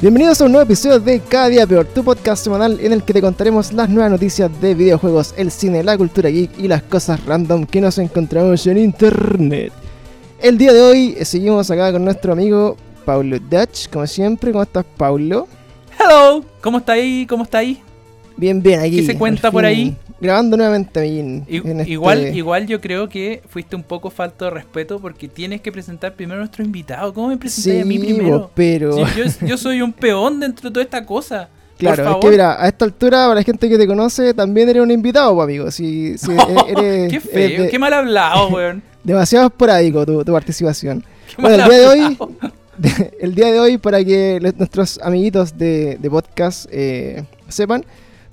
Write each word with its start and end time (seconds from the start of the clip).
Bienvenidos 0.00 0.40
a 0.40 0.46
un 0.46 0.52
nuevo 0.52 0.64
episodio 0.64 0.98
de 0.98 1.20
Cada 1.20 1.48
Día 1.48 1.66
Peor, 1.66 1.84
tu 1.84 2.02
podcast 2.02 2.42
semanal 2.42 2.80
en 2.80 2.92
el 2.92 3.02
que 3.02 3.12
te 3.12 3.20
contaremos 3.20 3.70
las 3.74 3.90
nuevas 3.90 4.10
noticias 4.10 4.50
de 4.58 4.74
videojuegos, 4.74 5.34
el 5.36 5.50
cine, 5.50 5.84
la 5.84 5.98
cultura 5.98 6.30
geek 6.30 6.58
y 6.58 6.68
las 6.68 6.82
cosas 6.84 7.22
random 7.26 7.66
que 7.66 7.82
nos 7.82 7.98
encontramos 7.98 8.66
en 8.66 8.78
internet. 8.78 9.74
El 10.40 10.56
día 10.56 10.72
de 10.72 10.80
hoy 10.80 11.16
eh, 11.18 11.26
seguimos 11.26 11.70
acá 11.70 11.92
con 11.92 12.02
nuestro 12.02 12.32
amigo 12.32 12.78
Paulo 13.04 13.38
Dutch, 13.38 13.90
como 13.90 14.06
siempre. 14.06 14.52
¿Cómo 14.52 14.62
estás, 14.62 14.86
Paulo? 14.96 15.46
Hello, 15.98 16.42
¿cómo 16.62 16.78
está 16.78 16.92
ahí? 16.92 17.26
¿Cómo 17.26 17.44
está 17.44 17.58
ahí? 17.58 17.82
Bien, 18.40 18.62
bien, 18.62 18.80
aquí. 18.80 18.96
¿Qué 18.96 19.06
se 19.06 19.18
cuenta 19.18 19.50
por 19.52 19.64
ahí? 19.66 19.94
Grabando 20.18 20.56
nuevamente 20.56 21.04
en- 21.04 21.44
I- 21.48 21.58
en 21.58 21.80
este- 21.80 21.92
Igual, 21.92 22.34
igual 22.34 22.66
yo 22.66 22.80
creo 22.80 23.08
que 23.08 23.42
fuiste 23.48 23.76
un 23.76 23.82
poco 23.82 24.08
falto 24.10 24.46
de 24.46 24.50
respeto 24.50 24.98
porque 24.98 25.28
tienes 25.28 25.60
que 25.60 25.70
presentar 25.70 26.14
primero 26.14 26.36
a 26.36 26.40
nuestro 26.40 26.64
invitado. 26.64 27.12
¿Cómo 27.12 27.28
me 27.28 27.36
presentáis 27.36 27.76
Sí, 27.76 27.82
a 27.82 27.84
mí 27.84 27.98
primero? 27.98 28.50
pero... 28.54 29.06
Yo, 29.14 29.24
yo 29.46 29.56
soy 29.58 29.82
un 29.82 29.92
peón 29.92 30.40
dentro 30.40 30.70
de 30.70 30.72
toda 30.72 30.84
esta 30.84 31.04
cosa. 31.04 31.48
Claro, 31.78 32.10
es 32.12 32.16
que 32.20 32.30
mira, 32.30 32.62
a 32.62 32.68
esta 32.68 32.84
altura, 32.86 33.24
para 33.24 33.34
la 33.36 33.42
gente 33.42 33.68
que 33.68 33.78
te 33.78 33.86
conoce, 33.86 34.32
también 34.34 34.68
eres 34.70 34.82
un 34.82 34.90
invitado, 34.90 35.40
amigo. 35.40 35.70
Si, 35.70 36.16
si 36.18 36.30
eres, 36.68 37.10
qué 37.10 37.16
eres 37.16 37.22
feo, 37.24 37.62
de- 37.64 37.68
qué 37.70 37.78
mal 37.78 37.92
hablado, 37.92 38.48
weón. 38.48 38.82
demasiado 39.04 39.46
esporádico 39.46 40.04
tu, 40.06 40.24
tu 40.24 40.32
participación. 40.32 41.02
Qué 41.34 41.40
Bueno, 41.42 41.56
mal 41.58 41.70
el 41.70 41.70
día 41.70 41.78
de 41.80 41.86
hoy, 41.86 42.18
el 43.20 43.34
día 43.34 43.52
de 43.52 43.60
hoy, 43.60 43.78
para 43.78 44.04
que 44.04 44.38
nuestros 44.58 44.98
amiguitos 45.02 45.56
de, 45.56 45.96
de 46.00 46.10
podcast 46.10 46.66
eh, 46.70 47.24
sepan, 47.48 47.84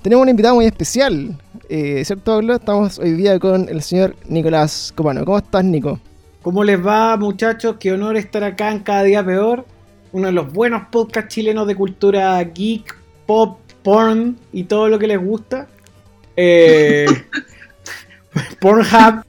tenemos 0.07 0.23
un 0.23 0.29
invitado 0.29 0.55
muy 0.55 0.65
especial. 0.65 1.37
Eh, 1.67 2.01
¿Cierto, 2.05 2.31
Pablo? 2.31 2.55
Estamos 2.55 2.97
hoy 2.97 3.11
día 3.11 3.37
con 3.39 3.67
el 3.67 3.81
señor 3.81 4.15
Nicolás 4.29 4.93
Copano. 4.95 5.25
¿Cómo 5.25 5.37
estás, 5.37 5.65
Nico? 5.65 5.99
¿Cómo 6.41 6.63
les 6.63 6.79
va, 6.79 7.17
muchachos? 7.17 7.75
Qué 7.77 7.91
honor 7.91 8.15
estar 8.15 8.41
acá 8.45 8.71
en 8.71 8.79
Cada 8.79 9.03
Día 9.03 9.25
Peor. 9.25 9.65
Uno 10.13 10.27
de 10.27 10.31
los 10.31 10.53
buenos 10.53 10.83
podcasts 10.89 11.35
chilenos 11.35 11.67
de 11.67 11.75
cultura 11.75 12.41
geek, 12.41 12.95
pop, 13.25 13.59
porn 13.83 14.37
y 14.53 14.63
todo 14.63 14.87
lo 14.87 14.97
que 14.97 15.07
les 15.07 15.19
gusta. 15.21 15.67
Eh, 16.37 17.05
Pornhub. 18.61 19.25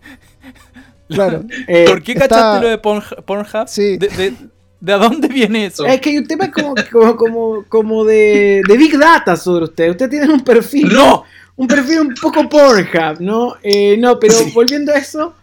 Claro. 1.09 1.43
eh, 1.67 1.87
¿Por 1.89 2.03
qué 2.05 2.13
está- 2.13 2.29
cachaste 2.29 2.63
lo 2.63 2.69
de 2.71 2.79
Pornhub? 2.79 3.25
Pornhub? 3.25 3.67
Sí. 3.67 3.97
¿De, 3.97 4.07
de, 4.07 4.35
de 4.81 4.93
dónde 4.95 5.29
viene 5.29 5.67
eso? 5.67 5.85
es 5.87 6.01
que 6.01 6.11
hay 6.11 6.19
un 6.19 6.27
tema 6.27 6.51
como, 6.51 6.75
como, 6.93 7.17
como, 7.17 7.65
como 7.69 8.05
de, 8.05 8.63
de 8.67 8.77
Big 8.77 8.97
Data 8.99 9.37
sobre 9.37 9.65
usted. 9.65 9.91
Usted 9.91 10.09
tiene 10.09 10.33
un 10.33 10.41
perfil. 10.45 10.89
¡No! 10.93 11.25
un 11.57 11.67
perfil 11.67 12.01
un 12.01 12.15
poco 12.15 12.49
Pornhub, 12.49 13.19
¿no? 13.21 13.55
Eh, 13.65 13.97
no, 13.99 14.21
pero 14.21 14.35
volviendo 14.55 14.93
a 14.93 14.97
eso, 14.97 15.35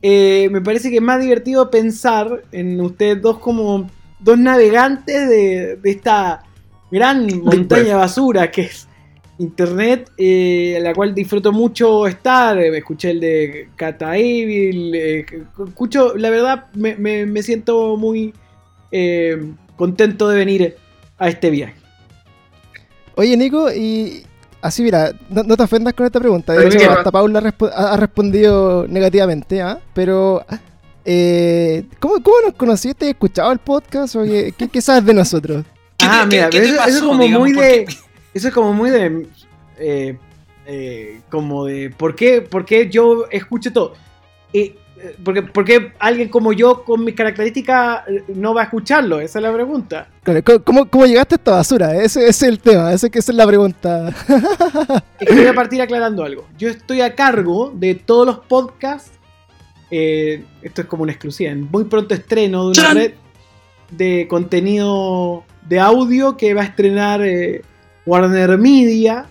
eh, 0.00 0.48
me 0.52 0.60
parece 0.60 0.88
que 0.88 0.96
es 0.96 1.02
más 1.02 1.20
divertido 1.20 1.68
pensar 1.68 2.44
en 2.52 2.80
ustedes 2.80 3.20
dos 3.20 3.38
como 3.40 3.90
dos 4.20 4.38
navegantes 4.38 5.28
de, 5.28 5.74
de 5.82 5.90
esta 5.90 6.44
gran 6.92 7.26
montaña 7.42 7.82
de 7.84 7.94
basura 7.94 8.50
que 8.52 8.60
es 8.62 8.86
Internet, 9.38 10.12
eh, 10.16 10.76
a 10.76 10.80
la 10.80 10.94
cual 10.94 11.12
disfruto 11.12 11.50
mucho 11.50 12.06
estar. 12.06 12.56
Eh, 12.56 12.78
escuché 12.78 13.10
el 13.10 13.18
de 13.18 13.68
Cata 13.74 14.16
Evil, 14.16 14.94
eh, 14.94 15.26
escucho, 15.66 16.14
la 16.16 16.30
verdad, 16.30 16.66
me, 16.74 16.94
me- 16.94 17.26
me 17.26 17.42
siento 17.42 17.96
muy 17.96 18.32
eh, 18.96 19.36
contento 19.76 20.28
de 20.28 20.36
venir 20.38 20.76
a 21.18 21.28
este 21.28 21.50
viaje. 21.50 21.74
Oye, 23.16 23.36
Nico, 23.36 23.72
y 23.72 24.24
así 24.62 24.82
mira, 24.84 25.12
no, 25.28 25.42
no 25.42 25.56
te 25.56 25.62
ofendas 25.64 25.94
con 25.94 26.06
esta 26.06 26.20
pregunta. 26.20 26.52
De 26.52 26.58
Pero 26.62 26.74
hecho, 26.76 26.90
hasta 26.92 27.10
Paula 27.10 27.40
respo- 27.40 27.70
ha, 27.74 27.92
ha 27.94 27.96
respondido 27.96 28.86
negativamente, 28.88 29.60
¿ah? 29.62 29.80
Pero, 29.94 30.44
eh, 31.04 31.84
¿cómo, 31.98 32.22
¿cómo 32.22 32.36
nos 32.46 32.54
conociste? 32.54 33.06
¿Has 33.06 33.10
escuchado 33.12 33.50
el 33.52 33.58
podcast? 33.58 34.14
¿O 34.16 34.22
qué, 34.22 34.52
qué- 34.56 34.68
qué 34.68 34.80
sabes 34.80 35.04
de 35.04 35.14
nosotros? 35.14 35.64
¿Qué 35.98 36.06
ah, 36.08 36.24
mira, 36.28 36.48
pero 36.50 36.64
eso, 36.64 36.74
eso 36.74 36.88
es 36.88 37.00
como 37.02 37.22
digamos? 37.22 37.40
muy 37.40 37.54
¿Por 37.54 37.64
de. 37.64 37.86
Eso 38.34 38.48
es 38.48 38.54
como 38.54 38.72
muy 38.72 38.90
de. 38.90 39.26
eh, 39.78 40.16
eh, 40.66 41.20
como 41.30 41.64
de. 41.66 41.90
¿por 41.90 42.14
qué, 42.14 42.40
por 42.42 42.64
qué 42.64 42.88
yo 42.90 43.26
escucho 43.30 43.72
todo? 43.72 43.94
Eh, 44.96 45.16
porque, 45.24 45.42
porque 45.42 45.92
alguien 45.98 46.28
como 46.28 46.52
yo, 46.52 46.84
con 46.84 47.04
mis 47.04 47.14
características, 47.14 48.06
eh, 48.08 48.22
no 48.34 48.54
va 48.54 48.62
a 48.62 48.64
escucharlo? 48.64 49.20
Esa 49.20 49.38
es 49.38 49.42
la 49.42 49.52
pregunta. 49.52 50.08
Claro, 50.22 50.42
¿cómo- 50.44 50.60
¿Cómo, 50.64 50.90
cómo 50.90 51.06
llegaste 51.06 51.34
a 51.34 51.36
esta 51.36 51.50
basura? 51.50 51.94
Ese, 51.96 52.20
ese 52.20 52.28
es 52.30 52.42
el 52.44 52.58
tema, 52.60 52.92
ese, 52.92 53.08
esa 53.12 53.32
es 53.32 53.36
la 53.36 53.46
pregunta. 53.46 54.14
Es 55.20 55.28
que 55.28 55.34
voy 55.34 55.46
a 55.46 55.54
partir 55.54 55.80
aclarando 55.82 56.22
algo. 56.24 56.46
Yo 56.58 56.68
estoy 56.68 57.00
a 57.00 57.14
cargo 57.14 57.72
de 57.74 57.94
todos 57.94 58.26
los 58.26 58.38
podcasts. 58.40 59.10
eh, 59.90 60.44
esto 60.62 60.82
es 60.82 60.86
como 60.86 61.02
una 61.02 61.12
exclusiva. 61.12 61.52
Muy 61.54 61.84
pronto 61.84 62.14
estreno 62.14 62.62
de 62.62 62.66
una 62.68 62.88
¡Chan! 62.88 62.96
red 62.96 63.12
de 63.90 64.26
contenido 64.28 65.44
de 65.68 65.78
audio 65.80 66.36
que 66.36 66.52
va 66.54 66.62
a 66.62 66.64
estrenar 66.64 67.22
eh, 67.22 67.62
Warner 68.06 68.58
Media. 68.58 69.26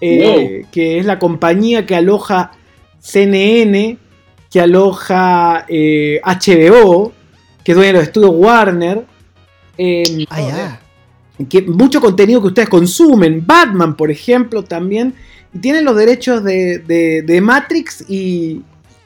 eh, 0.00 0.64
Que 0.72 0.98
es 0.98 1.06
la 1.06 1.18
compañía 1.18 1.86
que 1.86 1.94
aloja 1.94 2.52
CNN, 3.00 3.98
que 4.52 4.60
aloja 4.60 5.64
eh, 5.68 6.20
HBO, 6.24 7.12
que 7.64 7.72
es 7.72 7.76
dueña 7.76 7.92
de 7.92 7.98
los 7.98 8.02
estudios 8.04 8.32
Warner. 8.34 9.04
eh, 9.78 10.26
Ah, 10.28 10.40
ya. 10.40 10.80
que 11.48 11.62
mucho 11.62 12.00
contenido 12.00 12.40
que 12.42 12.48
ustedes 12.48 12.68
consumen. 12.68 13.42
Batman, 13.46 13.96
por 13.96 14.10
ejemplo, 14.10 14.62
también. 14.62 15.14
Y 15.54 15.58
tienen 15.58 15.84
los 15.84 15.96
derechos 15.96 16.44
de, 16.44 16.78
de- 16.80 17.22
de 17.22 17.40
Matrix 17.40 18.04
y, 18.08 18.62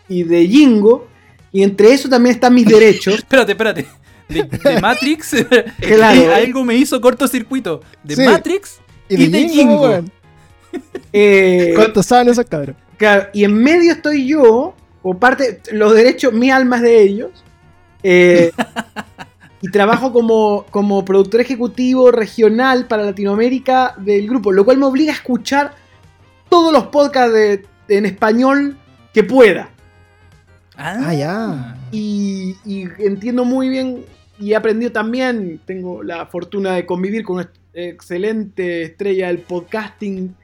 y 0.09 0.23
de 0.25 0.47
Jingo. 0.47 1.07
Y 1.53 1.63
entre 1.63 1.93
eso 1.93 2.09
también 2.09 2.35
están 2.35 2.53
mis 2.55 2.67
derechos. 2.77 3.15
Espérate, 3.17 3.53
espérate. 3.53 3.87
De, 4.29 4.43
de 4.43 4.81
Matrix, 4.83 5.31
Claro. 5.81 6.35
algo 6.35 6.65
me 6.65 6.75
hizo 6.75 7.01
cortocircuito. 7.01 7.81
De 8.03 8.17
Sí. 8.17 8.23
Matrix 8.25 8.81
y 9.09 9.29
de 9.29 9.49
Jingo. 9.49 9.83
weón. 9.83 10.11
Eh, 11.13 11.73
¿Cuántos 11.77 12.05
saben 12.07 12.29
esos 12.29 12.45
cabros? 12.47 12.77
claro, 12.99 13.29
y 13.33 13.45
en 13.45 13.55
medio 13.55 13.93
estoy 13.93 14.27
yo, 14.27 14.75
o 15.09 15.15
parte, 15.19 15.61
los 15.73 15.95
derechos, 15.95 16.33
mi 16.33 16.51
alma 16.51 16.77
es 16.77 16.83
de 16.83 17.03
ellos. 17.03 17.31
eh, 18.03 18.51
y 19.63 19.71
trabajo 19.71 20.13
como, 20.13 20.67
como 20.71 21.05
productor 21.05 21.41
ejecutivo 21.41 22.11
regional 22.11 22.87
para 22.87 23.05
Latinoamérica 23.05 23.95
del 23.99 24.29
grupo, 24.29 24.53
lo 24.53 24.65
cual 24.65 24.79
me 24.79 24.85
obliga 24.87 25.13
a 25.13 25.17
escuchar 25.17 25.75
todos 26.51 26.73
los 26.73 26.87
podcasts 26.89 27.33
de- 27.33 27.65
en 27.89 28.05
español 28.07 28.77
que 29.15 29.23
pueda. 29.25 29.71
Ah, 30.77 31.15
ya. 31.15 31.77
y, 31.91 32.55
y 32.67 32.83
entiendo 32.99 33.45
muy 33.47 33.69
bien 33.71 34.05
y 34.39 34.53
he 34.53 34.57
aprendido 34.57 34.93
también, 34.93 35.59
tengo 35.65 36.03
la 36.03 36.27
fortuna 36.27 36.73
de 36.75 36.85
convivir 36.85 37.25
con 37.25 37.37
una 37.37 37.51
excelente 37.73 38.83
estrella 38.83 39.29
del 39.29 39.39
podcasting 39.39 40.35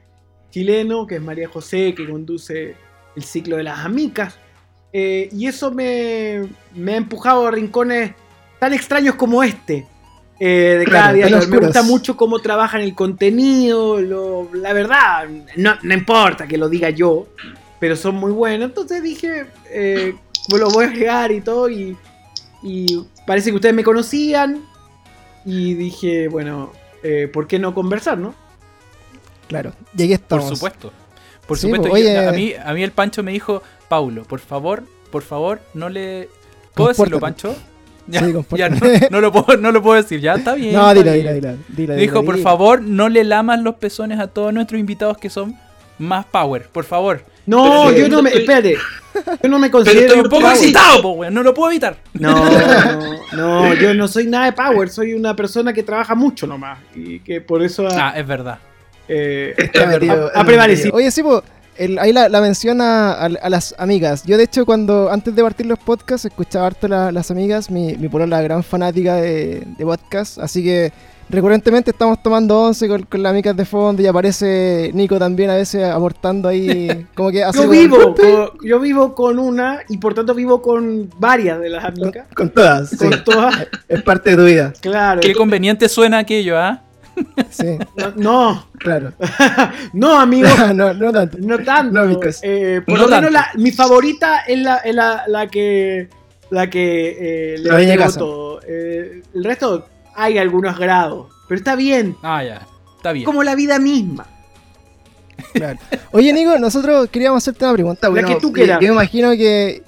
chileno, 0.49 1.05
que 1.05 1.15
es 1.15 1.21
María 1.21 1.47
José, 1.49 1.93
que 1.95 2.09
conduce 2.09 2.75
el 3.15 3.23
ciclo 3.23 3.57
de 3.57 3.63
las 3.63 3.79
amicas. 3.85 4.39
Eh, 4.93 5.27
y 5.31 5.47
eso 5.47 5.71
me, 5.71 6.47
me 6.75 6.93
ha 6.93 6.97
empujado 6.97 7.47
a 7.47 7.51
rincones 7.51 8.11
tan 8.59 8.73
extraños 8.73 9.15
como 9.15 9.43
este. 9.43 9.87
eh, 10.39 10.75
de 10.79 10.85
cada 10.85 11.11
Claro, 11.11 11.15
día. 11.15 11.39
tan 11.39 11.49
me 11.49 11.57
gusta 11.57 11.83
mucho 11.83 12.15
cómo 12.17 12.39
trabajan 12.39 12.81
el 12.81 12.93
contenido, 12.95 13.99
lo- 14.01 14.49
la 14.53 14.73
verdad, 14.73 15.27
no, 15.55 15.75
no 15.81 15.93
importa 15.93 16.47
que 16.47 16.57
lo 16.57 16.67
diga 16.69 16.89
yo, 16.89 17.27
pero 17.79 17.95
son 17.95 18.15
muy 18.15 18.31
buenos. 18.31 18.69
Entonces 18.69 19.01
dije, 19.01 19.45
eh, 19.69 20.15
lo 20.49 20.69
voy 20.69 20.85
a 20.85 20.87
agregar 20.89 21.31
y 21.31 21.41
todo. 21.41 21.69
Y, 21.69 21.97
y 22.61 23.03
parece 23.25 23.49
que 23.51 23.55
ustedes 23.55 23.75
me 23.75 23.83
conocían. 23.83 24.63
Y 25.45 25.73
dije, 25.75 26.27
bueno, 26.29 26.71
eh, 27.03 27.29
¿por 27.31 27.47
qué 27.47 27.57
no 27.59 27.73
conversar, 27.73 28.17
no? 28.17 28.33
Claro, 29.47 29.73
llegué 29.95 30.17
Por 30.17 30.39
estamos. 30.39 30.49
supuesto. 30.57 30.91
Por 31.47 31.57
Sí, 31.57 31.63
supuesto. 31.63 31.89
pues, 31.89 32.03
yo- 32.03 32.09
oye. 32.09 32.27
a, 32.27 32.31
mí, 32.31 32.53
a 32.63 32.73
mí 32.73 32.83
el 32.83 32.91
Pancho 32.91 33.21
me 33.23 33.31
dijo, 33.31 33.61
Paulo, 33.89 34.23
por 34.23 34.39
favor, 34.39 34.83
por 35.11 35.23
favor, 35.23 35.59
no 35.73 35.89
le... 35.89 36.29
¿Puedo 36.73 36.89
decirlo. 36.89 37.19
Pancho? 37.19 37.55
Ya, 38.07 38.19
Sí, 38.21 38.33
ya, 38.57 38.69
no, 38.69 38.77
no 39.11 39.21
lo 39.21 39.31
puedo, 39.31 39.57
no 39.57 39.71
lo 39.71 39.81
puedo 39.81 40.01
decir, 40.01 40.19
ya 40.19 40.33
está 40.35 40.55
bien. 40.55 40.73
No, 40.73 40.93
dila, 40.93 41.11
dila, 41.13 41.55
Me 41.75 41.95
dijo, 41.97 42.23
por 42.25 42.37
favor, 42.39 42.81
no 42.81 43.07
le 43.09 43.23
lamas 43.23 43.59
los 43.61 43.75
pezones 43.75 44.19
a 44.19 44.27
todos 44.27 44.53
nuestros 44.53 44.79
invitados 44.79 45.17
que 45.17 45.29
son 45.29 45.55
más 45.99 46.25
power, 46.25 46.67
por 46.69 46.83
favor. 46.85 47.23
No, 47.45 47.85
Pero 47.89 47.97
yo 47.97 48.09
no 48.09 48.21
me. 48.23 48.29
estoy- 48.29 48.41
Espérate. 48.41 48.77
Yo 49.43 49.49
no 49.49 49.59
me 49.59 49.67
Pero 49.67 49.77
considero. 49.83 50.01
estoy 50.07 50.19
un 50.21 50.29
poco 50.29 50.41
power. 50.41 50.55
excitado, 50.55 51.01
po, 51.01 51.09
weón, 51.11 51.33
no 51.33 51.43
lo 51.43 51.53
puedo 51.53 51.69
evitar. 51.71 51.97
No, 52.13 52.33
no, 52.33 53.19
no, 53.33 53.73
yo 53.75 53.93
no 53.93 54.07
soy 54.07 54.25
nada 54.25 54.45
de 54.45 54.53
power. 54.53 54.89
Soy 54.89 55.13
una 55.13 55.35
persona 55.35 55.71
que 55.71 55.83
trabaja 55.83 56.15
mucho 56.15 56.47
nomás. 56.47 56.79
Y 56.95 57.19
que 57.19 57.41
por 57.41 57.61
eso 57.61 57.87
Ah, 57.91 58.13
es 58.17 58.25
verdad. 58.25 58.57
Eh, 59.07 59.53
Está 59.57 59.85
metido 59.87 60.29
ha- 60.33 60.37
ha 60.37 60.41
en 60.41 60.45
prevalecido. 60.47 60.93
medio. 60.93 60.97
Oye, 60.97 61.11
sí, 61.11 61.21
el- 61.77 61.97
ahí 61.99 62.13
la, 62.13 62.29
la 62.29 62.39
menciona 62.41 63.13
a, 63.13 63.25
a 63.25 63.49
las 63.49 63.73
amigas. 63.77 64.23
Yo, 64.25 64.37
de 64.37 64.43
hecho, 64.43 64.65
cuando 64.65 65.11
antes 65.11 65.35
de 65.35 65.41
partir 65.41 65.65
los 65.65 65.79
podcasts, 65.79 66.25
escuchaba 66.25 66.67
harto 66.67 66.87
la- 66.87 67.11
las 67.11 67.31
amigas. 67.31 67.69
Mi, 67.71 67.95
mi 67.97 68.07
polola, 68.09 68.41
gran 68.41 68.63
fanática 68.63 69.15
de, 69.15 69.63
de 69.77 69.85
podcast. 69.85 70.37
Así 70.39 70.63
que 70.63 70.91
recurrentemente 71.29 71.89
estamos 71.91 72.21
tomando 72.21 72.59
once 72.59 72.87
con, 72.87 73.03
con 73.03 73.23
las 73.23 73.33
micas 73.33 73.55
de 73.57 73.65
fondo 73.65 74.01
y 74.03 74.05
aparece 74.07 74.91
Nico 74.93 75.17
también 75.17 75.49
a 75.49 75.55
veces 75.55 75.83
aportando 75.85 76.47
ahí, 76.49 77.07
como 77.15 77.31
que 77.31 77.43
hace 77.43 77.63
Yo 77.63 77.69
vivo, 77.69 78.13
con, 78.13 78.49
yo 78.61 78.79
vivo 78.79 79.15
con 79.15 79.39
una 79.39 79.79
y 79.89 79.97
por 79.97 80.13
tanto 80.13 80.35
vivo 80.35 80.61
con 80.61 81.09
varias 81.17 81.59
de 81.59 81.69
las 81.69 81.85
Con, 81.85 82.03
amigas. 82.03 82.27
con 82.35 82.49
todas, 82.49 82.89
sí. 82.89 82.97
Con 82.97 83.23
todas, 83.23 83.67
Es 83.87 84.03
parte 84.03 84.31
de 84.31 84.35
tu 84.35 84.43
vida. 84.45 84.73
claro. 84.81 85.21
Qué 85.21 85.33
conveniente 85.33 85.89
suena 85.89 86.19
aquello, 86.19 86.59
¿ah? 86.59 86.81
Sí, 87.49 87.77
No, 88.15 88.65
Claro. 88.79 89.13
no, 89.93 90.19
amigo. 90.19 90.47
no, 90.73 90.93
no 90.93 91.11
tanto. 91.11 91.37
No 91.39 91.59
tanto. 91.59 92.05
No. 92.05 92.19
Eh, 92.41 92.81
por 92.85 92.97
No 92.97 93.07
lo 93.07 93.15
menos 93.15 93.31
la, 93.31 93.49
mi 93.55 93.71
favorita 93.71 94.39
es 94.39 94.59
la, 94.59 94.77
es 94.77 94.95
la, 94.95 95.23
la 95.27 95.47
que 95.47 96.09
la 96.49 96.69
que 96.69 97.53
eh, 97.55 97.57
le 97.59 97.95
La 97.97 98.09
todo. 98.11 98.59
Eh, 98.67 99.23
el 99.33 99.43
resto 99.43 99.87
hay 100.15 100.37
algunos 100.37 100.77
grados, 100.77 101.27
pero 101.47 101.57
está 101.57 101.75
bien. 101.75 102.15
Ah, 102.23 102.43
ya. 102.43 102.67
Está 102.97 103.11
bien. 103.11 103.25
Como 103.25 103.43
la 103.43 103.55
vida 103.55 103.79
misma. 103.79 104.27
Claro. 105.53 105.79
Oye, 106.11 106.31
Nico, 106.33 106.57
nosotros 106.59 107.09
queríamos 107.09 107.43
hacerte 107.43 107.65
una 107.65 107.73
pregunta. 107.73 108.07
La 108.07 108.11
bueno, 108.11 108.27
que 108.27 108.35
tú 108.35 108.47
yo- 108.49 108.53
quieras. 108.53 108.79
Yo 108.81 108.87
me 108.89 108.93
imagino 108.93 109.31
que 109.31 109.83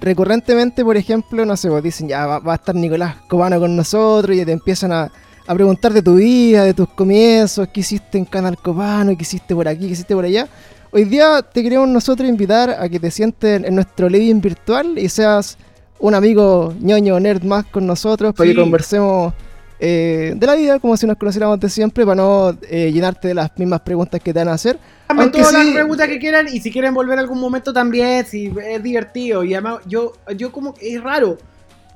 recurrentemente, 0.00 0.84
por 0.84 0.96
ejemplo, 0.96 1.44
no 1.44 1.56
sé, 1.56 1.68
pues 1.68 1.82
dicen, 1.82 2.08
ya 2.08 2.26
va, 2.26 2.38
va 2.40 2.52
a 2.52 2.56
estar 2.56 2.74
Nicolás 2.74 3.16
Cobano 3.28 3.58
con 3.58 3.74
nosotros 3.76 4.36
y 4.36 4.44
te 4.44 4.52
empiezan 4.52 4.92
a, 4.92 5.10
a 5.48 5.54
preguntar 5.54 5.92
de 5.94 6.02
tu 6.02 6.16
vida, 6.16 6.64
de 6.64 6.74
tus 6.74 6.88
comienzos, 6.90 7.66
qué 7.72 7.80
hiciste 7.80 8.18
en 8.18 8.26
Canal 8.26 8.58
Cobano, 8.58 9.16
qué 9.16 9.22
hiciste 9.22 9.54
por 9.54 9.66
aquí, 9.66 9.86
qué 9.86 9.92
hiciste 9.92 10.14
por 10.14 10.24
allá. 10.26 10.46
Hoy 10.90 11.04
día 11.04 11.40
te 11.42 11.62
queremos 11.62 11.88
nosotros 11.88 12.28
invitar 12.28 12.70
a 12.70 12.86
que 12.88 13.00
te 13.00 13.10
sientes 13.10 13.64
en 13.64 13.74
nuestro 13.74 14.08
living 14.10 14.40
virtual 14.42 14.98
y 14.98 15.08
seas 15.08 15.56
un 16.00 16.14
amigo 16.14 16.74
ñoño 16.80 17.18
nerd 17.18 17.42
más 17.44 17.64
con 17.66 17.86
nosotros 17.86 18.34
para 18.34 18.48
Sí. 18.48 18.54
que 18.54 18.60
conversemos 18.60 19.32
eh, 19.80 20.34
de 20.36 20.46
la 20.46 20.54
vida 20.56 20.78
como 20.80 20.96
si 20.96 21.06
nos 21.06 21.16
conociéramos 21.16 21.58
de 21.60 21.70
siempre 21.70 22.04
para 22.04 22.16
no 22.16 22.56
eh, 22.68 22.90
llenarte 22.92 23.28
de 23.28 23.34
las 23.34 23.50
mismas 23.56 23.80
preguntas 23.80 24.20
que 24.20 24.32
te 24.34 24.38
van 24.40 24.48
a 24.48 24.52
hacer. 24.54 24.78
Aunque 25.08 25.38
todas 25.38 25.50
sí- 25.54 25.64
las 25.66 25.74
preguntas 25.74 26.08
que 26.08 26.18
quieran 26.18 26.46
y 26.52 26.60
si 26.60 26.70
quieren 26.70 26.92
volver 26.92 27.18
algún 27.18 27.38
momento 27.40 27.72
también, 27.72 28.26
si 28.26 28.52
es 28.70 28.82
divertido. 28.82 29.44
Y 29.44 29.54
además, 29.54 29.78
yo, 29.86 30.12
yo 30.36 30.52
como 30.52 30.74
es 30.80 31.02
raro. 31.02 31.38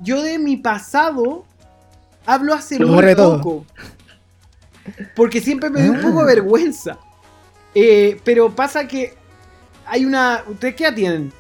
Yo 0.01 0.23
de 0.23 0.39
mi 0.39 0.57
pasado 0.57 1.45
hablo 2.27 2.55
hace 2.55 2.79
Lo 2.79 2.89
muy 2.89 3.15
todo. 3.15 3.39
poco. 3.41 3.67
Porque 5.15 5.41
siempre 5.41 5.71
me 5.71 5.83
dio 5.83 5.93
un 5.93 5.99
Ah. 5.99 6.03
poco 6.03 6.21
de 6.25 6.35
vergüenza. 6.35 6.99
Eh, 7.75 8.21
pero 8.25 8.51
pasa 8.55 8.87
que 8.87 9.15
hay 9.87 10.05
una. 10.05 10.43
¿Ustedes 10.49 10.75
qué 10.75 10.85
edad 10.85 10.95
tienen? 10.95 11.33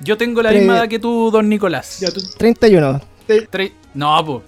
Yo 0.00 0.16
tengo 0.16 0.42
la 0.42 0.50
Tre- 0.52 0.58
misma 0.58 0.78
edad 0.78 0.88
que 0.88 0.98
tú, 0.98 1.30
don 1.30 1.48
Nicolás. 1.48 2.00
Ya, 2.00 2.10
tú- 2.10 2.20
31. 2.36 3.00
Tre- 3.26 3.72
No, 3.94 4.24
pues. 4.24 4.42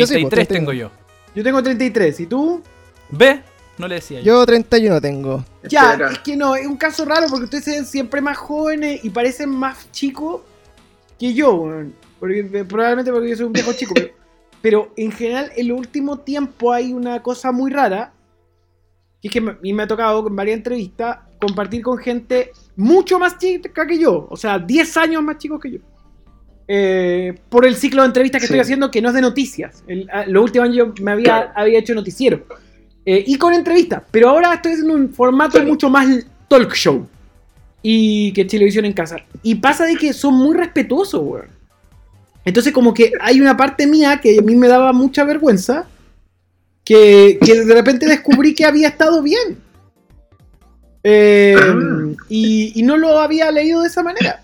Yo 0.00 0.06
sí, 0.06 0.14
33 0.14 0.46
po, 0.46 0.54
tengo 0.54 0.72
yo. 0.72 0.90
yo 1.34 1.42
tengo 1.42 1.62
33. 1.62 2.20
¿Y 2.20 2.26
tú? 2.26 2.62
¿Ve? 3.10 3.42
No 3.78 3.88
le 3.88 3.96
decía 3.96 4.20
yo. 4.20 4.26
Yo 4.40 4.46
31 4.46 5.00
tengo. 5.00 5.44
Ya, 5.64 5.92
Espera. 5.92 6.10
es 6.12 6.18
que 6.20 6.36
no, 6.36 6.54
es 6.54 6.66
un 6.66 6.76
caso 6.76 7.04
raro 7.04 7.26
porque 7.28 7.44
ustedes 7.44 7.64
se 7.64 7.70
ven 7.72 7.86
siempre 7.86 8.20
más 8.20 8.36
jóvenes 8.36 9.00
y 9.04 9.10
parecen 9.10 9.48
más 9.50 9.90
chicos 9.90 10.42
que 11.18 11.34
yo. 11.34 11.66
Porque, 12.18 12.40
eh, 12.52 12.64
probablemente 12.64 13.10
porque 13.10 13.30
yo 13.30 13.36
soy 13.36 13.46
un 13.46 13.52
viejo 13.52 13.72
chico. 13.72 13.94
Pero, 13.94 14.10
pero 14.62 14.92
en 14.96 15.10
general, 15.12 15.50
en 15.56 15.66
el 15.66 15.72
último 15.72 16.18
tiempo 16.18 16.72
hay 16.72 16.92
una 16.92 17.22
cosa 17.22 17.52
muy 17.52 17.70
rara. 17.70 18.12
Que 19.22 19.28
es 19.28 19.32
que 19.34 19.40
me, 19.40 19.56
y 19.62 19.72
me 19.72 19.82
ha 19.82 19.86
tocado 19.86 20.26
en 20.26 20.34
varias 20.36 20.56
entrevistas 20.56 21.18
compartir 21.40 21.82
con 21.82 21.98
gente 21.98 22.52
mucho 22.76 23.18
más 23.18 23.36
chica 23.38 23.86
que 23.86 23.98
yo. 23.98 24.26
O 24.30 24.36
sea, 24.36 24.58
10 24.58 24.96
años 24.96 25.22
más 25.22 25.36
chicos 25.38 25.60
que 25.60 25.72
yo. 25.72 25.78
Eh, 26.68 27.34
por 27.48 27.66
el 27.66 27.74
ciclo 27.74 28.02
de 28.02 28.06
entrevistas 28.08 28.40
que 28.40 28.46
Sí. 28.46 28.52
estoy 28.52 28.60
haciendo, 28.60 28.90
que 28.90 29.02
no 29.02 29.08
es 29.08 29.14
de 29.14 29.20
noticias. 29.20 29.82
El, 29.88 30.08
a- 30.10 30.24
los 30.26 30.44
últimos 30.44 30.68
años 30.68 30.76
yo 30.96 31.04
me 31.04 31.10
había, 31.12 31.24
Claro. 31.24 31.50
había 31.56 31.78
hecho 31.80 31.94
noticiero. 31.94 32.44
Eh, 33.04 33.24
y 33.26 33.36
con 33.36 33.52
entrevistas. 33.54 34.02
Pero 34.10 34.28
ahora 34.30 34.54
estoy 34.54 34.72
haciendo 34.72 34.94
un 34.94 35.10
formato 35.12 35.52
Claro. 35.52 35.66
mucho 35.68 35.90
más 35.90 36.06
talk 36.48 36.72
show. 36.74 37.06
Y 37.82 38.32
que 38.34 38.44
televisión 38.44 38.84
en 38.84 38.92
casa. 38.92 39.16
Y 39.42 39.54
pasa 39.56 39.84
de 39.86 39.96
que 39.96 40.12
son 40.12 40.34
muy 40.34 40.54
respetuosos, 40.56 41.20
weón. 41.22 41.46
Entonces 42.44 42.72
como 42.72 42.94
que 42.94 43.12
hay 43.20 43.40
una 43.40 43.56
parte 43.56 43.86
mía 43.86 44.20
que 44.22 44.38
a 44.38 44.42
mí 44.42 44.54
me 44.56 44.68
daba 44.68 44.92
mucha 44.92 45.24
vergüenza. 45.24 45.86
Que, 46.84 47.38
que 47.44 47.64
de 47.64 47.74
repente 47.74 48.06
descubrí 48.06 48.54
que 48.54 48.64
había 48.64 48.88
estado 48.88 49.22
bien. 49.22 49.58
Eh, 51.04 51.54
Ah. 51.58 52.08
y, 52.28 52.72
y 52.74 52.82
no 52.82 52.96
lo 52.96 53.18
había 53.20 53.50
leído 53.50 53.82
de 53.82 53.88
esa 53.88 54.02
manera. 54.02 54.42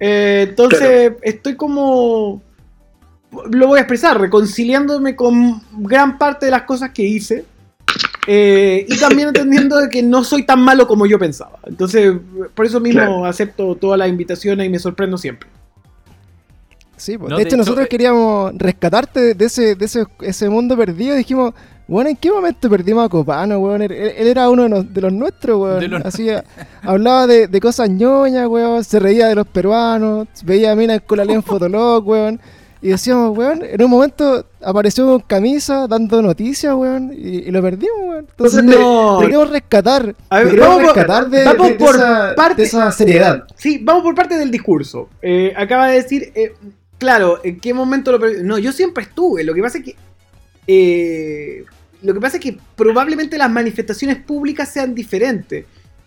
Eh, 0.00 0.46
entonces 0.50 1.12
estoy 1.22 1.56
como... 1.56 2.42
Lo 3.50 3.66
voy 3.66 3.78
a 3.78 3.82
expresar, 3.82 4.18
reconciliándome 4.20 5.14
con 5.14 5.60
gran 5.84 6.16
parte 6.18 6.46
de 6.46 6.52
las 6.52 6.62
cosas 6.62 6.90
que 6.90 7.02
hice. 7.02 7.44
Eh, 8.26 8.84
y 8.88 8.98
también 8.98 9.28
entendiendo 9.28 9.76
de 9.78 9.88
que 9.88 10.02
no 10.02 10.24
soy 10.24 10.44
tan 10.44 10.60
malo 10.60 10.86
como 10.86 11.06
yo 11.06 11.18
pensaba. 11.18 11.58
Entonces, 11.66 12.12
por 12.54 12.66
eso 12.66 12.78
mismo 12.80 13.00
Claro. 13.00 13.24
acepto 13.24 13.74
todas 13.74 13.98
las 13.98 14.08
invitaciones 14.08 14.66
y 14.66 14.68
me 14.70 14.78
sorprendo 14.78 15.16
siempre. 15.18 15.48
Sí, 16.98 17.16
pues. 17.16 17.30
No, 17.30 17.36
de 17.38 17.44
hecho, 17.44 17.56
nosotros 17.56 17.86
eh, 17.86 17.88
queríamos 17.88 18.52
rescatarte 18.56 19.34
de 19.34 19.44
ese, 19.46 19.74
de 19.74 19.84
ese, 19.86 20.04
ese 20.20 20.48
mundo 20.50 20.76
perdido. 20.76 21.16
Dijimos, 21.16 21.54
bueno, 21.86 22.10
¿en 22.10 22.16
qué 22.16 22.30
momento 22.30 22.68
perdimos 22.68 23.06
a 23.06 23.08
Copano, 23.08 23.58
weón? 23.60 23.80
Él, 23.82 23.92
él 23.92 24.26
era 24.28 24.50
uno 24.50 24.64
de, 24.64 24.68
nos- 24.68 24.92
de 24.92 25.00
los 25.00 25.12
nuestros, 25.12 25.58
weón. 25.58 25.80
De 25.80 25.88
los- 25.88 26.04
Así, 26.04 26.28
hablaba 26.82 27.26
de, 27.26 27.46
de 27.48 27.60
cosas 27.60 27.88
ñoñas, 27.88 28.46
weón. 28.46 28.84
Se 28.84 28.98
reía 28.98 29.28
de 29.28 29.34
los 29.36 29.46
peruanos. 29.46 30.28
Veía 30.44 30.72
a 30.72 30.76
minas 30.76 31.00
con 31.06 31.16
la 31.18 31.24
en 31.24 31.42
Fotolog, 31.44 32.06
weón. 32.06 32.40
Y 32.80 32.90
decíamos, 32.90 33.36
weón, 33.36 33.60
en 33.64 33.82
un 33.82 33.90
momento 33.90 34.46
apareció 34.62 35.04
con 35.06 35.18
camisa 35.22 35.88
dando 35.88 36.22
noticias, 36.22 36.72
weón. 36.74 37.12
Y, 37.12 37.38
y 37.38 37.50
lo 37.50 37.60
perdimos, 37.62 37.98
weón. 38.02 38.26
Entonces, 38.28 38.60
te- 38.66 38.78
no. 38.78 39.18
te 39.18 39.24
queremos 39.26 39.50
rescatar. 39.50 40.14
A 40.30 40.38
ver, 40.38 40.44
te 40.46 40.50
queremos 40.54 40.68
vamos 40.76 40.86
por- 40.88 40.96
rescatar 40.96 41.30
de, 41.30 41.44
vamos 41.44 41.66
de- 41.66 41.72
de 41.72 41.78
por 41.78 41.94
esa, 41.96 42.34
parte- 42.36 42.62
de 42.62 42.68
esa 42.68 42.92
seriedad. 42.92 43.44
Sí, 43.56 43.80
vamos 43.82 44.02
por 44.04 44.14
parte 44.14 44.36
del 44.36 44.50
discurso. 44.52 45.08
Eh, 45.22 45.52
acaba 45.56 45.88
de 45.88 45.94
decir, 46.02 46.30
eh, 46.36 46.52
claro, 46.98 47.40
¿en 47.44 47.58
qué 47.60 47.72
momento 47.72 48.12
lo 48.12 48.20
perdí? 48.20 48.42
No, 48.42 48.58
yo 48.58 48.72
siempre 48.72 49.04
estuve. 49.04 49.44
Lo 49.44 49.54
que 49.54 49.62
pasa 49.62 49.78
es 49.78 49.84
que. 49.84 49.96
eh, 50.66 51.64
lo 52.02 52.14
que 52.14 52.20
pasa 52.20 52.36
es 52.36 52.42
que 52.42 52.56
probablemente 52.76 53.36
las 53.36 53.50
manifestaciones 53.50 54.18
públicas 54.18 54.70
sean 54.72 54.94
diferentes. 54.94 55.64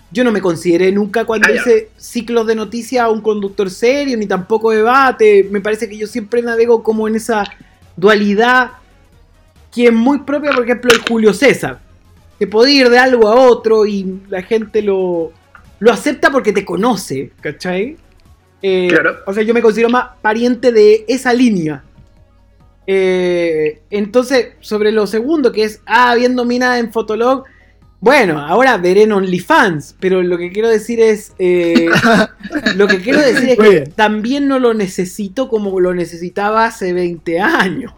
Yo 0.10 0.24
no 0.24 0.32
me 0.32 0.40
consideré 0.42 0.92
nunca 0.92 1.26
cuando 1.26 1.48
Ah, 1.50 1.52
hice 1.52 1.90
ciclos 1.98 2.48
de 2.48 2.56
noticias 2.56 3.10
un 3.10 3.22
conductor 3.22 3.70
serio, 3.70 4.18
ni 4.18 4.26
tampoco 4.26 4.72
debate. 4.72 5.48
Me 5.52 5.60
parece 5.62 5.90
que 5.90 5.98
yo 5.98 6.08
siempre 6.08 6.42
navego 6.42 6.82
como 6.84 7.08
en 7.08 7.16
esa 7.16 7.44
dualidad 7.98 8.72
que 9.74 9.86
es 9.88 9.94
muy 9.94 10.20
propia, 10.20 10.52
por 10.52 10.64
ejemplo, 10.64 10.92
el 10.94 11.00
Julio 11.00 11.34
César. 11.34 11.80
Que 12.40 12.48
puede 12.48 12.72
ir 12.72 12.90
de 12.90 12.98
algo 12.98 13.28
a 13.28 13.36
otro 13.36 13.86
y 13.86 14.20
la 14.30 14.42
gente 14.42 14.82
lo, 14.82 15.32
lo 15.80 15.92
acepta 15.92 16.32
porque 16.32 16.52
te 16.54 16.66
conoce, 16.66 17.32
¿cachai? 17.42 17.98
Eh, 18.62 18.88
Claro. 18.90 19.18
O 19.26 19.34
sea, 19.34 19.44
yo 19.44 19.54
me 19.54 19.62
considero 19.62 19.90
más 19.90 20.10
pariente 20.22 20.72
de 20.72 21.06
esa 21.08 21.34
línea. 21.34 21.84
Eh, 22.88 23.82
entonces, 23.90 24.50
sobre 24.60 24.92
lo 24.92 25.08
segundo, 25.08 25.52
que 25.52 25.64
es, 25.64 25.82
ah, 25.86 26.14
viendo 26.16 26.46
mina 26.46 26.80
en 26.80 26.92
Fotolog, 26.92 27.44
bueno, 28.00 28.40
ahora 28.40 28.78
veré 28.78 29.04
en 29.04 29.12
OnlyFans, 29.12 29.96
pero 30.00 30.24
lo 30.24 30.38
que 30.38 30.52
quiero 30.52 30.68
decir 30.68 31.00
es, 31.00 31.34
eh, 31.38 31.88
lo 32.76 32.88
que 32.88 33.00
quiero 33.00 33.20
decir 33.20 33.50
es 33.50 33.58
Muy 33.60 33.68
que 33.68 33.76
bien. 33.76 33.92
también 33.92 34.48
no 34.48 34.58
lo 34.58 34.74
necesito 34.74 35.48
como 35.48 35.80
lo 35.80 35.94
necesitaba 35.94 36.66
hace 36.66 36.94
20 36.94 37.40
años, 37.40 37.94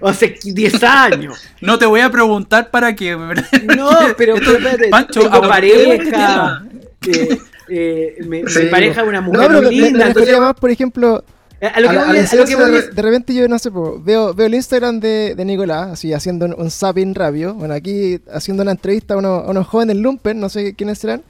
o 0.00 0.08
hace 0.08 0.36
10 0.42 0.82
años. 0.82 1.38
No 1.60 1.78
te 1.78 1.86
voy 1.86 2.00
a 2.00 2.10
preguntar 2.10 2.72
para 2.72 2.96
qué, 2.96 3.14
¿verdad? 3.14 3.46
No, 3.76 3.90
pero, 4.16 4.34
pero 4.38 4.56
espérate, 4.58 4.88
Pancho, 4.88 5.20
tengo 5.20 5.52
este. 5.54 7.38
Eh, 7.68 8.16
mi 8.26 8.42
Sí. 8.46 8.66
pareja 8.70 9.02
es 9.02 9.08
una 9.08 9.20
No, 9.20 9.26
mujer 9.28 9.48
pero 9.48 9.62
muy 9.62 9.62
me- 9.62 9.80
me 9.82 9.86
linda. 9.88 10.04
refería 10.06 10.08
entonces, 10.08 10.40
más, 10.40 10.54
por 10.54 10.70
ejemplo, 10.70 11.24
a 11.60 11.80
lo 11.80 11.88
que 11.88 11.96
a 11.96 12.04
voy 12.04 12.16
a 12.16 12.20
es- 12.20 12.32
la 12.32 12.38
a 12.38 12.42
lo 12.42 12.44
que 12.44 12.52
esencia 12.52 12.56
voy 12.56 12.70
de, 12.72 12.78
es- 12.78 12.94
de 12.94 13.02
repente 13.02 13.34
yo 13.34 13.48
no 13.48 13.58
sé, 13.58 13.70
po, 13.70 14.00
veo, 14.02 14.34
veo 14.34 14.46
el 14.46 14.54
Instagram 14.54 15.00
de, 15.00 15.34
de 15.34 15.44
Nicolás, 15.44 15.92
así 15.92 16.12
haciendo 16.12 16.46
un, 16.46 16.54
un 16.58 16.70
zapping 16.70 17.14
rápido. 17.14 17.54
Bueno, 17.54 17.74
aquí 17.74 18.20
haciendo 18.32 18.62
una 18.62 18.72
entrevista 18.72 19.14
a 19.14 19.16
unos, 19.16 19.46
a 19.46 19.50
unos 19.50 19.66
jóvenes 19.66 19.96
lumpen, 19.96 20.38
no 20.38 20.48
sé 20.48 20.74
quiénes 20.74 20.98
serán. 20.98 21.22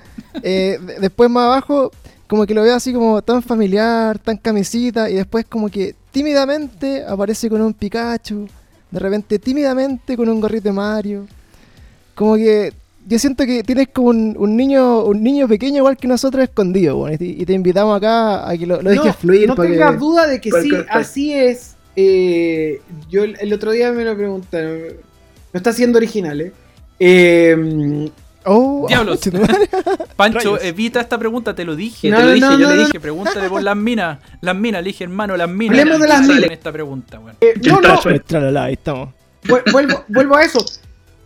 Eh, 0.43 0.79
de- 0.85 1.01
después 1.01 1.31
más 1.31 1.45
abajo, 1.47 1.91
como 2.27 2.45
que 2.45 2.55
lo 2.55 2.63
veo 2.63 2.75
así 2.75 2.93
como 2.93 3.23
tan 3.23 3.41
familiar, 3.43 4.19
tan 4.19 4.37
camisita, 4.37 5.09
y 5.09 5.15
después 5.15 5.45
como 5.49 5.69
que 5.71 5.95
tímidamente 6.11 7.05
aparece 7.07 7.49
con 7.49 7.61
un 7.63 7.73
Pikachu, 7.73 8.49
de 8.91 8.99
repente 8.99 9.39
tímidamente 9.39 10.17
con 10.17 10.29
un 10.29 10.41
gorrito 10.41 10.65
de 10.65 10.73
Mario. 10.73 11.27
Como 12.17 12.35
que 12.37 12.73
yo 13.09 13.19
siento 13.19 13.47
que 13.47 13.63
tienes 13.63 13.89
como 13.93 14.09
un, 14.09 14.35
un 14.39 14.57
niño 14.57 15.05
un 15.05 15.23
niño 15.23 15.47
pequeño 15.49 15.79
igual 15.79 15.97
que 15.97 16.09
nosotros 16.09 16.43
escondido, 16.45 16.97
bueno, 16.97 17.15
y, 17.15 17.19
te, 17.19 17.25
y 17.25 17.45
te 17.47 17.53
invitamos 17.53 17.97
acá 17.97 18.49
a 18.49 18.57
que 18.59 18.67
lo, 18.67 18.83
lo 18.83 18.91
dejes 18.91 19.17
fluir. 19.17 19.47
no 19.49 19.55
tengas 19.55 19.93
que- 19.93 19.97
duda 19.99 20.27
de 20.27 20.41
que 20.41 20.51
sí, 20.51 20.71
así 20.91 21.33
es. 21.33 21.77
Eh, 21.95 22.81
yo 23.09 23.25
el, 23.25 23.37
el 23.41 23.53
otro 23.53 23.71
día 23.71 23.91
me 23.93 24.05
lo 24.05 24.15
preguntaron. 24.17 24.79
No 25.53 25.59
está 25.59 25.73
siendo 25.73 25.97
original, 25.99 26.41
¿eh? 26.41 26.53
Eh, 26.99 28.11
Oh, 28.49 28.87
Diablos. 28.87 29.21
chetumare. 29.21 29.69
Pancho, 30.17 30.39
Rayos. 30.55 30.63
evita 30.65 31.01
esta 31.01 31.19
pregunta, 31.19 31.53
te 31.55 31.65
lo 31.65 31.75
dije, 31.75 32.11
No, 32.11 32.19
te 32.19 32.23
lo 32.23 32.29
no, 32.29 32.35
dije, 32.35 32.47
no, 32.47 32.53
yo 32.53 32.59
no, 32.69 32.71
le 32.71 32.77
no. 32.83 32.87
dije, 32.87 33.01
pregúntale 33.01 33.49
por 33.49 33.61
las 33.61 33.77
minas, 33.77 34.19
las 34.41 34.55
minas, 34.55 34.85
le 34.85 34.91
dije 34.91 35.03
hermano, 35.03 35.37
las 35.37 35.49
minas. 35.49 35.77
Hablemos 35.81 36.01
de 36.01 36.07
las 36.09 36.21
minas. 36.23 36.51
esta 36.53 36.71
pregunta, 36.71 37.19
weón. 37.19 37.37
eh, 37.41 37.55
no, 37.67 37.81
no, 37.81 37.99
Tralala, 38.25 38.65
ahí 38.65 38.75
estamos. 38.75 39.09
vuelvo, 39.73 40.05
vuelvo 40.07 40.37
a 40.37 40.45
eso. 40.45 40.65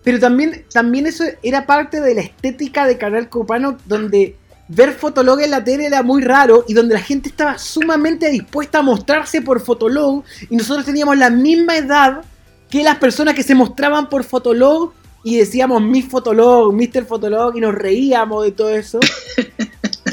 Pero 0.02 0.18
también, 0.18 0.64
también 0.72 1.06
eso 1.06 1.24
era 1.42 1.66
parte 1.66 2.00
de 2.00 2.14
la 2.14 2.22
estética 2.22 2.86
de 2.86 2.98
Canal 2.98 3.28
Copano, 3.28 3.76
donde 3.86 4.36
ver 4.68 4.92
Fotolog 4.92 5.40
en 5.40 5.50
la 5.50 5.64
tele 5.64 5.86
era 5.86 6.02
muy 6.02 6.22
raro 6.22 6.64
y 6.68 6.74
donde 6.74 6.94
la 6.94 7.00
gente 7.00 7.28
estaba 7.28 7.58
sumamente 7.58 8.30
dispuesta 8.30 8.78
a 8.78 8.82
mostrarse 8.82 9.42
por 9.42 9.60
Fotolog 9.60 10.22
y 10.48 10.56
nosotros 10.56 10.86
teníamos 10.86 11.18
la 11.18 11.28
misma 11.28 11.76
edad 11.76 12.22
que 12.70 12.84
las 12.84 12.96
personas 12.98 13.34
que 13.34 13.42
se 13.42 13.56
mostraban 13.56 14.08
por 14.08 14.22
Fotolog 14.22 14.92
y 15.24 15.36
decíamos 15.36 15.82
mi 15.82 16.02
Fotolog, 16.02 16.72
Mr. 16.72 17.04
Fotolog 17.04 17.56
y 17.56 17.60
nos 17.60 17.74
reíamos 17.74 18.44
de 18.44 18.52
todo 18.52 18.70
eso. 18.70 19.00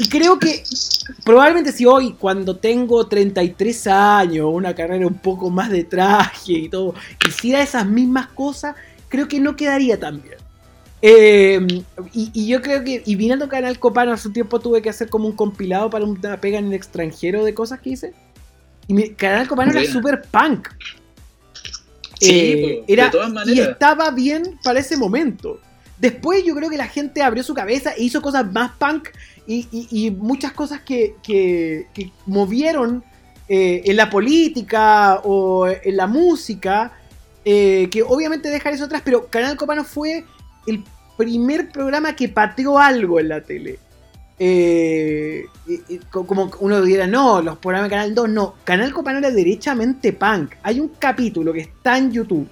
Y 0.00 0.08
creo 0.08 0.38
que 0.38 0.62
probablemente 1.24 1.72
si 1.72 1.86
hoy, 1.86 2.12
cuando 2.18 2.56
tengo 2.56 3.06
33 3.06 3.86
años, 3.86 4.48
una 4.52 4.74
carrera 4.74 5.06
un 5.06 5.18
poco 5.18 5.50
más 5.50 5.70
de 5.70 5.84
traje 5.84 6.52
y 6.52 6.68
todo, 6.68 6.94
hiciera 7.26 7.62
esas 7.62 7.86
mismas 7.86 8.28
cosas, 8.28 8.76
creo 9.08 9.28
que 9.28 9.40
no 9.40 9.56
quedaría 9.56 9.98
tan 9.98 10.22
bien. 10.22 10.38
Eh, 11.00 11.64
y, 12.12 12.46
yo 12.48 12.60
creo 12.60 12.82
que, 12.82 13.02
y 13.04 13.14
viniendo 13.14 13.48
Canal 13.48 13.78
Copano 13.78 14.12
hace 14.12 14.28
un 14.28 14.34
tiempo 14.34 14.58
tuve 14.58 14.82
que 14.82 14.90
hacer 14.90 15.08
como 15.08 15.26
un 15.26 15.36
compilado 15.36 15.90
para 15.90 16.04
una 16.04 16.40
pega 16.40 16.58
en 16.58 16.66
el 16.66 16.72
extranjero 16.72 17.44
de 17.44 17.54
cosas 17.54 17.80
que 17.80 17.90
hice. 17.90 18.14
Y 18.88 18.94
mi, 18.94 19.10
Canal 19.10 19.46
Copano 19.46 19.70
era 19.70 19.84
super 19.84 20.22
punk. 20.30 20.68
Sí, 22.20 22.82
era, 22.88 23.12
Y 23.46 23.60
estaba 23.60 24.10
bien 24.10 24.58
para 24.64 24.80
ese 24.80 24.96
momento. 24.96 25.60
Después 25.98 26.44
yo 26.44 26.54
creo 26.54 26.68
que 26.68 26.76
la 26.76 26.88
gente 26.88 27.22
abrió 27.22 27.44
su 27.44 27.54
cabeza 27.54 27.92
e 27.92 28.02
hizo 28.02 28.20
cosas 28.20 28.50
más 28.52 28.72
punk 28.72 29.08
y, 29.46 30.10
muchas 30.10 30.52
cosas 30.52 30.80
que, 30.80 31.14
que, 31.22 32.12
movieron 32.26 33.04
eh, 33.48 33.82
en 33.84 33.96
la 33.96 34.10
política 34.10 35.20
o 35.24 35.66
en 35.68 35.96
la 35.96 36.06
música, 36.06 36.92
eh, 37.50 37.88
que 37.90 38.02
obviamente 38.02 38.50
dejan 38.50 38.74
eso 38.74 38.84
atrás, 38.84 39.00
pero 39.02 39.28
Canal 39.28 39.56
Copano 39.56 39.82
fue 39.82 40.26
el 40.66 40.84
primer 41.16 41.70
programa 41.70 42.14
que 42.14 42.28
pateó 42.28 42.78
algo 42.78 43.18
en 43.20 43.28
la 43.30 43.40
tele. 43.40 43.78
Eh, 44.38 45.46
como 46.10 46.50
uno 46.60 46.82
diría, 46.82 47.06
no, 47.06 47.40
los 47.40 47.56
programas 47.56 47.88
de 47.88 47.96
Canal 47.96 48.14
2, 48.14 48.28
no. 48.28 48.54
Canal 48.64 48.92
Copano 48.92 49.20
era 49.20 49.30
derechamente 49.30 50.12
punk. 50.12 50.56
Hay 50.62 50.78
un 50.78 50.88
capítulo 50.98 51.54
que 51.54 51.60
está 51.60 51.96
en 51.96 52.12
YouTube, 52.12 52.46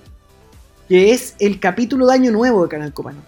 que 0.89 1.13
es 1.13 1.35
el 1.41 1.61
capítulo 1.61 2.07
de 2.07 2.15
Año 2.15 2.31
Nuevo 2.31 2.63
de 2.63 2.71
Canal 2.71 2.95
Copano. 2.95 3.21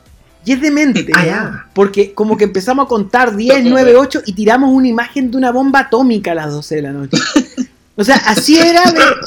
Y 0.47 0.53
es 0.53 0.63
demente, 0.63 1.07
ah, 1.15 1.67
porque 1.75 2.15
como 2.15 2.39
que 2.39 2.45
empezamos 2.45 2.87
a 2.87 2.89
contar 2.89 3.37
10, 3.37 3.67
9, 3.67 3.95
8 3.95 4.23
y 4.25 4.33
tiramos 4.33 4.73
una 4.73 4.89
imagen 4.89 5.31
de 5.31 5.37
una 5.37 5.53
bomba 5.53 5.81
atómica 5.81 6.33
a 6.33 6.37
las 6.37 6.51
12 6.51 6.77
de 6.77 6.83
la 6.83 6.93
noche. 6.93 7.19
O 7.99 8.05
sea, 8.05 8.15
así 8.27 8.57
era, 8.57 8.85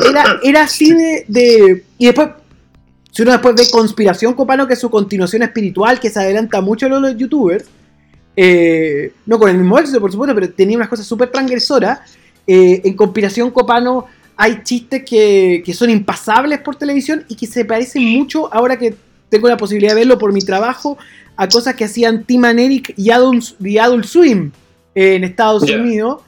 era, 0.10 0.40
era 0.42 0.63
así 0.63 0.94
de, 1.28 1.84
Y 1.98 2.06
después 2.06 2.30
si 3.12 3.22
uno 3.24 3.32
después 3.32 3.56
ve 3.56 3.63
Conspiración 3.70 4.34
Copano, 4.34 4.66
que 4.66 4.74
es 4.74 4.80
su 4.80 4.90
continuación 4.90 5.44
espiritual, 5.44 6.00
que 6.00 6.10
se 6.10 6.20
adelanta 6.20 6.62
mucho 6.62 6.86
a 6.86 6.90
los 6.90 7.18
youtubers, 7.18 7.66
eh, 8.38 9.12
no 9.25 9.38
con 9.38 9.50
el 9.50 9.58
mismo 9.58 9.78
éxito, 9.78 10.00
por 10.00 10.12
supuesto, 10.12 10.34
pero 10.34 10.50
tenía 10.50 10.78
unas 10.78 10.88
cosas 10.88 11.06
súper 11.06 11.30
transgresoras. 11.30 12.00
Eh, 12.48 12.82
en 12.86 12.96
Conspiración 12.96 13.51
Copano 13.51 14.06
hay 14.38 14.63
chistes 14.63 15.04
que, 15.04 15.62
son 15.74 15.90
impasables 15.90 16.60
por 16.60 16.78
televisión 16.78 17.25
y 17.28 17.36
que 17.36 17.48
se 17.48 17.66
parecen 17.66 18.06
mucho, 18.06 18.51
ahora 18.54 18.80
que 18.80 18.96
tengo 19.28 19.50
la 19.50 19.58
posibilidad 19.58 19.92
de 19.92 20.00
verlo 20.00 20.18
por 20.18 20.32
mi 20.32 20.42
trabajo, 20.42 20.98
a 21.36 21.50
cosas 21.50 21.75
que 21.75 21.84
hacían 21.84 22.24
Tim 22.24 22.46
and 22.46 22.60
Eric 22.60 22.94
y 22.96 23.10
Adult, 23.12 24.06
Swim 24.06 24.51
en 24.96 25.24
Estados 25.25 25.63
Unidos. 25.63 26.22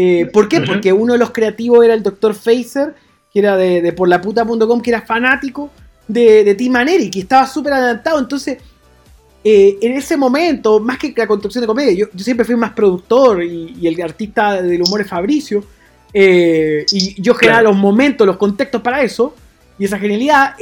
Eh, 0.00 0.30
¿Por 0.32 0.48
qué? 0.48 0.60
Porque 0.60 0.92
uno 0.92 1.14
de 1.14 1.18
los 1.18 1.32
creativos 1.32 1.84
era 1.84 1.92
el 1.92 2.04
Dr. 2.04 2.32
Facer, 2.32 2.94
que 3.32 3.40
era 3.40 3.56
de, 3.56 3.82
de 3.82 3.92
porlaputa.com, 3.92 4.80
que 4.80 4.90
era 4.90 5.02
fanático 5.02 5.72
de, 6.06 6.44
de 6.44 6.54
Tim 6.54 6.70
Maneri, 6.70 7.10
que 7.10 7.18
estaba 7.18 7.48
súper 7.48 7.72
adelantado. 7.72 8.20
Entonces, 8.20 8.58
eh, 9.42 9.76
en 9.82 9.92
ese 9.94 10.16
momento, 10.16 10.78
más 10.78 10.98
que 10.98 11.12
la 11.16 11.26
construcción 11.26 11.62
de 11.62 11.66
comedia, 11.66 11.92
yo, 11.92 12.06
siempre 12.22 12.46
fui 12.46 12.54
más 12.54 12.74
productor 12.74 13.42
y, 13.42 13.84
el 13.84 14.00
artista 14.00 14.62
del 14.62 14.82
humor 14.82 15.00
es 15.00 15.08
Fabricio. 15.08 15.64
Eh, 16.14 16.86
y 16.92 17.20
yo 17.20 17.34
generaba 17.34 17.62
los 17.62 17.76
momentos, 17.76 18.24
los 18.24 18.36
contextos 18.36 18.80
para 18.80 19.02
eso. 19.02 19.34
Y 19.80 19.86
esa 19.86 19.98
genialidad, 19.98 20.54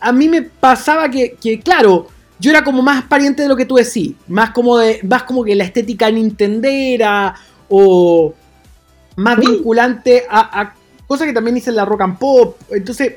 a 0.00 0.12
mí 0.12 0.28
me 0.28 0.42
pasaba 0.42 1.10
que, 1.10 1.36
claro, 1.64 2.06
yo 2.38 2.48
era 2.48 2.62
como 2.62 2.80
más 2.80 3.02
pariente 3.06 3.42
de 3.42 3.48
lo 3.48 3.56
que 3.56 3.66
tú 3.66 3.74
decís. 3.74 4.12
Más 4.28 4.50
como, 4.50 4.78
de, 4.78 5.00
más 5.02 5.24
como 5.24 5.42
que 5.42 5.56
la 5.56 5.64
estética 5.64 6.08
nintendera 6.12 7.34
o 7.68 8.34
más 9.16 9.38
vinculante 9.38 10.24
a, 10.28 10.60
a 10.60 10.74
cosas 11.06 11.26
que 11.26 11.32
también 11.32 11.56
hice 11.56 11.70
en 11.70 11.76
la 11.76 11.84
rock 11.84 12.02
and 12.02 12.18
pop. 12.18 12.56
Entonces, 12.70 13.14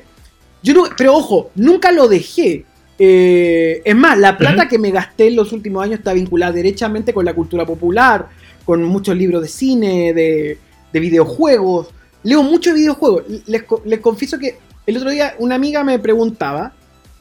yo 0.62 0.74
no, 0.74 0.84
pero 0.96 1.14
ojo, 1.16 1.50
nunca 1.54 1.92
lo 1.92 2.08
dejé. 2.08 2.64
Eh, 2.98 3.80
es 3.84 3.96
más, 3.96 4.18
la 4.18 4.36
plata 4.36 4.66
que 4.66 4.78
me 4.78 4.90
gasté 4.90 5.28
en 5.28 5.36
los 5.36 5.52
últimos 5.52 5.84
años 5.84 5.98
está 5.98 6.12
vinculada 6.12 6.52
derechamente 6.52 7.14
con 7.14 7.24
la 7.24 7.34
cultura 7.34 7.64
popular, 7.64 8.28
con 8.64 8.82
muchos 8.82 9.16
libros 9.16 9.42
de 9.42 9.48
cine, 9.48 10.12
de, 10.12 10.58
videojuegos. 10.92 11.88
Leo 12.24 12.42
muchos 12.42 12.74
videojuegos. 12.74 13.22
Les, 13.46 13.64
les, 13.84 14.00
confieso 14.00 14.38
que 14.38 14.58
el 14.86 14.96
otro 14.96 15.10
día 15.10 15.36
una 15.38 15.54
amiga 15.54 15.84
me 15.84 15.98
preguntaba 16.00 16.72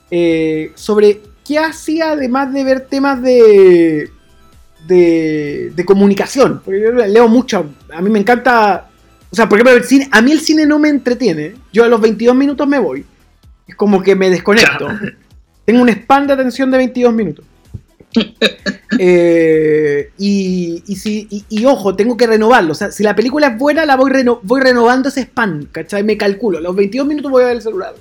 eh, 0.09 0.71
sobre 0.73 1.21
qué 1.45 1.59
hacía 1.59 2.11
además 2.11 2.51
de 2.51 2.63
ver 2.63 2.87
temas 2.87 3.21
de, 3.21 4.09
de, 4.87 5.71
de 5.75 5.85
comunicación. 5.85 6.61
Porque 6.63 6.81
yo 6.81 6.91
leo 6.91 7.27
mucho. 7.27 7.65
A 7.93 8.01
mí 8.01 8.09
me 8.09 8.19
encanta. 8.19 8.89
O 9.29 9.35
sea, 9.35 9.49
por 9.49 9.59
ejemplo, 9.59 9.75
el 9.75 9.83
cine, 9.83 10.07
a 10.11 10.21
mí 10.21 10.31
el 10.31 10.39
cine 10.39 10.65
no 10.65 10.79
me 10.79 10.89
entretiene. 10.89 11.53
Yo 11.73 11.83
a 11.83 11.87
los 11.87 11.99
22 12.01 12.35
minutos 12.35 12.67
me 12.67 12.79
voy. 12.79 13.05
Es 13.67 13.75
como 13.75 14.01
que 14.01 14.15
me 14.15 14.29
desconecto. 14.29 14.87
Tengo 15.65 15.81
un 15.81 15.89
span 15.89 16.27
de 16.27 16.33
atención 16.33 16.71
de 16.71 16.77
22 16.77 17.13
minutos. 17.13 17.45
Eh, 18.99 20.11
y, 20.17 20.81
si, 20.95 21.27
y, 21.49 21.65
ojo, 21.65 21.95
tengo 21.95 22.17
que 22.17 22.25
renovarlo. 22.25 22.71
O 22.71 22.75
sea, 22.75 22.89
si 22.89 23.03
la 23.03 23.15
película 23.15 23.47
es 23.47 23.57
buena, 23.57 23.85
la 23.85 23.95
voy, 23.95 24.11
voy 24.41 24.61
renovando 24.61 25.09
ese 25.09 25.29
¿cachai? 25.71 26.03
Me 26.03 26.17
calculo. 26.17 26.57
A 26.57 26.61
los 26.61 26.75
22 26.75 27.05
minutos 27.05 27.29
voy 27.29 27.43
a 27.43 27.47
ver 27.47 27.57
el 27.57 27.61
celular. 27.61 27.93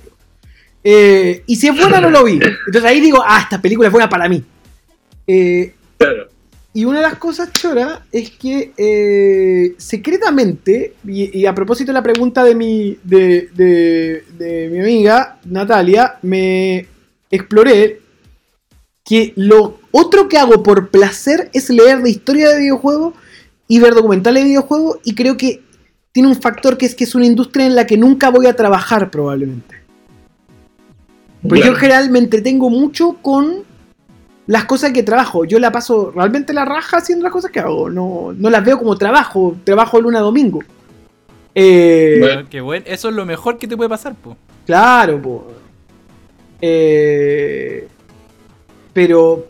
Eh, 0.83 1.43
y 1.45 1.55
si 1.57 1.67
es 1.67 1.77
buena, 1.77 1.99
no 1.99 2.09
lo 2.09 2.23
vi. 2.23 2.39
Entonces 2.39 2.85
ahí 2.85 2.99
digo, 2.99 3.21
ah, 3.23 3.41
esta 3.43 3.61
película 3.61 3.89
es 3.89 3.91
buena 3.91 4.09
para 4.09 4.27
mí. 4.27 4.43
Eh. 5.27 5.75
Y 6.77 6.85
una 6.85 6.99
de 6.99 7.07
las 7.07 7.17
cosas, 7.17 7.51
Chora, 7.53 8.05
es 8.11 8.29
que 8.29 8.71
eh, 8.77 9.73
secretamente, 9.79 10.93
y, 11.07 11.43
a 11.47 11.55
propósito 11.55 11.89
de 11.89 11.93
la 11.95 12.03
pregunta 12.03 12.43
de 12.43 12.53
mi, 12.53 12.95
de, 13.03 14.69
mi 14.71 14.79
amiga 14.79 15.39
Natalia, 15.45 16.19
me 16.21 16.85
exploré 17.31 17.99
que 19.03 19.33
lo 19.37 19.79
otro 19.89 20.29
que 20.29 20.37
hago 20.37 20.61
por 20.61 20.89
placer 20.89 21.49
es 21.51 21.71
leer 21.71 22.03
de 22.03 22.11
historia 22.11 22.49
de 22.49 22.59
videojuegos 22.59 23.15
y 23.67 23.79
ver 23.79 23.95
documentales 23.95 24.43
de 24.43 24.49
videojuegos 24.49 24.99
y 25.03 25.15
creo 25.15 25.35
que 25.35 25.63
tiene 26.11 26.29
un 26.29 26.39
factor 26.39 26.77
que 26.77 26.85
es 26.85 26.93
que 26.93 27.05
es 27.05 27.15
una 27.15 27.25
industria 27.25 27.65
en 27.65 27.75
la 27.75 27.87
que 27.87 27.97
nunca 27.97 28.29
voy 28.29 28.45
a 28.45 28.55
trabajar 28.55 29.09
probablemente. 29.09 29.77
Porque 31.41 31.61
yo 31.61 31.71
en 31.71 31.75
general 31.77 32.11
me 32.11 32.19
entretengo 32.19 32.69
mucho 32.69 33.17
con 33.23 33.65
las 34.47 34.65
cosas 34.65 34.93
que 34.93 35.03
trabajo. 35.03 35.45
Yo 35.45 35.59
la 35.59 35.71
paso 35.71 36.11
realmente 36.11 36.53
la 36.53 36.65
raja 36.65 36.97
haciendo 36.97 37.23
las 37.23 37.33
cosas 37.33 37.51
que 37.51 37.59
hago. 37.59 37.89
No, 37.89 38.33
no 38.35 38.49
las 38.49 38.63
veo 38.63 38.77
como 38.77 38.97
trabajo. 38.97 39.55
Trabajo 39.63 40.01
luna 40.01 40.19
a 40.19 40.23
domingo. 40.23 40.61
Eh, 41.53 42.17
bueno, 42.19 42.47
qué 42.49 42.61
bueno. 42.61 42.85
Eso 42.87 43.09
es 43.09 43.15
lo 43.15 43.25
mejor 43.25 43.57
que 43.57 43.67
te 43.67 43.75
puede 43.75 43.89
pasar, 43.89 44.15
po. 44.15 44.37
Claro, 44.65 45.21
po. 45.21 45.47
Eh, 46.61 47.87
pero, 48.93 49.45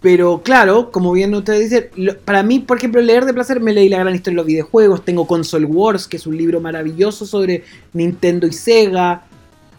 pero 0.00 0.42
claro, 0.42 0.90
como 0.90 1.12
bien 1.12 1.34
ustedes 1.34 1.70
dicen, 1.70 2.16
para 2.24 2.42
mí, 2.42 2.58
por 2.58 2.78
ejemplo, 2.78 3.00
leer 3.00 3.24
de 3.24 3.32
placer, 3.32 3.60
me 3.60 3.72
leí 3.72 3.88
la 3.88 3.98
gran 3.98 4.14
historia 4.14 4.34
de 4.34 4.42
los 4.42 4.46
videojuegos. 4.46 5.04
Tengo 5.04 5.26
Console 5.26 5.66
Wars, 5.66 6.08
que 6.08 6.16
es 6.16 6.26
un 6.26 6.36
libro 6.36 6.60
maravilloso 6.60 7.24
sobre 7.24 7.64
Nintendo 7.92 8.48
y 8.48 8.52
Sega. 8.52 9.26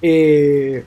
Eh, 0.02 0.86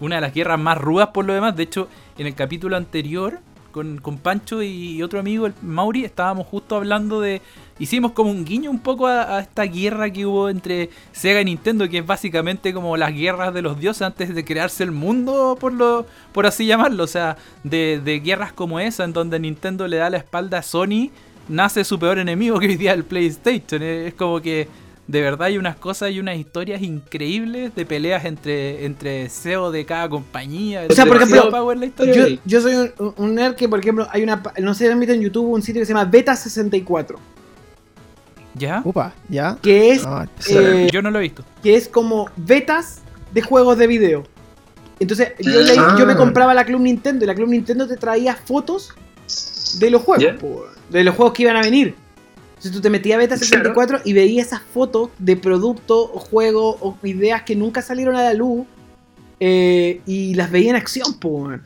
una 0.00 0.16
de 0.16 0.20
las 0.20 0.34
guerras 0.34 0.58
más 0.58 0.78
rudas 0.78 1.08
por 1.08 1.24
lo 1.24 1.34
demás. 1.34 1.56
De 1.56 1.64
hecho, 1.64 1.88
en 2.18 2.26
el 2.26 2.34
capítulo 2.34 2.76
anterior, 2.76 3.40
con, 3.74 4.18
Pancho 4.22 4.62
y 4.62 5.02
otro 5.02 5.18
amigo, 5.18 5.46
el 5.46 5.54
Mauri, 5.60 6.04
estábamos 6.04 6.46
justo 6.46 6.76
hablando 6.76 7.20
de. 7.20 7.42
Hicimos 7.80 8.12
como 8.12 8.30
un 8.30 8.44
guiño 8.44 8.70
un 8.70 8.78
poco 8.78 9.08
a, 9.08 9.40
esta 9.40 9.64
guerra 9.64 10.10
que 10.10 10.24
hubo 10.24 10.48
entre 10.48 10.90
Sega 11.10 11.40
y 11.40 11.44
Nintendo, 11.44 11.88
que 11.88 11.98
es 11.98 12.06
básicamente 12.06 12.72
como 12.72 12.96
las 12.96 13.12
guerras 13.12 13.52
de 13.52 13.62
los 13.62 13.80
dioses 13.80 14.02
antes 14.02 14.32
de 14.32 14.44
crearse 14.44 14.84
el 14.84 14.92
mundo, 14.92 15.56
por 15.58 15.72
lo 15.72 16.06
por 16.32 16.46
así 16.46 16.66
llamarlo. 16.66 17.02
O 17.02 17.08
sea, 17.08 17.36
de, 17.64 18.00
de 18.02 18.20
guerras 18.20 18.52
como 18.52 18.78
esa, 18.78 19.02
en 19.02 19.12
donde 19.12 19.40
Nintendo 19.40 19.88
le 19.88 19.96
da 19.96 20.08
la 20.08 20.18
espalda 20.18 20.58
a 20.58 20.62
Sony, 20.62 21.10
nace 21.48 21.82
su 21.82 21.98
peor 21.98 22.20
enemigo 22.20 22.60
que 22.60 22.68
hoy 22.68 22.76
día 22.76 22.92
el 22.92 23.04
PlayStation. 23.04 23.82
Es 23.82 24.14
como 24.14 24.40
que 24.40 24.68
de 25.06 25.20
verdad 25.20 25.48
hay 25.48 25.58
unas 25.58 25.76
cosas 25.76 26.12
y 26.12 26.20
unas 26.20 26.36
historias 26.36 26.80
increíbles 26.82 27.74
de 27.74 27.84
peleas 27.84 28.24
entre, 28.24 28.86
entre 28.86 29.28
CEO 29.28 29.70
de 29.70 29.84
cada 29.84 30.08
compañía. 30.08 30.86
O 30.88 30.92
sea, 30.94 31.04
por 31.04 31.16
ejemplo, 31.16 31.50
yo, 32.46 32.60
soy 32.60 32.90
un, 33.16 33.34
nerd 33.34 33.54
que, 33.54 33.68
por 33.68 33.80
ejemplo, 33.80 34.06
hay 34.10 34.22
una. 34.22 34.42
No 34.60 34.72
sé 34.74 34.86
si 34.86 35.12
en 35.12 35.20
YouTube 35.20 35.50
un 35.50 35.62
sitio 35.62 35.82
que 35.82 35.86
se 35.86 35.92
llama 35.92 36.10
Beta64. 36.10 37.16
¿Ya? 38.54 38.82
Upa, 38.84 39.12
¿ya? 39.28 39.58
Que 39.60 39.90
es. 39.90 40.06
Ah, 40.06 40.26
eh, 40.48 40.88
yo 40.92 41.02
no 41.02 41.10
lo 41.10 41.18
he 41.18 41.22
visto. 41.22 41.44
Que 41.62 41.74
es 41.74 41.88
como 41.88 42.30
betas 42.36 43.00
de 43.32 43.42
juegos 43.42 43.76
de 43.76 43.86
video. 43.86 44.24
Entonces 45.00 45.32
yo, 45.40 45.60
le- 45.60 45.76
Ah. 45.76 45.96
yo 45.98 46.06
me 46.06 46.14
compraba 46.14 46.54
la 46.54 46.64
Club 46.64 46.80
Nintendo 46.80 47.24
y 47.24 47.26
la 47.26 47.34
Club 47.34 47.48
Nintendo 47.48 47.86
te 47.88 47.96
traía 47.96 48.36
fotos 48.36 48.94
de 49.80 49.90
los 49.90 50.02
juegos, 50.02 50.24
Ya. 50.24 50.36
de 50.88 51.04
los 51.04 51.16
juegos 51.16 51.34
que 51.34 51.42
iban 51.42 51.56
a 51.56 51.62
venir. 51.62 51.96
Entonces 52.64 52.80
tú 52.80 52.80
te 52.80 52.88
metías 52.88 53.16
a 53.16 53.18
Beta 53.18 53.36
64 53.36 54.00
y 54.06 54.14
veías 54.14 54.46
esas 54.46 54.62
fotos 54.62 55.10
de 55.18 55.36
productos 55.36 56.08
o 56.14 56.18
juegos 56.18 56.76
o 56.80 56.96
ideas 57.02 57.42
que 57.42 57.54
nunca 57.54 57.82
salieron 57.82 58.16
a 58.16 58.22
la 58.22 58.32
luz 58.32 58.66
eh, 59.38 60.00
y 60.06 60.32
las 60.32 60.50
veía 60.50 60.70
en 60.70 60.76
acción, 60.76 61.14
weón. 61.22 61.62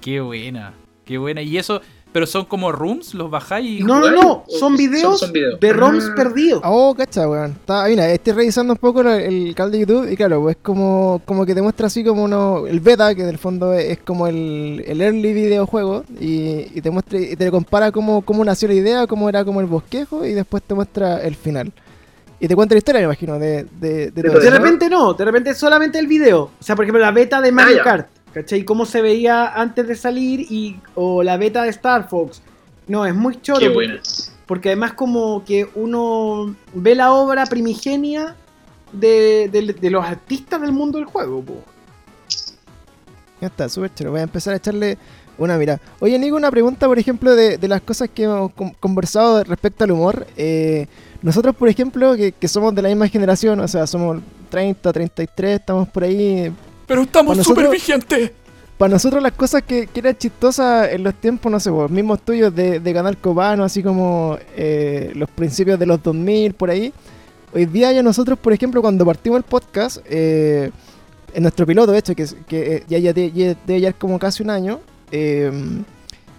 Qué 0.00 0.20
buena, 0.20 0.72
qué 1.04 1.18
buena. 1.18 1.42
Y 1.42 1.58
eso, 1.58 1.80
pero 2.14 2.26
son 2.26 2.44
como 2.44 2.70
rooms, 2.70 3.12
los 3.12 3.28
bajáis 3.28 3.80
y. 3.80 3.82
No, 3.82 3.98
no, 3.98 4.08
no, 4.12 4.44
son 4.48 4.76
videos 4.76 5.02
Son- 5.02 5.18
son 5.18 5.32
videos. 5.32 5.58
de 5.58 5.72
ROMs 5.72 6.04
Ah. 6.10 6.14
perdidos. 6.14 6.62
Oh, 6.64 6.94
cacha, 6.96 7.28
weón. 7.28 7.50
Está, 7.50 7.84
mira, 7.88 8.08
estoy 8.08 8.34
revisando 8.34 8.72
un 8.72 8.78
poco 8.78 9.00
el, 9.00 9.08
el 9.08 9.54
canal 9.56 9.72
de 9.72 9.80
YouTube 9.80 10.08
y 10.12 10.16
claro, 10.16 10.40
pues 10.40 10.56
como, 10.62 11.20
como 11.24 11.44
que 11.44 11.56
te 11.56 11.60
muestra 11.60 11.88
así 11.88 12.04
como 12.04 12.22
uno, 12.22 12.68
el 12.68 12.78
beta, 12.78 13.12
que 13.16 13.22
en 13.22 13.28
el 13.30 13.38
fondo 13.38 13.74
es, 13.74 13.90
es 13.90 13.98
como 13.98 14.28
el, 14.28 14.84
el 14.86 15.00
early 15.02 15.32
videojuego, 15.32 16.04
y, 16.20 16.68
y 16.72 16.80
te 16.80 16.90
muestra 16.92 17.18
y 17.18 17.34
te 17.34 17.50
compara 17.50 17.90
cómo, 17.90 18.22
cómo 18.22 18.44
nació 18.44 18.68
la 18.68 18.74
idea, 18.74 19.06
cómo 19.08 19.28
era 19.28 19.44
como 19.44 19.60
el 19.60 19.66
bosquejo, 19.66 20.24
y 20.24 20.34
después 20.34 20.62
te 20.62 20.72
muestra 20.74 21.20
el 21.20 21.34
final. 21.34 21.72
Y 22.38 22.46
te 22.46 22.54
cuenta 22.54 22.74
la 22.74 22.78
historia, 22.78 23.00
me 23.00 23.06
imagino, 23.06 23.38
de, 23.38 23.64
de, 23.80 24.10
de 24.10 24.22
todo 24.22 24.32
todo 24.34 24.40
De 24.42 24.50
repente 24.50 24.88
no, 24.90 25.14
de 25.14 25.24
repente 25.24 25.52
solamente 25.54 25.98
el 25.98 26.06
video. 26.06 26.42
O 26.42 26.62
sea, 26.62 26.76
por 26.76 26.84
ejemplo, 26.84 27.00
la 27.00 27.10
beta 27.10 27.40
de 27.40 27.50
Mario 27.50 27.74
Ah, 27.74 27.78
ya. 27.78 27.82
Kart, 27.84 28.08
¿cachai? 28.34 28.64
Cómo 28.64 28.84
se 28.84 29.00
veía 29.00 29.46
antes 29.54 29.86
de 29.88 29.94
salir 29.94 30.40
y 30.50 30.78
o 30.94 31.22
la 31.22 31.36
beta 31.38 31.62
de 31.62 31.70
Star 31.70 32.08
Fox. 32.08 32.42
No, 32.86 33.06
es 33.06 33.14
muy 33.14 33.40
choro. 33.40 33.60
Qué 33.60 33.70
porque- 33.70 33.86
buena. 33.88 34.02
Porque 34.46 34.68
además 34.68 34.92
como 34.92 35.42
que 35.44 35.66
uno 35.74 36.54
ve 36.74 36.94
la 36.94 37.12
obra 37.14 37.46
primigenia 37.46 38.36
de, 38.92 39.48
de- 39.50 39.72
de 39.80 39.90
los 39.90 40.04
artistas 40.04 40.60
del 40.60 40.72
mundo 40.72 40.98
del 40.98 41.06
juego. 41.06 41.40
po. 41.40 41.54
Ya 43.40 43.48
está, 43.48 43.68
súper 43.68 43.92
chévere. 43.94 44.10
Voy 44.10 44.20
a 44.20 44.24
empezar 44.24 44.52
a 44.54 44.58
echarle 44.58 44.98
una 45.38 45.56
mirada. 45.56 45.80
Oye, 46.00 46.18
Nico, 46.18 46.36
una 46.36 46.50
pregunta, 46.50 46.86
por 46.86 46.98
ejemplo, 46.98 47.34
de, 47.34 47.58
de 47.58 47.68
las 47.68 47.80
cosas 47.80 48.08
que 48.12 48.24
hemos 48.24 48.52
con- 48.52 48.70
conversado 48.74 49.42
respecto 49.44 49.84
al 49.84 49.90
humor. 49.92 50.26
Eh, 50.36 50.86
nosotros, 51.22 51.56
por 51.56 51.68
ejemplo, 51.68 52.14
que, 52.16 52.32
que 52.32 52.48
somos 52.48 52.74
de 52.74 52.82
la 52.82 52.88
misma 52.88 53.08
generación, 53.08 53.60
o 53.60 53.68
sea, 53.68 53.86
somos 53.86 54.20
30, 54.50 54.92
33, 54.92 55.60
estamos 55.60 55.88
por 55.88 56.04
ahí. 56.04 56.52
Pero 56.86 57.02
estamos 57.02 57.38
súper 57.38 57.68
vigentes. 57.70 58.32
Para 58.78 58.92
nosotros 58.94 59.22
las 59.22 59.32
cosas 59.32 59.62
que, 59.62 59.86
que 59.86 60.00
eran 60.00 60.16
chistosas 60.16 60.92
en 60.92 61.04
los 61.04 61.14
tiempos, 61.14 61.50
no 61.50 61.60
sé, 61.60 61.70
vos, 61.70 61.88
mismos 61.90 62.20
tuyos 62.20 62.52
de, 62.54 62.80
de 62.80 62.92
Canal 62.92 63.16
Copano, 63.16 63.62
así 63.62 63.82
como 63.82 64.36
eh, 64.56 65.12
los 65.14 65.30
principios 65.30 65.78
de 65.78 65.86
los 65.86 66.02
2000, 66.02 66.54
por 66.54 66.70
ahí. 66.70 66.92
Hoy 67.54 67.66
día 67.66 67.92
ya 67.92 68.02
nosotros, 68.02 68.36
por 68.36 68.52
ejemplo, 68.52 68.82
cuando 68.82 69.06
partimos 69.06 69.36
el 69.36 69.44
podcast, 69.44 69.98
eh, 70.06 70.72
en 71.32 71.42
nuestro 71.42 71.64
piloto, 71.66 71.92
de 71.92 71.98
hecho, 71.98 72.14
que, 72.16 72.26
que 72.48 72.76
eh, 72.76 72.84
ya, 72.88 72.98
ya, 72.98 73.12
ya 73.12 73.56
debe 73.66 73.80
llevar 73.80 73.94
como 73.94 74.18
casi 74.18 74.42
un 74.42 74.50
año, 74.50 74.80
eh, 75.12 75.52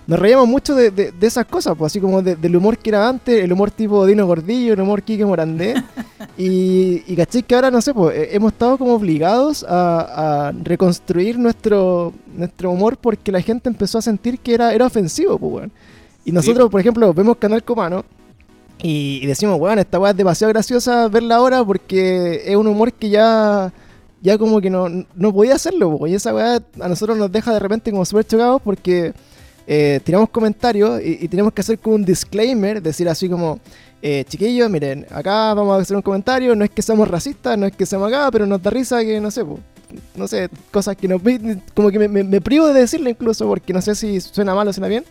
nos 0.07 0.19
reíamos 0.19 0.47
mucho 0.47 0.75
de, 0.75 0.91
de- 0.91 1.11
de 1.11 1.27
esas 1.27 1.45
cosas, 1.45 1.75
pues 1.77 1.91
así 1.91 1.99
como 1.99 2.21
de- 2.21 2.35
del 2.35 2.55
humor 2.55 2.77
que 2.77 2.89
era 2.89 3.07
antes, 3.09 3.43
el 3.43 3.51
humor 3.51 3.71
tipo 3.71 4.05
Dino 4.05 4.25
Gordillo, 4.27 4.73
el 4.73 4.81
humor 4.81 5.01
Quique 5.03 5.25
Morandé. 5.25 5.73
y, 6.37 7.03
y 7.07 7.15
caché 7.15 7.43
que 7.43 7.55
ahora, 7.55 7.71
no 7.71 7.81
sé, 7.81 7.93
pues 7.93 8.15
eh, 8.17 8.29
hemos 8.33 8.51
estado 8.51 8.77
como 8.77 8.93
obligados 8.93 9.63
a, 9.67 10.47
a 10.47 10.51
reconstruir 10.51 11.39
nuestro, 11.39 12.13
nuestro 12.35 12.71
humor 12.71 12.97
porque 12.97 13.31
la 13.31 13.41
gente 13.41 13.69
empezó 13.69 13.97
a 13.97 14.01
sentir 14.01 14.39
que 14.39 14.53
era, 14.53 14.73
era 14.73 14.85
ofensivo, 14.85 15.37
pues, 15.39 15.53
weón. 15.53 15.71
Y 16.23 16.31
nosotros, 16.31 16.69
por 16.69 16.79
ejemplo, 16.81 17.13
vemos 17.13 17.37
Canal 17.37 17.63
Comano 17.63 18.03
y, 18.81 19.19
y 19.23 19.25
decimos, 19.27 19.57
weón, 19.59 19.79
esta 19.79 19.99
weá 19.99 20.11
es 20.11 20.17
demasiado 20.17 20.51
graciosa 20.53 21.07
verla 21.07 21.35
ahora 21.37 21.63
porque 21.63 22.41
es 22.45 22.55
un 22.55 22.67
humor 22.67 22.91
que 22.93 23.09
ya 23.09 23.71
ya 24.21 24.39
como 24.39 24.59
que 24.59 24.71
no, 24.71 24.87
no 24.89 25.31
podía 25.33 25.53
hacerlo, 25.53 25.95
po, 25.99 26.07
y 26.07 26.15
esa 26.15 26.33
weá 26.33 26.59
a 26.81 26.87
nosotros 26.89 27.15
nos 27.15 27.31
deja 27.31 27.53
de 27.53 27.59
repente 27.59 27.91
como 27.91 28.03
súper 28.05 28.25
chocados 28.25 28.59
porque 28.63 29.13
eh, 29.67 29.99
tiramos 30.03 30.29
comentarios 30.29 31.01
y, 31.03 31.27
tenemos 31.27 31.51
que 31.53 31.61
hacer 31.61 31.79
como 31.79 31.95
un 31.95 32.05
disclaimer, 32.05 32.81
decir 32.81 33.09
así 33.09 33.27
como, 33.27 33.59
eh, 34.01 34.23
chiquillos, 34.27 34.69
miren, 34.69 35.05
acá 35.09 35.53
vamos 35.53 35.77
a 35.77 35.81
hacer 35.81 35.95
un 35.95 36.03
comentario, 36.03 36.55
no 36.55 36.63
es 36.63 36.69
que 36.69 36.81
seamos 36.81 37.07
racistas, 37.07 37.57
no 37.57 37.65
es 37.65 37.75
que 37.75 37.85
seamos 37.85 38.09
acá, 38.09 38.29
pero 38.31 38.45
nos 38.45 38.61
da 38.61 38.69
risa 38.69 39.03
que, 39.03 39.19
no 39.19 39.31
sé, 39.31 39.43
po, 39.43 39.59
no 40.15 40.27
sé, 40.27 40.49
cosas 40.71 40.95
que 40.95 41.07
nos... 41.07 41.21
como 41.73 41.89
que 41.89 42.07
me, 42.07 42.41
privo 42.41 42.67
de 42.67 42.81
decirlo 42.81 43.09
incluso 43.09 43.47
porque 43.47 43.73
no 43.73 43.81
sé 43.81 43.95
si 43.95 44.21
suena 44.21 44.53
mal 44.53 44.67
o 44.67 44.73
suena 44.73 44.87
bien. 44.87 45.05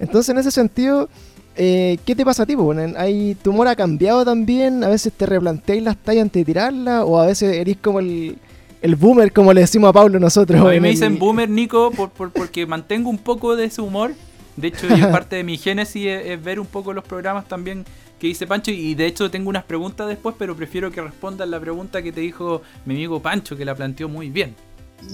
Entonces 0.00 0.30
en 0.30 0.38
ese 0.38 0.50
sentido... 0.50 1.08
Eh, 1.54 1.98
¿Qué 2.06 2.16
te 2.16 2.24
pasa 2.24 2.44
a 2.44 2.46
ti? 2.46 2.56
Hay, 2.96 3.34
¿Tu 3.34 3.50
humor 3.50 3.68
ha 3.68 3.76
cambiado 3.76 4.24
también? 4.24 4.82
¿A 4.84 4.88
veces 4.88 5.12
te 5.12 5.26
replanteáis 5.26 5.82
las 5.82 5.98
tallas 5.98 6.22
antes 6.22 6.40
de 6.40 6.44
tirarlas? 6.46 7.04
¿O 7.06 7.20
a 7.20 7.26
veces 7.26 7.54
eres 7.54 7.76
como 7.76 8.00
el, 8.00 8.38
el 8.82 8.96
boomer, 8.96 9.32
como 9.32 9.52
le 9.52 9.62
decimos 9.62 9.90
a 9.90 9.92
Pablo 9.92 10.18
nosotros? 10.20 10.60
A 10.60 10.64
mí 10.64 10.80
me 10.80 10.88
el- 10.88 10.94
dicen 10.94 11.18
boomer, 11.18 11.48
Nico, 11.48 11.90
por, 11.92 12.10
por- 12.10 12.30
porque 12.30 12.66
mantengo 12.66 13.08
un 13.08 13.18
poco 13.18 13.56
de 13.56 13.64
ese 13.66 13.80
humor. 13.80 14.12
De 14.56 14.68
hecho, 14.68 14.86
parte 15.12 15.36
de 15.36 15.44
mi 15.44 15.56
génesis 15.56 16.06
es, 16.06 16.26
es 16.26 16.42
ver 16.44 16.60
un 16.60 16.66
poco 16.66 16.92
los 16.92 17.04
programas 17.04 17.48
también 17.48 17.84
que 18.18 18.26
dice 18.26 18.46
Pancho. 18.46 18.70
Y 18.70 18.94
de 18.94 19.06
hecho 19.06 19.30
tengo 19.30 19.48
unas 19.48 19.64
preguntas 19.64 20.06
después, 20.08 20.34
pero 20.38 20.54
prefiero 20.54 20.90
que 20.92 21.00
respondan 21.00 21.50
la 21.50 21.58
pregunta 21.58 22.02
que 22.02 22.12
te 22.12 22.20
dijo 22.20 22.62
mi 22.84 22.94
amigo 22.94 23.20
Pancho, 23.20 23.56
que 23.56 23.64
la 23.64 23.74
planteó 23.74 24.08
muy 24.08 24.28
bien. 24.30 24.54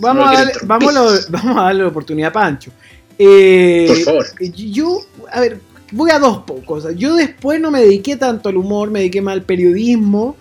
Vamos, 0.00 0.24
No 0.24 0.31
a 0.31 0.35
darle, 0.35 0.52
vamos, 0.64 0.88
a 0.96 1.00
lo- 1.00 1.11
vamos 1.31 1.57
a 1.57 1.62
darle 1.64 1.83
la 1.83 1.88
oportunidad 1.88 2.28
a 2.31 2.33
Pancho. 2.33 2.70
Eh, 3.18 3.87
Por 3.88 3.98
favor. 3.98 4.26
Yo, 4.54 5.00
a 5.33 5.40
ver, 5.40 5.61
voy 5.92 6.11
a 6.11 6.18
dos 6.18 6.42
cosas. 6.66 6.94
Yo 6.96 7.16
después 7.16 7.61
no 7.61 7.70
me 7.70 7.81
dediqué 7.81 8.16
tanto 8.16 8.48
al 8.48 8.57
humor, 8.57 8.90
me 8.90 9.00
dediqué 9.00 9.22
más 9.22 9.33
al 9.33 9.42
periodismo. 9.42 10.37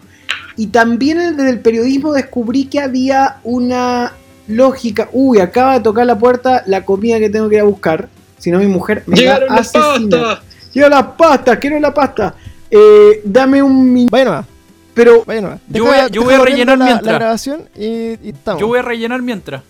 Y 0.57 0.67
también 0.67 1.17
desde 1.37 1.49
el 1.49 1.59
periodismo 1.59 2.13
descubrí 2.13 2.65
que 2.65 2.79
había 2.79 3.37
una 3.43 4.13
lógica. 4.47 5.07
Uy, 5.13 5.39
acaba 5.39 5.75
de 5.75 5.81
tocar 5.81 6.05
la 6.05 6.17
puerta 6.17 6.63
la 6.65 6.83
comida 6.83 7.19
que 7.19 7.29
tengo 7.29 7.47
que 7.47 7.55
ir 7.55 7.61
a 7.61 7.65
buscar. 7.65 8.09
Si 8.39 8.49
no, 8.51 8.59
mi 8.59 8.65
mujer 8.67 9.03
me 9.05 9.15
Llegaron 9.17 9.49
va 9.49 9.53
a 9.53 9.57
las 9.57 9.75
asesinar. 9.75 10.19
pastas. 10.21 10.73
Llega 10.73 10.89
las 10.89 11.03
pastas, 11.17 11.57
quiero 11.59 11.79
la 11.79 11.93
pasta. 11.93 12.35
Eh, 12.69 13.21
dame 13.23 13.61
un 13.63 13.93
minuto. 13.93 14.11
Vaya 14.11 14.25
nomás, 14.25 14.45
Pero. 14.93 15.23
Yo 15.69 15.85
voy 15.85 15.95
a- 15.95 16.07
yo 16.07 16.23
voy 16.23 16.33
a 16.33 16.39
rellenar 16.39 16.77
la, 16.77 16.85
mientras. 16.85 17.05
la 17.05 17.13
grabación 17.19 17.61
y, 17.75 17.85
y 17.85 18.29
estamos. 18.29 18.59
Yo 18.59 18.67
voy 18.67 18.79
a 18.79 18.81
rellenar 18.81 19.21
mientras. 19.21 19.61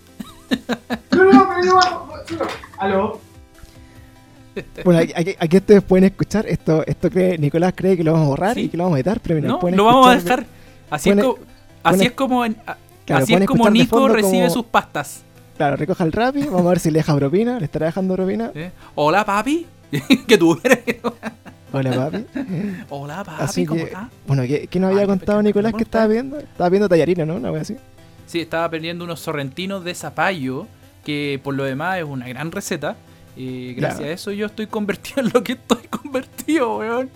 No, 1.12 1.24
no, 1.24 1.48
pero 1.48 1.78
Aló. 2.78 3.20
Bueno, 4.84 5.00
aquí, 5.00 5.36
aquí- 5.38 5.56
ustedes 5.58 5.82
pueden 5.82 6.04
escuchar 6.04 6.46
esto. 6.46 6.82
Esto 6.86 7.10
cree, 7.10 7.38
Nicolás 7.38 7.72
cree 7.76 7.96
que 7.96 8.02
lo 8.04 8.12
vamos 8.12 8.26
a 8.26 8.30
borrar 8.30 8.54
Sí. 8.54 8.62
y 8.62 8.68
que 8.68 8.76
lo 8.76 8.84
vamos 8.84 8.96
a 8.96 9.00
editar, 9.00 9.20
pero 9.20 9.34
mira, 9.36 9.48
No, 9.48 9.60
lo 9.70 9.84
vamos 9.84 10.06
a 10.08 10.14
dejar. 10.18 10.46
Así 10.90 11.10
es, 11.10 11.16
pueden- 11.16 11.30
co- 11.32 11.38
así 11.82 12.04
es 12.06 12.12
como, 12.12 12.44
en- 12.44 12.56
a- 12.66 12.76
Claro, 13.04 13.22
así 13.24 13.34
es 13.34 13.46
como 13.46 13.70
Nico 13.70 14.08
recibe 14.08 14.42
como- 14.42 14.50
sus 14.54 14.64
pastas. 14.66 15.22
Claro, 15.56 15.76
recoja 15.76 16.04
el 16.04 16.12
Rappi, 16.12 16.42
vamos 16.44 16.66
a 16.66 16.68
ver 16.70 16.78
si 16.78 16.90
le 16.90 16.98
deja 17.00 17.16
propina, 17.16 17.58
le 17.58 17.64
estará 17.64 17.86
dejando 17.86 18.14
propina. 18.14 18.50
¿eh? 18.54 18.70
Hola, 18.94 19.24
papi. 19.24 19.66
que 20.26 20.38
tú 20.38 20.58
eres. 20.62 20.80
Hola, 21.72 21.90
papi. 22.10 22.24
Hola, 22.90 23.24
papi, 23.24 23.42
Así 23.42 23.66
¿cómo 23.66 23.84
que, 23.84 23.92
bueno, 24.26 24.42
¿qué, 24.44 24.66
qué 24.68 24.78
nos 24.78 24.90
había 24.90 25.02
Ay, 25.02 25.06
contado 25.08 25.42
Nicolás 25.42 25.72
que 25.74 25.82
estaba 25.82 26.06
viendo? 26.06 26.38
Estaba 26.38 26.68
viendo 26.70 26.88
tallarina, 26.88 27.24
¿no? 27.26 27.36
Una 27.36 27.50
wea 27.50 27.62
así. 27.62 27.76
Sí, 28.26 28.40
estaba 28.40 28.68
perdiendo 28.70 29.04
unos 29.04 29.20
sorrentinos 29.20 29.82
de 29.84 29.94
zapallo, 29.94 30.66
que 31.04 31.40
por 31.42 31.54
lo 31.54 31.64
demás 31.64 31.98
es 31.98 32.04
una 32.04 32.28
gran 32.28 32.52
receta. 32.52 32.96
Y 33.36 33.74
gracias 33.74 34.02
a 34.08 34.10
eso 34.12 34.30
yo 34.32 34.46
estoy 34.46 34.66
convertido 34.66 35.22
en 35.22 35.30
lo 35.32 35.42
que 35.42 35.52
estoy 35.52 35.86
convertido, 35.88 36.78
weón. 36.78 37.10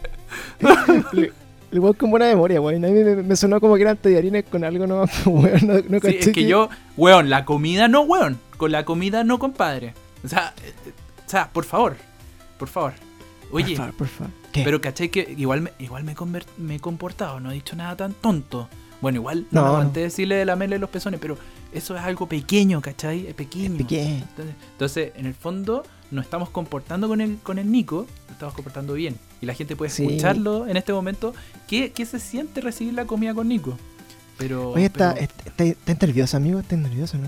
El 1.73 1.81
weón 1.81 1.95
con 1.95 2.11
buena 2.11 2.27
memoria, 2.27 2.61
weón. 2.61 2.85
A 2.85 2.89
mí 2.89 3.03
me, 3.03 3.17
me 3.17 3.35
sonó 3.37 3.61
como 3.61 3.77
que 3.77 3.83
eran 3.83 3.97
tallarines 3.97 4.45
con 4.45 4.63
algo, 4.63 4.87
no, 4.87 5.05
weón, 5.27 5.67
no, 5.67 5.75
no 5.89 6.01
Sí, 6.01 6.17
es 6.21 6.29
que 6.29 6.47
yo, 6.47 6.69
weón, 6.97 7.31
la 7.31 7.45
comida 7.45 7.89
no, 7.89 8.03
weón. 8.03 8.39
Con 8.59 8.71
la 8.73 8.85
comida 8.85 9.25
no, 9.25 9.39
compadre. 9.39 9.95
O 10.25 10.29
sea, 10.29 10.53
eh, 10.63 10.73
eh, 10.87 10.93
o 11.27 11.31
sea, 11.31 11.49
por 11.51 11.65
favor, 11.65 11.97
por 12.59 12.69
favor. 12.69 12.93
Oye, 13.51 13.69
Por 13.75 13.77
favor, 13.77 13.95
por 13.95 14.07
favor. 14.07 14.33
Pero 14.53 14.81
caché 14.83 15.11
que 15.11 15.35
igual 15.39 15.63
me, 15.63 15.73
igual 15.79 16.05
me, 16.05 16.13
he 16.13 16.15
conver- 16.17 16.45
me 16.59 16.75
he 16.77 16.81
comportado, 16.81 17.41
no 17.41 17.51
he 17.51 17.55
dicho 17.55 17.75
nada 17.75 17.97
tan 17.97 18.13
tonto. 18.13 18.69
Bueno, 19.01 19.19
igual 19.19 19.47
no, 19.51 19.63
No, 19.63 19.67
no. 19.67 19.73
aguanté 19.75 20.01
decirle 20.01 20.37
de 20.37 20.45
lamerle 20.45 20.79
los 20.79 20.91
pezones, 20.91 21.19
pero 21.21 21.37
eso 21.73 21.97
es 21.97 22.03
algo 22.03 22.27
pequeño, 22.29 22.81
¿cachai? 22.83 23.27
Es 23.27 23.35
pequeño. 23.35 23.79
Piqué. 23.79 24.03
Entonces, 24.19 24.55
entonces, 24.73 25.13
en 25.17 25.27
el 25.27 25.35
fondo, 25.35 25.83
nos 26.11 26.25
estamos 26.25 26.51
comportando 26.51 27.09
con 27.09 27.21
el, 27.23 27.39
con 27.43 27.59
el 27.59 27.71
Nico, 27.73 28.07
nos 28.27 28.33
estamos 28.33 28.55
comportando 28.55 28.93
bien. 28.93 29.17
Y 29.42 29.46
la 29.46 29.52
gente 29.55 29.76
puede 29.76 29.90
Sí. 29.90 30.05
escucharlo 30.07 30.66
en 30.66 30.76
este 30.78 30.92
momento. 30.94 31.35
¿Qué, 31.68 31.90
qué 31.92 32.07
se 32.07 32.18
siente 32.20 32.61
recibir 32.62 32.94
la 32.94 33.05
comida 33.05 33.35
con 33.35 33.48
Nico? 33.48 33.76
Pero. 34.38 34.70
Oye, 34.70 34.87
está, 34.87 35.12
pero- 35.14 35.24
está, 35.26 35.64
está, 35.64 35.90
está 35.92 36.07
nervioso, 36.07 36.37
amigo. 36.38 36.61
Está 36.61 36.76
nervioso, 36.76 37.18
¿no? 37.18 37.26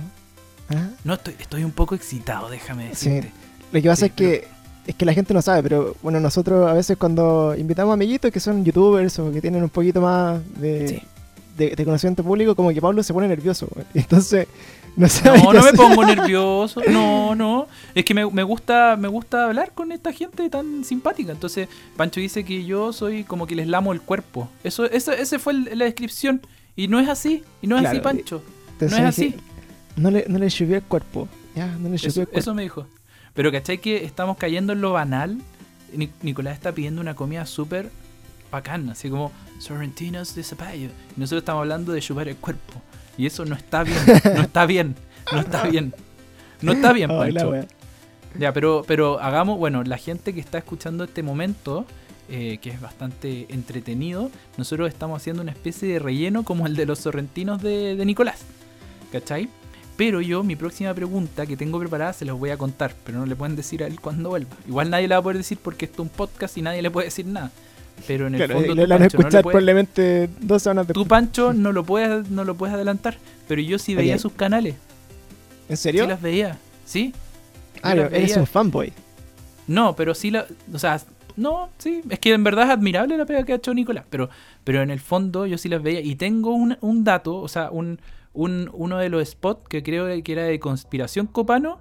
¿Ah? 0.71 0.89
no, 1.05 1.15
estoy, 1.15 1.35
estoy 1.39 1.63
un 1.65 1.73
poco 1.73 1.95
excitado, 1.95 2.49
déjame 2.49 2.95
Sí. 2.95 3.11
decirte. 3.11 3.33
Lo 3.73 3.83
que 3.83 3.89
pasa 3.89 4.07
Sí, 4.07 4.07
es 4.07 4.13
que 4.13 4.49
es 4.87 4.95
que 4.95 5.05
la 5.05 5.13
gente 5.15 5.35
no 5.35 5.43
sabe, 5.43 5.63
pero 5.63 5.97
bueno, 6.03 6.21
nosotros 6.21 6.69
a 6.71 6.75
veces 6.75 6.97
cuando 6.99 7.55
invitamos 7.57 7.93
amiguitos 7.95 8.31
que 8.31 8.39
son 8.39 8.65
youtubers 8.65 9.19
o 9.19 9.33
que 9.33 9.41
tienen 9.41 9.63
un 9.63 9.71
poquito 9.71 10.01
más 10.03 10.41
de, 10.61 11.03
de, 11.57 11.71
de 11.75 11.85
conocimiento 11.85 12.23
público, 12.23 12.55
como 12.55 12.71
que 12.71 12.81
Pablo 12.83 13.03
se 13.03 13.13
pone 13.15 13.27
nervioso. 13.29 13.67
güey. 13.75 13.87
Entonces, 13.95 14.47
no 14.97 15.09
sabe 15.09 15.39
No, 15.53 15.63
me 15.63 15.73
pongo 15.73 16.05
nervioso. 16.05 16.81
No, 16.89 17.35
no. 17.35 17.67
Es 17.95 18.05
que 18.05 18.15
me, 18.15 18.29
me 18.31 18.43
gusta 18.43 18.97
me 18.97 19.09
gusta 19.09 19.47
hablar 19.47 19.73
con 19.75 19.93
esta 19.93 20.13
gente 20.13 20.49
tan 20.51 20.85
simpática. 20.85 21.33
Entonces, 21.33 21.69
Pancho 21.97 22.21
dice 22.21 22.45
que 22.45 22.65
yo 22.65 22.93
soy 22.93 23.25
como 23.25 23.47
que 23.47 23.55
les 23.55 23.67
lamo 23.67 23.93
el 23.93 24.01
cuerpo. 24.01 24.49
Eso, 24.63 24.85
eso 24.85 25.13
ese 25.13 25.39
fue 25.39 25.53
el- 25.55 25.79
la 25.79 25.85
descripción. 25.85 26.41
Y 26.77 26.89
no 26.89 26.99
es 27.01 27.09
así. 27.09 27.45
Y 27.63 27.67
no 27.67 27.79
es 27.79 27.87
así, 27.87 28.01
Pancho. 28.01 28.43
Te 28.79 28.89
no 28.89 28.97
es 28.97 29.03
así. 29.03 29.35
No 29.97 30.11
le, 30.11 30.25
no 30.29 30.39
le 30.39 30.47
el 30.49 30.83
cuerpo. 30.83 31.29
Ya, 31.55 31.67
no 31.67 31.89
le 31.89 31.97
chupié 31.97 32.09
Eso, 32.09 32.21
el 32.23 32.27
cuerpo. 32.27 32.39
eso 32.41 32.55
me 32.55 32.63
dijo. 32.63 32.87
Pero 33.33 33.53
¿cachai 33.53 33.79
que 33.79 34.05
estamos 34.05 34.37
cayendo 34.37 34.73
en 34.73 34.81
lo 34.81 34.93
banal? 34.93 35.39
Ni- 35.93 36.11
Nicolás 36.23 36.55
está 36.55 36.73
pidiendo 36.73 37.01
una 37.01 37.15
comida 37.15 37.47
súper 37.47 37.91
bacana, 38.51 38.93
así 38.93 39.09
como 39.09 39.31
sorrentinos 39.59 40.35
de 40.35 40.43
zapallo. 40.43 40.89
Y 41.17 41.21
nosotros 41.21 41.43
estamos 41.43 41.61
hablando 41.61 41.93
de 41.93 42.01
chupar 42.01 42.29
el 42.29 42.37
cuerpo. 42.37 42.81
Y 43.17 43.27
eso 43.27 43.45
no 43.45 43.55
está 43.55 43.83
bien, 43.85 43.99
no 44.25 44.43
está 44.43 44.67
bien, 44.67 44.95
no 45.33 45.41
está 45.41 45.65
bien. 45.65 45.95
No 46.63 46.73
está 46.73 46.93
bien, 46.93 47.09
Pancho. 47.11 47.51
wea. 47.51 47.67
Ya, 48.39 48.53
pero, 48.53 48.85
pero 48.87 49.21
hagamos, 49.21 49.59
bueno, 49.59 49.85
la 49.85 49.99
gente 49.99 50.35
que 50.35 50.41
está 50.41 50.59
escuchando 50.59 51.05
este 51.05 51.23
momento, 51.23 51.85
eh, 52.29 52.59
que 52.61 52.71
es 52.71 52.81
bastante 52.81 53.47
entretenido, 53.49 54.31
nosotros 54.57 54.89
estamos 54.89 55.21
haciendo 55.21 55.43
una 55.43 55.53
especie 55.53 55.93
de 55.93 55.99
relleno 55.99 56.43
como 56.43 56.67
el 56.67 56.75
de 56.75 56.87
los 56.87 56.99
sorrentinos 56.99 57.63
de, 57.63 57.97
de 57.97 58.05
Nicolás. 58.05 58.41
¿Cachai? 59.13 59.49
Pero 59.97 60.21
yo, 60.21 60.43
mi 60.43 60.57
próxima 60.57 60.93
pregunta 60.93 61.47
que 61.47 61.57
tengo 61.57 61.79
preparada, 61.79 62.13
se 62.13 62.25
los 62.25 62.39
voy 62.39 62.51
a 62.51 62.57
contar, 62.57 62.95
pero 63.05 63.19
no 63.19 63.27
le 63.27 63.37
pueden 63.37 63.55
decir 63.55 63.85
a 63.85 63.87
él 63.87 64.01
cuando 64.01 64.31
vuelva. 64.31 64.57
Igual 64.67 64.91
nadie 64.91 65.07
le 65.07 65.15
va 65.15 65.21
a 65.21 65.23
poder 65.23 65.37
decir 65.37 65.59
porque 65.63 65.85
esto 65.85 66.03
es 66.03 66.09
un 66.09 66.15
podcast 66.17 66.59
y 66.59 66.63
nadie 66.63 66.83
le 66.83 66.91
puede 66.91 67.07
decir 67.07 67.27
nada. 67.27 67.53
Pero 68.07 68.27
en 68.27 68.35
el 68.35 68.39
Claro, 68.39 68.55
fondo 68.61 68.75
lo 68.75 68.83
van 68.83 68.93
a 68.93 68.99
Pancho, 68.99 69.17
escuchar 69.19 69.43
puedes- 69.43 69.43
probablemente 69.55 70.29
dos 70.41 70.63
semanas 70.63 70.87
después. 70.89 71.09
Pancho, 71.09 71.53
no 71.53 71.73
lo 71.73 71.85
puedes, 71.85 72.29
no 72.31 72.45
lo 72.45 72.55
puedes 72.55 72.75
adelantar. 72.75 73.17
Pero 73.49 73.61
yo 73.63 73.79
sí 73.79 73.95
veía 73.95 74.19
sus 74.19 74.33
canales. 74.33 74.75
¿En 75.69 75.77
Sí 75.77 75.83
serio? 75.85 76.07
las 76.07 76.21
veía. 76.21 76.59
¿Sí? 76.85 77.15
ah, 77.83 77.95
no, 77.95 78.03
eres 78.03 78.37
un 78.37 78.47
fanboy. 78.47 78.93
No, 79.67 79.97
pero 79.97 80.15
sí 80.15 80.31
la. 80.31 80.45
O 80.73 80.79
sea, 80.79 81.01
no, 81.37 81.71
sí. 81.79 82.03
Es 82.11 82.19
que 82.19 82.33
en 82.35 82.45
verdad 82.45 82.65
es 82.67 82.71
admirable 82.71 83.17
la 83.17 83.25
pega 83.25 83.45
que 83.45 83.53
ha 83.53 83.57
hecho 83.57 83.73
Nicolás. 83.73 84.05
Pero, 84.11 84.29
pero 84.65 84.83
en 84.83 84.91
el 84.91 85.01
fondo 85.01 85.47
yo 85.47 85.57
sí 85.57 85.69
las 85.69 85.83
veía. 85.83 86.01
Y 86.01 86.17
tengo 86.17 86.51
un, 86.55 86.77
un 86.83 87.05
dato, 87.05 87.37
o 87.37 87.49
sea, 87.49 87.71
un, 87.71 88.01
un, 88.35 88.69
uno 88.75 88.99
de 88.99 89.09
los 89.09 89.27
spots 89.29 89.69
que 89.69 89.83
creo 89.83 90.07
que 90.23 90.33
era 90.33 90.43
de 90.45 90.59
conspiración 90.61 91.27
copano. 91.27 91.79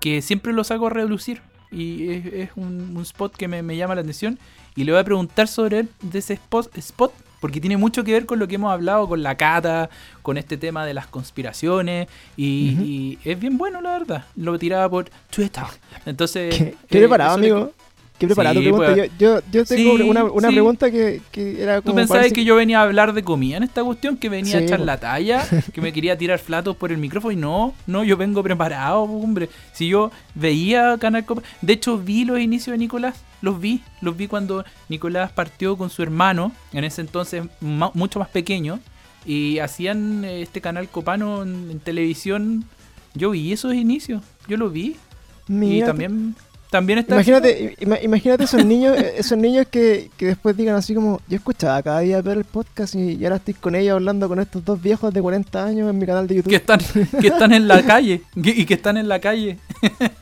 Que 0.00 0.22
siempre 0.22 0.52
lo 0.52 0.64
saco 0.64 0.86
a 0.88 0.90
relucir. 0.90 1.42
Y 1.70 2.08
es, 2.10 2.26
es 2.26 2.50
un, 2.56 2.96
un 2.96 3.02
spot 3.02 3.36
que 3.36 3.46
me, 3.46 3.62
me 3.62 3.76
llama 3.76 3.94
la 3.94 4.00
atención. 4.00 4.38
Y 4.76 4.84
le 4.84 4.92
voy 4.92 5.00
a 5.00 5.04
preguntar 5.04 5.48
sobre 5.48 5.80
él, 5.80 5.88
de 6.02 6.18
ese 6.20 6.34
spot, 6.34 6.76
spot. 6.78 7.12
Porque 7.40 7.58
tiene 7.58 7.78
mucho 7.78 8.04
que 8.04 8.12
ver 8.12 8.26
con 8.26 8.38
lo 8.38 8.46
que 8.46 8.56
hemos 8.56 8.70
hablado 8.70 9.08
con 9.08 9.22
la 9.22 9.34
cata, 9.34 9.88
con 10.20 10.36
este 10.36 10.58
tema 10.58 10.84
de 10.84 10.92
las 10.92 11.06
conspiraciones. 11.06 12.06
Y, 12.36 13.18
es 13.24 13.40
bien 13.40 13.56
bueno, 13.56 13.80
la 13.80 13.92
verdad. 13.92 14.24
Lo 14.36 14.58
tiraba 14.58 14.88
por 14.90 15.08
Twitter. 15.30 15.64
Entonces. 16.04 16.54
¿Qué, 16.54 16.64
eh, 16.64 16.76
preparado, 16.88 17.38
le- 17.38 17.50
amigo? 17.50 17.72
¿Qué 18.20 18.26
preparado 18.26 18.54
Sí, 18.60 18.62
pregunta? 18.62 18.94
pues. 18.94 19.10
yo, 19.18 19.40
yo, 19.40 19.40
yo 19.50 19.64
tengo 19.64 19.96
Sí, 19.96 20.02
una, 20.02 20.24
una 20.24 20.48
sí. 20.48 20.54
pregunta 20.54 20.90
que, 20.90 21.20
que 21.32 21.60
era 21.62 21.76
¿Tú 21.80 21.86
como... 21.86 21.96
pensabas 21.96 22.20
parece- 22.24 22.34
que 22.34 22.44
yo 22.44 22.54
venía 22.54 22.78
a 22.80 22.82
hablar 22.84 23.12
de 23.14 23.24
comida 23.24 23.56
en 23.56 23.62
esta 23.64 23.82
cuestión? 23.82 24.16
¿Que 24.18 24.28
venía 24.28 24.58
a 24.58 24.60
echar 24.60 24.78
la 24.80 25.00
talla? 25.00 25.44
¿Que 25.72 25.80
me 25.80 25.92
quería 25.92 26.16
tirar 26.18 26.38
flatos 26.38 26.76
por 26.76 26.92
el 26.92 26.98
micrófono? 26.98 27.32
Y 27.32 27.36
no, 27.36 27.74
no, 27.88 28.04
yo 28.04 28.16
vengo 28.16 28.42
preparado, 28.42 29.00
hombre. 29.02 29.48
Si 29.72 29.88
yo 29.88 30.10
veía 30.34 30.96
Canal 31.00 31.24
Copa... 31.24 31.42
De 31.62 31.72
hecho, 31.72 31.98
vi 31.98 32.24
los 32.24 32.38
inicios 32.38 32.72
de 32.74 32.78
Nicolás. 32.78 33.16
Los 33.42 33.58
vi. 33.60 33.80
Los 34.02 34.16
vi 34.16 34.28
cuando 34.28 34.64
Nicolás 34.90 35.32
partió 35.32 35.76
con 35.78 35.88
su 35.88 36.02
hermano, 36.02 36.52
en 36.74 36.84
ese 36.84 37.00
entonces 37.00 37.44
mucho 37.60 38.18
más 38.18 38.28
pequeño, 38.28 38.80
y 39.24 39.58
hacían 39.60 40.24
eh, 40.26 40.42
este 40.42 40.60
canal 40.60 40.88
copano 40.88 41.42
en, 41.42 41.70
en 41.70 41.80
televisión. 41.80 42.64
Yo 43.14 43.30
vi 43.30 43.52
esos 43.52 43.74
inicios. 43.74 44.22
Yo 44.46 44.58
los 44.58 44.70
vi. 44.72 44.96
y 45.48 45.80
también... 45.82 46.34
También 46.70 47.00
está... 47.00 47.14
Imagínate, 47.16 47.76
ima- 47.80 47.98
imagínate 48.02 48.44
esos 48.44 48.64
niños, 48.64 48.96
eh, 48.96 49.14
esos 49.18 49.36
niños 49.36 49.66
que, 49.68 50.08
que 50.16 50.26
después 50.26 50.56
digan 50.56 50.76
así 50.76 50.94
como, 50.94 51.20
yo 51.28 51.36
escuchaba 51.36 51.82
cada 51.82 51.98
día 52.00 52.22
ver 52.22 52.38
el 52.38 52.44
podcast 52.44 52.94
y, 52.94 53.14
y 53.14 53.24
ahora 53.24 53.36
estoy 53.36 53.54
con 53.54 53.74
ellos 53.74 53.94
hablando 53.94 54.28
con 54.28 54.38
estos 54.38 54.64
dos 54.64 54.80
viejos 54.80 55.12
de 55.12 55.20
40 55.20 55.64
años 55.64 55.90
en 55.90 55.98
mi 55.98 56.06
canal 56.06 56.28
de 56.28 56.36
YouTube. 56.36 56.50
que 56.50 56.56
están, 56.56 56.78
que 57.20 57.26
están 57.26 57.52
en 57.52 57.66
la 57.66 57.82
calle 57.82 58.22
que- 58.40 58.50
y 58.50 58.64
que 58.66 58.74
están 58.74 58.96
en 58.96 59.08
la 59.08 59.18
calle 59.18 59.58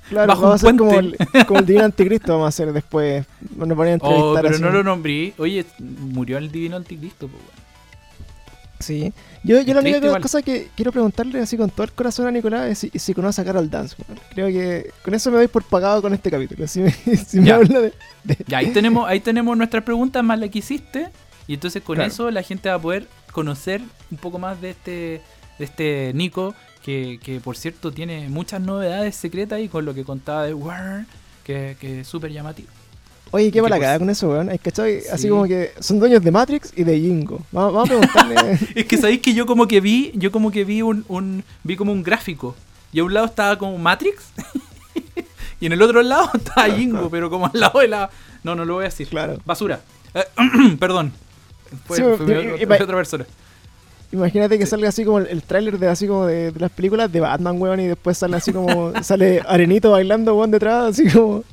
claro, 0.09 0.29
bajo 0.29 0.43
vamos 0.43 0.65
a 0.65 0.69
un 0.69 0.77
como 0.79 0.99
el, 0.99 1.15
puente. 1.17 1.45
como 1.47 1.61
el 1.61 1.67
divino 1.67 1.85
anticristo 1.85 2.33
vamos 2.33 2.47
a 2.47 2.49
hacer 2.49 2.73
después. 2.73 3.27
Nos 3.57 3.69
ponen 3.77 3.93
a 3.93 3.95
entrevistar 3.95 4.25
Oh, 4.25 4.35
pero 4.41 4.49
así. 4.55 4.63
no 4.63 4.71
lo 4.71 4.83
nombré. 4.83 5.35
Oye, 5.37 5.67
murió 5.79 6.39
el 6.39 6.51
divino 6.51 6.77
anticristo. 6.77 7.27
weón. 7.27 7.68
Sí. 8.81 9.13
Yo, 9.43 9.61
yo 9.63 9.75
la 9.75 9.81
única 9.81 9.99
igual. 9.99 10.23
cosa 10.23 10.41
que 10.43 10.69
quiero 10.77 10.93
preguntarle 10.93 11.41
así 11.41 11.57
con 11.57 11.69
todo 11.71 11.85
el 11.85 11.93
corazón 11.93 12.27
a 12.27 12.31
Nicolás 12.31 12.69
es 12.71 12.79
si, 12.79 12.91
si 12.99 13.13
conoce 13.15 13.41
a 13.41 13.45
Carol 13.45 13.69
Dance. 13.69 13.97
Creo 14.31 14.47
que 14.49 14.91
con 15.03 15.15
eso 15.15 15.31
me 15.31 15.37
doy 15.39 15.49
por 15.49 15.65
pagado 15.65 16.01
con 16.01 16.15
este 16.15 16.31
capítulo. 16.31 16.67
Si 16.69 16.81
me, 16.81 16.93
si 17.27 17.41
me 17.41 17.51
habla 17.51 17.81
de, 17.81 17.93
de- 18.25 18.39
Ya, 18.47 18.59
ahí 18.59 18.73
tenemos, 18.73 19.09
ahí 19.09 19.21
tenemos 19.21 19.57
nuestras 19.57 19.83
preguntas 19.85 20.23
más 20.23 20.39
la 20.39 20.49
que 20.49 20.61
hiciste. 20.61 21.09
Y 21.47 21.55
entonces 21.55 21.83
con 21.83 21.97
Claro. 21.97 22.11
eso 22.11 22.31
la 22.31 22.43
gente 22.43 22.69
va 22.69 22.77
a 22.77 22.81
poder 22.81 23.09
conocer 23.33 23.81
un 24.11 24.19
poco 24.19 24.39
más 24.39 24.61
de 24.61 24.71
este, 24.71 25.23
de 25.59 25.65
este 25.65 26.13
Nico. 26.15 26.55
Que, 26.85 27.19
que 27.23 27.41
por 27.41 27.57
cierto 27.57 27.93
tiene 27.93 28.29
muchas 28.31 28.61
novedades 28.63 29.15
secretas 29.17 29.61
y 29.61 29.69
con 29.69 29.85
lo 29.85 29.93
que 29.93 30.05
contaba 30.05 30.45
de 30.45 30.55
War, 30.55 31.05
que, 31.45 31.77
que 31.79 32.01
es 32.01 32.07
súper 32.09 32.33
llamativo. 32.33 32.69
Oye, 33.31 33.51
¿qué 33.53 33.59
Y 33.59 33.61
va 33.61 33.69
la 33.69 33.77
que, 33.77 33.81
pues, 33.81 33.87
cagada 33.87 33.99
con 33.99 34.11
eso, 34.11 34.29
weón? 34.31 34.49
¿Hay 34.49 34.59
cachai? 34.59 34.99
Así 35.13 35.25
Sí. 35.25 35.29
como 35.29 35.45
que 35.45 35.73
son 35.81 35.99
dueños 35.99 36.23
de 36.25 36.31
Matrix 36.31 36.73
y 36.77 36.85
de 36.85 36.99
Jingo. 36.99 37.41
Vamos, 37.53 37.73
vamos 37.75 37.91
a 37.91 37.93
preguntarle. 37.99 38.59
Es 38.75 38.87
que 38.87 38.97
sabéis 38.97 39.21
que 39.21 39.35
yo 39.35 39.45
como 39.47 39.67
que 39.69 39.81
vi, 39.81 40.13
yo 40.15 40.33
como 40.33 40.51
que 40.51 40.65
vi 40.65 40.83
un, 40.83 41.05
un 41.09 41.45
vi 41.65 41.77
como 41.77 41.93
un 41.93 42.03
gráfico. 42.03 42.55
Y 42.93 43.01
a 43.01 43.05
un 43.05 43.13
lado 43.13 43.27
estaba 43.27 43.59
como 43.59 43.77
Matrix. 43.77 44.25
y 45.61 45.67
en 45.67 45.73
el 45.73 45.83
otro 45.83 46.03
lado 46.03 46.31
estaba 46.35 46.69
Jingo, 46.71 47.11
pero 47.11 47.29
como 47.31 47.47
al 47.47 47.53
lado 47.61 47.81
de 47.81 47.89
la. 47.89 48.11
No, 48.45 48.55
no 48.55 48.65
lo 48.65 48.75
voy 48.75 48.85
a 48.85 48.89
decir. 48.89 49.09
claro. 49.09 49.39
Basura. 49.45 49.81
Eh, 50.15 50.25
perdón. 50.81 51.13
Fue, 51.87 51.97
Sí, 51.99 52.03
fue 52.03 52.27
pero- 52.27 52.43
mi- 52.57 52.63
y- 52.63 52.67
fue 52.67 52.79
y- 52.79 52.83
otra 52.83 52.97
persona. 52.97 53.27
Imagínate 54.11 54.59
que 54.59 54.65
salga 54.65 54.89
así 54.89 55.05
como 55.05 55.19
el, 55.19 55.27
el 55.27 55.43
tráiler 55.43 55.79
de 55.79 55.87
así 55.87 56.07
como 56.07 56.25
de, 56.25 56.51
de 56.51 56.61
las 56.61 56.71
películas 56.71 57.13
de 57.13 57.21
Batman, 57.21 57.61
weón, 57.61 57.79
y 57.81 57.89
después 57.89 58.17
sale 58.17 58.39
así 58.39 58.55
como 58.55 58.91
sale 59.03 59.43
Arenito 59.47 59.91
bailando, 59.91 60.35
weón, 60.35 60.51
detrás, 60.51 60.85
así 60.93 61.11
como, 61.11 61.45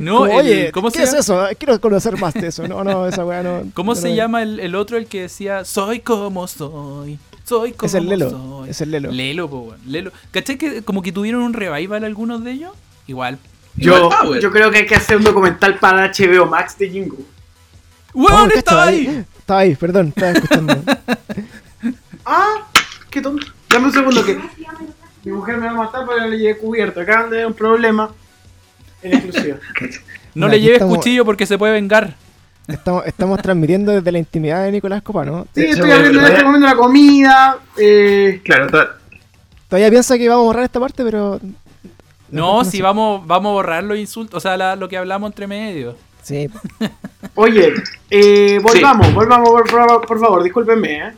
No, 0.00 0.18
como, 0.18 0.26
el- 0.26 0.36
oye, 0.46 0.72
¿cómo, 0.72 0.90
¿qué 0.90 0.98
se, 0.98 1.04
es 1.04 1.14
eso? 1.14 1.46
Quiero 1.58 1.80
conocer 1.80 2.16
más 2.18 2.34
de 2.34 2.46
eso. 2.48 2.66
No, 2.66 2.82
no, 2.84 3.06
esa 3.06 3.24
weá 3.24 3.42
no. 3.42 3.62
¿cómo 3.74 3.92
no 3.94 4.00
se 4.00 4.14
llama 4.14 4.42
el, 4.42 4.60
el 4.60 4.74
otro, 4.74 4.96
el 4.96 5.06
que 5.06 5.22
decía 5.22 5.64
soy 5.64 6.00
como 6.00 6.46
soy? 6.48 7.18
Soy 7.44 7.72
como 7.72 7.86
Es 7.86 7.94
el 7.94 8.06
Lelo. 8.08 8.30
soy"? 8.30 8.70
Es 8.70 8.80
el 8.80 8.90
Lelo. 8.90 9.10
Lelo, 9.10 9.48
po, 9.50 9.74
Lelo. 9.86 10.12
¿Cachai 10.30 10.56
que 10.58 10.82
como 10.82 11.02
que 11.02 11.12
tuvieron 11.12 11.42
un 11.42 11.52
revival 11.52 12.04
algunos 12.04 12.42
de 12.44 12.52
ellos? 12.52 12.72
Igual. 13.06 13.38
Yo, 13.76 14.10
Igual 14.22 14.40
yo 14.40 14.50
creo 14.50 14.70
que 14.70 14.78
hay 14.78 14.86
que 14.86 14.94
hacer 14.96 15.16
un 15.16 15.24
documental 15.24 15.78
para 15.78 16.10
HBO 16.12 16.46
Max 16.46 16.76
de 16.78 16.88
Jingo. 16.90 17.16
Oh, 18.12 18.22
¡Weón, 18.24 18.48
¿qué 18.50 18.58
estaba 18.58 18.84
ahí! 18.84 19.24
Estaba 19.38 19.60
ahí, 19.60 19.74
perdón, 19.76 20.08
estaba 20.08 20.32
escuchando. 20.32 20.74
Ah, 22.24 22.66
qué 23.10 23.20
tonto. 23.20 23.46
Dame 23.68 23.86
un 23.86 23.92
segundo 23.92 24.24
que 24.24 24.38
mi 25.24 25.32
mujer 25.32 25.56
me 25.56 25.66
va 25.66 25.72
a 25.72 25.74
matar 25.74 26.04
porque 26.06 26.28
le 26.28 26.38
llevé 26.38 26.58
cubierto. 26.58 27.00
Acaban 27.00 27.30
de 27.30 27.38
dar 27.38 27.46
un 27.46 27.54
problema 27.54 28.10
en 29.02 29.12
exclusiva. 29.14 29.56
No 30.32 30.46
Mira, 30.46 30.56
le 30.56 30.60
lleves 30.60 30.74
estamos- 30.76 30.96
cuchillo 30.98 31.24
porque 31.24 31.44
se 31.44 31.58
puede 31.58 31.72
vengar. 31.72 32.14
Estamos, 32.68 33.04
estamos 33.04 33.42
transmitiendo 33.42 33.90
desde 33.90 34.12
la 34.12 34.18
intimidad 34.18 34.62
de 34.62 34.70
Nicolás 34.70 35.02
Copa, 35.02 35.24
¿no? 35.24 35.44
Sí, 35.52 35.64
estoy 35.64 35.90
es 35.90 35.96
abriendo, 35.96 36.20
estoy 36.24 36.44
comiendo 36.44 36.66
la 36.68 36.76
comida. 36.76 37.58
Eh, 37.76 38.40
Claro, 38.44 38.68
to- 38.68 38.88
Todavía 39.68 39.90
piensa 39.90 40.16
que 40.16 40.28
vamos 40.28 40.44
a 40.44 40.46
borrar 40.46 40.64
esta 40.64 40.78
parte, 40.78 41.02
pero. 41.02 41.40
No, 42.30 42.62
sé. 42.64 42.70
si 42.70 42.80
vamos, 42.80 43.26
vamos 43.26 43.50
a 43.50 43.54
borrar 43.54 43.82
los 43.82 43.98
insultos, 43.98 44.36
o 44.36 44.40
sea, 44.40 44.56
la- 44.56 44.76
lo 44.76 44.88
que 44.88 44.96
hablamos 44.96 45.30
entre 45.30 45.48
medio. 45.48 45.96
Sí, 46.22 46.48
oye, 47.34 47.72
eh, 48.10 48.60
volvamos, 48.62 49.12
volvamos, 49.12 49.48
por, 49.50 49.68
por- 49.68 50.06
por 50.06 50.20
favor, 50.20 50.42
discúlpenme, 50.44 51.08
¿eh? 51.08 51.12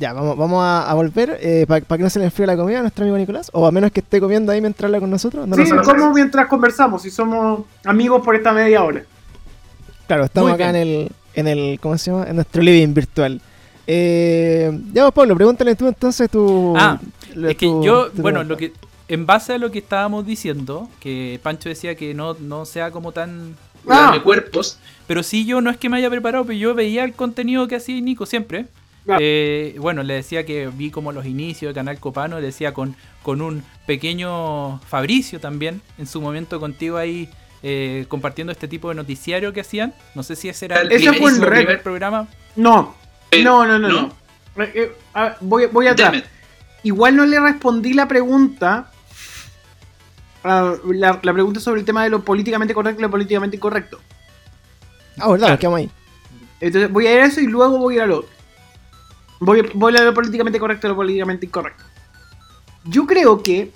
Ya, 0.00 0.12
vamos, 0.14 0.36
vamos 0.36 0.62
a, 0.64 0.90
a 0.90 0.94
volver 0.94 1.38
para 1.68 1.80
que 1.82 1.98
no 1.98 2.08
se 2.10 2.18
le 2.18 2.24
enfríe 2.24 2.46
la 2.46 2.56
comida 2.56 2.78
a 2.78 2.80
nuestro 2.80 3.04
amigo 3.04 3.18
Nicolás. 3.18 3.50
O 3.52 3.66
a 3.66 3.70
menos 3.70 3.92
que 3.92 4.00
esté 4.00 4.18
comiendo 4.18 4.50
ahí 4.50 4.60
mientras 4.60 4.86
habla 4.88 4.98
con 4.98 5.10
nosotros. 5.10 5.46
No 5.46 5.54
sí, 5.54 5.66
sé. 5.66 5.76
como 5.76 6.12
mientras 6.12 6.46
conversamos, 6.48 7.02
si 7.02 7.10
somos 7.10 7.60
amigos 7.84 8.24
por 8.24 8.34
esta 8.34 8.52
media 8.52 8.82
hora. 8.82 9.04
Claro, 10.06 10.24
estamos 10.24 10.50
Muy 10.50 10.54
acá 10.54 10.70
en 10.70 10.76
el, 10.76 11.12
en 11.34 11.46
el, 11.46 11.78
¿cómo 11.80 11.96
se 11.98 12.10
llama? 12.10 12.24
En 12.28 12.34
nuestro 12.36 12.62
living 12.62 12.94
virtual. 12.94 13.40
Eh, 13.86 14.76
ya 14.92 15.04
vos, 15.04 15.12
Pablo, 15.12 15.36
pregúntale 15.36 15.74
tú 15.76 15.86
entonces 15.86 16.30
tu... 16.30 16.74
Ah, 16.76 16.98
lo- 17.34 17.48
Es 17.50 17.56
que 17.56 17.66
tu- 17.66 17.84
yo, 17.84 18.10
tu 18.10 18.22
bueno, 18.22 18.42
lo 18.42 18.56
que 18.56 18.72
en 19.08 19.26
base 19.26 19.52
a 19.52 19.58
lo 19.58 19.70
que 19.70 19.80
estábamos 19.80 20.24
diciendo, 20.24 20.88
que 21.00 21.38
Pancho 21.42 21.68
decía 21.68 21.94
que 21.94 22.14
no, 22.14 22.34
no 22.34 22.64
sea 22.64 22.90
como 22.90 23.12
tan... 23.12 23.54
Ah. 23.88 24.18
cuerpos. 24.22 24.78
Pero 25.06 25.22
sí, 25.22 25.46
yo 25.46 25.60
no 25.60 25.70
es 25.70 25.76
que 25.76 25.88
me 25.88 25.96
haya 25.96 26.10
preparado, 26.10 26.44
pero 26.44 26.58
yo 26.58 26.74
veía 26.74 27.02
el 27.04 27.12
contenido 27.14 27.66
que 27.66 27.76
hacía 27.76 28.00
Nico 28.00 28.26
siempre. 28.26 28.66
Claro. 29.04 29.20
Eh, 29.22 29.76
bueno, 29.78 30.02
le 30.02 30.14
decía 30.14 30.44
que 30.44 30.68
vi 30.68 30.90
como 30.90 31.10
los 31.12 31.24
inicios 31.26 31.70
de 31.70 31.74
Canal 31.74 31.98
Copano, 31.98 32.38
le 32.38 32.46
decía 32.46 32.74
con, 32.74 32.94
con 33.22 33.40
un 33.40 33.62
pequeño 33.86 34.78
Fabricio 34.80 35.40
también, 35.40 35.80
en 35.98 36.06
su 36.06 36.20
momento 36.20 36.60
contigo 36.60 36.96
ahí 36.98 37.28
eh, 37.62 38.04
compartiendo 38.08 38.52
este 38.52 38.68
tipo 38.68 38.88
de 38.90 38.94
noticiario 38.94 39.52
que 39.52 39.60
hacían. 39.62 39.94
No 40.14 40.22
sé 40.22 40.36
si 40.36 40.48
ese 40.48 40.66
era 40.66 40.80
el 40.80 40.92
Ese 40.92 41.06
fue 41.06 41.12
primerísimo 41.16 41.46
un 41.46 41.52
primer 41.52 41.82
programa. 41.82 42.28
No, 42.56 42.94
no, 43.42 43.66
no, 43.66 43.78
no, 43.78 43.88
¿no? 43.88 44.02
no. 44.56 44.62
Eh, 44.64 44.72
eh, 44.74 44.92
a- 45.14 45.36
voy, 45.40 45.86
atrás. 45.86 46.22
Igual 46.82 47.16
no 47.16 47.24
le 47.26 47.38
respondí 47.40 47.92
la 47.94 48.06
pregunta. 48.08 48.90
ah, 50.44 50.74
la, 50.86 51.18
la 51.22 51.32
pregunta 51.32 51.60
sobre 51.60 51.80
el 51.80 51.86
tema 51.86 52.04
de 52.04 52.10
lo 52.10 52.22
políticamente 52.24 52.74
correcto 52.74 53.00
y 53.00 53.02
lo 53.02 53.10
políticamente 53.10 53.56
incorrecto. 53.56 53.98
Ah, 55.18 55.28
verdad, 55.30 55.46
Claro. 55.46 55.58
quedamos 55.58 55.78
ahí. 55.80 55.90
Entonces 56.60 56.90
voy 56.90 57.06
a 57.06 57.14
ir 57.14 57.20
a 57.20 57.26
eso 57.26 57.40
y 57.40 57.46
luego 57.46 57.78
voy 57.78 57.94
a 57.94 57.96
ir 57.98 58.02
al 58.02 58.12
otro. 58.12 58.30
Voy, 59.40 59.68
voy 59.74 59.96
a 59.96 60.02
lo 60.02 60.14
políticamente 60.14 60.60
correcto 60.60 60.86
y 60.86 60.90
lo 60.90 60.96
políticamente 60.96 61.46
incorrecto. 61.46 61.82
yo 62.84 63.06
creo 63.06 63.42
que 63.42 63.72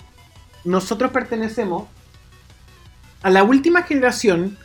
nosotros 0.63 1.11
pertenecemos 1.11 1.87
a 3.21 3.29
la 3.29 3.43
última 3.43 3.83
generación 3.83 4.57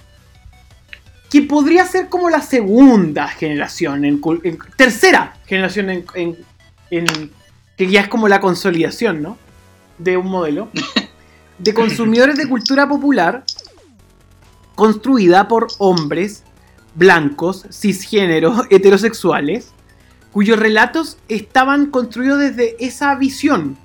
que 1.31 1.43
podría 1.43 1.87
ser 1.87 2.09
como 2.09 2.29
la 2.29 2.43
segunda 2.43 3.29
generación, 3.29 4.05
en, 4.05 4.21
tercera 4.77 5.37
generación 5.47 6.05
en, 6.15 6.37
que 7.77 7.87
ya 7.89 8.01
es 8.03 8.09
como 8.09 8.29
la 8.29 8.41
consolidación, 8.41 9.23
¿no? 9.23 9.39
De 9.97 10.17
un 10.17 10.27
modelo 10.27 10.69
de 11.59 11.73
consumidores 11.73 12.37
de 12.37 12.49
cultura 12.49 12.89
popular 12.89 13.45
construida 14.75 15.47
por 15.47 15.69
hombres 15.79 16.43
blancos, 16.95 17.65
cisgénero, 17.71 18.65
heterosexuales, 18.71 19.73
cuyos 20.33 20.59
relatos 20.59 21.19
estaban 21.29 21.87
construidos 21.87 22.39
desde 22.39 22.77
esa 22.85 23.15
visión 23.15 23.79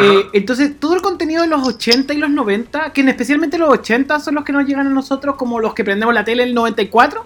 eh, 0.00 0.26
entonces, 0.32 0.78
todo 0.80 0.94
el 0.94 1.02
contenido 1.02 1.42
de 1.42 1.48
los 1.48 1.66
80 1.66 2.14
y 2.14 2.16
los 2.16 2.30
90, 2.30 2.92
que 2.92 3.02
especialmente 3.02 3.58
los 3.58 3.68
80 3.68 4.20
son 4.20 4.36
los 4.36 4.44
que 4.44 4.52
nos 4.52 4.66
llegan 4.66 4.86
a 4.86 4.90
nosotros 4.90 5.36
como 5.36 5.60
los 5.60 5.74
que 5.74 5.84
prendemos 5.84 6.14
la 6.14 6.24
tele 6.24 6.44
en 6.44 6.50
el 6.50 6.54
94, 6.54 7.24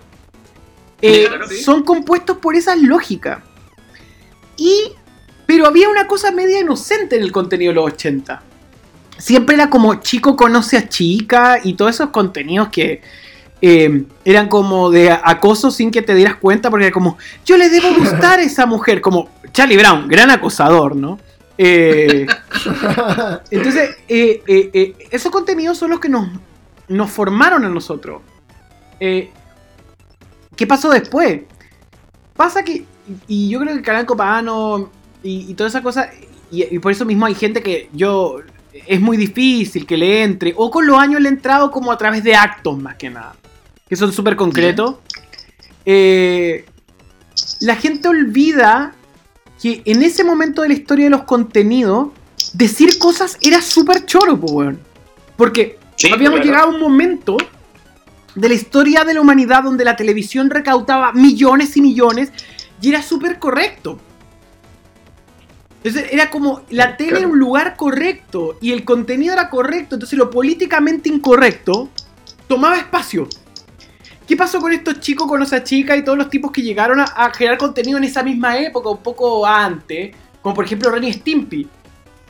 eh, 1.01 1.29
son 1.63 1.85
compuestos 1.85 2.39
por 2.39 2.57
esa 2.57 2.75
lógica. 2.75 3.45
Y, 4.57 4.93
pero 5.47 5.67
había 5.67 5.89
una 5.89 6.09
cosa 6.09 6.33
media 6.33 6.61
inocente 6.61 7.17
en 7.17 7.23
el 7.23 7.31
contenido 7.31 7.71
de 7.71 7.77
los 7.77 7.93
80. 7.93 8.43
Siempre 9.19 9.55
era 9.55 9.71
como 9.71 9.95
chico 9.97 10.35
conoce 10.35 10.77
a 10.77 10.89
chica 10.89 11.61
y 11.63 11.75
todos 11.75 11.95
esos 11.95 12.11
contenidos 12.11 12.69
que 12.69 13.01
eh, 13.61 14.05
eran 14.25 14.49
como 14.49 14.91
de 14.91 15.11
acoso 15.11 15.71
sin 15.71 15.91
que 15.91 16.03
te 16.03 16.15
dieras 16.15 16.37
cuenta, 16.37 16.71
porque 16.71 16.87
era 16.87 16.93
como, 16.93 17.19
yo 17.45 17.57
le 17.57 17.69
debo 17.69 17.95
gustar 17.95 18.39
a 18.39 18.43
esa 18.43 18.67
mujer, 18.67 19.01
como 19.01 19.29
Charlie 19.53 19.77
Brown, 19.77 20.09
gran 20.09 20.31
acosador, 20.31 20.95
¿no? 20.95 21.19
Eh, 21.59 22.27
entonces, 23.51 23.97
eh, 24.09 24.43
eh, 24.47 24.95
esos 25.11 25.33
contenidos 25.33 25.79
son 25.79 25.91
los 25.91 26.01
que 26.01 26.09
nos, 26.09 26.29
nos 26.89 27.11
formaron 27.11 27.65
a 27.65 27.69
nosotros. 27.69 28.23
¿Qué 28.99 30.67
pasó 30.67 30.91
después? 30.91 31.43
Pasa 32.35 32.63
que, 32.63 32.85
y 33.27 33.49
yo 33.49 33.61
creo 33.61 33.73
que 33.73 33.79
el 33.79 33.85
canal 33.85 34.07
Copano 34.07 34.91
y, 35.23 35.51
y 35.51 35.55
toda 35.55 35.69
esa 35.69 35.83
cosa, 35.83 36.11
y, 36.51 36.79
por 36.79 36.93
eso 36.93 37.05
mismo 37.05 37.27
hay 37.27 37.35
gente 37.35 37.63
que 37.63 37.89
yo, 37.93 38.41
es 38.87 39.01
muy 39.01 39.17
difícil 39.17 39.87
que 39.87 39.97
le 39.97 40.23
entre, 40.23 40.55
o 40.57 40.71
con 40.71 40.87
los 40.87 40.99
años 40.99 41.21
le 41.21 41.29
he 41.29 41.33
entrado 41.33 41.71
como 41.71 41.93
a 41.93 41.99
través 41.99 42.23
de 42.25 42.35
actos 42.35 42.79
más 42.79 42.97
que 42.97 43.11
nada, 43.11 43.35
que 43.89 43.97
son 43.97 44.13
súper 44.13 44.37
concretos. 44.37 44.97
la 47.61 47.77
gente 47.77 48.09
olvida 48.09 48.95
que 49.61 49.83
en 49.85 50.03
ese 50.03 50.25
momento 50.25 50.63
de 50.63 50.69
la 50.69 50.75
historia 50.75 51.05
de 51.07 51.11
los 51.11 51.23
contenidos, 51.23 52.09
decir 52.53 52.99
cosas 52.99 53.39
era 53.41 53.63
súper 53.63 54.05
choro, 54.05 54.35
weón. 54.35 54.81
Porque 55.37 55.79
habíamos 56.13 56.41
llegado 56.41 56.67
a 56.67 56.75
un 56.75 56.81
momento 56.81 57.37
de 58.35 58.49
la 58.49 58.55
historia 58.55 59.05
de 59.05 59.15
la 59.15 59.21
humanidad 59.21 59.63
donde 59.63 59.85
la 59.85 59.97
televisión 59.97 60.51
recaudaba 60.51 61.13
millones 61.13 61.77
y 61.77 61.81
millones 61.81 62.33
y 62.81 62.91
era 62.91 63.03
súper 63.03 63.39
correcto. 63.39 63.99
Entonces 65.83 66.13
era 66.13 66.31
como 66.31 66.63
la 66.71 66.97
tele 66.97 67.19
era 67.19 67.29
un 67.29 67.39
lugar 67.39 67.77
correcto 67.77 68.59
y 68.61 68.73
el 68.73 68.85
contenido 68.85 69.33
era 69.33 69.49
correcto, 69.49 69.95
entonces 69.95 70.19
lo 70.19 70.31
políticamente 70.31 71.09
incorrecto 71.09 71.89
tomaba 72.49 72.77
espacio. 72.77 73.29
¿Qué 74.27 74.37
pasó 74.37 74.61
con 74.61 74.73
estos 74.73 74.99
chicos, 75.01 75.29
con 75.29 75.41
esa 75.43 75.63
chica 75.63 75.97
y 75.97 76.03
todos 76.03 76.19
los 76.19 76.29
tipos 76.29 76.51
que 76.51 76.63
llegaron 76.63 76.99
a, 77.01 77.31
generar 77.33 77.59
contenido 77.59 77.99
en 77.99 78.05
esa 78.05 78.23
misma 78.23 78.59
época, 78.59 78.91
un 78.91 79.03
poco 79.03 79.47
antes? 79.47 80.15
Como 80.43 80.55
por 80.55 80.65
ejemplo 80.65 80.91
Renny 80.91 81.13
Stimpy. 81.13 81.69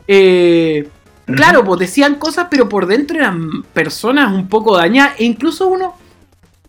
Eh, 0.07 0.87
claro, 1.25 1.63
pues 1.63 1.79
decían 1.79 2.15
cosas, 2.15 2.47
pero 2.51 2.69
por 2.69 2.85
dentro 2.85 3.17
eran 3.17 3.63
personas 3.73 4.31
un 4.31 4.47
poco 4.47 4.77
dañadas. 4.77 5.19
E 5.19 5.23
incluso 5.23 5.67
uno, 5.67 5.95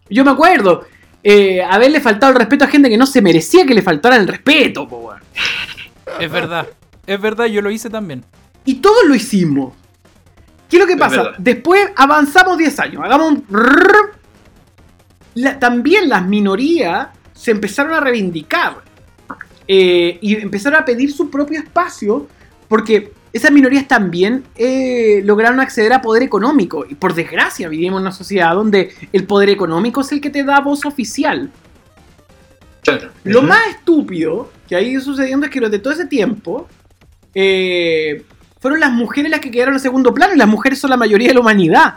yo 0.08 0.24
me 0.24 0.30
acuerdo, 0.30 0.86
eh, 1.22 1.62
haberle 1.62 2.00
faltado 2.00 2.32
el 2.32 2.38
respeto 2.38 2.64
a 2.64 2.68
gente 2.68 2.88
que 2.88 2.96
no 2.96 3.06
se 3.06 3.20
merecía 3.20 3.66
que 3.66 3.74
le 3.74 3.82
faltara 3.82 4.16
el 4.16 4.26
respeto, 4.26 4.88
po, 4.88 5.12
Es 6.18 6.30
verdad, 6.30 6.66
es 7.06 7.20
verdad, 7.20 7.46
yo 7.46 7.60
lo 7.60 7.70
hice 7.70 7.90
también. 7.90 8.24
Y 8.64 8.76
todos 8.76 9.04
lo 9.06 9.14
hicimos. 9.14 9.74
¿Qué 10.70 10.76
es 10.76 10.80
lo 10.80 10.86
que 10.86 10.96
pasa? 10.96 11.32
Después 11.38 11.90
avanzamos 11.96 12.56
10 12.56 12.80
años, 12.80 13.02
hagamos 13.04 13.32
un 13.32 13.44
también 15.58 16.08
las 16.08 16.26
minorías 16.26 17.08
se 17.34 17.50
empezaron 17.50 17.92
a 17.92 18.00
reivindicar 18.00 18.78
eh, 19.66 20.18
y 20.20 20.36
empezaron 20.36 20.80
a 20.80 20.84
pedir 20.84 21.12
su 21.12 21.30
propio 21.30 21.60
espacio 21.60 22.26
porque 22.68 23.12
esas 23.32 23.52
minorías 23.52 23.86
también 23.86 24.44
eh, 24.56 25.20
lograron 25.24 25.60
acceder 25.60 25.92
a 25.92 26.00
poder 26.00 26.22
económico. 26.22 26.84
Y 26.88 26.94
por 26.94 27.14
desgracia 27.14 27.68
vivimos 27.68 27.98
en 27.98 28.02
una 28.02 28.12
sociedad 28.12 28.54
donde 28.54 28.92
el 29.12 29.24
poder 29.24 29.50
económico 29.50 30.00
es 30.00 30.12
el 30.12 30.20
que 30.20 30.30
te 30.30 30.44
da 30.44 30.60
voz 30.60 30.84
oficial. 30.84 31.50
Lo 33.24 33.42
más 33.42 33.60
estúpido 33.68 34.50
que 34.66 34.74
ha 34.74 34.80
ido 34.80 35.00
sucediendo 35.02 35.46
es 35.46 35.52
que 35.52 35.58
durante 35.58 35.78
todo 35.78 35.92
ese 35.92 36.06
tiempo 36.06 36.68
eh, 37.34 38.24
fueron 38.60 38.80
las 38.80 38.92
mujeres 38.92 39.30
las 39.30 39.40
que 39.40 39.50
quedaron 39.50 39.74
en 39.74 39.80
segundo 39.80 40.14
plano 40.14 40.34
y 40.34 40.38
las 40.38 40.48
mujeres 40.48 40.78
son 40.78 40.90
la 40.90 40.96
mayoría 40.96 41.28
de 41.28 41.34
la 41.34 41.40
humanidad 41.40 41.94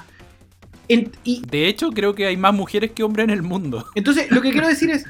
de 0.88 1.68
hecho, 1.68 1.92
creo 1.92 2.14
que 2.16 2.26
hay 2.26 2.38
más 2.38 2.54
mujeres 2.54 2.92
que 2.92 3.04
hombres 3.04 3.24
en 3.26 3.30
el 3.30 3.42
mundo. 3.42 3.86
Entonces, 3.96 4.30
lo 4.32 4.42
que 4.42 4.52
quiero 4.52 4.68
decir 4.68 4.90
es, 4.92 5.06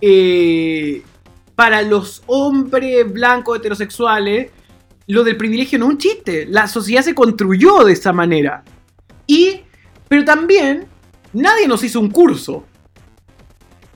eh, 0.00 1.02
para 1.54 1.82
los 1.82 2.22
hombres 2.26 3.10
blancos 3.12 3.58
heterosexuales, 3.58 4.50
lo 5.06 5.24
del 5.24 5.36
privilegio 5.36 5.78
no 5.78 5.86
es 5.86 5.92
un 5.92 5.98
chiste. 5.98 6.46
La 6.46 6.68
sociedad 6.68 7.02
se 7.02 7.14
construyó 7.14 7.84
de 7.84 7.94
esa 7.94 8.12
manera. 8.12 8.62
Y, 9.26 9.62
pero 10.08 10.24
también, 10.24 10.86
nadie 11.32 11.66
nos 11.66 11.82
hizo 11.82 12.00
un 12.00 12.10
curso. 12.10 12.64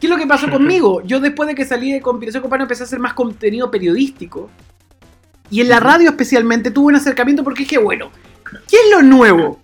¿Qué 0.00 0.06
es 0.06 0.10
lo 0.10 0.16
que 0.16 0.26
pasó 0.26 0.50
conmigo? 0.50 1.02
Yo 1.02 1.20
después 1.20 1.48
de 1.48 1.54
que 1.54 1.64
salí 1.64 1.92
de 1.92 2.00
Conspiración 2.00 2.42
Copano 2.42 2.64
empecé 2.64 2.82
a 2.82 2.86
hacer 2.86 2.98
más 2.98 3.14
contenido 3.14 3.70
periodístico. 3.70 4.50
Y 5.50 5.60
en 5.60 5.68
la 5.68 5.78
radio 5.78 6.10
especialmente 6.10 6.70
tuve 6.70 6.86
un 6.86 6.96
acercamiento 6.96 7.44
porque 7.44 7.62
dije, 7.64 7.78
bueno, 7.78 8.10
¿qué 8.68 8.76
es 8.76 8.90
lo 8.90 9.02
nuevo? 9.02 9.60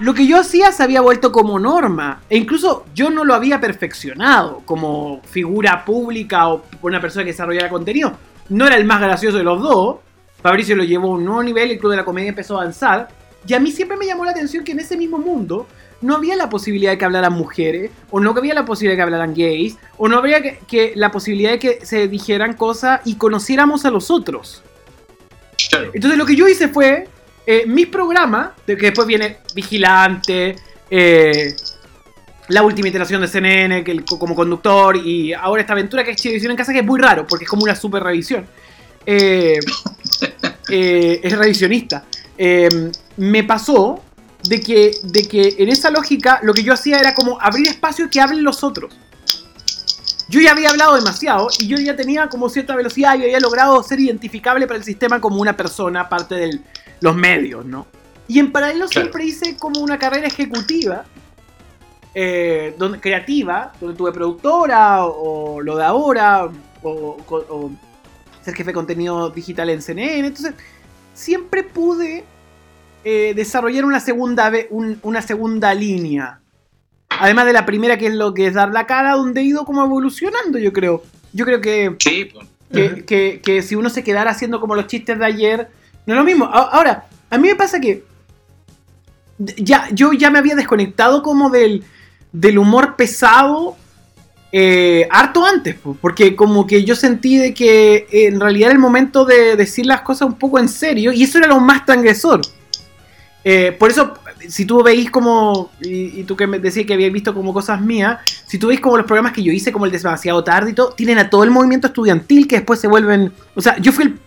Lo 0.00 0.14
que 0.14 0.26
yo 0.26 0.40
hacía 0.40 0.72
se 0.72 0.82
había 0.82 1.02
vuelto 1.02 1.30
como 1.30 1.60
norma. 1.60 2.22
E 2.30 2.38
incluso 2.38 2.86
yo 2.94 3.10
no 3.10 3.22
lo 3.22 3.34
había 3.34 3.60
perfeccionado 3.60 4.62
como 4.64 5.20
figura 5.24 5.84
pública 5.84 6.48
o 6.48 6.64
una 6.80 7.00
persona 7.00 7.24
que 7.24 7.32
desarrollara 7.32 7.68
contenido. 7.68 8.14
No 8.48 8.66
era 8.66 8.76
el 8.76 8.86
más 8.86 9.00
gracioso 9.00 9.36
de 9.36 9.44
los 9.44 9.60
dos. 9.60 9.96
Fabricio 10.42 10.74
lo 10.74 10.84
llevó 10.84 11.08
a 11.08 11.16
un 11.16 11.24
nuevo 11.26 11.42
nivel, 11.42 11.70
el 11.70 11.78
club 11.78 11.90
de 11.90 11.98
la 11.98 12.04
comedia 12.06 12.30
empezó 12.30 12.56
a 12.56 12.62
avanzar. 12.62 13.08
Y 13.46 13.52
a 13.52 13.60
mí 13.60 13.70
siempre 13.70 13.98
me 13.98 14.06
llamó 14.06 14.24
la 14.24 14.30
atención 14.30 14.64
que 14.64 14.72
en 14.72 14.80
ese 14.80 14.96
mismo 14.96 15.18
mundo 15.18 15.66
no 16.00 16.16
había 16.16 16.34
la 16.34 16.48
posibilidad 16.48 16.92
de 16.92 16.98
que 16.98 17.04
hablaran 17.04 17.34
mujeres, 17.34 17.90
o 18.10 18.20
no 18.20 18.30
había 18.30 18.54
la 18.54 18.64
posibilidad 18.64 18.94
de 18.94 18.96
que 18.96 19.02
hablaran 19.02 19.34
gays, 19.34 19.76
o 19.98 20.08
no 20.08 20.16
habría 20.16 20.40
que, 20.40 20.92
la 20.96 21.10
posibilidad 21.10 21.50
de 21.50 21.58
que 21.58 21.84
se 21.84 22.08
dijeran 22.08 22.54
cosas 22.54 23.02
y 23.04 23.16
conociéramos 23.16 23.84
a 23.84 23.90
los 23.90 24.10
otros. 24.10 24.62
Entonces 25.92 26.18
lo 26.18 26.24
que 26.24 26.36
yo 26.36 26.48
hice 26.48 26.68
fue 26.68 27.06
eh, 27.46 27.64
mis 27.66 27.86
programas, 27.86 28.50
que 28.66 28.76
después 28.76 29.06
viene 29.06 29.38
Vigilante, 29.54 30.56
eh, 30.90 31.56
la 32.48 32.62
última 32.62 32.88
iteración 32.88 33.20
de 33.20 33.28
CNN 33.28 33.84
que 33.84 34.04
como 34.04 34.34
conductor 34.34 34.96
y 34.96 35.32
ahora 35.32 35.62
esta 35.62 35.72
aventura 35.72 36.02
que 36.02 36.10
es 36.10 36.16
Chilevisión 36.16 36.50
en 36.50 36.56
casa 36.56 36.72
que 36.72 36.80
es 36.80 36.84
muy 36.84 37.00
raro 37.00 37.24
porque 37.26 37.44
es 37.44 37.50
como 37.50 37.62
una 37.62 37.76
super 37.76 38.02
revisión. 38.02 38.46
Eh, 39.06 39.58
es 40.68 41.38
revisionista. 41.38 42.04
me 43.16 43.44
pasó 43.44 44.02
de 44.48 44.60
que, 44.60 44.92
de 45.02 45.28
que 45.28 45.56
en 45.58 45.68
esa 45.68 45.90
lógica 45.90 46.40
lo 46.42 46.52
que 46.52 46.62
yo 46.62 46.72
hacía 46.72 46.98
era 46.98 47.14
como 47.14 47.40
abrir 47.40 47.68
espacio 47.68 48.08
que 48.10 48.20
hablen 48.20 48.42
los 48.42 48.64
otros. 48.64 48.94
Yo 50.28 50.40
ya 50.40 50.52
había 50.52 50.70
hablado 50.70 50.94
demasiado 50.94 51.48
y 51.58 51.66
yo 51.66 51.76
ya 51.78 51.96
tenía 51.96 52.28
como 52.28 52.48
cierta 52.48 52.76
velocidad 52.76 53.18
y 53.18 53.24
había 53.24 53.40
logrado 53.40 53.82
ser 53.82 53.98
identificable 53.98 54.68
para 54.68 54.78
el 54.78 54.84
sistema 54.84 55.20
como 55.20 55.40
una 55.40 55.56
persona, 55.56 56.08
parte 56.08 56.36
del, 56.36 56.62
los 57.00 57.16
medios, 57.16 57.64
¿no? 57.64 57.86
Y 58.28 58.38
en 58.38 58.52
paralelo 58.52 58.86
siempre 58.86 59.24
hice 59.24 59.56
como 59.56 59.80
una 59.80 59.98
carrera 59.98 60.28
ejecutiva, 60.28 61.04
eh, 62.14 62.76
donde, 62.78 63.00
creativa, 63.00 63.72
donde 63.80 63.96
tuve 63.96 64.12
productora 64.12 65.04
o, 65.04 65.60
lo 65.60 65.76
de 65.76 65.84
ahora, 65.84 66.48
o, 66.82 67.70
ser 68.40 68.54
jefe 68.54 68.70
de 68.70 68.74
contenido 68.74 69.30
digital 69.30 69.70
en 69.70 69.82
CNN. 69.82 70.28
Entonces, 70.28 70.54
siempre 71.12 71.64
pude 71.64 72.24
eh, 73.02 73.32
desarrollar 73.34 73.84
una 73.84 73.98
segunda, 73.98 74.52
una 75.02 75.22
segunda 75.22 75.74
línea. 75.74 76.40
Además 77.08 77.46
de 77.46 77.52
la 77.52 77.66
primera, 77.66 77.98
que 77.98 78.06
es 78.06 78.14
lo 78.14 78.32
que 78.32 78.46
es 78.46 78.54
dar 78.54 78.70
la 78.70 78.86
cara, 78.86 79.16
donde 79.16 79.40
he 79.40 79.44
ido 79.44 79.64
como 79.64 79.84
evolucionando, 79.84 80.56
yo 80.58 80.72
creo. 80.72 81.02
Yo 81.32 81.44
creo 81.44 81.60
que, 81.60 81.96
pues. 82.70 83.04
que, 83.04 83.40
que 83.42 83.62
si 83.62 83.74
uno 83.74 83.90
se 83.90 84.04
quedara 84.04 84.30
haciendo 84.30 84.60
como 84.60 84.76
los 84.76 84.86
chistes 84.86 85.18
de 85.18 85.24
ayer, 85.24 85.68
no 86.06 86.14
es 86.14 86.18
lo 86.18 86.24
mismo. 86.24 86.44
Ahora, 86.44 87.06
a 87.28 87.38
mí 87.38 87.48
me 87.48 87.56
pasa 87.56 87.80
que. 87.80 88.04
Ya, 89.38 89.88
yo 89.92 90.12
ya 90.12 90.30
me 90.30 90.38
había 90.38 90.54
desconectado 90.54 91.22
como 91.22 91.48
del, 91.48 91.82
del 92.32 92.58
humor 92.58 92.96
pesado 92.96 93.76
eh, 94.52 95.06
harto 95.10 95.44
antes, 95.44 95.76
po, 95.76 95.96
porque 96.00 96.34
como 96.34 96.66
que 96.66 96.84
yo 96.84 96.96
sentí 96.96 97.38
de 97.38 97.54
que 97.54 98.06
en 98.10 98.40
realidad 98.40 98.70
era 98.70 98.74
el 98.74 98.80
momento 98.80 99.24
de 99.24 99.54
decir 99.54 99.86
las 99.86 100.00
cosas 100.00 100.26
un 100.28 100.34
poco 100.34 100.58
en 100.58 100.68
serio 100.68 101.12
y 101.12 101.22
eso 101.22 101.38
era 101.38 101.46
lo 101.46 101.60
más 101.60 101.86
transgresor. 101.86 102.40
Eh, 103.44 103.74
por 103.78 103.90
eso, 103.90 104.14
si 104.48 104.64
tú 104.64 104.82
veis 104.82 105.10
como, 105.10 105.70
y, 105.80 106.24
tú 106.24 106.36
que 106.36 106.46
me 106.46 106.58
decías 106.58 106.84
que 106.84 106.94
habías 106.94 107.12
visto 107.12 107.32
como 107.32 107.54
cosas 107.54 107.80
mías, 107.80 108.18
si 108.46 108.58
tú 108.58 108.66
veis 108.66 108.80
como 108.80 108.96
los 108.96 109.06
programas 109.06 109.32
que 109.32 109.42
yo 109.42 109.52
hice, 109.52 109.72
como 109.72 109.86
el 109.86 109.92
demasiado 109.92 110.42
tarde 110.42 110.72
y 110.72 110.74
todo, 110.74 110.92
tienen 110.92 111.18
a 111.18 111.30
todo 111.30 111.44
el 111.44 111.50
movimiento 111.50 111.86
estudiantil 111.86 112.48
que 112.48 112.56
después 112.56 112.80
se 112.80 112.88
vuelven, 112.88 113.32
o 113.54 113.62
sea, 113.62 113.78
yo 113.78 113.92
fui 113.92 114.04
el, 114.04 114.18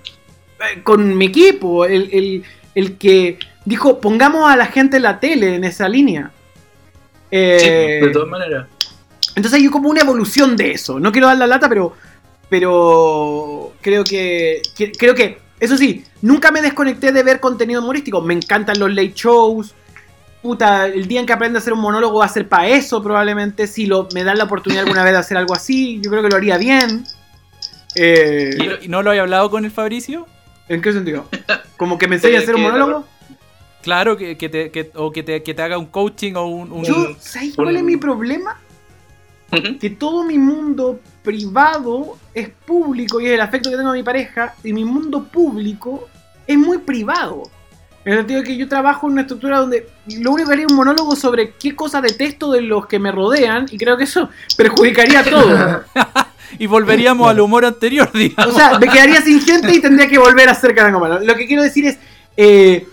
con 0.84 1.17
mi 1.17 1.26
equipo, 1.26 1.86
el, 1.86 2.10
el- 2.12 2.43
el 2.76 2.97
que 2.97 3.38
dijo, 3.65 3.99
pongamos 4.02 4.49
a 4.52 4.56
la 4.56 4.65
gente 4.65 4.97
en 4.97 5.04
la 5.04 5.19
tele 5.19 5.56
en 5.56 5.63
esa 5.63 5.88
línea. 5.88 6.32
Eh, 7.32 7.58
Sí, 7.99 8.06
de 8.08 8.12
todas 8.13 8.28
maneras. 8.30 8.67
entonces 9.36 9.60
hay 9.60 9.67
como 9.67 9.89
una 9.89 10.02
evolución 10.02 10.56
de 10.58 10.71
eso. 10.71 10.99
No 10.99 11.12
quiero 11.12 11.28
dar 11.28 11.38
la 11.38 11.47
lata, 11.47 11.67
pero. 11.69 11.93
Pero. 12.49 13.73
Creo 13.82 14.04
que. 14.04 14.62
que- 14.76 14.91
creo 14.91 15.15
que. 15.15 15.39
Eso 15.60 15.78
sí, 15.78 16.04
nunca 16.21 16.52
me 16.52 16.62
desconecté 16.62 17.12
de 17.12 17.23
ver 17.23 17.39
contenido 17.39 17.82
humorístico. 17.82 18.21
Me 18.21 18.34
encantan 18.34 18.80
los 18.80 18.89
late 18.89 19.13
shows. 19.15 19.73
Puta, 20.41 20.88
el 20.88 21.08
día 21.08 21.21
en 21.21 21.26
que 21.26 21.32
aprenda 21.34 21.58
a 21.60 21.62
hacer 21.62 21.71
un 21.73 21.80
monólogo 21.80 22.19
va 22.19 22.26
a 22.26 22.30
ser 22.30 22.49
para 22.49 22.67
eso, 22.67 23.02
probablemente. 23.02 23.65
Si 23.65 23.86
lo, 23.86 24.10
me 24.13 24.23
dan 24.26 24.38
la 24.38 24.43
oportunidad 24.43 24.84
alguna 24.84 25.04
vez 25.04 25.13
de 25.13 25.19
hacer 25.19 25.38
algo 25.38 25.54
así, 25.56 26.02
yo 26.04 26.10
creo 26.12 26.21
que 26.23 26.30
lo 26.30 26.36
haría 26.38 26.58
bien. 26.58 27.04
Eh, 27.95 28.49
¿Y, 28.58 28.63
no- 28.67 28.73
y 28.82 28.88
no 28.88 29.04
lo 29.04 29.12
había 29.12 29.21
hablado 29.21 29.52
con 29.52 29.65
el 29.65 29.69
Fabricio? 29.71 30.26
¿En 30.73 30.81
qué 30.81 30.91
sentido? 30.93 31.27
¿Como 31.77 31.97
que 31.97 32.07
me 32.07 32.15
enseñe 32.15 32.36
a 32.36 32.39
hacer 32.39 32.55
un 32.55 32.62
monólogo? 32.63 33.05
Claro, 33.81 34.15
que, 34.17 34.38
que 34.38 34.49
te, 34.49 34.71
que- 34.71 34.91
o 34.95 35.12
que 35.12 35.23
te, 35.23 35.43
que 35.43 35.53
te 35.53 35.62
haga 35.62 35.77
un 35.77 35.88
coaching 35.88 36.33
o 36.36 36.45
un... 36.47 36.71
un- 36.71 36.83
Yo, 36.86 37.15
¿sabes 37.19 37.53
cuál 37.55 37.75
es 37.77 37.83
mi 37.83 37.97
problema? 37.97 38.59
Que 39.79 39.91
todo 39.91 40.23
mi 40.23 40.39
mundo 40.39 40.99
privado 41.21 42.17
es 42.33 42.49
público 42.49 43.21
y 43.21 43.27
es 43.27 43.33
el 43.33 43.41
afecto 43.41 43.69
que 43.69 43.77
tengo 43.77 43.91
a 43.91 43.93
mi 43.93 44.01
pareja 44.01 44.55
y 44.63 44.73
mi 44.73 44.83
mundo 44.83 45.25
público 45.25 46.07
es 46.47 46.57
muy 46.57 46.79
privado. 46.79 47.43
En 48.03 48.13
el 48.13 48.19
sentido 48.19 48.41
de 48.41 48.47
que 48.47 48.57
yo 48.57 48.67
trabajo 48.67 49.05
en 49.05 49.13
una 49.13 49.21
estructura 49.21 49.59
donde 49.59 49.88
lo 50.07 50.31
único 50.31 50.47
que 50.49 50.53
haría 50.53 50.65
es 50.65 50.71
un 50.71 50.77
monólogo 50.77 51.15
sobre 51.15 51.51
qué 51.51 51.75
cosas 51.75 52.01
detesto 52.01 52.51
de 52.51 52.62
los 52.62 52.88
que 52.88 52.97
me 52.97 53.12
rodean 53.12 53.67
y 53.69 53.77
creo 53.77 53.95
que 53.95 54.05
eso 54.05 54.27
perjudicaría 54.57 55.23
todo. 55.23 55.83
Y 56.60 56.65
volveríamos 56.67 57.29
al 57.29 57.39
humor 57.39 57.65
anterior, 57.65 58.10
digamos. 58.13 58.53
O 58.53 58.58
sea, 58.58 58.77
me 58.79 58.88
quedaría 58.88 59.21
sin 59.21 59.41
gente 59.41 59.73
y 59.73 59.79
tendría 59.82 60.08
que 60.08 60.17
volver 60.17 60.49
a 60.49 60.51
hacer 60.53 60.73
Carango 60.75 60.99
Malo. 60.99 61.19
Lo 61.19 61.36
que 61.36 61.47
quiero 61.47 61.63
decir 61.63 61.86
es, 61.86 61.97
eh, 62.38 62.88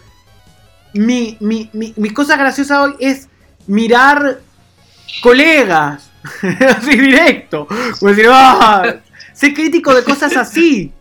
mi, 0.95 1.37
mi, 1.41 1.71
mi, 1.73 1.93
mis 1.97 2.13
cosas 2.13 2.39
graciosas 2.39 2.79
hoy 2.79 2.95
es 3.01 3.29
mirar 3.67 4.41
colegas, 5.23 6.11
así 6.77 6.97
directo, 6.97 7.67
como 7.99 8.11
decir, 8.11 8.27
"Ah", 8.31 8.97
ser 9.33 9.55
crítico 9.55 9.95
de 9.95 10.05
cosas 10.05 10.37
así. 10.37 10.93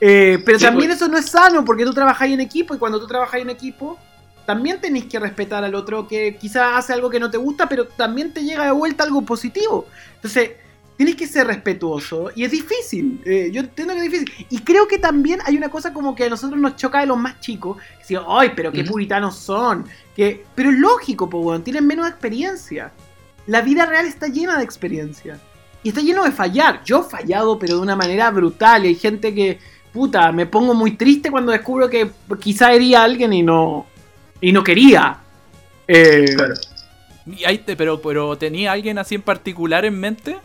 Eh, 0.00 0.42
pero 0.44 0.58
Sí, 0.58 0.64
también 0.64 0.90
pues. 0.90 0.96
eso 1.00 1.08
no 1.08 1.16
es 1.16 1.26
sano 1.26 1.64
porque 1.64 1.84
tú 1.84 1.94
trabajas 1.94 2.28
en 2.28 2.40
equipo 2.40 2.74
y 2.74 2.78
cuando 2.78 2.98
tú 2.98 3.06
trabajas 3.06 3.40
en 3.40 3.50
equipo 3.50 3.98
también 4.44 4.80
tenés 4.80 5.04
que 5.04 5.20
respetar 5.20 5.62
al 5.62 5.76
otro 5.76 6.08
que 6.08 6.36
quizás 6.36 6.70
hace 6.74 6.92
algo 6.92 7.08
que 7.08 7.20
no 7.20 7.30
te 7.30 7.38
gusta, 7.38 7.68
pero 7.68 7.86
también 7.86 8.32
te 8.34 8.42
llega 8.42 8.64
de 8.64 8.72
vuelta 8.72 9.04
algo 9.04 9.22
positivo. 9.22 9.86
Entonces, 10.16 10.50
tienes 10.96 11.16
que 11.16 11.26
ser 11.26 11.46
respetuoso 11.46 12.30
y 12.36 12.44
es 12.44 12.50
difícil. 12.50 13.20
eh, 13.24 13.50
yo 13.52 13.60
entiendo 13.62 13.94
que 13.94 14.04
es 14.04 14.10
difícil. 14.12 14.46
Y 14.50 14.58
creo 14.60 14.86
que 14.86 14.98
también 14.98 15.40
hay 15.44 15.56
una 15.56 15.68
cosa 15.68 15.92
como 15.92 16.14
que 16.14 16.24
a 16.24 16.28
nosotros 16.28 16.60
nos 16.60 16.76
choca 16.76 17.00
de 17.00 17.06
los 17.06 17.18
más 17.18 17.40
chicos. 17.40 17.76
Que 17.78 17.98
decimos, 18.00 18.24
ay, 18.28 18.52
pero 18.54 18.70
qué 18.70 18.84
puritanos 18.84 19.36
son. 19.36 19.84
Que, 20.14 20.44
pero 20.54 20.70
es 20.70 20.78
lógico, 20.78 21.28
po, 21.28 21.38
weón, 21.40 21.64
tienen 21.64 21.86
menos 21.86 22.06
experiencia. 22.08 22.92
La 23.46 23.60
vida 23.62 23.86
real 23.86 24.06
está 24.06 24.28
llena 24.28 24.56
de 24.58 24.64
experiencia. 24.64 25.38
Y 25.82 25.88
está 25.88 26.00
lleno 26.00 26.22
de 26.24 26.30
fallar. 26.30 26.82
Yo 26.84 27.00
he 27.00 27.10
fallado, 27.10 27.58
pero 27.58 27.74
de 27.76 27.80
una 27.82 27.96
manera 27.96 28.30
brutal. 28.30 28.84
Y 28.84 28.88
hay 28.88 28.94
gente 28.94 29.34
que, 29.34 29.58
puta, 29.92 30.30
me 30.30 30.46
pongo 30.46 30.74
muy 30.74 30.92
triste 30.92 31.30
cuando 31.30 31.50
descubro 31.50 31.90
que 31.90 32.08
quizá 32.40 32.72
hería 32.72 33.00
a 33.00 33.04
alguien 33.04 33.32
y 33.32 33.42
no, 33.42 33.86
y 34.40 34.52
no 34.52 34.62
quería. 34.62 35.18
Eh, 35.88 36.26
Claro. 36.36 36.54
Y 37.26 37.44
ahí 37.44 37.58
te- 37.58 37.76
pero, 37.76 38.00
pero 38.02 38.36
tenía 38.36 38.72
alguien 38.72 38.98
así 38.98 39.14
en 39.16 39.22
particular 39.22 39.84
en 39.84 39.98
mente. 39.98 40.36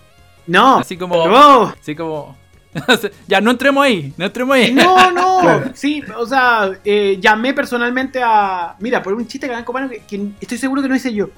No, 0.48 0.78
Así 0.80 0.98
como. 0.98 1.28
no, 1.28 1.64
Así 1.80 1.96
como. 1.96 2.36
ya, 3.28 3.42
no 3.42 3.52
entremos 3.52 3.84
ahí, 3.84 4.14
no 4.18 4.26
entremos 4.26 4.56
ahí. 4.56 4.72
No, 4.74 5.12
no, 5.12 5.40
Claro. 5.42 5.72
sí, 5.74 6.04
o 6.18 6.26
sea, 6.26 6.72
eh, 6.86 7.18
llamé 7.20 7.54
personalmente 7.54 8.22
a. 8.24 8.76
Mira, 8.80 9.02
por 9.04 9.14
un 9.14 9.28
chiste 9.28 9.48
que 9.48 9.54
hagan 9.56 9.90
que, 9.90 10.00
que 10.08 10.28
estoy 10.40 10.58
seguro 10.58 10.82
que 10.82 10.88
no 10.90 10.96
hice 10.96 11.14
yo. 11.14 11.30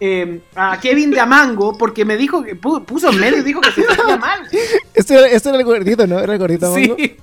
eh, 0.00 0.40
a 0.54 0.78
Kevin 0.80 1.10
de 1.10 1.20
Amango, 1.20 1.76
porque 1.78 2.04
me 2.04 2.16
dijo 2.16 2.42
que 2.42 2.58
pu- 2.60 2.84
puso 2.84 3.10
en 3.10 3.18
medio 3.20 3.38
y 3.38 3.42
dijo 3.42 3.60
que 3.60 3.70
se 3.72 3.82
sentía 3.82 4.16
mal. 4.18 4.40
Ese 4.94 5.14
era, 5.18 5.26
ese 5.28 5.48
era 5.50 5.58
el 5.58 5.64
gordito, 5.64 6.06
¿no? 6.06 6.18
Era 6.18 6.32
el 6.34 6.38
gordito 6.38 6.70
mango. 6.70 6.96
Sí, 6.96 7.16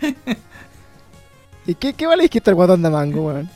¿Y 1.65 1.75
qué, 1.75 1.93
qué 1.93 2.05
vale 2.07 2.23
dijiste 2.23 2.49
el 2.49 2.55
guatón 2.55 2.81
de 2.81 2.89
mango, 2.89 3.27
weón? 3.27 3.49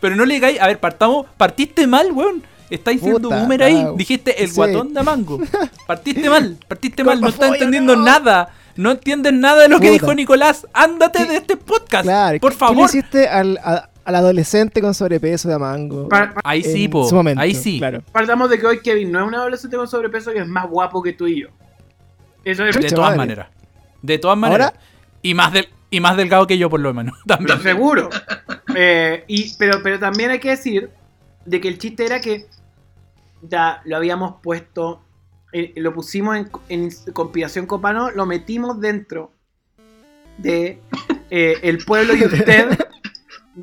pero 0.00 0.16
no 0.16 0.24
le 0.24 0.34
digáis. 0.34 0.58
A 0.60 0.66
ver, 0.66 0.80
partamos. 0.80 1.26
Partiste 1.36 1.86
mal, 1.86 2.10
weón. 2.12 2.42
Estáis 2.70 3.00
siendo 3.00 3.28
boomer 3.30 3.62
ahí. 3.64 3.84
ah, 3.86 3.92
Dijiste 3.96 4.42
el 4.42 4.48
sí. 4.48 4.54
guatón 4.56 4.94
de 4.94 5.02
mango. 5.02 5.40
Partiste 5.86 6.30
mal, 6.30 6.56
partiste 6.68 7.02
mal. 7.04 7.20
No 7.20 7.28
estás 7.28 7.52
entendiendo 7.52 7.96
no. 7.96 8.04
nada. 8.04 8.50
No 8.76 8.92
entiendes 8.92 9.32
nada 9.32 9.62
de 9.62 9.68
lo 9.68 9.80
que 9.80 9.90
dijo 9.90 10.14
Nicolás. 10.14 10.66
Ándate 10.72 11.18
¿Qué? 11.24 11.30
de 11.32 11.36
este 11.38 11.56
podcast. 11.56 12.04
Claro, 12.04 12.38
por 12.38 12.52
¿qué- 12.52 12.58
¿Qué 12.58 12.64
le 12.64 12.68
favor. 12.68 12.84
hiciste 12.88 13.28
al, 13.28 13.58
a- 13.58 13.90
al 14.04 14.14
adolescente 14.14 14.80
con 14.80 14.94
sobrepeso 14.94 15.48
de 15.48 15.58
mango? 15.58 16.08
Pa- 16.08 16.32
Ahí 16.44 16.62
sí, 16.62 16.86
po. 16.88 17.06
su 17.08 17.14
momento, 17.16 17.40
Ahí 17.42 17.54
sí. 17.54 17.78
Claro. 17.78 18.02
Partamos 18.12 18.48
de 18.48 18.58
que 18.58 18.66
hoy 18.66 18.80
Kevin 18.80 19.10
no 19.10 19.20
es 19.20 19.26
un 19.26 19.34
adolescente 19.34 19.76
con 19.76 19.88
sobrepeso 19.88 20.32
y 20.32 20.38
es 20.38 20.46
más 20.46 20.68
guapo 20.70 21.02
que 21.02 21.12
tú 21.12 21.26
y 21.26 21.42
yo. 21.42 21.48
Eso 22.44 22.64
es 22.64 22.74
De 22.76 22.82
Chucha 22.82 22.94
todas 22.94 23.08
madre. 23.10 23.18
maneras. 23.18 23.48
De 24.00 24.18
todas 24.18 24.38
maneras. 24.38 24.68
Ahora- 24.68 24.80
Y 25.22 25.34
más 25.34 25.52
del 25.52 25.68
y 25.92 25.98
más 25.98 26.16
delgado 26.16 26.46
que 26.46 26.56
yo, 26.56 26.70
por 26.70 26.78
lo 26.78 26.94
menos. 26.94 27.18
También. 27.26 27.60
seguro. 27.62 28.08
Eh, 28.76 29.24
y, 29.26 29.52
pero, 29.58 29.80
pero 29.82 29.98
también 29.98 30.30
hay 30.30 30.38
que 30.38 30.50
decir 30.50 30.88
de 31.44 31.60
que 31.60 31.66
el 31.68 31.78
chiste 31.78 32.06
era 32.06 32.20
que 32.20 32.46
ya 33.42 33.82
lo 33.84 33.96
habíamos 33.96 34.36
puesto, 34.42 35.02
eh, 35.52 35.72
lo 35.76 35.92
pusimos 35.94 36.36
en, 36.36 36.50
en 36.68 36.90
conspiración 37.12 37.66
copano, 37.66 38.10
lo 38.10 38.26
metimos 38.26 38.80
dentro 38.80 39.32
de 40.38 40.80
eh, 41.30 41.58
el 41.62 41.78
pueblo 41.84 42.14
y 42.14 42.24
usted. 42.24 42.78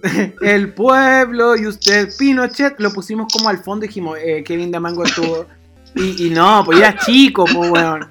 el 0.41 0.73
pueblo 0.73 1.55
y 1.55 1.65
usted, 1.65 2.09
Pinochet, 2.17 2.79
lo 2.79 2.91
pusimos 2.91 3.31
como 3.31 3.49
al 3.49 3.59
fondo 3.59 3.85
y 3.85 3.87
dijimos, 3.87 4.17
eh, 4.21 4.43
Kevin 4.43 4.71
Damango 4.71 5.03
estuvo. 5.03 5.45
Y, 5.95 6.27
y 6.27 6.29
no, 6.29 6.63
pues 6.65 6.79
era 6.79 6.97
chico, 6.97 7.45
pues 7.45 7.71
weón. 7.71 8.07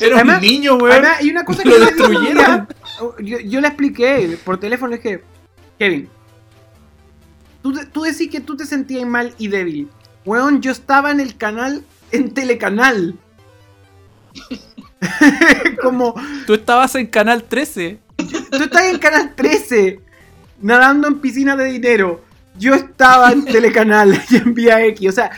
Era 0.00 0.16
Además- 0.16 0.36
un 0.36 0.42
niño, 0.48 0.76
weón. 0.76 0.92
Además, 0.92 1.16
hay 1.20 1.30
una 1.30 1.44
cosa 1.44 1.62
que 1.62 1.68
Lo 1.68 1.78
yo 1.78 1.84
destruyeron. 1.84 2.68
Yo, 3.18 3.38
yo 3.40 3.60
le 3.60 3.68
expliqué 3.68 4.38
por 4.44 4.58
teléfono, 4.58 4.90
le 4.92 4.96
dije, 4.98 5.22
Kevin, 5.78 6.08
tú, 7.62 7.74
tú 7.92 8.02
decís 8.02 8.30
que 8.30 8.40
tú 8.40 8.56
te 8.56 8.64
sentías 8.64 9.06
mal 9.06 9.34
y 9.36 9.48
débil. 9.48 9.90
Weón, 10.24 10.62
yo 10.62 10.72
estaba 10.72 11.10
en 11.10 11.20
el 11.20 11.36
canal, 11.36 11.84
en 12.10 12.32
Telecanal. 12.32 13.16
Como, 15.82 16.14
Tú 16.46 16.54
estabas 16.54 16.94
en 16.94 17.06
Canal 17.06 17.44
13. 17.44 17.98
tú 18.16 18.62
estás 18.62 18.84
en 18.84 18.98
Canal 18.98 19.34
13, 19.34 20.00
nadando 20.62 21.08
en 21.08 21.20
piscina 21.20 21.56
de 21.56 21.66
dinero. 21.66 22.24
Yo 22.58 22.74
estaba 22.74 23.32
en 23.32 23.44
Telecanal 23.44 24.18
y 24.30 24.36
en 24.36 24.54
Vía 24.54 24.84
X. 24.86 25.08
O 25.08 25.12
sea, 25.12 25.30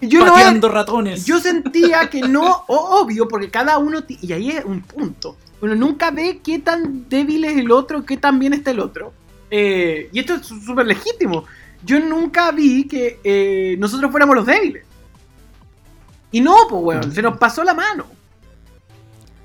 yo 0.00 0.24
no 0.24 0.32
pateando 0.32 0.68
ratones. 0.68 1.26
Yo 1.26 1.38
sentía 1.38 2.08
que 2.08 2.22
no, 2.22 2.64
obvio, 2.68 3.28
porque 3.28 3.50
cada 3.50 3.78
uno, 3.78 4.02
y 4.08 4.32
ahí 4.32 4.50
es 4.50 4.64
un 4.64 4.80
punto. 4.80 5.36
Uno 5.60 5.74
nunca 5.74 6.10
ve 6.10 6.40
qué 6.42 6.58
tan 6.58 7.08
débil 7.08 7.44
es 7.44 7.56
el 7.56 7.70
otro, 7.70 8.04
qué 8.04 8.16
tan 8.16 8.38
bien 8.38 8.52
está 8.52 8.70
el 8.72 8.80
otro. 8.80 9.12
Eh, 9.50 10.08
y 10.12 10.18
esto 10.18 10.34
es 10.34 10.46
súper 10.46 10.86
legítimo. 10.86 11.44
Yo 11.84 11.98
nunca 12.00 12.50
vi 12.52 12.86
que 12.86 13.18
eh, 13.24 13.76
nosotros 13.78 14.10
fuéramos 14.10 14.36
los 14.36 14.46
débiles. 14.46 14.84
Y 16.30 16.40
no, 16.40 16.54
pues, 16.68 16.82
weón, 16.82 17.12
se 17.12 17.22
nos 17.22 17.36
pasó 17.38 17.62
la 17.64 17.74
mano. 17.74 18.04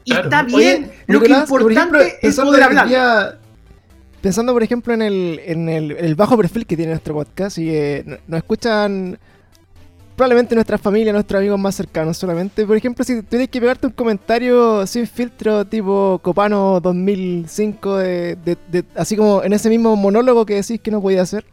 Y 0.04 0.12
Claro. 0.12 0.24
está 0.30 0.44
bien. 0.44 0.58
Oye, 0.86 0.94
Lo 1.08 1.20
que 1.20 1.28
Nicolás, 1.28 1.50
por 1.50 1.62
importante 1.62 1.98
ejemplo, 1.98 2.02
es 2.02 2.22
pensando 2.22 2.52
poder 2.52 2.64
hablar. 2.64 2.88
día- 2.88 3.38
pensando, 4.22 4.54
por 4.54 4.64
ejemplo, 4.64 4.94
en 4.94 5.02
el, 5.02 5.42
en 5.46 5.70
el, 5.70 5.92
el 5.92 6.16
bajo 6.16 6.38
perfil 6.38 6.66
que 6.66 6.76
tiene 6.78 6.92
nuestro 6.92 7.14
podcast 7.14 7.58
y 7.58 7.70
eh, 7.70 8.04
no- 8.06 8.18
nos 8.28 8.38
escuchan 8.40 9.18
probablemente 10.16 10.56
nuestra 10.56 10.78
familia, 10.78 11.14
nuestros 11.14 11.40
amigos 11.40 11.60
más 11.60 11.76
cercanos 11.76 12.18
solamente. 12.18 12.66
Por 12.66 12.76
ejemplo, 12.78 13.04
si 13.04 13.22
tienes 13.24 13.50
que 13.50 13.60
pegarte 13.60 13.86
un 13.88 13.94
comentario 13.94 14.88
sin 14.88 15.06
filtro 15.08 15.66
tipo 15.66 16.20
Copano 16.24 16.80
2005, 16.82 17.98
de, 17.98 18.36
de- 18.38 18.58
de- 18.72 18.84
así 18.96 19.16
como 19.16 19.44
en 19.44 19.54
ese 19.54 19.70
mismo 19.70 19.96
monólogo 19.96 20.46
que 20.46 20.56
decís 20.56 20.80
que 20.82 20.90
no 20.90 21.02
podía 21.02 21.22
hacer, 21.22 21.46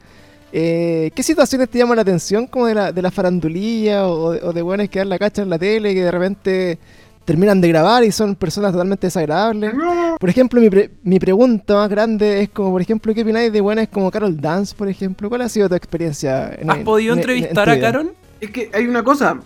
eh, 0.56 1.10
¿qué 1.16 1.22
situaciones 1.24 1.68
te 1.68 1.78
llaman 1.78 1.96
la 1.96 2.02
atención 2.02 2.46
como 2.46 2.66
de 2.66 2.74
la, 2.76 2.92
de 2.92 3.02
la 3.02 3.10
farandulía 3.10 4.06
o, 4.06 4.30
de- 4.32 4.40
o 4.42 4.52
de 4.52 4.62
buenos 4.62 4.88
que 4.88 5.00
dan 5.00 5.08
la 5.08 5.18
cacha 5.18 5.42
en 5.42 5.50
la 5.50 5.58
tele 5.58 5.92
que 5.94 6.04
de 6.04 6.10
repente 6.12 6.78
terminan 7.24 7.60
de 7.60 7.68
grabar 7.68 8.04
y 8.04 8.12
son 8.12 8.36
personas 8.36 8.70
totalmente 8.70 9.08
desagradables? 9.08 9.72
Por 10.20 10.30
ejemplo, 10.30 10.60
mi, 10.60 10.70
pre- 10.70 10.90
mi 11.02 11.18
pregunta 11.18 11.74
más 11.74 11.88
grande 11.90 12.42
es 12.42 12.50
como, 12.50 12.70
por 12.70 12.80
ejemplo, 12.82 13.12
¿qué 13.14 13.22
opináis 13.22 13.52
de 13.52 13.60
buenas 13.60 13.88
como 13.88 14.10
Carol 14.12 14.40
Dance, 14.40 14.74
por 14.76 14.88
ejemplo? 14.88 15.28
¿Cuál 15.28 15.40
ha 15.42 15.48
sido 15.48 15.68
tu 15.68 15.74
experiencia? 15.74 16.54
en- 16.56 16.70
¿Has 16.70 16.76
en- 16.78 16.84
podido 16.84 17.14
en- 17.14 17.18
en- 17.18 17.24
en 17.30 17.30
entrevistar 17.36 17.68
a? 17.70 17.80
Carol? 17.80 18.14
es 18.40 18.50
que 18.50 18.70
hay 18.72 18.86
una 18.86 19.02
cosa. 19.02 19.40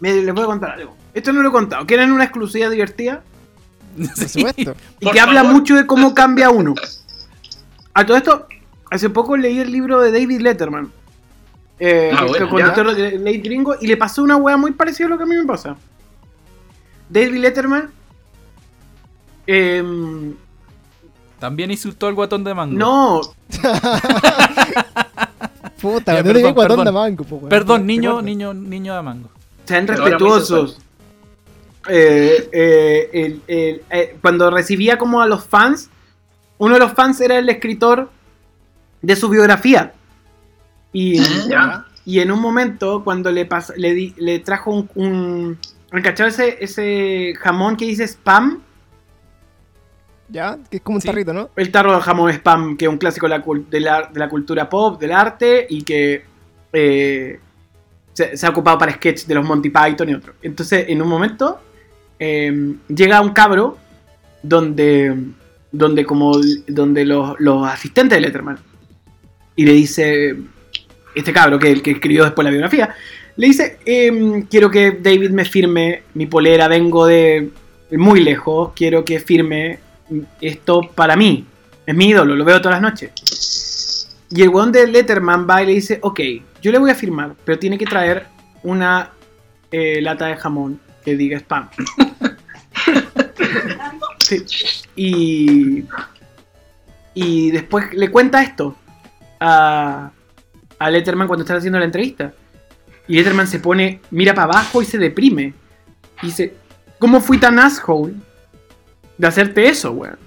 Me, 0.00 0.12
les 0.14 0.34
voy 0.34 0.42
a 0.42 0.46
contar 0.46 0.72
algo. 0.72 0.96
Esto 1.14 1.32
no 1.32 1.42
lo 1.42 1.50
he 1.50 1.52
contado. 1.52 1.86
¿Quieren 1.86 2.10
una 2.10 2.24
exclusiva 2.24 2.68
divertida? 2.70 3.22
Por 3.96 4.28
supuesto. 4.28 4.74
Y 5.00 5.04
Por 5.04 5.12
que 5.14 5.20
habla 5.20 5.42
favor. 5.42 5.56
mucho 5.58 5.76
de 5.76 5.86
cómo 5.86 6.12
cambia 6.14 6.50
uno. 6.50 6.74
A 7.94 8.04
todo 8.06 8.16
esto, 8.16 8.46
hace 8.92 9.10
poco 9.10 9.36
leí 9.36 9.58
el 9.58 9.72
libro 9.72 10.00
de 10.00 10.12
David 10.12 10.40
Letterman. 10.40 10.92
Eh, 11.78 12.10
Ah, 12.12 12.20
que 12.20 12.28
bueno, 12.44 12.48
conductor 12.50 12.94
de 12.94 13.18
Late 13.18 13.38
Gringo, 13.38 13.74
y 13.80 13.86
le 13.86 13.96
pasó 13.96 14.22
una 14.22 14.36
wea 14.36 14.56
muy 14.56 14.72
parecida 14.72 15.06
a 15.06 15.10
lo 15.10 15.16
que 15.16 15.24
a 15.24 15.26
mí 15.26 15.34
me 15.34 15.44
pasa. 15.44 15.76
David 17.08 17.38
Letterman. 17.40 17.90
em, 19.46 20.34
También 21.40 21.70
insultó 21.72 22.06
al 22.06 22.14
guatón 22.14 22.44
de 22.44 22.54
mango. 22.54 22.78
no, 22.78 23.20
Puta, 25.80 26.12
Ya, 26.14 26.22
no 26.22 26.28
le 26.28 26.34
perdón, 26.34 26.54
guatón 26.54 26.68
perdón. 26.76 26.84
de 26.84 26.92
mango, 26.92 27.24
po, 27.24 27.36
weón. 27.36 27.48
Perdón, 27.48 27.86
niño, 27.86 28.22
niño, 28.22 28.54
niño 28.54 28.94
de 28.94 29.02
mango. 29.02 29.28
sean 29.64 29.86
respetuosos. 29.88 30.78
Eh, 31.88 32.48
eh, 32.52 33.10
el- 33.12 33.42
el- 33.48 33.82
eh, 33.90 34.16
cuando 34.20 34.48
recibía 34.50 34.96
como 34.98 35.20
a 35.20 35.26
los 35.26 35.44
fans, 35.44 35.90
uno 36.58 36.74
de 36.74 36.80
los 36.80 36.92
fans 36.92 37.20
era 37.20 37.36
el 37.38 37.48
escritor 37.48 38.10
de 39.02 39.16
su 39.16 39.28
biografía. 39.28 39.92
Y, 40.92 41.18
Ya. 41.48 41.84
y 42.04 42.20
en 42.20 42.30
un 42.32 42.40
momento, 42.40 43.02
cuando 43.04 43.30
le, 43.30 43.48
pas- 43.48 43.74
le, 43.76 43.92
di- 43.94 44.14
le 44.18 44.38
trajo 44.38 44.70
un. 44.72 44.88
un 44.94 45.58
¿Cachado 46.02 46.28
ese, 46.28 46.56
ese 46.64 47.34
jamón 47.38 47.76
que 47.76 47.84
dice 47.86 48.04
spam? 48.06 48.62
Ya, 50.28 50.58
que 50.70 50.78
es 50.78 50.82
como 50.82 50.96
un 50.96 51.02
Sí. 51.02 51.08
tarrito, 51.08 51.32
¿no? 51.34 51.50
El 51.56 51.70
tarro 51.70 51.94
de 51.94 52.00
jamón 52.00 52.30
spam, 52.30 52.76
que 52.78 52.86
es 52.86 52.90
un 52.90 52.96
clásico 52.96 53.26
de 53.26 53.30
la, 53.38 53.44
cul- 53.44 53.68
de 53.68 53.80
la- 53.80 54.08
de 54.12 54.18
la 54.18 54.28
cultura 54.30 54.68
pop, 54.68 54.98
del 55.00 55.12
arte, 55.12 55.66
y 55.68 55.82
que 55.82 56.24
eh, 56.72 57.38
se, 58.14 58.34
se 58.36 58.46
ha 58.46 58.50
ocupado 58.50 58.78
para 58.78 58.92
sketch 58.92 59.26
de 59.26 59.34
los 59.34 59.44
Monty 59.46 59.68
Python 59.68 60.08
y 60.08 60.14
otros. 60.14 60.36
Entonces, 60.40 60.86
en 60.88 61.02
un 61.02 61.08
momento, 61.08 61.60
eh, 62.18 62.74
llega 62.88 63.20
un 63.20 63.30
cabro 63.30 63.76
donde, 64.42 65.14
donde 65.70 66.04
como 66.06 66.32
donde 66.66 67.04
los, 67.04 67.38
los 67.40 67.66
asistentes 67.66 68.16
de 68.16 68.20
Letterman, 68.22 68.58
y 69.56 69.64
le 69.64 69.72
dice, 69.72 70.36
este 71.14 71.32
cabro, 71.32 71.58
que 71.58 71.70
el 71.70 71.82
que 71.82 71.92
escribió 71.92 72.24
después 72.24 72.44
la 72.44 72.50
biografía, 72.50 72.94
le 73.36 73.46
dice, 73.46 73.78
em, 73.84 74.42
quiero 74.42 74.70
que 74.70 74.92
David 74.92 75.30
me 75.30 75.44
firme 75.44 76.02
mi 76.14 76.26
polera, 76.26 76.68
vengo 76.68 77.06
de 77.06 77.50
muy 77.90 78.20
lejos, 78.20 78.72
quiero 78.74 79.04
que 79.04 79.20
firme 79.20 79.78
esto 80.40 80.82
para 80.94 81.16
mí. 81.16 81.46
Es 81.86 81.94
mi 81.94 82.08
ídolo, 82.08 82.36
lo 82.36 82.44
veo 82.44 82.60
todas 82.60 82.80
las 82.80 82.82
noches. 82.82 84.08
Y 84.30 84.42
el 84.42 84.48
weón 84.48 84.72
de 84.72 84.86
Letterman 84.86 85.46
va 85.48 85.62
y 85.62 85.66
le 85.66 85.72
dice, 85.72 85.98
ok, 86.02 86.20
yo 86.62 86.72
le 86.72 86.78
voy 86.78 86.90
a 86.90 86.94
firmar, 86.94 87.34
pero 87.44 87.58
tiene 87.58 87.76
que 87.76 87.86
traer 87.86 88.26
una 88.62 89.10
eh, 89.70 90.00
lata 90.00 90.26
de 90.26 90.36
jamón 90.36 90.80
que 91.04 91.16
diga 91.16 91.38
spam. 91.38 91.68
Sí. 94.18 94.46
Y, 94.96 95.84
y 97.12 97.50
después 97.50 97.92
le 97.92 98.10
cuenta 98.10 98.42
esto 98.42 98.76
a, 99.42 100.12
a 100.78 100.90
Letterman 100.90 101.26
cuando 101.26 101.42
está 101.42 101.56
haciendo 101.56 101.78
la 101.78 101.84
entrevista. 101.84 102.32
Y 103.08 103.16
Letterman 103.16 103.48
se 103.48 103.58
pone, 103.58 104.00
mira 104.10 104.34
para 104.34 104.52
abajo 104.52 104.80
y 104.80 104.84
se 104.84 104.98
deprime. 104.98 105.54
Y 106.22 106.26
dice, 106.26 106.54
¿cómo 106.98 107.20
fui 107.20 107.38
tan 107.38 107.58
asshole 107.58 108.14
de 109.18 109.26
hacerte 109.26 109.68
eso, 109.68 109.90
weón? 109.92 110.18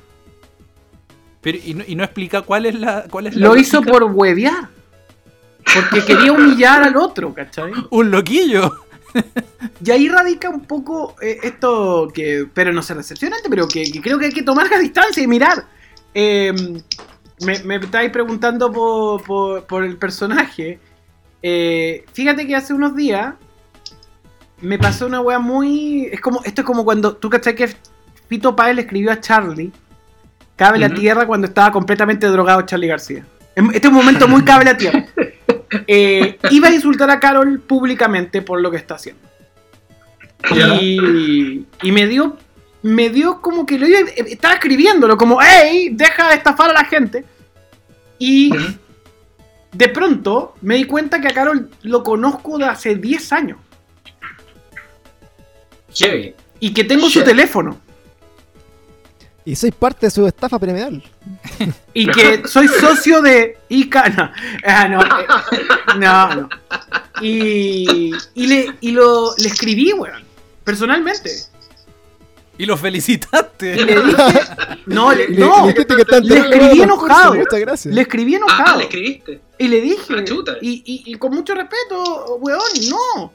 Pero, 1.42 1.58
y, 1.64 1.74
no, 1.74 1.84
y 1.88 1.96
no 1.96 2.04
explica 2.04 2.42
cuál 2.42 2.66
es 2.66 2.76
la. 2.76 3.06
Cuál 3.10 3.28
es 3.28 3.36
la 3.36 3.48
Lo 3.48 3.56
hizo 3.56 3.82
por 3.82 4.04
huevear. 4.04 4.70
Porque 5.74 6.04
quería 6.06 6.32
humillar 6.32 6.84
al 6.84 6.96
otro, 6.98 7.34
¿cachai? 7.34 7.72
Un 7.90 8.12
loquillo. 8.12 8.86
Y 9.84 9.92
ahí 9.92 10.10
radica 10.10 10.50
un 10.50 10.66
poco 10.66 11.16
eh, 11.22 11.40
esto 11.42 12.10
que, 12.14 12.48
pero 12.54 12.74
no 12.74 12.82
ser 12.82 12.98
decepcionante, 12.98 13.50
pero 13.50 13.68
que, 13.68 13.90
que 13.90 14.02
creo 14.02 14.20
que 14.20 14.26
hay 14.26 14.32
que 14.32 14.44
tomar 14.44 14.70
la 14.70 14.78
distancia 14.78 15.24
y 15.24 15.28
mirar. 15.28 15.66
Eh, 16.14 16.54
me, 17.42 17.60
me 17.64 17.76
estáis 17.78 18.12
preguntando 18.12 18.72
por, 18.72 19.24
por- 19.24 19.64
por 19.66 19.84
el 19.84 19.98
personaje. 19.98 20.80
Eh, 21.42 22.06
fíjate 22.14 22.48
que 22.48 22.56
hace 22.56 22.74
unos 22.74 22.96
días 22.96 23.34
me 24.62 24.78
pasó 24.80 25.06
una 25.06 25.22
wea 25.22 25.40
muy. 25.40 26.06
Es 26.12 26.22
como, 26.22 26.42
esto 26.44 26.62
es 26.62 26.66
como 26.68 26.84
cuando 26.86 27.16
tú 27.18 27.30
cachai 27.30 27.56
que 27.56 27.70
Fito 28.28 28.56
Páez 28.56 28.76
le 28.76 28.82
escribió 28.82 29.12
a 29.12 29.20
Charlie. 29.20 29.72
Cabe 30.56 30.80
la 30.80 30.90
tierra 30.90 31.28
cuando 31.28 31.48
estaba 31.48 31.72
completamente 31.72 32.28
drogado 32.28 32.62
Charlie 32.62 32.88
García. 32.88 33.26
Este 33.56 33.78
es 33.80 33.86
un 33.86 33.94
momento 33.94 34.28
muy 34.28 34.44
cabe 34.44 34.66
la 34.66 34.78
tierra. 34.78 35.06
Eh, 35.88 36.38
iba 36.52 36.70
a 36.70 36.74
insultar 36.74 37.10
a 37.10 37.20
Carol 37.20 37.60
públicamente 37.60 38.42
por 38.42 38.62
lo 38.62 38.72
que 38.72 38.78
está 38.78 38.96
haciendo. 38.96 39.22
Y, 40.80 41.66
y 41.82 41.92
me 41.92 42.08
dio 42.08 42.38
me 42.86 43.10
dio 43.10 43.42
como 43.42 43.66
que 43.66 43.80
lo 43.80 43.88
iba, 43.88 43.98
estaba 44.28 44.54
escribiéndolo 44.54 45.18
como 45.18 45.40
hey 45.42 45.90
deja 45.92 46.30
de 46.30 46.36
estafar 46.36 46.70
a 46.70 46.74
la 46.74 46.86
gente 46.86 47.26
y 48.20 48.52
de 49.72 49.90
pronto 49.90 50.54
me 50.62 50.76
di 50.76 50.84
cuenta 50.86 51.20
que 51.20 51.28
a 51.28 51.34
Carol 51.34 51.72
lo 51.82 52.04
conozco 52.04 52.60
de 52.60 52.66
hace 52.66 52.96
10 52.96 53.34
años. 53.34 53.58
Heavy. 55.96 56.36
y 56.60 56.74
que 56.74 56.84
tengo 56.84 57.10
su 57.10 57.24
teléfono. 57.24 57.80
Y 59.46 59.56
sois 59.56 59.74
parte 59.74 60.06
de 60.06 60.12
su 60.12 60.28
estafa 60.28 60.60
piramidal. 60.60 61.02
y 61.94 62.06
que 62.12 62.48
soy 62.48 62.68
socio 62.68 63.20
de 63.24 63.58
ICA 63.70 64.10
no, 64.10 64.32
ah, 64.64 64.88
no, 64.88 65.02
eh, 65.02 65.66
no, 65.98 66.36
no. 66.36 66.50
y, 67.20 68.12
y 68.36 68.48
le 68.48 68.76
y 68.80 68.92
lo 68.92 69.36
le 69.38 69.48
escribí 69.48 69.92
weón 69.94 70.24
personalmente 70.64 71.32
Y 72.58 72.66
lo 72.66 72.78
felicitaste. 72.78 73.76
y 73.76 73.84
le 73.86 73.96
dije 74.04 74.40
no 74.86 75.12
le, 75.14 75.28
le- 75.30 75.38
no 75.40 75.66
le 75.66 75.74
dijiste 75.74 75.96
que 75.96 76.02
está 76.02 76.20
le 76.20 76.38
escribí 76.40 76.68
los 76.78 76.84
enojado. 76.86 77.34
Muchas 77.36 77.60
gracias. 77.60 77.94
le 77.94 78.02
escribí 78.02 78.34
Ah, 78.36 78.38
enojado 78.38 78.78
le 78.78 78.84
escribiste. 78.86 79.42
Y 79.58 79.68
le 79.68 79.82
dije, 79.82 80.14
Ah, 80.18 80.24
chuta. 80.24 80.54
y, 80.62 80.84
y- 80.86 81.12
y 81.12 81.16
con 81.16 81.34
mucho 81.34 81.54
respeto, 81.56 82.36
weón, 82.40 82.62
no. 82.90 83.34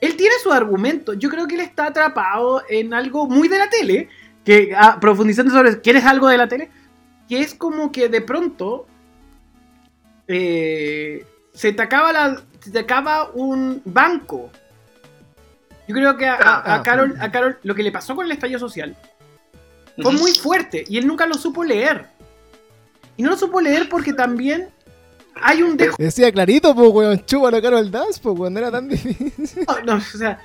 Él 0.00 0.16
tiene 0.16 0.34
su 0.42 0.52
argumento. 0.52 1.14
Yo 1.14 1.28
creo 1.30 1.46
que 1.46 1.54
él 1.54 1.60
está 1.62 1.86
atrapado 1.86 2.62
en 2.68 2.92
algo 2.94 3.26
muy 3.26 3.48
de 3.48 3.58
la 3.58 3.68
tele, 3.70 4.08
que 4.44 4.72
ah, 4.76 4.98
profundizando 5.00 5.52
sobre, 5.52 5.80
¿quieres 5.80 6.04
algo 6.04 6.28
de 6.28 6.36
la 6.38 6.46
tele? 6.48 6.70
Que 7.28 7.40
es 7.40 7.54
como 7.54 7.90
que 7.90 8.08
de 8.10 8.20
pronto 8.20 8.86
eh, 10.28 11.24
se 11.52 11.72
te 11.72 11.82
acaba 11.82 12.12
la, 12.12 12.42
se 12.60 12.70
te 12.70 12.78
acaba 12.80 13.30
un 13.34 13.80
banco. 13.84 14.50
Yo 15.86 15.94
creo 15.94 16.16
que 16.16 16.26
a, 16.26 16.34
a- 16.34 16.56
a 16.60 16.74
Ah, 16.76 16.82
Carol, 16.82 17.14
a 17.20 17.30
Carol 17.30 17.58
lo 17.62 17.74
que 17.74 17.82
le 17.82 17.92
pasó 17.92 18.14
con 18.16 18.24
el 18.26 18.32
estallido 18.32 18.58
social 18.58 18.96
fue 20.00 20.12
muy 20.12 20.32
fuerte 20.32 20.84
y 20.88 20.98
él 20.98 21.06
nunca 21.06 21.26
lo 21.26 21.34
supo 21.34 21.62
leer. 21.64 22.06
Y 23.16 23.22
no 23.22 23.30
lo 23.30 23.36
supo 23.36 23.60
leer 23.60 23.88
porque 23.88 24.12
también 24.12 24.68
hay 25.40 25.62
un 25.62 25.76
dejo. 25.76 25.94
Decía 25.98 26.32
clarito, 26.32 26.74
pues, 26.74 26.90
weón, 26.90 27.24
chúpalo 27.26 27.60
caro 27.62 27.78
el 27.78 27.90
dance, 27.90 28.18
pues, 28.22 28.36
weón, 28.38 28.54
no 28.54 28.58
era 28.60 28.70
tan 28.70 28.88
difícil. 28.88 29.32
No, 29.84 29.94
o 29.96 30.00
sea, 30.00 30.40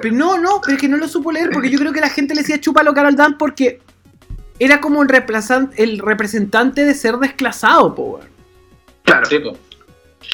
pero 0.00 0.14
no, 0.14 0.38
no, 0.38 0.60
pero 0.62 0.76
es 0.76 0.80
que 0.80 0.88
no 0.88 0.96
lo 0.96 1.08
supo 1.08 1.30
leer 1.32 1.50
porque 1.52 1.68
yo 1.70 1.78
creo 1.78 1.92
que 1.92 2.00
la 2.00 2.08
gente 2.10 2.34
le 2.34 2.40
decía 2.42 2.60
chúpalo 2.60 2.94
Carol 2.94 3.16
Dan 3.16 3.36
porque 3.38 3.80
era 4.58 4.80
como 4.80 5.02
el, 5.02 5.08
reemplazan- 5.08 5.72
el 5.76 5.98
representante 5.98 6.84
de 6.84 6.94
ser 6.94 7.16
desclasado, 7.16 7.94
po, 7.94 8.02
weón. 8.02 8.28
Claro. 9.04 9.26
Sí, 9.26 9.38
po. 9.40 9.56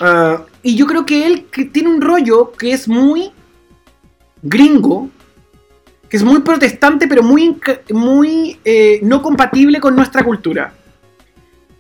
Ah, 0.01 0.43
y 0.63 0.77
yo 0.77 0.87
creo 0.87 1.07
que 1.07 1.27
él 1.27 1.47
que 1.47 1.65
tiene 1.65 1.89
un 1.89 2.01
rollo 2.01 2.53
que 2.53 2.73
es 2.73 2.87
muy 2.87 3.33
gringo, 4.43 5.11
que 6.09 6.17
es 6.17 6.25
muy 6.25 6.41
protestante, 6.41 7.09
pero 7.09 7.23
muy, 7.23 7.57
muy 7.91 8.59
eh, 8.65 9.01
no 9.03 9.23
compatible 9.23 9.81
con 9.81 9.97
nuestra 9.97 10.23
cultura. 10.25 10.75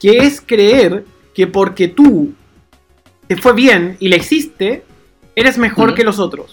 Que 0.00 0.18
es 0.18 0.40
creer 0.40 1.04
que 1.34 1.46
porque 1.46 1.88
tú 1.88 2.34
te 3.26 3.36
fue 3.36 3.52
bien 3.52 3.96
y 4.00 4.08
la 4.08 4.16
hiciste, 4.16 4.84
eres 5.34 5.58
mejor 5.58 5.94
que 5.94 6.04
los 6.04 6.18
otros. 6.18 6.52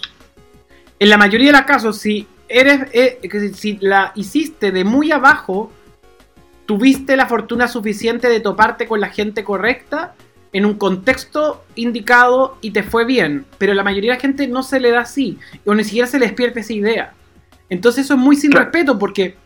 En 0.98 1.10
la 1.10 1.18
mayoría 1.18 1.48
de 1.48 1.52
los 1.52 1.62
casos, 1.62 1.98
si 1.98 2.26
eres 2.48 2.88
eh, 2.92 3.52
si 3.54 3.78
la 3.80 4.12
hiciste 4.14 4.72
de 4.72 4.84
muy 4.84 5.10
abajo, 5.10 5.72
tuviste 6.66 7.16
la 7.16 7.26
fortuna 7.26 7.68
suficiente 7.68 8.28
de 8.28 8.40
toparte 8.40 8.86
con 8.86 9.00
la 9.00 9.08
gente 9.08 9.44
correcta 9.44 10.14
en 10.54 10.64
un 10.64 10.74
contexto 10.74 11.64
indicado 11.74 12.56
y 12.62 12.70
te 12.70 12.82
fue 12.82 13.04
bien. 13.04 13.44
Pero 13.58 13.74
la 13.74 13.82
mayoría 13.82 14.12
de 14.12 14.16
la 14.16 14.20
gente 14.22 14.46
no 14.46 14.62
se 14.62 14.80
le 14.80 14.90
da 14.90 15.00
así. 15.00 15.38
O 15.66 15.74
ni 15.74 15.84
siquiera 15.84 16.06
se 16.06 16.18
le 16.18 16.26
despierta 16.26 16.60
esa 16.60 16.72
idea. 16.72 17.12
Entonces 17.68 18.04
eso 18.06 18.14
es 18.14 18.20
muy 18.20 18.36
sin 18.36 18.50
Claro. 18.52 18.64
respeto 18.66 18.98
porque, 18.98 19.36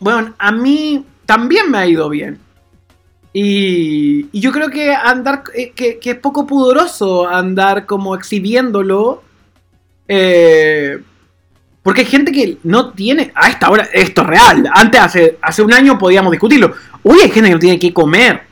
bueno, 0.00 0.34
a 0.38 0.50
mí 0.50 1.04
también 1.26 1.70
me 1.70 1.78
ha 1.78 1.86
ido 1.86 2.08
bien. 2.08 2.38
Y, 3.34 4.26
y 4.32 4.40
yo 4.40 4.50
creo 4.52 4.68
que 4.70 4.94
andar, 4.94 5.44
eh, 5.54 5.72
que, 5.74 5.98
que 5.98 6.10
es 6.10 6.16
poco 6.18 6.46
pudoroso 6.46 7.28
andar 7.28 7.86
como 7.86 8.14
exhibiéndolo. 8.14 9.22
eh, 10.08 10.98
porque 11.82 12.02
hay 12.02 12.06
gente 12.06 12.30
que 12.30 12.58
no 12.62 12.90
tiene, 12.92 13.32
a 13.34 13.48
esta 13.50 13.68
hora, 13.68 13.88
esto 13.92 14.22
es 14.22 14.26
real. 14.28 14.70
Antes, 14.72 15.00
hace, 15.00 15.38
hace 15.42 15.62
un 15.62 15.72
año 15.72 15.98
podíamos 15.98 16.30
discutirlo. 16.30 16.72
Hoy 17.02 17.18
hay 17.24 17.30
gente 17.30 17.48
que 17.48 17.54
no 17.54 17.58
tiene 17.58 17.78
que 17.78 17.92
comer. 17.92 18.42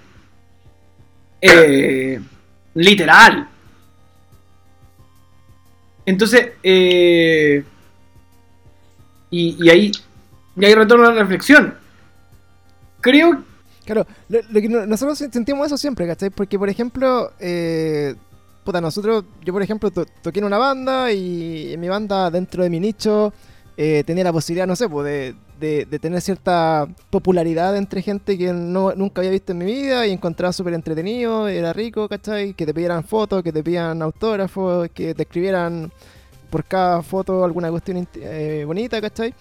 Eh, 1.41 2.20
literal. 2.74 3.49
Entonces, 6.07 6.51
eh, 6.62 7.62
y, 9.30 9.68
ahí, 9.70 9.93
y 10.57 10.64
ahí 10.64 10.74
retorno 10.74 11.07
a 11.09 11.12
la 11.14 11.20
reflexión. 11.22 11.74
Creo 13.01 13.45
Claro, 13.84 14.07
lo, 14.28 14.38
lo 14.51 14.61
que 14.61 14.68
no- 14.68 14.86
nosotros 14.86 15.18
sentimos 15.18 15.66
eso 15.66 15.76
siempre, 15.76 16.07
¿cachai? 16.07 16.30
Porque, 16.30 16.59
por 16.59 16.68
ejemplo, 16.68 17.32
eh, 17.41 18.14
puta, 18.62 18.80
nosotros, 18.80 19.24
yo 19.45 19.53
por 19.53 19.62
ejemplo, 19.62 19.91
to- 19.91 20.07
toqué 20.22 20.38
en 20.38 20.45
una 20.45 20.59
banda 20.59 21.11
y 21.12 21.72
en 21.72 21.80
mi 21.80 21.88
banda, 21.88 22.30
dentro 22.30 22.62
de 22.62 22.70
mi 22.70 22.78
nicho, 22.78 23.32
eh, 23.77 24.03
tenía 24.05 24.25
la 24.25 24.33
posibilidad, 24.33 24.66
no 24.66 24.77
sé, 24.77 24.89
pues, 24.89 25.35
de, 25.59 25.87
tener 26.01 26.21
cierta 26.21 26.87
popularidad 27.11 27.77
entre 27.77 28.03
gente 28.03 28.37
que 28.39 28.53
no, 28.53 28.95
nunca 28.95 29.21
había 29.21 29.31
visto 29.31 29.53
en 29.53 29.59
mi 29.59 29.66
vida 29.66 30.07
y 30.07 30.12
encontraba 30.12 30.53
súper 30.53 30.75
entretenido, 30.75 31.49
era 31.49 31.73
rico, 31.73 32.09
¿cachai? 32.09 32.55
Que 32.55 32.66
te 32.66 32.75
pidieran 32.75 33.05
fotos, 33.05 33.43
que 33.43 33.53
te 33.53 33.62
pidieran 33.62 34.01
autógrafos, 34.03 34.89
que 34.91 35.14
te 35.14 35.23
escribieran 35.23 35.93
por 36.51 36.64
cada 36.64 37.03
foto 37.03 37.45
alguna 37.45 37.71
cuestión 37.71 38.09
eh, 38.14 38.64
bonita, 38.66 39.01
¿cachai? 39.01 39.35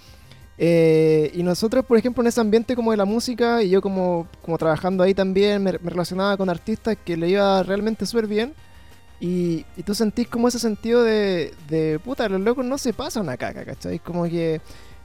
Eh, 0.57 1.31
y 1.33 1.41
nosotros, 1.41 1.85
por 1.85 1.97
ejemplo, 1.97 2.21
en 2.21 2.27
ese 2.27 2.41
ambiente 2.41 2.75
como 2.75 2.91
de 2.91 2.97
la 2.97 3.05
música, 3.05 3.63
y 3.63 3.69
yo 3.69 3.81
como, 3.81 4.27
como 4.41 4.57
trabajando 4.57 5.03
ahí 5.03 5.13
también, 5.13 5.63
me, 5.63 5.71
me 5.71 5.89
relacionaba 5.89 6.35
con 6.35 6.49
artistas 6.49 6.97
que 7.03 7.15
le 7.15 7.29
iba 7.29 7.63
realmente 7.63 8.05
súper 8.05 8.27
bien. 8.27 8.53
Y, 9.19 9.65
tú 9.85 9.93
sentís 9.93 10.27
como 10.27 10.47
ese 10.47 10.59
sentido 10.59 11.03
de, 11.03 11.53
de, 11.67 11.99
puta, 11.99 12.29
los 12.29 12.39
locos 12.39 12.65
no 12.65 12.77
se 12.77 12.93
pasan 12.93 13.23
una 13.23 13.35
caca, 13.35 13.65
¿cachai? 13.65 13.99
Como 13.99 14.23
que, 14.23 14.61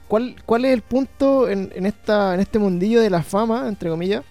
¿cuál, 0.07 0.35
cuál 0.45 0.65
es 0.65 0.73
el 0.73 0.81
punto 0.81 1.49
en, 1.49 1.71
en, 1.75 1.85
esta, 1.85 2.33
en 2.33 2.39
este 2.39 2.57
mundillo 2.57 3.01
de 3.01 3.09
la 3.09 3.23
fama, 3.23 3.67
entre 3.67 3.89
comillas, 3.89 4.23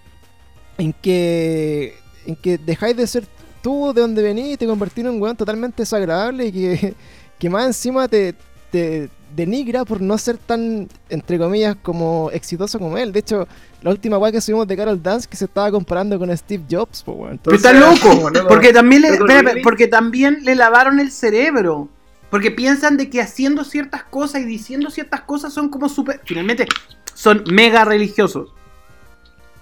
en 0.79 0.93
que, 0.93 1.97
en 2.27 2.37
que 2.37 2.57
dejáis 2.57 2.97
de 2.97 3.07
ser 3.07 3.27
tú 3.63 3.93
de 3.95 4.01
donde 4.01 4.23
venís 4.23 4.55
y 4.55 4.57
te 4.57 4.67
convertís 4.67 5.05
en 5.05 5.11
un 5.11 5.23
weón 5.23 5.37
totalmente 5.37 5.83
desagradable 5.83 6.47
y 6.47 6.53
que, 6.53 6.95
que 7.39 7.51
más 7.51 7.67
encima 7.67 8.09
te, 8.09 8.35
te 8.71 9.11
denigra 9.35 9.85
por 9.85 10.01
no 10.01 10.17
ser 10.19 10.39
tan, 10.39 10.89
entre 11.09 11.39
comillas, 11.39 11.77
como 11.83 12.31
exitoso 12.33 12.79
como 12.79 12.97
él. 12.99 13.13
De 13.13 13.21
hecho, 13.21 13.49
la 13.83 13.91
última 13.91 14.19
weá 14.19 14.33
que 14.33 14.41
subimos 14.41 14.67
de 14.67 14.77
Carol 14.77 15.03
Dance 15.03 15.29
que 15.29 15.37
se 15.37 15.47
estaba 15.47 15.71
comparando 15.71 16.19
con 16.19 16.35
Steve 16.37 16.65
Jobs, 16.71 17.03
pues 17.05 17.17
weón. 17.17 17.41
Pero 17.43 17.57
está 17.57 17.73
loco, 17.73 18.31
porque 18.49 18.73
también 18.73 19.03
le, 19.03 19.09
espera, 19.09 19.53
porque 19.63 19.89
también 19.89 20.39
le 20.43 20.55
lavaron 20.55 21.01
el 21.01 21.11
cerebro. 21.11 21.89
Porque 22.31 22.51
piensan 22.51 22.97
de 22.97 23.11
que 23.11 23.21
haciendo 23.21 23.63
ciertas 23.63 24.03
cosas 24.03 24.43
y 24.43 24.45
diciendo 24.45 24.91
ciertas 24.91 25.21
cosas 25.21 25.53
son 25.53 25.69
como 25.69 25.89
súper. 25.89 26.21
Finalmente, 26.25 26.67
son 27.15 27.45
mega 27.53 27.85
religiosos. 27.85 28.53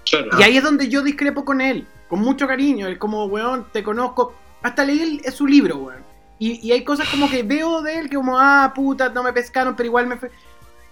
Claro. 0.09 0.39
Y 0.39 0.43
ahí 0.43 0.57
es 0.57 0.63
donde 0.63 0.89
yo 0.89 1.03
discrepo 1.03 1.45
con 1.45 1.61
él, 1.61 1.85
con 2.07 2.19
mucho 2.19 2.47
cariño. 2.47 2.87
Es 2.87 2.97
como, 2.97 3.25
weón, 3.25 3.67
te 3.71 3.83
conozco. 3.83 4.33
Hasta 4.63 4.85
leí 4.85 5.21
el- 5.23 5.31
su 5.33 5.45
libro, 5.45 5.77
weón. 5.77 6.02
Y, 6.45 6.59
y 6.67 6.71
hay 6.73 6.83
cosas 6.83 7.07
como 7.07 7.29
que 7.29 7.41
veo 7.41 7.81
de 7.81 7.99
él 7.99 8.09
que 8.09 8.17
como, 8.17 8.37
ah, 8.37 8.73
puta, 8.75 9.07
no 9.07 9.23
me 9.23 9.31
pescaron, 9.31 9.75
pero 9.77 9.87
igual 9.87 10.07
me 10.07 10.17
fue. 10.17 10.29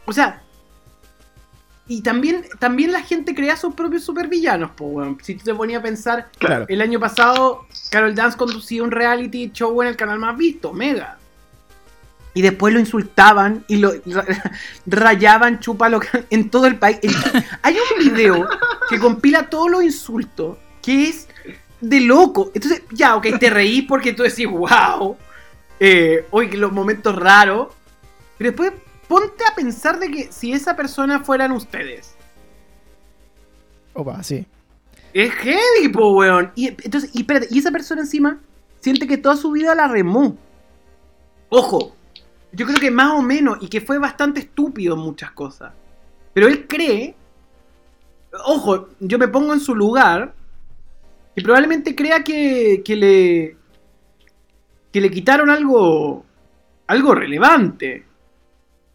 O 0.05 0.13
sea. 0.13 0.41
Y 1.87 2.01
también, 2.01 2.45
también 2.59 2.93
la 2.93 3.01
gente 3.01 3.35
crea 3.35 3.57
sus 3.57 3.73
propios 3.73 4.03
supervillanos, 4.05 4.71
po, 4.71 4.85
weón. 4.85 5.17
Si 5.21 5.35
tú 5.35 5.43
te 5.43 5.53
ponías 5.53 5.79
a 5.81 5.83
pensar, 5.83 6.29
Claro. 6.37 6.65
el 6.69 6.81
año 6.81 7.01
pasado, 7.01 7.65
Carol 7.89 8.15
Dance 8.15 8.37
conducía 8.37 8.81
un 8.81 8.91
reality 8.91 9.51
show 9.51 9.81
en 9.81 9.89
el 9.89 9.97
canal 9.97 10.19
más 10.19 10.37
visto, 10.37 10.71
Mega. 10.71 11.17
Y 12.33 12.41
después 12.41 12.73
lo 12.73 12.79
insultaban 12.79 13.65
y 13.67 13.75
lo 13.75 13.91
ra- 14.05 14.25
rayaban, 14.85 15.59
chúpalo 15.59 15.99
en 16.29 16.49
todo 16.49 16.65
el 16.65 16.77
país. 16.77 16.99
El- 17.01 17.13
hay 17.61 17.75
un 17.75 18.05
video 18.05 18.47
que 18.89 18.97
compila 18.99 19.49
todos 19.49 19.69
los 19.69 19.83
insultos 19.83 20.57
que 20.81 21.09
es 21.09 21.27
de 21.81 21.99
loco. 21.99 22.51
Entonces, 22.53 22.83
ya, 22.91 23.17
ok, 23.17 23.37
te 23.37 23.49
reís 23.49 23.83
porque 23.85 24.13
tú 24.13 24.23
decís, 24.23 24.47
wow. 24.47 25.17
Eh, 25.83 26.27
hoy 26.29 26.51
los 26.51 26.71
momentos 26.71 27.15
raros. 27.15 27.69
Pero 28.37 28.51
después 28.51 28.71
ponte 29.07 29.43
a 29.51 29.55
pensar 29.55 29.99
de 29.99 30.11
que 30.11 30.31
si 30.31 30.53
esa 30.53 30.75
persona 30.75 31.23
fueran 31.23 31.51
ustedes. 31.51 32.15
Opa, 33.93 34.23
sí. 34.23 34.45
Es 35.11 35.31
heavy, 35.33 35.89
po, 35.91 36.13
weón. 36.13 36.51
Y, 36.55 36.67
entonces, 36.67 37.09
y 37.13 37.21
espérate, 37.21 37.47
y 37.49 37.57
esa 37.57 37.71
persona 37.71 38.01
encima 38.01 38.39
siente 38.79 39.07
que 39.07 39.17
toda 39.17 39.35
su 39.35 39.51
vida 39.51 39.73
la 39.73 39.87
remó. 39.87 40.37
Ojo, 41.49 41.95
yo 42.51 42.65
creo 42.67 42.79
que 42.79 42.91
más 42.91 43.11
o 43.13 43.21
menos, 43.21 43.57
y 43.59 43.67
que 43.67 43.81
fue 43.81 43.97
bastante 43.97 44.39
estúpido 44.41 44.93
en 44.93 45.01
muchas 45.01 45.31
cosas. 45.31 45.73
Pero 46.33 46.47
él 46.47 46.67
cree, 46.67 47.15
ojo, 48.45 48.89
yo 48.99 49.17
me 49.17 49.27
pongo 49.27 49.53
en 49.53 49.59
su 49.59 49.75
lugar, 49.75 50.33
y 51.35 51.41
probablemente 51.41 51.95
crea 51.95 52.23
que, 52.23 52.81
que 52.85 52.95
le. 52.95 53.57
Que 54.91 55.01
le 55.01 55.09
quitaron 55.11 55.49
algo. 55.49 56.25
algo 56.87 57.15
relevante. 57.15 58.05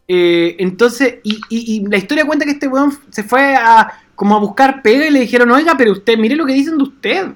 Eh, 0.07 0.55
entonces, 0.59 1.15
y, 1.23 1.39
y- 1.49 1.75
y 1.77 1.85
la 1.87 1.97
historia 1.97 2.25
cuenta 2.25 2.45
que 2.45 2.51
este 2.51 2.67
weón 2.67 2.97
se 3.09 3.23
fue 3.23 3.55
a 3.55 3.91
como 4.15 4.35
a 4.35 4.39
buscar 4.39 4.81
pega 4.81 5.05
y 5.07 5.11
le 5.11 5.19
dijeron, 5.21 5.51
oiga, 5.51 5.75
pero 5.77 5.91
usted, 5.91 6.17
mire 6.17 6.35
lo 6.35 6.45
que 6.45 6.53
dicen 6.53 6.77
de 6.77 6.83
usted. 6.83 7.27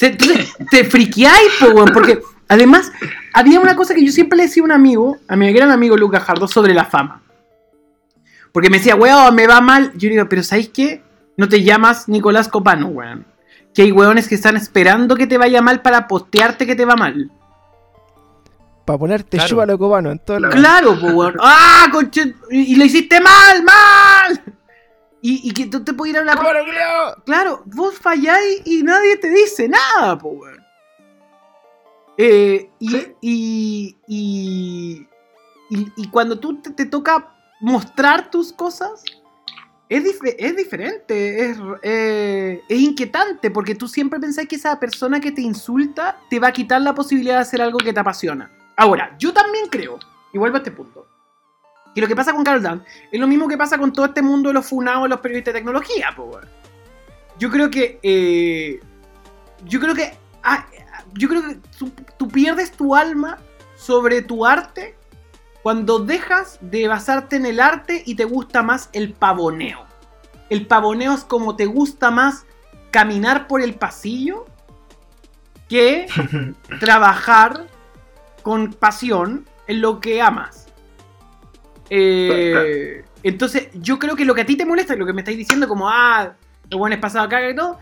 Entonces, 0.00 0.52
te 0.70 0.84
friqueáis, 0.84 1.52
po, 1.60 1.66
weón, 1.66 1.90
porque 1.92 2.20
además 2.48 2.90
había 3.32 3.60
una 3.60 3.76
cosa 3.76 3.94
que 3.94 4.04
yo 4.04 4.10
siempre 4.12 4.36
le 4.38 4.44
decía 4.44 4.62
a 4.62 4.66
un 4.66 4.72
amigo, 4.72 5.18
a 5.28 5.36
mi 5.36 5.52
gran 5.52 5.70
amigo 5.70 5.96
Lucas 5.96 6.24
Jardo, 6.24 6.48
sobre 6.48 6.74
la 6.74 6.84
fama. 6.86 7.22
Porque 8.52 8.68
me 8.70 8.78
decía, 8.78 8.96
weón, 8.96 9.34
me 9.34 9.46
va 9.46 9.60
mal. 9.60 9.92
Yo 9.96 10.08
digo, 10.08 10.28
pero 10.28 10.42
¿sabéis 10.42 10.70
qué? 10.70 11.02
No 11.36 11.48
te 11.48 11.62
llamas 11.62 12.08
Nicolás 12.08 12.48
Copano, 12.48 12.88
weón. 12.88 13.24
Que 13.72 13.82
hay 13.82 13.92
weones 13.92 14.26
que 14.26 14.34
están 14.34 14.56
esperando 14.56 15.14
que 15.16 15.26
te 15.28 15.38
vaya 15.38 15.62
mal 15.62 15.80
para 15.82 16.08
postearte 16.08 16.66
que 16.66 16.74
te 16.74 16.84
va 16.84 16.96
mal. 16.96 17.30
Para 18.84 18.98
ponerte 18.98 19.36
Claro. 19.36 19.48
chúbalo 19.48 19.78
cubano 19.78 20.10
en 20.10 20.18
todo 20.18 20.38
el 20.38 20.48
Claro, 20.50 20.98
pues, 21.00 21.12
weón. 21.14 21.34
¡Ah, 21.40 21.86
conche! 21.92 22.34
Y, 22.50 22.72
y 22.72 22.76
lo 22.76 22.84
hiciste 22.84 23.20
mal, 23.20 23.62
mal. 23.62 24.42
Y, 25.22 25.48
y 25.48 25.52
que 25.52 25.66
tú 25.66 25.84
te 25.84 25.92
puedes 25.92 26.12
ir 26.12 26.16
a 26.16 26.20
hablar. 26.20 26.38
¡Cubano, 26.38 26.64
culiao! 26.64 27.22
Claro, 27.24 27.62
vos 27.66 27.98
falláis 27.98 28.62
y 28.64 28.82
nadie 28.82 29.16
te 29.18 29.30
dice 29.30 29.68
nada, 29.68 30.18
po, 30.18 30.28
weón. 30.30 30.60
Eh, 32.18 32.70
y, 32.78 32.88
Sí. 32.90 33.14
y, 33.20 33.96
y, 34.08 35.08
y- 35.70 35.92
y 35.96 36.08
cuando 36.10 36.38
tú 36.38 36.60
te, 36.60 36.70
te 36.70 36.84
toca 36.86 37.32
mostrar 37.60 38.30
tus 38.30 38.52
cosas, 38.52 39.02
es, 39.88 40.04
dif- 40.04 40.34
es 40.38 40.56
diferente, 40.56 41.50
es, 41.50 41.58
eh, 41.82 42.60
es 42.68 42.78
inquietante, 42.80 43.50
porque 43.50 43.74
tú 43.74 43.88
siempre 43.88 44.20
pensás 44.20 44.46
que 44.46 44.56
esa 44.56 44.78
persona 44.78 45.18
que 45.20 45.32
te 45.32 45.40
insulta 45.42 46.18
te 46.28 46.38
va 46.38 46.48
a 46.48 46.52
quitar 46.52 46.80
la 46.82 46.94
posibilidad 46.94 47.36
de 47.36 47.40
hacer 47.42 47.62
algo 47.62 47.78
que 47.78 47.92
te 47.92 48.00
apasiona. 48.00 48.50
Ahora, 48.80 49.14
yo 49.18 49.30
también 49.34 49.66
creo, 49.68 49.98
y 50.32 50.38
vuelvo 50.38 50.56
a 50.56 50.60
este 50.60 50.70
punto, 50.70 51.06
que 51.94 52.00
lo 52.00 52.08
que 52.08 52.16
pasa 52.16 52.32
con 52.32 52.42
Carl 52.42 52.62
Dan 52.62 52.82
es 53.12 53.20
lo 53.20 53.26
mismo 53.26 53.46
que 53.46 53.58
pasa 53.58 53.76
con 53.76 53.92
todo 53.92 54.06
este 54.06 54.22
mundo 54.22 54.48
de 54.48 54.54
los 54.54 54.64
funados, 54.66 55.06
los 55.06 55.20
periodistas 55.20 55.52
de 55.52 55.60
tecnología, 55.60 56.14
po. 56.16 56.40
Yo 57.38 57.50
creo 57.50 57.70
que. 57.70 58.00
eh, 58.02 58.80
yo 59.66 59.80
creo 59.80 59.94
que. 59.94 60.14
ah, 60.42 60.64
yo 61.12 61.28
creo 61.28 61.42
que 61.42 61.56
tú, 61.78 61.92
tú 62.16 62.26
pierdes 62.26 62.72
tu 62.72 62.96
alma 62.96 63.36
sobre 63.76 64.22
tu 64.22 64.46
arte 64.46 64.94
cuando 65.62 65.98
dejas 65.98 66.58
de 66.62 66.88
basarte 66.88 67.36
en 67.36 67.44
el 67.44 67.60
arte 67.60 68.02
y 68.06 68.14
te 68.14 68.24
gusta 68.24 68.62
más 68.62 68.88
el 68.94 69.12
pavoneo. 69.12 69.84
El 70.48 70.66
pavoneo 70.66 71.12
es 71.12 71.24
como 71.24 71.54
te 71.54 71.66
gusta 71.66 72.10
más 72.10 72.46
caminar 72.90 73.46
por 73.46 73.60
el 73.60 73.74
pasillo 73.74 74.46
que 75.68 76.06
trabajar 76.80 77.66
con 78.42 78.72
pasión 78.72 79.46
en 79.66 79.80
lo 79.80 80.00
que 80.00 80.20
amas. 80.22 80.66
Eh, 81.90 83.04
entonces, 83.22 83.68
yo 83.74 83.98
creo 83.98 84.16
que 84.16 84.24
lo 84.24 84.34
que 84.34 84.42
a 84.42 84.46
ti 84.46 84.56
te 84.56 84.64
molesta, 84.64 84.94
lo 84.96 85.06
que 85.06 85.12
me 85.12 85.20
estáis 85.22 85.36
diciendo, 85.38 85.66
como, 85.68 85.88
ah, 85.88 86.34
lo 86.70 86.78
bueno 86.78 86.94
es 86.94 87.00
pasado 87.00 87.24
acá 87.26 87.48
y 87.48 87.54
todo, 87.54 87.78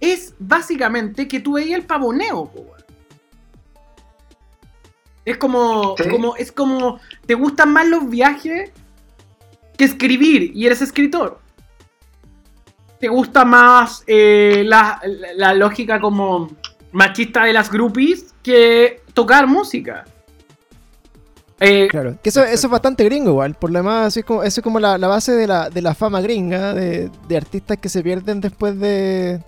es 0.00 0.34
básicamente 0.38 1.26
que 1.26 1.40
tú 1.40 1.54
veías 1.54 1.78
el 1.80 1.86
pavoneo. 1.86 2.50
Es 5.24 5.36
como, 5.36 5.94
Sí. 5.98 6.08
como, 6.08 6.36
es 6.36 6.52
como, 6.52 7.00
te 7.26 7.34
gustan 7.34 7.72
más 7.72 7.86
los 7.86 8.08
viajes 8.08 8.70
que 9.76 9.84
escribir 9.84 10.52
y 10.54 10.66
eres 10.66 10.80
escritor. 10.80 11.40
Te 12.98 13.08
gusta 13.08 13.44
más 13.44 14.02
eh, 14.06 14.62
la, 14.66 15.00
la- 15.04 15.32
la 15.34 15.54
lógica 15.54 16.00
como 16.00 16.50
machista 16.92 17.44
de 17.44 17.52
las 17.52 17.70
groupies 17.70 18.34
que 18.42 19.02
tocar 19.14 19.46
música. 19.46 20.04
Eh, 21.60 21.88
Claro, 21.90 22.16
que 22.22 22.28
eso, 22.28 22.44
eso 22.44 22.66
es 22.68 22.70
bastante 22.70 23.02
gringo 23.04 23.30
igual, 23.30 23.54
por 23.54 23.70
lo 23.72 23.80
demás 23.80 24.06
así 24.08 24.20
es 24.20 24.24
como, 24.26 24.44
eso 24.44 24.60
es 24.60 24.62
como 24.64 24.78
la, 24.78 24.96
la 24.96 25.08
base 25.08 25.32
de 25.32 25.46
la, 25.48 25.68
de 25.70 25.82
la 25.82 25.92
fama 25.94 26.20
gringa, 26.20 26.72
de, 26.72 27.10
de 27.26 27.36
artistas 27.36 27.78
que 27.78 27.88
se 27.88 28.00
pierden 28.02 28.40
después 28.40 28.78
de, 28.78 29.40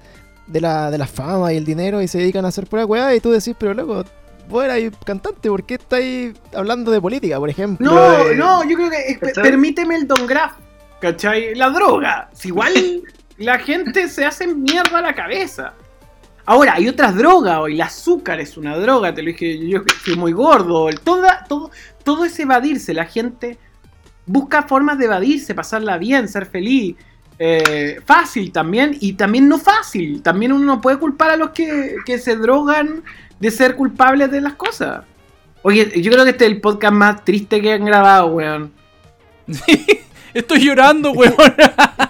de, 0.48 0.60
la, 0.60 0.90
de 0.90 0.98
la 0.98 1.06
fama 1.06 1.52
y 1.52 1.56
el 1.56 1.64
dinero 1.64 2.02
y 2.02 2.08
se 2.08 2.18
dedican 2.18 2.44
a 2.44 2.48
hacer 2.48 2.66
pura 2.66 2.84
weá 2.84 3.14
y 3.14 3.20
tú 3.20 3.30
decís, 3.30 3.54
pero 3.56 3.74
loco, 3.74 4.04
vos 4.48 4.64
eras 4.64 4.80
cantante, 5.06 5.48
¿por 5.48 5.62
qué 5.62 5.74
estáis 5.74 6.34
hablando 6.52 6.90
de 6.90 7.00
política, 7.00 7.38
por 7.38 7.48
ejemplo? 7.48 7.88
No, 7.92 8.24
de- 8.24 8.34
no, 8.34 8.68
yo 8.68 8.74
creo 8.76 8.90
que 8.90 9.16
¿Cachai? 9.20 9.44
permíteme 9.44 9.94
el 9.94 10.08
Don 10.08 10.26
Graf, 10.26 10.54
¿cachai? 11.00 11.54
La 11.54 11.70
droga. 11.70 12.28
Si 12.32 12.48
igual 12.48 12.72
la 13.38 13.56
gente 13.60 14.08
se 14.08 14.24
hace 14.26 14.48
mierda 14.48 14.98
a 14.98 15.02
la 15.02 15.14
cabeza. 15.14 15.74
Ahora, 16.50 16.74
hay 16.74 16.88
otras 16.88 17.14
drogas 17.14 17.58
hoy. 17.58 17.74
El 17.74 17.80
azúcar 17.80 18.40
es 18.40 18.56
una 18.56 18.76
droga, 18.76 19.14
te 19.14 19.22
lo 19.22 19.28
dije 19.28 19.68
yo 19.68 19.84
que 19.84 19.94
estoy 19.94 20.16
muy 20.16 20.32
gordo. 20.32 20.88
todo 22.02 22.24
es 22.24 22.40
evadirse. 22.40 22.92
La 22.92 23.04
gente 23.04 23.56
busca 24.26 24.64
formas 24.64 24.98
de 24.98 25.04
evadirse, 25.04 25.54
pasarla 25.54 25.96
bien, 25.96 26.26
ser 26.26 26.46
feliz. 26.46 26.96
Eh, 27.38 28.00
fácil 28.04 28.50
también 28.50 28.96
y 28.98 29.12
también 29.12 29.48
no 29.48 29.58
fácil. 29.58 30.22
También 30.22 30.52
uno 30.52 30.64
no 30.64 30.80
puede 30.80 30.98
culpar 30.98 31.30
a 31.30 31.36
los 31.36 31.50
que, 31.50 31.94
que 32.04 32.18
se 32.18 32.34
drogan 32.34 33.04
de 33.38 33.50
ser 33.52 33.76
culpables 33.76 34.28
de 34.32 34.40
las 34.40 34.54
cosas. 34.54 35.04
Oye, 35.62 36.02
yo 36.02 36.10
creo 36.10 36.24
que 36.24 36.30
este 36.30 36.46
es 36.46 36.50
el 36.50 36.60
podcast 36.60 36.94
más 36.94 37.24
triste 37.24 37.62
que 37.62 37.74
han 37.74 37.84
grabado, 37.84 38.26
weón. 38.26 38.72
Estoy 40.34 40.64
llorando, 40.64 41.12
weón. 41.12 41.34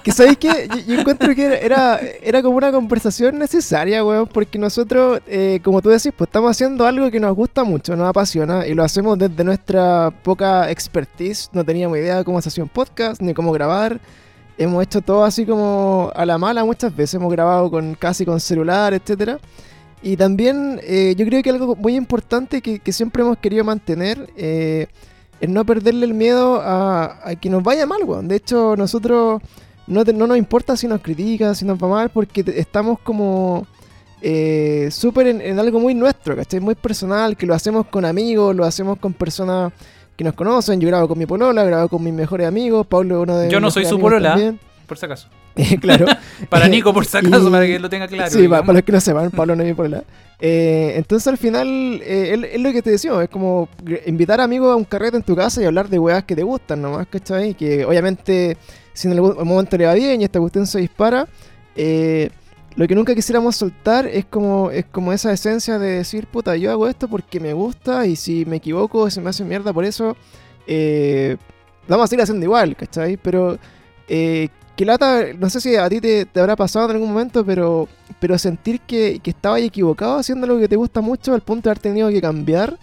Que 0.03 0.13
sabéis 0.13 0.39
que 0.39 0.49
yo, 0.49 0.77
yo 0.87 1.01
encuentro 1.01 1.35
que 1.35 1.61
era, 1.63 2.01
era 2.23 2.43
como 2.43 2.57
una 2.57 2.73
conversación 2.73 3.39
necesaria, 3.39 4.05
weón, 4.05 4.27
porque 4.27 4.59
nosotros, 4.59 5.21
eh, 5.27 5.61
como 5.63 5.83
tú 5.83 5.91
decís, 5.91 6.13
pues 6.17 6.29
estamos 6.29 6.51
haciendo 6.51 6.87
algo 6.87 7.11
que 7.11 7.21
nos 7.21 7.35
gusta 7.35 7.65
mucho, 7.65 7.95
nos 7.97 8.09
apasiona 8.09 8.67
y 8.67 8.75
lo 8.75 8.83
hacemos 8.83 9.19
desde 9.19 9.45
nuestra 9.45 10.11
poca 10.23 10.71
expertise. 10.71 11.51
No 11.53 11.65
teníamos 11.65 11.99
idea 11.99 12.19
de 12.19 12.25
cómo 12.25 12.41
se 12.41 12.49
hacía 12.49 12.65
un 12.65 12.71
podcast 12.71 13.21
ni 13.21 13.35
cómo 13.35 13.53
grabar. 13.53 14.01
Hemos 14.57 14.83
hecho 14.83 15.01
todo 15.01 15.25
así 15.25 15.47
como 15.47 16.13
a 16.15 16.27
la 16.27 16.39
mala 16.39 16.65
muchas 16.65 16.95
veces. 16.95 17.15
Hemos 17.15 17.33
grabado 17.33 17.71
con 17.71 17.95
casi 17.95 18.25
con 18.25 18.41
celular, 18.41 18.95
etcétera. 18.95 19.39
Y 20.03 20.17
también 20.17 20.81
eh, 20.83 21.15
yo 21.17 21.27
creo 21.27 21.43
que 21.43 21.51
algo 21.51 21.77
muy 21.77 21.95
importante 21.95 22.63
que, 22.63 22.79
que 22.79 22.93
siempre 22.93 23.23
hemos 23.23 23.39
querido 23.39 23.65
mantener 23.65 24.31
eh, 24.37 24.87
es 25.41 25.49
no 25.49 25.65
perderle 25.65 26.07
el 26.07 26.15
miedo 26.15 26.61
a, 26.61 27.19
a 27.29 27.35
que 27.37 27.49
nos 27.51 27.63
vaya 27.63 27.87
mal, 27.87 28.05
weón. 28.05 28.29
De 28.29 28.37
hecho, 28.37 28.77
nosotros 28.77 29.41
no, 29.87 30.05
te- 30.05 30.13
no 30.13 30.27
nos 30.27 30.37
importa 30.37 30.77
si 30.77 30.87
nos 30.87 31.01
critican, 31.01 31.55
si 31.55 31.65
nos 31.65 31.83
va 31.83 31.89
mal, 31.89 32.11
porque 32.11 32.45
te- 32.45 32.61
estamos 32.61 32.99
como 33.01 33.67
eh, 34.23 34.89
súper 34.91 35.27
en, 35.29 35.41
en 35.41 35.59
algo 35.59 35.81
muy 35.81 35.95
nuestro, 35.95 36.37
¿cachai? 36.37 36.61
Muy 36.61 36.75
personal, 36.75 37.37
que 37.37 37.47
lo 37.47 37.55
hacemos 37.55 37.87
con 37.87 38.05
amigos, 38.05 38.55
lo 38.55 38.65
hacemos 38.65 38.99
con 38.99 39.13
personas 39.15 39.73
que 40.17 40.25
nos 40.25 40.35
conocen. 40.35 40.81
Yo 40.81 40.89
grabo 40.89 41.09
con 41.09 41.19
mi 41.19 41.25
polola, 41.27 41.65
grabo 41.65 41.89
con 41.89 42.05
mis 42.05 42.13
mejores 42.13 42.47
amigos, 42.47 42.87
Pablo 42.87 43.17
es 43.17 43.23
uno 43.23 43.39
de 43.39 43.49
Yo 43.51 43.61
no 43.61 43.71
soy 43.71 43.87
su 43.87 43.99
polola. 43.99 44.31
también. 44.31 44.61
Por 44.87 44.99
si 44.99 45.07
acaso. 45.07 45.29
claro. 45.81 46.07
Para 46.49 46.69
Nico, 46.69 46.93
por 46.95 47.05
si 47.05 47.17
acaso, 47.17 47.49
Y- 47.49 47.51
para 47.51 47.67
que 47.67 47.79
lo 47.79 47.89
tenga 47.91 48.07
claro. 48.09 48.31
Sí, 48.31 48.43
digamos. 48.43 48.61
para 48.67 48.73
los 48.75 48.83
que 48.85 48.93
no 48.93 49.01
sepan, 49.01 49.31
Pablo 49.31 49.57
no 49.57 49.63
es 49.63 49.69
mi 49.69 49.75
polola. 49.75 50.05
Eh, 50.41 50.95
entonces 50.97 51.27
al 51.29 51.37
final 51.37 51.69
eh, 52.03 52.35
es, 52.35 52.55
es 52.55 52.61
lo 52.61 52.73
que 52.73 52.81
te 52.83 52.91
decía, 52.91 53.23
es 53.23 53.29
como 53.29 53.69
invitar 54.07 54.41
amigos 54.41 54.73
a 54.73 54.77
un 54.77 54.85
carrete 54.85 55.17
en 55.19 55.23
tu 55.23 55.37
casa 55.37 55.61
y 55.61 55.67
hablar 55.67 55.89
de 55.89 55.99
weas 55.99 56.25
que 56.25 56.35
te 56.35 56.43
gustan 56.43 56.81
nomás, 56.81 57.07
¿cachai? 57.09 57.55
Que 57.55 57.85
obviamente 57.85 58.57
si 58.95 59.09
en 59.09 59.15
algún 59.15 59.37
momento 59.47 59.77
le 59.77 59.87
va 59.87 59.95
bien 59.95 60.21
y 60.21 60.25
esta 60.25 60.41
cuestión 60.41 60.67
se 60.67 60.79
dispara, 60.81 61.27
eh, 61.77 62.31
lo 62.77 62.87
que 62.87 62.95
nunca 62.95 63.15
quisiéramos 63.15 63.57
soltar 63.57 64.07
es 64.07 64.25
como, 64.25 64.71
es 64.71 64.87
como 64.87 65.13
esa 65.13 65.33
esencia 65.33 65.79
de 65.79 65.89
decir, 65.99 66.27
puta, 66.27 66.57
yo 66.57 66.71
hago 66.71 66.89
esto 66.89 67.09
porque 67.09 67.41
me 67.41 67.53
gusta 67.53 68.07
y 68.07 68.17
si 68.17 68.45
me 68.47 68.57
equivoco, 68.57 69.11
si 69.11 69.21
me 69.21 69.31
hace 69.31 69.45
mierda 69.45 69.73
por 69.73 69.85
eso, 69.85 70.17
eh, 70.67 71.37
vamos 71.89 72.05
a 72.05 72.07
seguir 72.09 72.23
haciendo 72.23 72.45
igual, 72.47 72.77
¿cachai? 72.77 73.17
Pero 73.17 73.59
eh, 74.09 74.49
no 74.85 75.51
sé 75.51 75.61
si 75.61 75.77
a 75.77 75.89
ti 75.89 76.01
te, 76.01 76.27
te 76.27 76.41
habrá 76.41 76.57
pasado 76.57 76.87
en 76.87 76.93
algún 76.93 77.09
momento, 77.09 77.45
pero, 77.45 77.89
pero 78.19 78.39
sentir 78.39 78.81
que, 78.81 79.21
que 79.23 79.31
estabas 79.31 79.61
equivocado 79.63 80.19
haciendo 80.19 80.47
lo 80.47 80.59
que 80.59 80.69
te 80.69 80.77
gusta 80.77 81.01
mucho 81.01 81.35
al 81.35 81.43
punto 81.43 81.69
de 81.69 81.73
haber 81.73 81.83
tenido 81.83 82.09
que 82.09 82.21
cambiar 82.21 82.79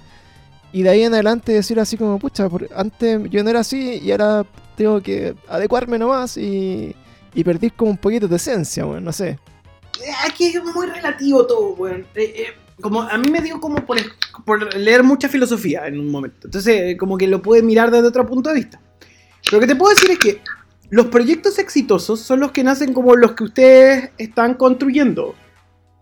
y 0.71 0.83
de 0.83 0.89
ahí 0.89 1.03
en 1.03 1.13
adelante 1.13 1.53
decir 1.53 1.79
así 1.79 1.97
como, 1.97 2.19
pucha, 2.19 2.47
antes 2.75 3.21
yo 3.29 3.43
no 3.43 3.49
era 3.49 3.61
así 3.61 3.99
y 4.03 4.11
ahora 4.11 4.45
tengo 4.75 5.01
que 5.01 5.35
adecuarme 5.47 5.97
nomás 5.97 6.37
y, 6.37 6.95
y 7.33 7.43
perdí 7.43 7.71
como 7.71 7.91
un 7.91 7.97
poquito 7.97 8.27
de 8.27 8.35
esencia, 8.35 8.85
bueno, 8.85 9.01
no 9.01 9.13
sé. 9.13 9.39
Aquí 10.25 10.45
es 10.45 10.63
muy 10.63 10.87
relativo 10.87 11.47
todo, 11.47 11.69
weón. 11.75 12.05
Eh, 12.15 12.33
eh, 12.35 12.47
como 12.81 13.01
a 13.01 13.17
mí 13.17 13.31
me 13.31 13.41
dio 13.41 13.59
como 13.59 13.83
por, 13.85 13.97
por 14.45 14.75
leer 14.75 15.01
mucha 15.03 15.27
filosofía 15.29 15.87
en 15.87 15.99
un 15.99 16.11
momento. 16.11 16.45
Entonces, 16.47 16.95
como 16.97 17.17
que 17.17 17.27
lo 17.27 17.41
puedes 17.41 17.63
mirar 17.63 17.89
desde 17.89 18.07
otro 18.07 18.25
punto 18.27 18.49
de 18.49 18.55
vista. 18.55 18.79
Lo 19.51 19.59
que 19.59 19.65
te 19.67 19.75
puedo 19.75 19.95
decir 19.95 20.11
es 20.11 20.19
que 20.19 20.41
los 20.89 21.07
proyectos 21.07 21.59
exitosos 21.59 22.19
son 22.21 22.39
los 22.39 22.51
que 22.51 22.63
nacen 22.63 22.93
como 22.93 23.15
los 23.15 23.33
que 23.33 23.43
ustedes 23.43 24.09
están 24.17 24.53
construyendo. 24.55 25.35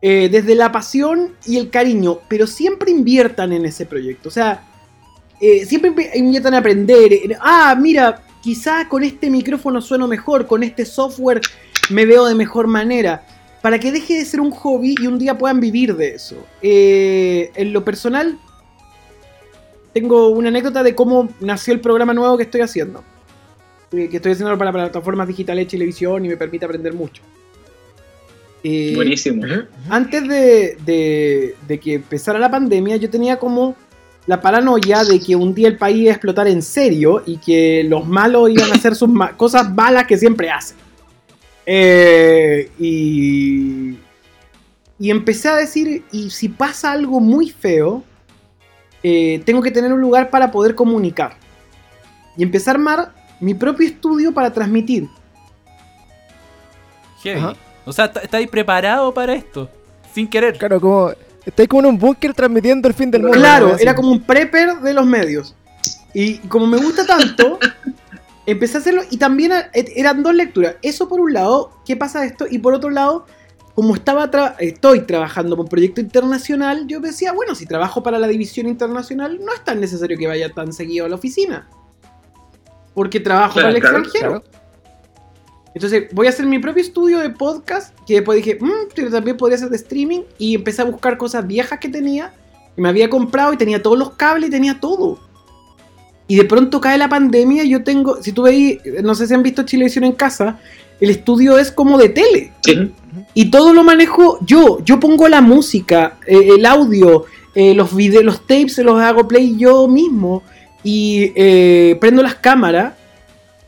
eh, 0.02 0.30
desde 0.30 0.54
la 0.54 0.72
pasión 0.72 1.34
y 1.48 1.58
el 1.58 1.72
cariño, 1.72 2.20
pero 2.28 2.46
siempre 2.46 2.92
inviertan 2.92 3.52
en 3.54 3.66
ese 3.66 3.88
proyecto. 3.88 4.30
O 4.30 4.32
sea, 4.32 4.64
eh, 5.42 5.66
siempre 5.66 5.90
invi- 5.92 6.10
inviertan 6.14 6.54
a 6.54 6.60
aprender. 6.60 7.12
en- 7.12 7.36
ah, 7.42 7.76
mira, 7.80 8.22
quizá 8.44 8.88
con 8.88 9.04
este 9.04 9.32
micrófono 9.32 9.82
sueno 9.82 10.08
mejor, 10.08 10.46
con 10.46 10.62
este 10.62 10.86
software 10.86 11.42
me 11.90 12.06
veo 12.06 12.26
de 12.28 12.36
mejor 12.36 12.68
manera. 12.68 13.26
Para 13.64 13.80
que 13.80 13.92
deje 13.92 14.16
de 14.20 14.26
ser 14.26 14.42
un 14.42 14.52
hobby 14.52 14.94
y 15.02 15.08
un 15.08 15.18
día 15.18 15.36
puedan 15.40 15.60
vivir 15.60 15.96
de 15.96 16.10
eso. 16.14 16.36
Eh, 16.62 17.52
en 17.56 17.74
lo 17.74 17.84
personal, 17.84 18.38
tengo 19.94 20.30
una 20.30 20.50
anécdota 20.50 20.84
de 20.84 20.94
cómo 20.94 21.30
nació 21.40 21.74
el 21.74 21.80
programa 21.80 22.14
nuevo 22.14 22.38
que 22.38 22.44
estoy 22.44 22.62
haciendo. 22.62 23.04
Que 24.10 24.18
estoy 24.18 24.34
haciendo 24.34 24.58
para 24.58 24.72
plataformas 24.72 25.28
digitales, 25.28 25.68
televisión 25.68 26.24
y 26.26 26.30
me 26.30 26.38
permite 26.38 26.66
aprender 26.66 26.94
mucho. 26.94 27.22
Eh, 28.64 28.94
Buenísimo. 28.96 29.44
antes 29.90 30.28
de, 30.28 30.78
de- 30.86 31.56
de 31.68 31.80
que 31.80 31.94
empezara 31.96 32.40
la 32.40 32.50
pandemia, 32.50 32.96
yo 32.98 33.10
tenía 33.10 33.38
como 33.38 33.76
la 34.26 34.42
paranoia 34.42 35.04
de 35.04 35.20
que 35.20 35.36
un 35.36 35.54
día 35.54 35.68
el 35.68 35.78
país 35.78 35.98
iba 35.98 36.10
a 36.10 36.14
explotar 36.16 36.48
en 36.48 36.64
serio 36.64 37.22
y 37.28 37.38
que 37.38 37.84
los 37.88 38.08
malos 38.08 38.50
iban 38.50 38.72
a 38.72 38.74
hacer 38.76 38.96
sus 38.96 39.08
ma- 39.08 39.38
cosas 39.38 39.72
malas 39.72 40.08
que 40.08 40.18
siempre 40.18 40.50
hacen. 40.50 40.78
Eh, 41.68 42.70
y, 42.80 43.98
y 45.00 45.12
empecé 45.12 45.50
a 45.50 45.56
decir, 45.58 46.04
y 46.12 46.32
si 46.32 46.50
pasa 46.50 46.92
algo 46.92 47.20
muy 47.20 47.52
feo, 47.52 48.04
eh, 49.04 49.44
tengo 49.46 49.62
que 49.62 49.70
tener 49.70 49.94
un 49.94 50.02
lugar 50.02 50.32
para 50.32 50.52
poder 50.52 50.74
comunicar. 50.74 51.38
Y 52.36 52.42
empecé 52.42 52.72
a 52.72 52.74
armar 52.74 53.14
mi 53.40 53.54
propio 53.54 53.88
estudio 53.88 54.34
para 54.34 54.52
transmitir. 54.52 55.08
Heavy. 57.24 57.40
Ajá. 57.40 57.54
O 57.86 57.94
sea, 57.94 58.06
está- 58.06 58.22
estáis 58.22 58.48
preparado 58.50 59.14
para 59.14 59.34
esto. 59.34 59.70
Sin 60.14 60.28
querer. 60.28 60.58
Claro, 60.58 60.80
como 60.82 61.12
estáis 61.46 61.70
como 61.70 61.82
en 61.82 61.88
un 61.88 61.98
búnker 61.98 62.34
transmitiendo 62.34 62.88
el 62.88 62.94
fin 62.94 63.12
del 63.12 63.22
mundo. 63.22 63.38
Claro, 63.38 63.78
era 63.78 63.96
como 63.96 64.12
un 64.12 64.22
prepper 64.22 64.80
de 64.80 64.94
los 64.94 65.06
medios. 65.06 65.56
Y 66.14 66.38
como 66.48 66.66
me 66.68 66.78
gusta 66.78 67.06
tanto, 67.06 67.60
empecé 68.46 68.78
a 68.78 68.80
hacerlo 68.80 69.02
y 69.12 69.18
también 69.18 69.52
eran 69.74 70.24
dos 70.24 70.34
lecturas. 70.34 70.76
Eso 70.82 71.08
por 71.08 71.20
un 71.20 71.34
lado, 71.34 71.72
¿qué 71.86 71.96
pasa 71.96 72.26
esto? 72.26 72.46
Y 72.50 72.60
por 72.60 72.74
otro 72.74 72.90
lado, 72.90 73.26
como 73.76 73.94
estaba 73.94 74.32
tra- 74.32 74.56
estoy 74.60 75.02
trabajando 75.02 75.58
con 75.58 75.66
un 75.66 75.70
proyecto 75.70 76.00
internacional, 76.00 76.88
yo 76.88 77.02
decía, 77.02 77.34
bueno, 77.34 77.54
si 77.56 77.66
trabajo 77.66 78.02
para 78.02 78.18
la 78.18 78.28
división 78.28 78.68
internacional, 78.68 79.38
no 79.44 79.54
es 79.54 79.64
tan 79.66 79.82
necesario 79.82 80.18
que 80.18 80.28
vaya 80.28 80.50
tan 80.54 80.72
seguido 80.72 81.06
a 81.06 81.10
la 81.10 81.16
oficina. 81.16 81.68
Porque 82.96 83.20
trabajo 83.20 83.54
Claro, 83.54 83.68
para 83.68 83.78
el 83.78 83.82
claro, 83.82 83.98
extranjero. 84.00 84.44
Entonces 85.76 86.06
voy 86.14 86.28
a 86.28 86.30
hacer 86.30 86.46
mi 86.46 86.58
propio 86.58 86.82
estudio 86.82 87.20
de 87.20 87.30
podcast, 87.30 87.94
que 88.08 88.16
después 88.16 88.38
dije, 88.38 88.58
"Mm, 88.60 88.90
pero 88.96 89.12
también 89.12 89.36
podría 89.36 89.58
hacer 89.58 89.70
de 89.70 89.76
streaming, 89.76 90.22
y 90.38 90.56
empecé 90.56 90.82
a 90.82 90.86
buscar 90.86 91.18
cosas 91.18 91.46
viejas 91.46 91.80
que 91.80 91.90
tenía, 91.90 92.34
que 92.76 92.82
me 92.82 92.88
había 92.90 93.10
comprado 93.10 93.52
y 93.54 93.58
tenía 93.58 93.84
todos 93.84 94.00
los 94.00 94.12
cables 94.12 94.48
y 94.48 94.52
tenía 94.52 94.80
todo. 94.80 95.20
Y 96.28 96.38
de 96.38 96.46
pronto 96.46 96.80
cae 96.82 96.98
la 96.98 97.10
pandemia 97.10 97.64
y 97.66 97.70
yo 97.70 97.84
tengo, 97.84 98.24
si 98.24 98.32
tú 98.32 98.44
veis, 98.44 98.80
no 99.04 99.14
sé 99.14 99.28
si 99.28 99.34
han 99.34 99.44
visto 99.44 99.64
Chilevisión 99.64 100.06
en 100.06 100.14
casa, 100.14 100.60
el 101.02 101.10
estudio 101.10 101.60
es 101.60 101.72
como 101.72 101.98
de 101.98 102.10
tele. 102.10 102.54
Sí. 102.64 102.94
Y 103.34 103.52
todo 103.52 103.74
lo 103.74 103.84
manejo 103.84 104.40
yo. 104.46 104.80
Yo 104.86 105.00
pongo 105.00 105.28
la 105.28 105.42
música, 105.42 106.18
eh, 106.26 106.52
el 106.58 106.66
audio, 106.66 107.26
eh, 107.54 107.74
los 107.74 107.94
videos, 107.94 108.24
los 108.24 108.40
tapes 108.48 108.76
se 108.76 108.84
los 108.84 109.00
hago 109.00 109.28
play 109.28 109.56
yo 109.58 109.88
mismo. 109.90 110.42
Y 110.86 111.34
eh, 111.36 111.98
prendo 112.00 112.24
las 112.24 112.36
cámaras. 112.36 112.94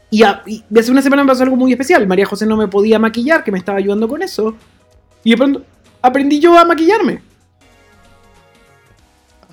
Y, 0.09 0.23
a- 0.23 0.41
y 0.45 0.63
hace 0.79 0.91
una 0.91 1.01
semana 1.01 1.23
me 1.23 1.27
pasó 1.29 1.43
algo 1.43 1.57
muy 1.57 1.71
especial. 1.73 2.07
María 2.07 2.25
José 2.25 2.45
no 2.45 2.55
me 2.55 2.67
podía 2.69 2.97
maquillar, 2.99 3.43
que 3.43 3.51
me 3.51 3.57
estaba 3.57 3.79
ayudando 3.79 4.07
con 4.07 4.21
eso. 4.21 4.55
Y 5.23 5.31
de 5.31 5.37
pronto 5.37 5.63
aprendí 6.01 6.39
yo 6.39 6.57
a 6.57 6.63
maquillarme. 6.63 7.21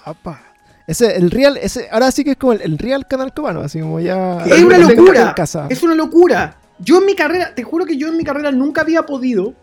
Apa. 0.05 0.41
Ese, 0.87 1.17
el 1.17 1.31
real, 1.31 1.57
ese, 1.57 1.89
ahora 1.91 2.11
sí 2.13 2.25
que 2.25 2.33
es 2.33 2.37
como 2.37 2.53
el, 2.53 2.61
el 2.61 2.77
real 2.79 3.07
canal 3.09 3.33
cubano, 3.33 3.61
así 3.61 3.81
como 3.81 4.01
ya. 4.01 4.45
Es 4.45 4.63
una 4.63 4.77
locura. 4.79 5.35
Es 5.71 5.83
una 5.83 5.95
locura. 5.95 6.57
Yo 6.79 6.99
en 6.99 7.07
mi 7.07 7.15
carrera, 7.15 7.55
te 7.55 7.63
juro 7.63 7.87
que 7.87 7.97
yo 7.97 8.09
en 8.09 8.17
mi 8.19 8.25
carrera 8.25 8.53
nunca 8.53 8.83
había 8.83 9.07
podido, 9.07 9.55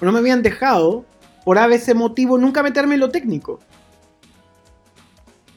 o 0.00 0.04
no 0.04 0.10
me 0.10 0.18
habían 0.18 0.42
dejado, 0.42 1.04
por 1.44 1.58
ese 1.58 1.94
motivo, 1.94 2.38
nunca 2.38 2.62
meterme 2.62 2.94
en 2.94 3.00
lo 3.00 3.10
técnico. 3.10 3.60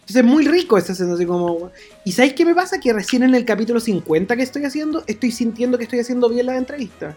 Entonces 0.08 0.24
es 0.24 0.32
muy 0.32 0.48
rico 0.48 0.78
esa 0.78 0.96
sensación 0.96 1.28
como... 1.28 1.70
¿Y 2.06 2.14
sabéis 2.14 2.32
qué 2.32 2.46
me 2.46 2.56
pasa? 2.56 2.80
Que 2.80 2.94
recién 2.94 3.24
en 3.24 3.36
el 3.36 3.44
capítulo 3.44 3.82
50 3.82 4.38
que 4.38 4.42
estoy 4.44 4.64
haciendo, 4.64 5.04
estoy 5.06 5.32
sintiendo 5.32 5.78
que 5.78 5.84
estoy 5.84 6.00
haciendo 6.00 6.30
bien 6.30 6.46
las 6.46 6.56
entrevistas. 6.56 7.14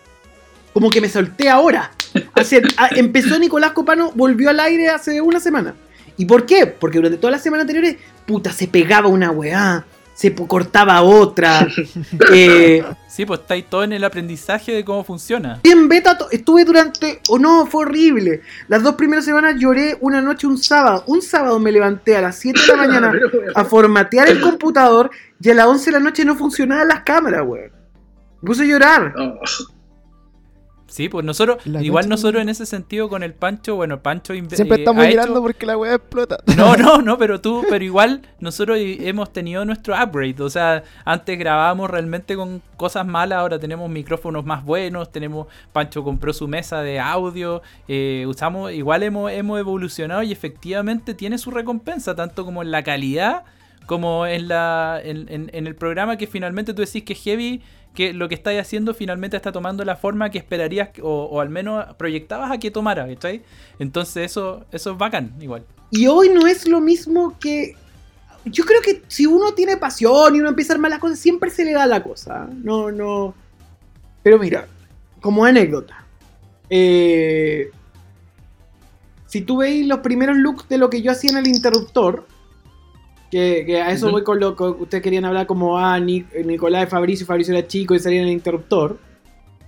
Como 0.72 0.90
que 0.90 1.00
me 1.00 1.08
solté 1.08 1.48
ahora. 1.48 1.92
Hace- 2.34 2.62
empezó 2.96 3.38
Nicolás 3.38 3.70
Copano, 3.72 4.10
volvió 4.16 4.50
al 4.50 4.58
aire 4.58 4.88
hace 4.88 5.20
una 5.20 5.38
semana. 5.38 5.76
¿Y 6.16 6.24
por 6.24 6.46
qué? 6.46 6.66
Porque 6.66 6.98
durante 6.98 7.18
toda 7.18 7.30
la 7.30 7.38
semana 7.38 7.60
anteriores, 7.60 7.94
puta, 8.26 8.52
se 8.52 8.66
pegaba 8.66 9.06
una 9.08 9.30
weá. 9.30 9.84
Se 10.20 10.34
cortaba 10.34 11.00
otra. 11.00 11.66
eh, 12.34 12.84
Sí, 13.08 13.24
pues 13.24 13.40
estáis 13.40 13.64
todo 13.70 13.84
en 13.84 13.92
el 13.94 14.04
aprendizaje 14.04 14.70
de 14.70 14.84
cómo 14.84 15.02
funciona. 15.02 15.60
en 15.62 15.88
beta 15.88 16.16
estuve 16.30 16.64
durante. 16.66 17.20
Oh 17.30 17.38
no, 17.38 17.64
fue 17.64 17.84
horrible. 17.84 18.42
Las 18.68 18.82
dos 18.82 18.96
primeras 18.96 19.24
semanas 19.24 19.56
lloré 19.58 19.96
una 20.02 20.20
noche, 20.20 20.46
un 20.46 20.58
sábado. 20.58 21.04
Un 21.06 21.22
sábado 21.22 21.58
me 21.58 21.72
levanté 21.72 22.16
a 22.16 22.20
las 22.20 22.36
7 22.36 22.60
de 22.60 22.66
la 22.66 22.76
mañana 22.86 23.12
a 23.54 23.64
formatear 23.64 24.28
el 24.28 24.40
computador 24.42 25.10
y 25.40 25.48
a 25.48 25.54
las 25.54 25.66
11 25.66 25.86
de 25.86 25.92
la 25.98 26.04
noche 26.04 26.24
no 26.24 26.36
funcionaban 26.36 26.86
las 26.86 27.00
cámaras, 27.00 27.42
weón. 27.46 27.72
Me 28.42 28.46
puse 28.46 28.62
a 28.64 28.66
llorar. 28.66 29.14
Oh, 29.16 29.40
Sí, 30.90 31.08
pues 31.08 31.24
nosotros, 31.24 31.64
La 31.66 31.82
igual 31.82 32.08
nosotros 32.08 32.42
en 32.42 32.48
ese 32.48 32.66
sentido 32.66 33.08
con 33.08 33.22
el 33.22 33.32
Pancho, 33.32 33.76
bueno, 33.76 34.02
Pancho 34.02 34.34
inve- 34.34 34.56
Siempre 34.56 34.78
eh, 34.78 34.80
estamos 34.80 35.04
hecho- 35.04 35.10
mirando 35.12 35.40
porque 35.40 35.64
la 35.66 35.76
weá 35.78 35.94
explota. 35.94 36.38
No, 36.56 36.76
no, 36.76 36.98
no, 37.02 37.16
pero 37.16 37.40
tú, 37.40 37.64
pero 37.70 37.84
igual 37.84 38.22
nosotros 38.40 38.76
hemos 38.80 39.32
tenido 39.32 39.64
nuestro 39.64 39.94
upgrade. 39.94 40.42
O 40.42 40.50
sea, 40.50 40.82
antes 41.04 41.38
grabábamos 41.38 41.88
realmente 41.88 42.34
con 42.36 42.60
cosas 42.76 43.06
malas, 43.06 43.38
ahora 43.38 43.58
tenemos 43.58 43.88
micrófonos 43.88 44.44
más 44.44 44.64
buenos, 44.64 45.12
tenemos, 45.12 45.46
Pancho 45.72 46.02
compró 46.02 46.32
su 46.32 46.48
mesa 46.48 46.82
de 46.82 46.98
audio, 46.98 47.62
eh, 47.88 48.24
usamos, 48.28 48.72
igual 48.72 49.02
hemos, 49.02 49.30
hemos 49.32 49.58
evolucionado 49.60 50.22
y 50.22 50.32
efectivamente 50.32 51.14
tiene 51.14 51.38
su 51.38 51.50
recompensa, 51.50 52.14
tanto 52.16 52.44
como 52.44 52.62
en 52.62 52.70
la 52.70 52.82
calidad, 52.82 53.44
como 53.86 54.26
en 54.26 54.48
la, 54.48 55.00
en, 55.02 55.26
en- 55.28 55.50
en 55.52 55.66
el 55.66 55.74
programa 55.74 56.16
que 56.16 56.26
finalmente 56.26 56.74
tú 56.74 56.82
decís 56.82 57.02
que 57.04 57.12
es 57.14 57.22
heavy, 57.22 57.62
que 57.94 58.12
lo 58.12 58.28
que 58.28 58.34
estáis 58.34 58.60
haciendo 58.60 58.94
finalmente 58.94 59.36
está 59.36 59.52
tomando 59.52 59.84
la 59.84 59.96
forma 59.96 60.30
que 60.30 60.38
esperarías 60.38 60.90
o, 61.02 61.40
al 61.40 61.48
menos 61.50 61.94
proyectabas 61.96 62.50
a 62.50 62.58
que 62.58 62.70
tomara, 62.70 63.06
¿cachai? 63.06 63.42
Entonces 63.78 64.30
eso, 64.30 64.64
eso 64.72 64.92
es 64.92 64.98
bacán, 64.98 65.34
igual. 65.40 65.64
Y 65.90 66.06
hoy 66.06 66.28
no 66.28 66.46
es 66.46 66.68
lo 66.68 66.80
mismo 66.80 67.36
que. 67.38 67.76
Yo 68.44 68.64
creo 68.64 68.80
que 68.80 69.02
si 69.08 69.26
uno 69.26 69.52
tiene 69.52 69.76
pasión 69.76 70.34
y 70.34 70.40
uno 70.40 70.48
empieza 70.50 70.72
a 70.72 70.76
armar 70.76 70.90
las 70.90 71.00
cosas, 71.00 71.18
siempre 71.18 71.50
se 71.50 71.64
le 71.64 71.72
da 71.72 71.86
la 71.86 72.02
cosa. 72.02 72.48
No, 72.62 72.90
no. 72.90 73.34
Pero 74.22 74.38
mira, 74.38 74.66
como 75.20 75.44
anécdota. 75.44 76.04
eh, 76.70 77.70
si 79.26 79.42
tú 79.42 79.58
veis 79.58 79.86
los 79.86 80.00
primeros 80.00 80.36
looks 80.36 80.68
de 80.68 80.76
lo 80.76 80.90
que 80.90 81.02
yo 81.02 81.12
hacía 81.12 81.30
en 81.30 81.36
el 81.36 81.46
interruptor, 81.46 82.26
que, 83.30 83.64
que 83.66 83.80
a 83.80 83.90
eso 83.92 84.06
Ujú. 84.06 84.12
voy 84.16 84.24
con 84.24 84.40
lo 84.40 84.56
que 84.56 84.64
ustedes 84.64 85.02
querían 85.02 85.24
hablar, 85.24 85.46
como 85.46 85.78
ah, 85.78 85.98
Ni- 86.00 86.24
Nicolás 86.44 86.82
de 86.82 86.86
Fabricio, 86.88 87.26
Fabricio 87.26 87.56
era 87.56 87.66
chico 87.66 87.94
y 87.94 87.98
salía 88.00 88.22
en 88.22 88.28
el 88.28 88.32
interruptor, 88.32 88.98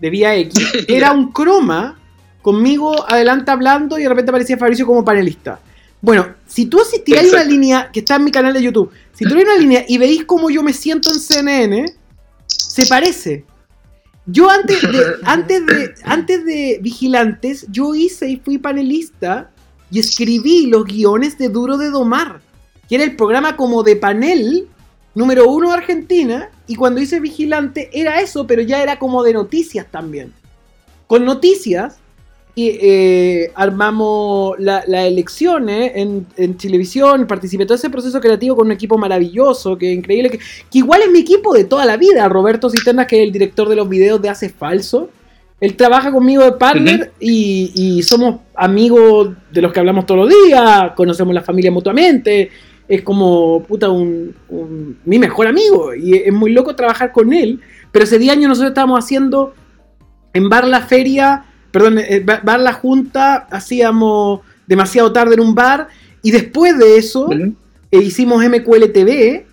de 0.01 0.11
Vía 0.11 0.35
X, 0.37 0.55
era 0.89 1.13
un 1.13 1.31
croma 1.33 1.99
conmigo 2.43 3.09
adelante 3.09 3.51
hablando 3.53 3.99
y 3.99 4.03
de 4.03 4.09
repente 4.09 4.31
aparecía 4.31 4.59
Fabricio 4.59 4.85
como 4.87 5.05
panelista. 5.05 5.61
Bueno, 6.01 6.27
si 6.47 6.67
tú 6.67 6.81
asistieras 6.81 7.27
a 7.27 7.37
una 7.37 7.45
línea 7.45 7.91
que 7.93 8.01
está 8.01 8.17
en 8.17 8.25
mi 8.25 8.33
canal 8.33 8.53
de 8.53 8.63
YouTube, 8.63 8.91
si 9.13 9.25
tú 9.25 9.37
ves 9.37 9.45
una 9.45 9.57
línea 9.57 9.85
y 9.87 9.99
veis 9.99 10.25
cómo 10.25 10.51
yo 10.51 10.65
me 10.65 10.73
siento 10.73 11.13
en 11.13 11.21
CNN, 11.21 11.87
se 12.47 12.87
parece. 12.87 13.45
Yo 14.27 14.51
antes 14.51 14.83
de, 14.83 15.05
antes 15.25 15.65
de, 15.65 15.95
antes 16.03 16.45
de 16.45 16.81
Vigilantes, 16.83 17.67
yo 17.71 17.95
hice 17.95 18.29
y 18.29 18.37
fui 18.39 18.59
panelista 18.59 19.53
y 19.93 20.01
escribí 20.01 20.67
los 20.67 20.85
guiones 20.85 21.39
de 21.39 21.49
Duro 21.49 21.79
de 21.79 21.91
Domar, 21.91 22.41
que 22.93 22.97
era 22.97 23.05
el 23.05 23.17
programa 23.17 23.57
como 23.57 23.83
de 23.83 23.97
panel 23.97 24.67
número 25.15 25.49
uno 25.51 25.69
de 25.71 25.77
Argentina, 25.77 26.51
y 26.67 26.75
cuando 26.75 27.01
hice 27.01 27.21
Vigilante 27.21 27.89
era 27.91 28.21
eso, 28.21 28.47
pero 28.47 28.61
ya 28.61 28.83
era 28.83 28.99
como 28.99 29.23
de 29.23 29.33
noticias 29.33 29.87
también. 29.91 30.31
Con 31.07 31.25
noticias, 31.25 31.97
y, 32.55 32.69
eh, 32.83 33.51
armamos 33.55 34.57
la- 34.59 34.85
las 34.87 35.07
elecciones 35.07 35.93
en, 35.95 36.27
en 36.37 36.55
televisión, 36.59 37.27
participé 37.27 37.65
todo 37.65 37.77
ese 37.77 37.89
proceso 37.89 38.21
creativo 38.21 38.57
con 38.57 38.67
un 38.67 38.73
equipo 38.73 38.99
maravilloso, 38.99 39.79
que 39.79 39.91
increíble, 39.91 40.29
que, 40.29 40.39
que 40.39 40.79
igual 40.79 41.01
es 41.01 41.11
mi 41.11 41.21
equipo 41.21 41.55
de 41.55 41.65
toda 41.65 41.87
la 41.87 41.97
vida, 41.97 42.29
Roberto 42.29 42.69
Cisternas, 42.69 43.07
que 43.07 43.17
es 43.17 43.23
el 43.23 43.33
director 43.33 43.71
de 43.71 43.77
los 43.77 43.89
videos 43.89 44.21
de 44.21 44.29
Hace 44.29 44.51
Falso. 44.51 45.09
Él 45.61 45.77
trabaja 45.77 46.13
conmigo 46.13 46.43
de 46.45 46.53
partner 46.53 47.13
y, 47.21 47.73
y 47.75 48.03
somos 48.03 48.41
amigos 48.55 49.31
de 49.51 49.63
los 49.63 49.73
que 49.73 49.81
hablamos 49.81 50.05
todos 50.05 50.27
los 50.27 50.45
días, 50.45 50.93
conocemos 50.95 51.33
la 51.33 51.41
familia 51.43 51.71
mutuamente, 51.71 52.51
es 52.95 53.01
como, 53.03 53.63
puta, 53.67 53.89
un, 53.89 54.35
un- 54.51 54.99
mi 55.07 55.19
mejor 55.19 55.47
amigo 55.47 55.95
y 55.95 56.15
es 56.15 56.33
muy 56.33 56.53
loco 56.53 56.77
trabajar 56.77 57.11
con 57.11 57.33
él, 57.33 57.59
pero 57.91 58.05
ese 58.05 58.19
día 58.19 58.33
año 58.33 58.49
nosotros 58.49 58.73
estábamos 58.73 59.03
haciendo 59.03 59.55
en 60.35 60.51
Bar 60.51 60.67
La 60.69 60.83
Feria, 60.83 61.45
perdón, 61.71 61.99
eh, 61.99 62.21
Bar 62.21 62.61
La 62.61 62.75
Junta, 62.75 63.47
hacíamos 63.51 64.41
demasiado 64.67 65.11
tarde 65.11 65.35
en 65.35 65.41
un 65.41 65.55
bar 65.55 65.89
y 66.23 66.33
después 66.33 66.79
de 66.79 66.99
eso 66.99 67.27
Ujú. 67.27 67.55
eh, 67.91 67.99
hicimos 68.03 68.45
MQL 68.45 68.93
TV 68.93 69.47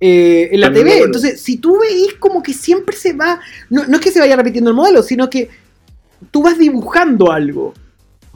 eh, 0.00 0.48
en 0.52 0.60
la 0.60 0.66
También 0.66 0.86
TV. 0.86 0.96
bueno. 0.96 1.06
Entonces, 1.06 1.40
si 1.40 1.58
tú 1.58 1.78
veis 1.78 2.14
como 2.14 2.42
que 2.42 2.52
siempre 2.52 2.96
se 2.96 3.12
va, 3.12 3.38
no, 3.70 3.86
no 3.86 3.94
es 3.96 4.00
que 4.02 4.10
se 4.10 4.18
vaya 4.18 4.34
repitiendo 4.36 4.70
el 4.70 4.76
modelo, 4.76 5.02
sino 5.04 5.30
que 5.30 5.50
tú 6.32 6.42
vas 6.42 6.58
dibujando 6.58 7.30
algo. 7.30 7.74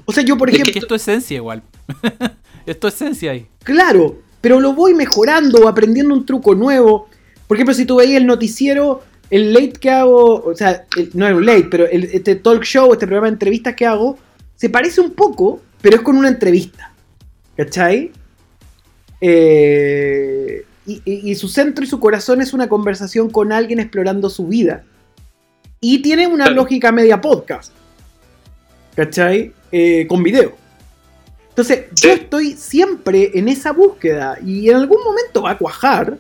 O 0.05 0.13
sea, 0.13 0.23
yo 0.23 0.39
por 0.39 0.49
Es 0.51 0.55
ejemplo, 0.55 0.73
que 0.73 0.79
es 0.79 0.87
tu 0.87 0.95
esencia 0.95 1.37
igual. 1.37 1.63
es 2.73 2.81
tu 2.81 2.87
esencia 2.89 3.33
ahí. 3.33 3.47
Claro, 3.65 4.19
pero 4.41 4.61
lo 4.61 4.73
voy 4.75 4.95
mejorando, 4.95 5.67
aprendiendo 5.69 6.15
un 6.15 6.25
truco 6.27 6.55
nuevo. 6.55 7.09
Por 7.47 7.57
ejemplo, 7.57 7.75
si 7.75 7.85
tú 7.85 7.97
veías 7.97 8.21
el 8.21 8.27
noticiero, 8.27 9.03
el 9.31 9.53
late 9.53 9.73
que 9.73 9.91
hago, 9.91 10.43
o 10.45 10.55
sea, 10.55 10.87
el- 10.97 11.11
no 11.15 11.27
es 11.27 11.35
un 11.35 11.45
late, 11.47 11.67
pero 11.71 11.87
el- 11.87 12.05
este 12.05 12.37
talk 12.37 12.63
show, 12.65 12.93
este 12.93 13.07
programa 13.07 13.27
de 13.29 13.33
entrevistas 13.35 13.75
que 13.75 13.87
hago, 13.87 14.19
se 14.55 14.69
parece 14.71 15.01
un 15.01 15.11
poco, 15.13 15.61
pero 15.81 15.97
es 15.97 16.03
con 16.03 16.17
una 16.17 16.29
entrevista. 16.29 16.93
¿Cachai? 17.57 18.13
Eh, 19.21 20.65
y, 20.87 21.03
y- 21.05 21.31
y 21.31 21.35
su 21.35 21.49
centro 21.49 21.85
y 21.85 21.89
su 21.89 21.99
corazón 22.01 22.41
es 22.41 22.53
una 22.55 22.69
conversación 22.69 23.29
con 23.31 23.53
alguien 23.53 23.79
explorando 23.81 24.31
su 24.31 24.47
vida. 24.47 24.85
Y 25.81 26.01
tiene 26.03 26.27
una 26.27 26.49
lógica 26.51 26.91
media 26.93 27.21
podcast. 27.21 27.73
¿Cachai? 28.97 29.53
Eh, 29.71 30.07
con 30.09 30.23
video. 30.23 30.57
Entonces, 31.59 31.87
yo 32.01 32.13
estoy 32.13 32.53
siempre 32.53 33.33
en 33.35 33.49
esa 33.49 33.73
búsqueda 33.73 34.39
y 34.47 34.71
en 34.71 34.77
algún 34.77 35.03
momento 35.03 35.43
va 35.43 35.51
a 35.51 35.59
cuajar. 35.59 36.17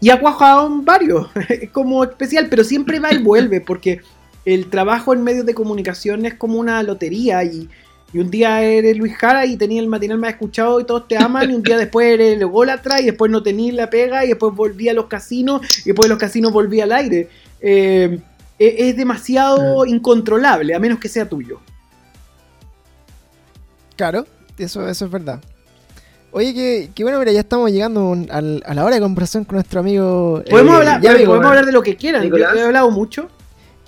Y 0.00 0.08
ha 0.08 0.18
cuajado 0.18 0.66
en 0.68 0.86
varios, 0.86 1.28
es 1.50 1.68
como 1.68 2.02
especial, 2.02 2.46
pero 2.48 2.64
siempre 2.64 2.98
va 2.98 3.12
y 3.12 3.18
vuelve 3.18 3.60
porque 3.60 4.00
el 4.46 4.70
trabajo 4.70 5.12
en 5.12 5.22
medios 5.22 5.44
de 5.44 5.52
comunicación 5.52 6.24
es 6.24 6.32
como 6.32 6.58
una 6.58 6.82
lotería 6.82 7.44
y, 7.44 7.68
y 8.10 8.18
un 8.20 8.30
día 8.30 8.62
eres 8.62 8.96
Luis 8.96 9.14
Jara 9.18 9.44
y 9.44 9.58
tenías 9.58 9.82
el 9.82 9.90
matinal 9.90 10.16
más 10.16 10.30
escuchado 10.30 10.80
y 10.80 10.84
todos 10.84 11.06
te 11.06 11.18
aman 11.18 11.50
y 11.50 11.54
un 11.54 11.62
día 11.62 11.76
después 11.76 12.14
eres 12.14 12.36
el 12.36 12.40
ególatra 12.40 13.02
y 13.02 13.04
después 13.04 13.30
no 13.30 13.42
tenías 13.42 13.74
la 13.74 13.90
pega 13.90 14.24
y 14.24 14.28
después 14.28 14.54
volví 14.54 14.88
a 14.88 14.94
los 14.94 15.08
casinos 15.08 15.60
y 15.80 15.90
después 15.90 16.06
de 16.06 16.08
los 16.08 16.18
casinos 16.18 16.54
volví 16.54 16.80
al 16.80 16.92
aire. 16.92 17.28
Eh, 17.60 18.18
es, 18.58 18.74
es 18.78 18.96
demasiado 18.96 19.84
incontrolable 19.84 20.74
a 20.74 20.78
menos 20.78 20.98
que 20.98 21.10
sea 21.10 21.28
tuyo. 21.28 21.60
Claro, 23.94 24.24
eso, 24.64 24.86
eso 24.88 25.04
es 25.04 25.10
verdad. 25.10 25.40
Oye, 26.32 26.54
que, 26.54 26.90
que 26.94 27.02
bueno, 27.02 27.18
mira, 27.18 27.32
ya 27.32 27.40
estamos 27.40 27.70
llegando 27.72 28.16
al- 28.30 28.62
a 28.64 28.74
la 28.74 28.84
hora 28.84 28.94
de 28.94 29.00
conversación 29.00 29.44
con 29.44 29.56
nuestro 29.56 29.80
amigo. 29.80 30.42
Podemos, 30.48 30.74
eh, 30.74 30.76
hablar, 30.76 31.00
Yavi, 31.02 31.24
podemos 31.26 31.46
hablar 31.46 31.66
de 31.66 31.72
lo 31.72 31.82
que 31.82 31.96
quieran. 31.96 32.22
Yo 32.22 32.26
Nicolás. 32.26 32.56
he 32.56 32.62
hablado 32.62 32.90
mucho. 32.90 33.28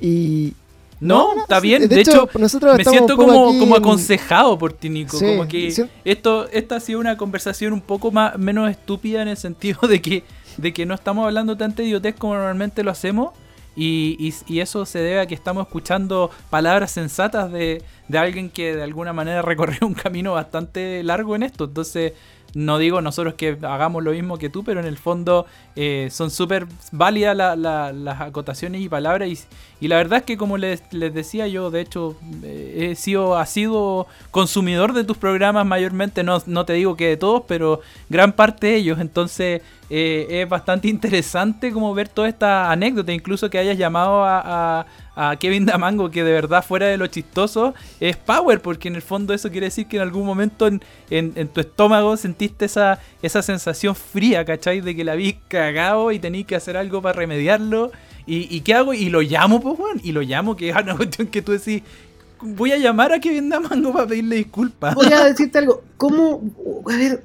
Y. 0.01 0.55
No, 0.99 1.37
está 1.41 1.61
sí, 1.61 1.67
bien. 1.69 1.89
De, 1.89 2.01
hecho, 2.01 2.29
nosotros 2.39 2.77
me 2.77 2.85
siento 2.85 3.17
como, 3.17 3.51
aquí 3.51 3.59
como 3.59 3.75
aconsejado 3.77 4.57
por 4.57 4.73
ti, 4.73 4.89
Nico. 4.89 5.17
Sí, 5.17 5.27
como 5.27 5.49
que 5.49 5.71
sí. 5.73 5.85
esto, 6.05 6.49
esta 6.53 6.77
ha 6.77 6.81
sido 6.81 7.01
una 7.01 7.17
conversación 7.17 7.73
un 7.73 7.81
poco 7.81 8.13
más 8.13 8.39
menos 8.39 8.71
estúpida 8.71 9.21
en 9.23 9.29
el 9.29 9.37
sentido 9.37 9.81
de 9.89 10.01
que, 10.01 10.23
de 10.57 10.73
que 10.73 10.87
no 10.87 10.95
estamos 10.95 11.27
hablando 11.27 11.57
tanta 11.57 11.83
idiotez 11.83 12.15
como 12.17 12.35
normalmente 12.35 12.83
lo 12.85 12.91
hacemos. 12.93 13.31
Y, 13.75 14.35
y- 14.47 14.61
eso 14.61 14.85
se 14.85 14.99
debe 14.99 15.21
a 15.21 15.27
que 15.27 15.35
estamos 15.35 15.67
escuchando 15.67 16.31
palabras 16.51 16.91
sensatas 16.91 17.51
de, 17.51 17.83
de 18.09 18.19
alguien 18.19 18.51
que 18.51 18.77
de 18.77 18.83
alguna 18.83 19.13
manera 19.13 19.41
recorrió 19.43 19.79
un 19.87 19.95
camino 19.95 20.33
bastante 20.35 21.03
largo 21.03 21.35
en 21.37 21.43
esto. 21.43 21.65
Entonces, 21.65 22.13
no 22.55 22.77
digo 22.77 23.01
nosotros 23.01 23.33
que 23.33 23.57
hagamos 23.63 24.03
lo 24.05 24.11
mismo 24.13 24.37
que 24.37 24.51
tú, 24.51 24.63
pero 24.63 24.79
en 24.81 24.85
el 24.87 24.99
fondo 24.99 25.47
eh, 25.75 26.09
son 26.11 26.31
súper 26.31 26.67
válidas 26.91 27.35
la- 27.35 27.57
la- 27.57 27.93
las 27.95 28.21
acotaciones 28.21 28.83
y 28.83 28.91
palabras. 28.91 29.27
Y, 29.31 29.39
y 29.81 29.89
la 29.89 29.97
verdad 29.97 30.19
es 30.19 30.25
que, 30.25 30.37
como 30.37 30.59
les, 30.59 30.83
les 30.93 31.15
decía 31.15 31.47
yo, 31.49 31.71
de 31.71 31.81
hecho, 31.81 32.15
eh, 32.43 32.89
he 32.91 32.95
sido, 32.95 33.39
ha 33.39 33.47
sido 33.47 34.07
consumidor 34.31 34.93
de 34.93 35.05
tus 35.05 35.17
programas 35.17 35.65
mayormente. 35.65 36.23
No, 36.25 36.43
no 36.45 36.67
te 36.67 36.75
digo 36.75 36.95
que 36.95 37.09
de 37.09 37.17
todos, 37.17 37.45
pero 37.49 37.81
gran 38.11 38.33
parte 38.35 38.67
de 38.67 38.77
ellos. 38.77 39.01
Entonces, 39.01 39.63
eh, 39.91 40.27
es 40.43 40.49
bastante 40.49 40.89
interesante 40.89 41.73
como 41.73 41.93
ver 41.95 42.09
toda 42.09 42.29
esta 42.29 42.71
anécdota. 42.71 43.13
Incluso 43.13 43.51
que 43.51 43.59
hayas 43.59 43.77
llamado 43.79 44.25
a, 44.25 44.81
a- 44.81 44.87
a 45.15 45.37
Kevin 45.37 45.67
Damango, 45.67 46.11
que 46.11 46.25
de 46.25 46.33
verdad, 46.33 46.65
fuera 46.65 46.87
de 46.87 46.97
lo 46.97 47.07
chistoso, 47.07 47.75
es 48.01 48.17
power, 48.17 48.63
porque 48.63 48.89
en 48.89 48.95
el 48.95 49.03
fondo 49.03 49.35
eso 49.35 49.51
quiere 49.51 49.67
decir 49.67 49.87
que 49.87 49.97
en 49.97 50.03
algún 50.03 50.25
momento 50.25 50.67
en, 50.67 50.81
tu 51.49 51.61
estómago 51.61 52.17
sentiste 52.17 52.65
esa, 52.65 52.99
esa 53.21 53.43
sensación 53.43 53.95
fría, 53.95 54.43
¿cachai? 54.47 54.81
De 54.81 54.97
que 54.97 55.05
la 55.05 55.13
habías 55.13 55.35
cagado 55.49 56.13
y 56.13 56.19
tenías 56.19 56.47
que 56.47 56.57
hacer 56.57 56.79
algo 56.79 57.03
para 57.03 57.13
remediarlo. 57.13 57.93
¿Y, 58.27 58.55
y 58.57 58.63
qué 58.63 58.73
hago? 58.73 58.95
Y 58.95 59.11
lo 59.11 59.21
llamo, 59.21 59.61
pues, 59.61 59.79
weón. 59.79 60.01
Y 60.03 60.13
lo 60.13 60.23
llamo, 60.23 60.57
que 60.57 60.71
es 60.71 60.77
una 60.77 60.97
cuestión 60.97 61.27
que 61.29 61.43
tú 61.43 61.53
decís. 61.53 61.83
Voy 62.41 62.73
a 62.73 62.79
llamar 62.79 63.13
a 63.13 63.21
Kevin 63.21 63.51
Damango 63.51 63.93
para 63.93 64.07
pedirle 64.07 64.37
disculpas. 64.37 64.95
Voy 64.95 65.13
a 65.13 65.25
decirte 65.25 65.59
algo. 65.59 65.83
¿Cómo? 65.99 66.41
A 66.91 66.97
ver. 66.97 67.23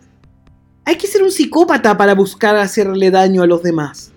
Hay 0.88 0.96
que 0.96 1.06
ser 1.06 1.22
un 1.22 1.32
psicópata 1.32 1.98
para 1.98 2.16
buscar 2.16 2.56
hacerle 2.56 3.12
daño 3.12 3.44
a 3.44 3.46
los 3.48 3.62
demás. 3.62 4.14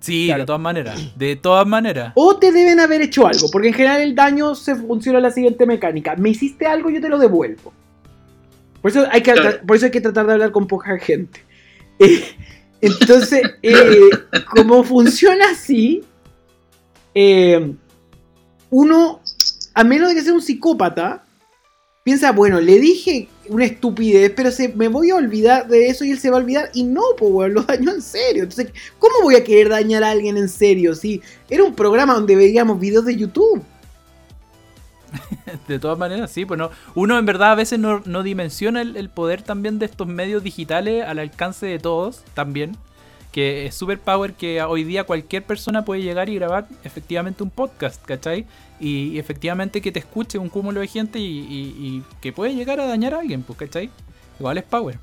Sí, 0.00 0.26
Claro. 0.26 0.42
de 0.42 0.46
todas 0.46 0.60
maneras. 0.60 1.18
De 1.18 1.34
todas 1.36 1.66
maneras. 1.66 2.12
O 2.14 2.36
te 2.36 2.52
deben 2.52 2.78
haber 2.78 3.00
hecho 3.00 3.26
algo, 3.26 3.48
porque 3.50 3.68
en 3.68 3.74
general 3.74 4.02
el 4.02 4.14
daño 4.14 4.54
se 4.54 4.76
funciona 4.76 5.18
la 5.18 5.30
siguiente 5.30 5.64
mecánica. 5.64 6.14
Me 6.16 6.28
hiciste 6.28 6.66
algo, 6.66 6.90
yo 6.90 7.00
te 7.00 7.08
lo 7.08 7.18
devuelvo. 7.18 7.72
Por 8.82 8.90
eso 8.90 9.06
hay 9.10 9.22
que, 9.22 9.32
Claro. 9.32 9.58
por 9.66 9.76
eso 9.76 9.86
hay 9.86 9.90
que 9.90 10.00
tratar 10.02 10.26
de 10.26 10.34
hablar 10.34 10.52
con 10.52 10.66
poca 10.66 10.98
gente. 10.98 11.40
Eh, 11.98 12.22
entonces, 12.82 13.40
eh, 13.62 14.10
como 14.54 14.84
funciona 14.84 15.46
así, 15.52 16.04
eh, 17.14 17.72
uno, 18.68 19.20
a 19.72 19.82
menos 19.84 20.10
de 20.10 20.14
que 20.14 20.20
sea 20.22 20.34
un 20.34 20.42
psicópata, 20.42 21.24
piensa, 22.04 22.32
bueno, 22.32 22.60
le 22.60 22.78
dije 22.78 23.28
una 23.48 23.64
estupidez, 23.64 24.32
pero 24.34 24.50
se, 24.50 24.68
me 24.68 24.88
voy 24.88 25.10
a 25.10 25.16
olvidar 25.16 25.68
de 25.68 25.88
eso 25.88 26.04
y 26.04 26.10
él 26.10 26.18
se 26.18 26.30
va 26.30 26.36
a 26.36 26.40
olvidar. 26.40 26.70
Y 26.74 26.84
no, 26.84 27.02
pues, 27.18 27.30
weón, 27.32 27.54
lo 27.54 27.62
dañó 27.62 27.92
en 27.92 28.02
serio. 28.02 28.44
Entonces, 28.44 28.72
¿cómo 28.98 29.14
voy 29.22 29.36
a 29.36 29.44
querer 29.44 29.68
dañar 29.68 30.04
a 30.04 30.10
alguien 30.10 30.36
en 30.36 30.48
serio? 30.48 30.94
Si 30.94 31.20
era 31.48 31.64
un 31.64 31.74
programa 31.74 32.14
donde 32.14 32.36
veíamos 32.36 32.78
videos 32.78 33.04
de 33.04 33.16
YouTube. 33.16 33.62
De 35.68 35.78
todas 35.78 35.98
maneras, 35.98 36.30
sí, 36.30 36.44
pues 36.44 36.58
no. 36.58 36.70
Uno 36.94 37.18
en 37.18 37.26
verdad 37.26 37.52
a 37.52 37.54
veces 37.54 37.78
no, 37.78 38.02
no 38.04 38.22
dimensiona 38.22 38.82
el, 38.82 38.96
el 38.96 39.08
poder 39.08 39.42
también 39.42 39.78
de 39.78 39.86
estos 39.86 40.06
medios 40.06 40.42
digitales 40.42 41.04
al 41.06 41.18
alcance 41.18 41.66
de 41.66 41.78
todos 41.78 42.22
también. 42.34 42.76
Que 43.32 43.66
es 43.66 43.74
super 43.74 43.98
power 43.98 44.32
que 44.32 44.62
hoy 44.62 44.84
día 44.84 45.04
cualquier 45.04 45.44
persona 45.44 45.84
puede 45.84 46.02
llegar 46.02 46.28
y 46.28 46.36
grabar 46.36 46.68
efectivamente 46.84 47.42
un 47.42 47.50
podcast, 47.50 48.02
¿cachai? 48.04 48.46
Y, 48.80 49.08
y 49.12 49.18
efectivamente 49.18 49.80
que 49.80 49.90
te 49.92 49.98
escuche 50.00 50.38
un 50.38 50.48
cúmulo 50.48 50.80
de 50.80 50.86
gente 50.88 51.18
y, 51.18 52.02
que 52.20 52.32
puede 52.32 52.54
llegar 52.54 52.78
a 52.80 52.86
dañar 52.86 53.14
a 53.14 53.20
alguien, 53.20 53.42
pues, 53.42 53.58
¿cachai? 53.58 53.90
Igual 54.38 54.58
es 54.58 54.64
power. 54.64 54.98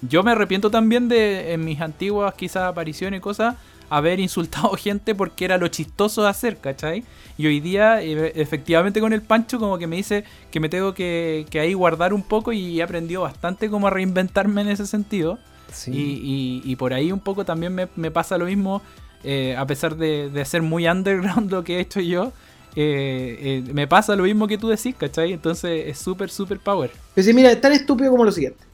Yo 0.00 0.22
me 0.22 0.32
arrepiento 0.32 0.70
también 0.70 1.08
de 1.08 1.52
en 1.52 1.64
mis 1.64 1.80
antiguas 1.80 2.34
quizás 2.34 2.64
apariciones 2.64 3.18
y 3.18 3.20
cosas 3.20 3.54
haber 3.90 4.18
insultado 4.20 4.70
gente 4.76 5.14
porque 5.14 5.44
era 5.44 5.58
lo 5.58 5.68
chistoso 5.68 6.22
de 6.22 6.28
hacer, 6.30 6.56
¿cachai? 6.58 7.04
Y 7.38 7.46
hoy 7.46 7.60
día, 7.60 8.02
eh, 8.02 8.32
efectivamente 8.36 9.00
con 9.00 9.12
el 9.12 9.22
Pancho, 9.22 9.58
como 9.58 9.78
que 9.78 9.86
me 9.86 9.96
dice 9.96 10.24
que 10.50 10.58
me 10.60 10.68
tengo 10.68 10.94
que, 10.94 11.46
que 11.50 11.60
ahí 11.60 11.74
guardar 11.74 12.12
un 12.14 12.22
poco 12.22 12.52
y 12.52 12.80
he 12.80 12.82
aprendido 12.82 13.22
bastante 13.22 13.68
como 13.70 13.86
a 13.86 13.90
reinventarme 13.90 14.62
en 14.62 14.68
ese 14.70 14.86
sentido. 14.86 15.38
Sí. 15.70 15.90
Y, 15.92 16.62
y- 16.66 16.72
y 16.72 16.76
por 16.76 16.92
ahí 16.94 17.12
un 17.12 17.20
poco 17.20 17.44
también 17.44 17.74
me, 17.74 17.88
me 17.96 18.10
pasa 18.10 18.36
lo 18.38 18.46
mismo, 18.46 18.82
eh, 19.24 19.54
a 19.56 19.66
pesar 19.66 19.96
de, 19.96 20.28
de 20.30 20.44
ser 20.44 20.62
muy 20.62 20.86
underground 20.88 21.50
lo 21.52 21.62
que 21.64 21.76
he 21.76 21.80
hecho 21.80 22.00
yo. 22.00 22.32
Eh, 22.74 23.38
eh, 23.66 23.72
me 23.72 23.86
pasa 23.86 24.16
lo 24.16 24.24
mismo 24.24 24.46
que 24.48 24.58
tú 24.58 24.68
decís, 24.68 24.94
¿cachai? 24.96 25.32
Entonces 25.32 25.84
es 25.88 25.98
súper, 25.98 26.30
súper 26.30 26.58
power. 26.58 26.90
Pero 27.14 27.24
sí, 27.26 27.34
mira, 27.34 27.50
es 27.52 27.60
tan 27.60 27.72
estúpido 27.72 28.10
como 28.10 28.24
lo 28.24 28.32
siguiente. 28.32 28.64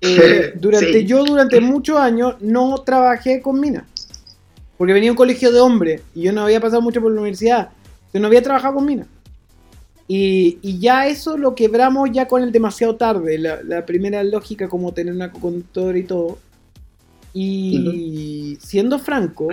Eh, 0.00 0.52
durante 0.60 0.92
Sí. 1.00 1.04
yo 1.06 1.24
durante 1.24 1.60
muchos 1.60 1.98
años 1.98 2.36
no 2.40 2.78
trabajé 2.82 3.42
con 3.42 3.58
minas. 3.60 3.84
Porque 4.76 4.92
venía 4.92 5.10
a 5.10 5.12
un 5.12 5.16
colegio 5.16 5.50
de 5.50 5.58
hombres 5.60 6.02
y 6.14 6.22
yo 6.22 6.32
no 6.32 6.42
había 6.42 6.60
pasado 6.60 6.80
mucho 6.80 7.00
por 7.00 7.10
la 7.10 7.20
universidad. 7.20 7.70
Entonces 7.98 8.20
no 8.20 8.26
había 8.28 8.42
trabajado 8.42 8.74
con 8.76 8.86
minas. 8.86 9.08
Y, 10.06 10.58
y 10.62 10.78
ya 10.78 11.06
eso 11.08 11.36
lo 11.36 11.54
quebramos 11.54 12.08
ya 12.12 12.28
con 12.28 12.42
el 12.42 12.52
demasiado 12.52 12.94
tarde. 12.96 13.36
La, 13.38 13.60
la 13.62 13.84
primera 13.84 14.22
lógica 14.22 14.68
como 14.68 14.94
tener 14.94 15.12
una 15.12 15.32
conductora 15.32 15.98
y 15.98 16.04
todo. 16.04 16.38
Y 17.34 18.56
siendo 18.60 18.98
franco, 18.98 19.48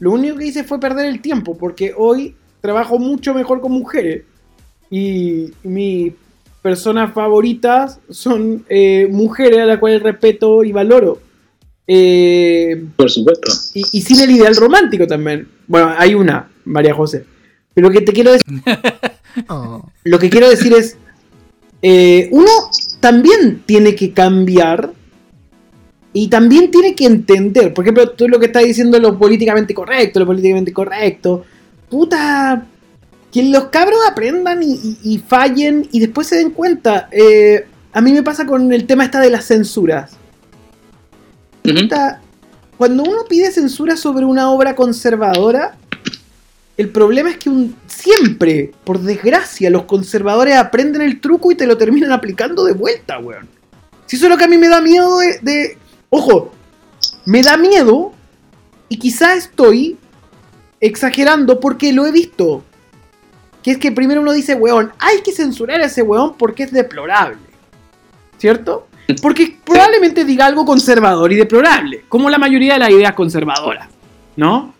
lo 0.00 0.12
único 0.12 0.36
que 0.36 0.46
hice 0.46 0.64
fue 0.64 0.80
perder 0.80 1.06
el 1.06 1.20
tiempo. 1.20 1.56
Porque 1.56 1.92
hoy 1.96 2.34
trabajo 2.60 2.98
mucho 2.98 3.34
mejor 3.34 3.60
con 3.60 3.72
mujeres. 3.72 4.22
Y 4.90 5.50
mis 5.62 6.12
personas 6.62 7.12
favoritas 7.12 8.00
son 8.08 8.64
eh, 8.68 9.08
mujeres 9.10 9.58
a 9.60 9.66
las 9.66 9.78
cuales 9.78 10.02
respeto 10.02 10.64
y 10.64 10.72
valoro. 10.72 11.20
Eh, 11.86 12.82
Por 12.96 13.10
supuesto. 13.10 13.52
y, 13.74 13.84
y 13.92 14.00
sin 14.00 14.20
el 14.20 14.30
ideal 14.30 14.56
romántico 14.56 15.06
también. 15.06 15.48
Bueno, 15.66 15.92
hay 15.96 16.14
una, 16.14 16.48
María 16.64 16.94
José. 16.94 17.24
Pero 17.74 17.88
lo 17.88 17.92
que 17.92 18.00
te 18.00 18.12
quiero 18.12 18.32
decir, 18.32 18.62
Oh. 19.48 19.90
lo 20.04 20.18
que 20.20 20.30
quiero 20.30 20.48
decir 20.48 20.72
es, 20.74 20.96
eh, 21.82 22.28
uno 22.30 22.50
también 23.00 23.62
tiene 23.66 23.94
que 23.96 24.12
cambiar 24.12 24.92
y 26.14 26.28
también 26.28 26.70
tiene 26.70 26.94
que 26.94 27.04
entender. 27.04 27.74
Por 27.74 27.84
ejemplo, 27.84 28.08
tú 28.10 28.26
lo 28.28 28.38
que 28.40 28.46
estás 28.46 28.62
diciendo 28.64 28.98
lo 28.98 29.18
políticamente 29.18 29.74
correcto, 29.74 30.20
lo 30.20 30.26
políticamente 30.26 30.72
correcto. 30.72 31.44
Puta, 31.90 32.66
que 33.30 33.42
los 33.42 33.64
cabros 33.64 33.98
aprendan 34.08 34.62
y, 34.62 34.72
y- 34.72 34.98
y 35.02 35.18
fallen 35.18 35.86
y 35.92 36.00
después 36.00 36.26
se 36.28 36.36
den 36.36 36.50
cuenta. 36.50 37.08
Eh, 37.12 37.66
a 37.92 38.00
mí 38.00 38.12
me 38.12 38.22
pasa 38.22 38.46
con 38.46 38.72
el 38.72 38.86
tema 38.86 39.04
esta 39.04 39.20
de 39.20 39.28
las 39.30 39.44
censuras. 39.46 40.12
Puta, 41.82 42.20
cuando 42.76 43.02
uno 43.02 43.24
pide 43.28 43.50
censura 43.50 43.96
sobre 43.96 44.24
una 44.24 44.50
obra 44.50 44.74
conservadora, 44.76 45.76
el 46.76 46.88
problema 46.90 47.30
es 47.30 47.38
que 47.38 47.48
un- 47.50 47.74
siempre, 47.86 48.72
por 48.84 49.00
desgracia, 49.00 49.70
los 49.70 49.84
conservadores 49.84 50.56
aprenden 50.56 51.02
el 51.02 51.20
truco 51.20 51.50
y 51.50 51.54
te 51.54 51.66
lo 51.66 51.76
terminan 51.78 52.12
aplicando 52.12 52.64
de 52.64 52.72
vuelta, 52.72 53.18
weón. 53.18 53.48
Si 54.06 54.16
eso 54.16 54.26
es 54.26 54.30
lo 54.30 54.36
que 54.36 54.44
a 54.44 54.48
mí 54.48 54.58
me 54.58 54.68
da 54.68 54.80
miedo 54.80 55.18
de... 55.18 55.38
de- 55.42 55.78
Ojo, 56.16 56.52
me 57.24 57.42
da 57.42 57.56
miedo 57.56 58.12
y 58.88 59.00
quizá 59.00 59.34
estoy 59.34 59.98
exagerando 60.78 61.58
porque 61.58 61.92
lo 61.92 62.06
he 62.06 62.12
visto. 62.12 62.62
Que 63.64 63.72
es 63.72 63.78
que 63.78 63.90
primero 63.90 64.20
uno 64.20 64.30
dice, 64.30 64.54
weón, 64.54 64.92
hay 65.00 65.22
que 65.22 65.32
censurar 65.32 65.80
a 65.80 65.86
ese 65.86 66.02
weón 66.02 66.34
porque 66.38 66.62
es 66.62 66.70
deplorable. 66.70 67.38
¿Cierto? 68.38 68.86
Porque 69.20 69.58
probablemente 69.64 70.24
diga 70.24 70.46
algo 70.46 70.64
conservador 70.64 71.32
y 71.32 71.34
deplorable, 71.34 72.04
como 72.08 72.30
la 72.30 72.38
mayoría 72.38 72.74
de 72.74 72.78
las 72.78 72.90
ideas 72.90 73.14
conservadoras, 73.14 73.88
¿no? 74.36 74.72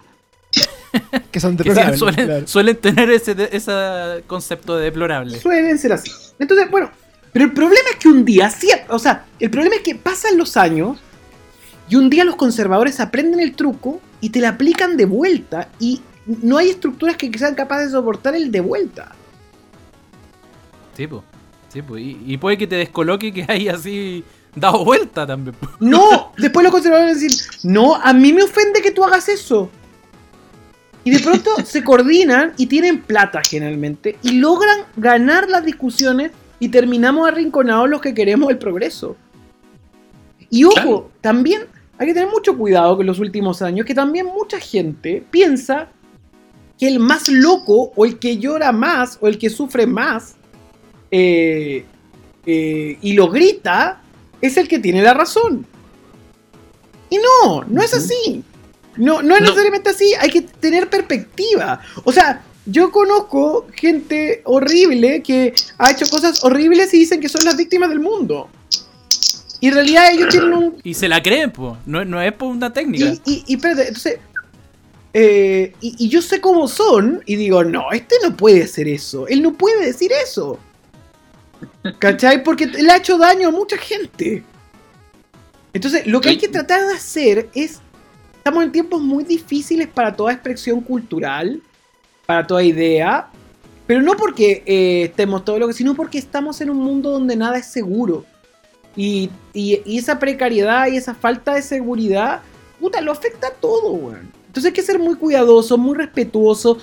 Que 1.33 1.41
son 1.41 1.57
deplorables, 1.57 1.99
suelen, 1.99 2.27
claro. 2.27 2.47
suelen 2.47 2.77
tener 2.77 3.11
ese 3.11 4.23
concepto 4.29 4.77
de 4.77 4.85
deplorable. 4.85 5.41
Suelen 5.41 5.77
ser 5.81 5.95
así. 5.95 6.13
Entonces, 6.39 6.71
bueno, 6.71 6.91
pero 7.33 7.47
el 7.47 7.53
problema 7.53 7.91
es 7.91 7.97
que 7.97 8.07
un 8.07 8.25
día, 8.25 8.49
sí, 8.49 8.71
o 8.89 9.01
sea, 9.01 9.25
el 9.41 9.51
problema 9.51 9.75
es 9.75 9.83
que 9.83 9.97
pasan 9.97 10.39
los 10.39 10.57
años 10.57 10.99
y 11.89 11.97
un 11.97 12.11
día 12.11 12.25
los 12.25 12.37
conservadores 12.37 13.01
aprenden 13.01 13.41
el 13.41 13.55
truco 13.55 14.01
y 14.21 14.31
te 14.31 14.41
la 14.41 14.51
aplican 14.51 14.97
de 14.97 15.05
vuelta 15.05 15.69
y 15.79 16.01
no 16.27 16.57
hay 16.57 16.71
estructuras 16.71 17.17
que 17.17 17.37
sean 17.39 17.55
capaces 17.55 17.87
de 17.87 17.93
soportar 17.93 18.35
el 18.35 18.51
de 18.51 18.61
vuelta. 18.61 19.13
Sí, 20.97 21.07
po. 21.07 21.23
Y, 21.97 22.21
y 22.25 22.37
puede 22.37 22.57
que 22.57 22.67
te 22.69 22.77
descoloque 22.77 23.33
que 23.33 23.45
hay 23.49 23.69
así 23.69 24.25
dado 24.55 24.85
vuelta 24.85 25.27
también. 25.27 25.57
No, 25.81 26.33
después 26.39 26.63
los 26.63 26.73
conservadores 26.73 27.21
decir, 27.21 27.39
no, 27.65 27.97
a 27.97 28.13
mí 28.13 28.33
me 28.33 28.43
ofende 28.43 28.81
que 28.81 28.91
tú 28.91 29.05
hagas 29.05 29.29
eso. 29.29 29.71
Y 31.03 31.11
de 31.11 31.19
pronto 31.19 31.51
se 31.65 31.83
coordinan 31.83 32.53
y 32.57 32.67
tienen 32.67 33.03
plata 33.03 33.43
generalmente 33.47 34.19
y 34.23 34.39
logran 34.39 34.81
ganar 34.97 35.49
las 35.49 35.65
discusiones 35.65 36.31
y 36.61 36.69
terminamos 36.69 37.29
arrinconados 37.29 37.91
los 37.91 38.01
que 38.01 38.15
queremos 38.15 38.51
el 38.51 38.59
progreso. 38.59 39.17
Y 40.55 40.65
ojo, 40.65 40.73
Claro. 40.75 41.11
también 41.21 41.63
hay 41.99 42.07
que 42.07 42.15
tener 42.15 42.29
mucho 42.29 42.57
cuidado 42.57 42.97
con 42.97 43.07
los 43.07 43.19
últimos 43.19 43.61
años, 43.61 43.85
que 43.87 43.95
también 43.95 44.27
mucha 44.27 44.61
gente 44.61 45.25
piensa 45.31 45.89
que 46.79 46.87
el 46.89 46.99
más 47.01 47.29
loco 47.29 47.93
o 47.97 48.05
el 48.05 48.19
que 48.19 48.39
llora 48.39 48.71
más 48.73 49.19
o 49.21 49.27
el 49.29 49.37
que 49.39 49.51
sufre 49.51 49.87
más 49.87 50.35
eh, 51.11 51.85
eh, 52.47 52.99
y 53.01 53.13
lo 53.15 53.29
grita 53.31 54.01
es 54.41 54.57
el 54.57 54.69
que 54.69 54.79
tiene 54.79 55.03
la 55.03 55.15
razón. 55.15 55.67
Y 57.11 57.17
no, 57.19 57.65
no 57.65 57.83
es 57.83 57.95
así. 57.95 58.43
No, 58.97 59.23
no 59.23 59.35
es 59.35 59.41
No. 59.41 59.47
necesariamente 59.47 59.91
así, 59.91 60.13
hay 60.21 60.31
que 60.31 60.43
tener 60.43 60.89
perspectiva. 60.91 61.81
O 62.05 62.13
sea, 62.13 62.43
yo 62.67 62.91
conozco 62.93 63.67
gente 63.75 64.41
horrible 64.45 65.23
que 65.23 65.53
ha 65.79 65.91
hecho 65.91 66.07
cosas 66.11 66.43
horribles 66.45 66.93
y 66.95 66.99
dicen 67.01 67.21
que 67.21 67.29
son 67.29 67.45
las 67.45 67.57
víctimas 67.57 67.89
del 67.91 68.01
mundo. 68.01 68.49
Y 69.65 69.69
en 69.69 69.75
realidad 69.75 70.13
ellos 70.13 70.29
tienen 70.29 70.53
un, 70.53 70.77
Y 70.83 70.93
se 70.93 71.09
la 71.09 71.23
creen, 71.23 71.51
po. 71.51 71.79
No, 71.87 72.05
no 72.05 72.21
es 72.21 72.35
por 72.35 72.49
una 72.51 72.71
técnica. 72.71 73.07
y, 73.07 73.21
y, 73.25 73.45
y 73.47 73.55
espérate, 73.55 73.83
entonces. 73.89 74.19
eh, 75.15 75.73
y, 75.81 75.95
y 76.05 76.09
yo 76.11 76.21
sé 76.21 76.39
cómo 76.43 76.69
son, 76.69 77.23
y 77.25 77.37
digo, 77.37 77.65
no, 77.65 77.91
este 77.93 78.17
no 78.23 78.37
puede 78.37 78.65
hacer 78.65 78.87
eso. 78.89 79.27
Él 79.27 79.41
no 79.43 79.55
puede 79.55 79.87
decir 79.87 80.11
eso. 80.23 80.59
¿Cachai? 81.99 82.43
Porque 82.43 82.67
le 82.67 82.91
ha 82.91 82.99
hecho 82.99 83.17
daño 83.17 83.49
a 83.49 83.53
mucha 83.53 83.79
gente. 83.79 84.45
Entonces, 85.73 86.07
lo 86.07 86.21
que 86.21 86.29
hay 86.29 86.37
que 86.37 86.49
tratar 86.49 86.87
de 86.87 86.93
hacer 86.93 87.49
es. 87.55 87.81
Estamos 88.37 88.65
en 88.65 88.73
tiempos 88.73 89.01
muy 89.01 89.25
difíciles 89.25 89.89
para 89.89 90.15
toda 90.15 90.35
expresión 90.35 90.83
cultural, 90.83 91.63
para 92.27 92.47
toda 92.47 92.63
idea, 92.63 93.31
pero 93.87 94.03
no 94.03 94.15
porque 94.19 94.63
eh, 94.67 95.05
estemos 95.05 95.43
todo 95.43 95.59
lo 95.59 95.67
que, 95.69 95.73
sino 95.73 95.95
porque 95.95 96.19
estamos 96.19 96.61
en 96.61 96.69
un 96.69 96.77
mundo 96.77 97.11
donde 97.13 97.35
nada 97.37 97.57
es 97.57 97.73
seguro. 97.73 98.27
Y, 98.97 99.31
y- 99.53 99.83
y 99.85 99.99
esa 99.99 100.19
precariedad 100.19 100.87
y 100.89 100.97
esa 100.97 101.15
falta 101.15 101.55
de 101.55 101.63
seguridad, 101.63 102.41
puta, 102.81 103.01
lo 103.01 103.13
afecta 103.13 103.49
a 103.49 103.53
todo, 103.53 103.91
weón. 103.93 104.31
Entonces 104.47 104.67
hay 104.67 104.73
que 104.73 104.83
ser 104.83 104.99
muy 104.99 105.17
cuidadoso, 105.17 105.77
muy 105.77 105.97
respetuoso. 105.97 106.79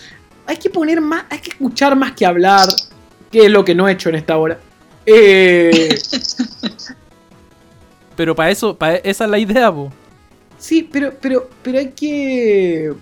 Hay 0.46 0.58
que 0.58 0.70
poner 0.70 1.00
más, 1.00 1.24
hay 1.30 1.40
que 1.40 1.52
escuchar 1.52 1.96
más 1.96 2.12
que 2.12 2.26
hablar, 2.26 2.68
que 3.32 3.46
es 3.46 3.52
lo 3.52 3.64
que 3.64 3.74
no 3.76 3.88
he 3.88 3.94
hecho 3.94 4.10
en 4.10 4.16
esta 4.16 4.38
hora. 4.38 4.60
Eh, 5.06 5.96
pero 8.16 8.36
para 8.36 8.52
eso, 8.52 8.76
para 8.78 8.96
esa 8.98 9.24
es 9.26 9.30
la 9.30 9.40
idea, 9.40 9.72
po. 9.72 9.92
Sí, 10.58 10.88
pero, 10.92 11.14
pero, 11.20 11.50
pero 11.64 11.80
hay 11.80 11.90
que. 11.92 12.94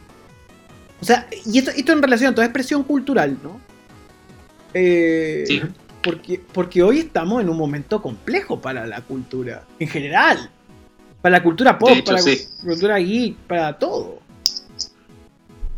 O 1.02 1.06
sea, 1.06 1.28
y 1.46 1.58
esto, 1.58 1.72
esto 1.72 1.92
en 1.94 2.02
relación 2.02 2.32
a 2.32 2.36
toda 2.36 2.46
expresión 2.46 2.84
cultural, 2.84 3.38
¿no? 3.44 3.60
Eh, 4.74 5.44
Sí. 5.48 5.62
Porque, 6.02 6.42
porque 6.54 6.84
hoy 6.84 7.00
estamos 7.00 7.42
en 7.42 7.50
un 7.50 7.58
momento 7.58 8.02
complejo 8.02 8.60
para 8.60 8.86
la 8.88 9.02
cultura, 9.02 9.64
en 9.80 9.88
general. 9.88 10.50
Para 11.22 11.38
la 11.38 11.44
cultura 11.44 11.78
pop, 11.78 11.90
hecho, 11.90 12.06
para 12.06 12.18
la 12.18 12.24
sí. 12.24 12.48
cultura 12.64 12.98
geek, 12.98 13.36
para 13.36 13.78
todo. 13.78 14.20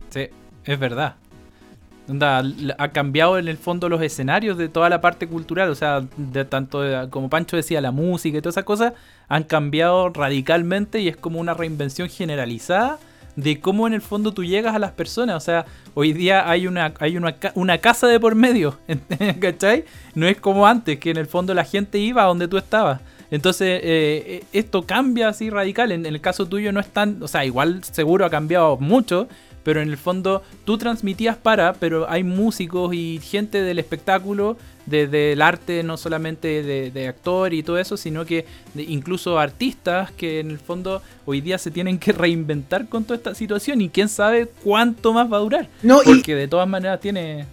Sí, 0.10 0.28
es 0.66 0.80
verdad. 0.80 1.16
Onda, 2.08 2.44
ha 2.78 2.88
cambiado 2.90 3.38
en 3.40 3.48
el 3.48 3.58
fondo 3.58 3.88
los 3.88 4.02
escenarios 4.02 4.58
de 4.58 4.70
toda 4.70 4.90
la 4.90 5.02
parte 5.02 5.28
cultural, 5.28 5.70
o 5.70 5.76
sea, 5.76 6.04
de 6.18 6.46
tanto 6.46 6.82
de- 6.82 7.10
como 7.10 7.30
Pancho 7.30 7.56
decía, 7.56 7.80
la 7.80 7.92
música 7.92 8.38
y 8.38 8.42
todas 8.42 8.56
esas 8.56 8.66
cosas 8.66 8.94
han 9.28 9.44
cambiado 9.44 10.10
radicalmente 10.10 11.00
y 11.00 11.08
es 11.08 11.16
como 11.16 11.40
una 11.40 11.54
reinvención 11.54 12.10
generalizada 12.10 13.00
de 13.36 13.60
cómo 13.60 13.88
en 13.88 13.94
el 13.94 14.02
fondo 14.02 14.34
tú 14.34 14.44
llegas 14.44 14.76
a 14.76 14.80
las 14.80 14.92
personas, 14.92 15.38
o 15.38 15.40
sea, 15.40 15.66
hoy 15.94 16.14
día 16.14 16.50
hay 16.50 16.68
una 16.68 16.94
hay 17.00 17.18
una, 17.18 17.36
una 17.56 17.78
casa 17.78 18.08
de 18.08 18.20
por 18.20 18.36
medio, 18.36 18.78
¿cachai? 19.40 19.86
No 20.16 20.28
es 20.28 20.38
como 20.38 20.68
antes, 20.68 21.00
que 21.00 21.12
en 21.12 21.18
el 21.18 21.28
fondo 21.28 21.54
la 21.54 21.64
gente 21.64 21.98
iba 21.98 22.24
a 22.24 22.28
donde 22.28 22.48
tú 22.48 22.58
estabas. 22.58 23.02
Entonces, 23.32 23.80
eh, 23.84 24.24
eh, 24.28 24.44
esto 24.54 24.84
cambia 24.84 25.30
así 25.30 25.50
radical. 25.50 25.92
En, 25.92 26.06
en 26.06 26.14
el 26.14 26.22
caso 26.22 26.46
tuyo 26.46 26.72
no 26.72 26.80
es 26.80 26.88
tan. 26.88 27.24
O 27.24 27.28
sea, 27.28 27.46
igual 27.46 27.84
seguro 27.84 28.26
ha 28.26 28.30
cambiado 28.30 28.78
mucho. 28.78 29.28
Pero 29.64 29.80
en 29.80 29.90
el 29.90 29.98
fondo 29.98 30.42
tú 30.66 30.80
transmitías 30.80 31.38
para, 31.38 31.74
pero 31.74 32.10
hay 32.10 32.24
músicos 32.24 32.96
y 32.96 33.20
gente 33.22 33.62
del 33.62 33.78
espectáculo, 33.78 34.58
de- 34.88 35.06
del 35.06 35.40
arte, 35.40 35.84
no 35.84 35.98
solamente 35.98 36.64
de, 36.64 36.90
de 36.90 37.08
actor 37.08 37.54
y 37.54 37.62
todo 37.62 37.78
eso, 37.78 37.96
sino 37.96 38.26
que 38.26 38.48
de- 38.74 38.82
incluso 38.82 39.38
artistas 39.38 40.10
que 40.14 40.40
en 40.40 40.50
el 40.50 40.58
fondo 40.58 41.04
hoy 41.28 41.42
día 41.42 41.60
se 41.60 41.70
tienen 41.70 42.00
que 42.00 42.12
reinventar 42.12 42.90
con 42.90 43.04
toda 43.04 43.18
esta 43.18 43.36
situación 43.36 43.82
y 43.82 43.90
quién 43.90 44.10
sabe 44.10 44.48
cuánto 44.64 45.14
más 45.14 45.32
va 45.32 45.38
a 45.38 45.42
durar. 45.42 45.68
No, 45.84 46.02
y 46.02 46.06
Porque 46.06 46.34
de 46.34 46.48
todas 46.48 46.68
maneras 46.68 47.00
tiene, 47.00 47.46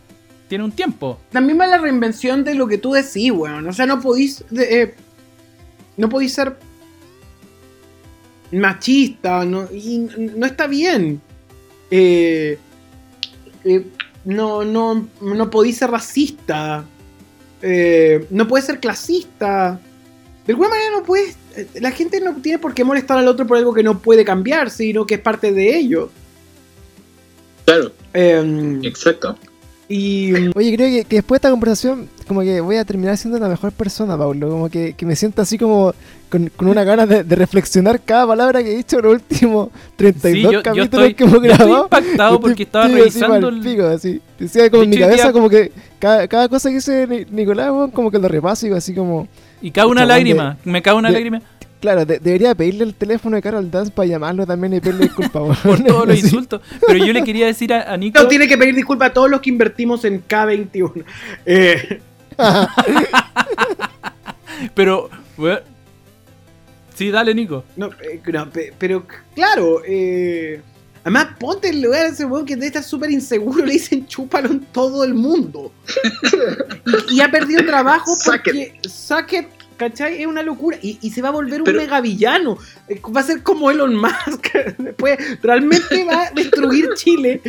tiene 0.49 0.65
un 0.65 0.73
tiempo. 0.73 1.19
también 1.31 1.61
va 1.61 1.67
la 1.67 1.77
reinvención 1.77 2.43
de 2.43 2.55
lo 2.55 2.67
que 2.69 2.79
tú 2.79 2.93
decís, 2.93 3.31
weón. 3.33 3.67
O 3.69 3.73
sea, 3.75 3.85
no 3.85 4.01
podís. 4.01 4.43
eh, 4.59 4.95
no 5.99 6.09
podís 6.09 6.33
ser 6.33 6.57
machista, 8.51 9.45
no, 9.45 9.69
y 9.71 9.99
no 9.99 10.47
está 10.47 10.67
bien. 10.67 11.21
Eh, 11.91 12.59
eh, 13.65 13.87
no, 14.25 14.65
no, 14.65 15.09
no 15.21 15.51
podís 15.51 15.77
ser 15.79 15.91
racista. 15.91 16.85
Eh, 17.61 18.27
no 18.31 18.47
puedes 18.49 18.67
ser 18.67 18.81
clasista. 18.81 19.81
De 20.47 20.53
alguna 20.53 20.71
manera 20.71 20.91
no 20.93 21.03
puedes. 21.03 21.37
eh, 21.57 21.67
La 21.81 21.91
gente 21.91 22.21
no 22.21 22.35
tiene 22.37 22.59
por 22.59 22.73
qué 22.73 22.85
molestar 22.85 23.19
al 23.19 23.29
otro 23.29 23.47
por 23.47 23.59
algo 23.59 23.75
que 23.75 23.83
no 23.83 23.99
puede 23.99 24.25
cambiar, 24.25 24.71
sino 24.71 25.05
que 25.07 25.17
es 25.17 25.21
parte 25.21 25.53
de 25.53 25.77
ello. 25.77 26.11
Claro, 27.65 27.93
Eh, 28.15 28.81
exacto. 28.83 29.37
Y. 29.89 30.33
Oye, 30.55 30.75
creo 30.77 30.89
que, 30.89 31.05
que 31.05 31.17
después 31.17 31.37
de 31.41 31.47
esta 31.47 31.51
conversación, 31.51 32.09
como 32.27 32.43
que 32.43 32.61
voy 32.61 32.77
a 32.77 32.85
terminar 32.85 33.17
siendo 33.17 33.39
la 33.39 33.49
mejor 33.49 33.73
persona, 33.73 34.17
Paulo. 34.19 34.49
Como 34.51 34.69
que, 34.69 34.93
que 34.95 35.07
me 35.07 35.17
siento 35.17 35.41
así 35.43 35.57
como 35.59 35.95
con, 36.31 36.51
con 36.57 36.69
una 36.69 36.85
ganas 36.85 37.09
de, 37.09 37.25
de 37.25 37.37
reflexionar 37.37 38.01
cada 38.03 38.27
palabra 38.27 38.63
que 38.63 38.73
he 38.73 38.77
dicho 38.77 38.99
en 38.99 39.05
los 39.05 39.13
últimos 39.15 39.69
32 39.97 40.33
Sí, 40.37 40.43
yo- 40.43 40.51
yo 40.53 40.63
capítulos 40.63 41.07
estoy- 41.07 41.15
que 41.15 41.25
hemos 41.25 41.35
yo 41.43 41.43
estoy 41.45 41.57
grabado. 41.67 41.85
impactado 41.85 42.35
Estoy- 42.35 42.39
porque 42.51 42.63
estaba 42.65 42.85
así 42.85 42.95
revisando 42.95 43.47
pa'l 43.49 43.57
el- 43.57 43.63
pico, 43.63 43.87
así. 43.87 44.21
Decía 44.39 44.69
como 44.71 44.81
De 44.81 44.85
en 44.85 44.91
mi 44.91 44.99
cabeza, 44.99 45.23
día- 45.25 45.33
como 45.33 45.49
que 45.49 45.73
cada, 45.99 46.29
cada 46.29 46.49
cosa 46.49 46.69
que 46.69 46.75
dice 46.77 47.07
Ni- 47.07 47.25
Nicolás, 47.31 47.73
como 47.95 48.11
que 48.11 48.19
lo 48.19 48.29
repaso 48.29 48.67
y 48.67 48.73
así 48.73 48.95
como. 48.95 49.27
Y 49.63 49.71
cae 49.71 49.87
una 49.87 50.05
lágrima, 50.05 50.57
me 50.65 50.83
cae 50.83 50.95
una 50.95 51.09
de- 51.09 51.15
lágrima 51.15 51.43
Claro, 51.81 52.05
de- 52.05 52.19
debería 52.19 52.55
pedirle 52.55 52.85
el 52.85 52.95
teléfono 52.95 53.37
de 53.37 53.43
Carol 53.43 53.71
Dance 53.71 53.93
para 53.93 54.09
llamarlo 54.09 54.45
también 54.47 54.75
y 54.75 54.81
pedirle 54.81 55.05
disculpas, 55.05 55.43
weón. 55.43 55.57
por 55.63 55.85
todos 55.85 56.09
los 56.09 56.19
insultos. 56.25 56.61
Pero 56.87 57.05
yo 57.05 57.13
le 57.13 57.23
quería 57.23 57.47
decir 57.47 57.73
a, 57.73 57.93
a 57.93 57.97
Nico. 57.97 58.21
No, 58.21 58.27
tiene 58.29 58.49
que 58.49 58.59
pedir 58.59 58.75
disculpas 58.75 59.11
a 59.11 59.13
todos 59.13 59.31
los 59.31 59.41
que 59.41 59.51
invertimos 59.51 60.05
en 60.05 60.23
K21. 60.27 61.05
Eh, 61.47 62.01
Pero, 64.75 65.09
Sí, 66.95 67.11
dale, 67.13 67.33
Nico. 67.35 67.65
no, 67.77 67.91
eh, 68.03 68.21
no, 68.33 68.51
pe- 68.51 68.73
pero 68.77 69.07
claro, 69.37 69.83
eh, 69.87 70.61
además 71.05 71.29
ponte 71.39 71.69
en 71.69 71.75
el 71.75 71.83
lugar 71.83 72.03
de 72.07 72.09
ese 72.09 72.25
weón 72.25 72.45
que 72.45 72.57
debe 72.57 72.67
estar 72.67 72.83
súper 72.83 73.11
inseguro, 73.13 73.65
le 73.65 73.75
dicen 73.75 74.05
chúpalo 74.09 74.51
en 74.51 74.61
todo 74.67 75.05
el 75.05 75.15
mundo. 75.15 75.73
y, 77.11 77.17
y 77.17 77.21
ha 77.21 77.31
perdido 77.31 77.65
trabajo 77.65 78.17
porque 78.25 78.81
Sacket, 78.89 79.47
¿cachai? 79.79 80.21
Es 80.21 80.27
una 80.27 80.43
locura. 80.43 80.77
Y, 80.83 80.99
y 81.01 81.11
se 81.11 81.23
va 81.23 81.29
a 81.29 81.33
volver 81.33 81.63
un 81.63 81.65
Pero- 81.65 81.79
mega 81.81 82.01
villano. 82.03 82.59
Eh, 82.89 83.01
Va 83.17 83.21
a 83.21 83.25
ser 83.25 83.43
como 83.43 83.71
Elon 83.71 83.97
Musk. 83.97 84.49
Después 84.79 85.19
realmente 85.43 86.05
va 86.05 86.25
a 86.25 86.31
destruir 86.33 86.91
Chile. 86.97 87.41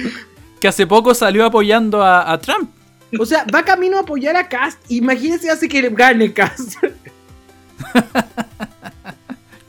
Que 0.61 0.69
hace 0.69 0.87
poco 0.87 1.13
salió 1.13 1.43
apoyando 1.45 2.01
a, 2.01 2.31
a 2.31 2.39
Trump. 2.39 2.69
O 3.19 3.25
sea, 3.25 3.43
va 3.53 3.63
camino 3.65 3.97
a 3.97 4.01
apoyar 4.01 4.37
a 4.37 4.47
Cast. 4.47 4.79
Imagínense 4.89 5.49
hace 5.49 5.67
que 5.67 5.89
gane 5.89 6.31
Cast. 6.31 6.75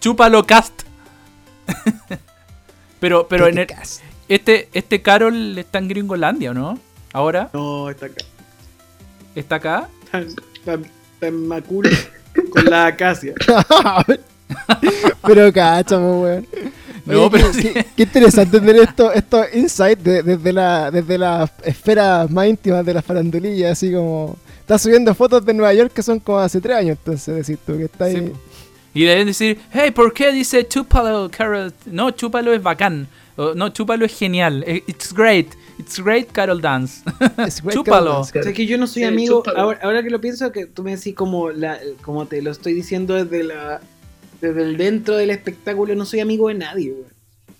Chúpalo 0.00 0.46
cast. 0.46 0.82
pero, 3.00 3.26
pero 3.28 3.48
en 3.48 3.58
el, 3.58 3.66
Cast. 3.66 4.02
este, 4.28 4.68
este 4.72 5.02
Carol 5.02 5.58
está 5.58 5.78
en 5.78 5.88
Gringolandia, 5.88 6.52
¿o 6.52 6.54
no? 6.54 6.78
Ahora 7.12 7.50
No, 7.52 7.90
está 7.90 8.06
acá. 8.06 8.24
está 9.34 9.54
acá. 9.56 9.88
Macula 11.30 11.90
con 12.50 12.64
la 12.66 12.86
acacia. 12.86 13.34
Pero 15.26 15.52
cachamo, 15.52 16.22
weón. 16.22 16.46
No, 17.06 17.22
Oye, 17.22 17.30
pero 17.30 17.50
qué, 17.52 17.62
sí. 17.62 17.70
qué- 17.72 17.86
qué 17.96 18.02
interesante 18.02 18.60
tener 18.60 18.76
esto, 18.76 19.12
estos 19.12 19.46
insights 19.54 20.04
de- 20.04 20.22
desde, 20.22 20.52
la, 20.52 20.90
desde 20.90 21.16
las 21.18 21.50
esferas 21.64 22.30
más 22.30 22.46
íntimas 22.46 22.84
de 22.84 22.94
la 22.94 23.02
farandulilla, 23.02 23.72
así 23.72 23.92
como... 23.92 24.36
Estás 24.60 24.82
subiendo 24.82 25.12
fotos 25.14 25.44
de 25.44 25.52
Nueva 25.54 25.72
York 25.74 25.92
que 25.92 26.02
son 26.02 26.20
como 26.20 26.38
hace 26.38 26.60
tres 26.60 26.76
años, 26.76 26.98
entonces 26.98 27.34
decir 27.34 27.58
tú 27.66 27.76
que 27.78 27.84
está 27.84 28.04
ahí... 28.04 28.16
Sí. 28.16 28.32
Y 28.92 29.04
deben 29.04 29.26
decir, 29.28 29.58
hey, 29.72 29.90
¿por 29.92 30.12
qué 30.12 30.30
dice 30.32 30.66
chúpalo, 30.68 31.30
Carol? 31.30 31.72
No, 31.86 32.10
chúpalo 32.10 32.52
es 32.52 32.62
bacán. 32.62 33.08
O, 33.36 33.54
no, 33.54 33.70
chúpalo 33.70 34.04
es 34.04 34.16
genial. 34.16 34.62
Eh, 34.66 34.82
It's 34.86 35.12
great. 35.14 35.46
It's 35.80 35.98
great, 35.98 36.30
Carol 36.32 36.60
Dance. 36.60 37.02
Great 37.18 37.52
Chúpalo. 37.74 37.84
Carol 37.84 38.04
Dance. 38.24 38.38
O 38.38 38.42
sea, 38.42 38.52
que 38.52 38.66
yo 38.66 38.76
no 38.76 38.86
soy 38.86 39.02
Sí, 39.02 39.08
amigo. 39.08 39.42
Ahora, 39.56 39.80
ahora 39.82 40.02
que 40.02 40.10
lo 40.10 40.20
pienso, 40.20 40.52
que 40.52 40.66
tú 40.66 40.82
me 40.82 40.94
decís 40.96 41.14
como, 41.14 41.50
la, 41.50 41.78
como 42.02 42.26
te 42.26 42.42
lo 42.42 42.50
estoy 42.50 42.74
diciendo 42.74 43.14
desde 43.14 43.42
la 43.44 43.80
desde 44.40 44.62
el 44.62 44.76
dentro 44.76 45.16
del 45.16 45.30
espectáculo, 45.30 45.94
no 45.94 46.04
soy 46.06 46.20
amigo 46.20 46.48
de 46.48 46.54
nadie, 46.54 46.90
güey. 46.92 47.04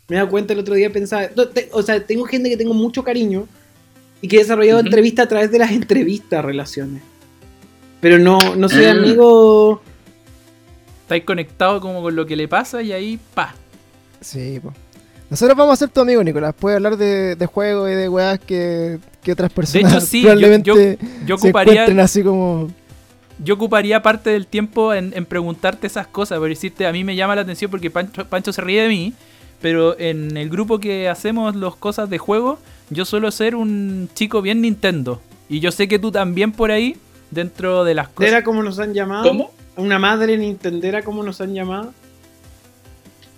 Me 0.09 0.17
he 0.17 0.19
dado 0.19 0.31
cuenta 0.31 0.53
el 0.55 0.59
otro 0.59 0.75
día, 0.75 0.91
pensaba. 0.93 1.29
no, 1.37 1.49
te- 1.49 1.69
o 1.73 1.83
sea, 1.83 2.05
tengo 2.05 2.25
gente 2.25 2.49
que 2.51 2.57
tengo 2.57 2.75
mucho 2.75 3.05
cariño 3.05 3.47
y 4.23 4.29
que 4.29 4.37
he 4.37 4.39
desarrollado 4.41 4.79
Ujú. 4.81 4.89
entrevistas 4.89 5.27
a 5.27 5.29
través 5.29 5.51
de 5.51 5.59
las 5.59 5.71
entrevistas, 5.73 6.45
relaciones. 6.45 7.03
Pero 8.01 8.19
no, 8.19 8.39
no 8.57 8.69
soy 8.69 8.85
Ah. 8.87 8.93
amigo. 8.93 9.83
Estáis 11.03 11.25
conectado 11.25 11.81
como 11.81 12.03
con 12.03 12.15
lo 12.17 12.25
que 12.27 12.37
le 12.37 12.49
pasa 12.49 12.83
y 12.83 12.93
ahí, 12.93 13.19
pa. 13.35 13.55
Sí, 14.21 14.59
po. 14.63 14.73
Nosotros 15.31 15.57
vamos 15.57 15.75
a 15.75 15.77
ser 15.77 15.89
tu 15.89 16.01
amigo, 16.01 16.23
Nicolás. 16.25 16.55
Puedes 16.59 16.77
hablar 16.77 16.97
de, 16.97 17.37
de 17.37 17.47
juegos 17.47 17.89
y 17.91 17.95
de 17.95 18.09
weas 18.09 18.39
que, 18.41 18.99
que 19.23 19.33
otras 19.33 19.53
personas 19.53 19.93
hecho, 19.93 20.01
sí, 20.05 20.23
yo- 20.23 20.29
probablemente 20.29 20.67
yo- 20.69 20.75
Yo 21.27 21.39
se 21.39 21.47
ocuparía, 21.47 21.73
encuentren 21.73 22.01
así 22.01 22.23
como... 22.25 22.69
yo 23.39 23.55
ocuparía 23.55 24.03
parte 24.03 24.31
del 24.31 24.47
tiempo 24.49 24.93
en, 24.93 25.13
en 25.15 25.25
preguntarte 25.27 25.87
esas 25.87 26.09
cosas. 26.09 26.39
Por 26.41 26.49
decirte, 26.49 26.87
a 26.87 26.93
mí 26.93 27.05
me 27.05 27.15
llama 27.15 27.37
la 27.37 27.43
atención 27.43 27.71
porque 27.71 27.91
Pancho, 27.91 28.27
Pancho 28.27 28.53
se 28.53 28.61
ríe 28.61 28.83
de 28.83 28.89
mí. 28.89 29.15
Pero 29.63 29.99
en 30.01 30.37
el 30.39 30.49
grupo 30.49 30.81
que 30.81 31.09
hacemos 31.09 31.55
las 31.55 31.77
cosas 31.77 32.09
de 32.11 32.17
juego, 32.19 32.59
yo 32.89 33.05
suelo 33.05 33.31
ser 33.31 33.55
un 33.55 34.09
chico 34.15 34.41
bien 34.43 34.63
Nintendo. 34.63 35.21
Y 35.51 35.61
yo 35.61 35.71
sé 35.71 35.87
que 35.87 35.99
tú 35.99 36.11
también 36.11 36.51
por 36.53 36.71
ahí, 36.71 36.97
dentro 37.31 37.85
de 37.85 37.95
las 37.95 38.09
cosas. 38.09 38.33
Era 38.33 38.43
como 38.43 38.63
nos 38.63 38.79
han 38.79 38.95
llamado. 38.95 39.23
¿Cómo? 39.29 39.51
Una 39.77 39.99
madre 39.99 40.37
nintendera, 40.39 41.03
como 41.03 41.23
nos 41.23 41.41
han 41.43 41.55
llamado. 41.55 41.93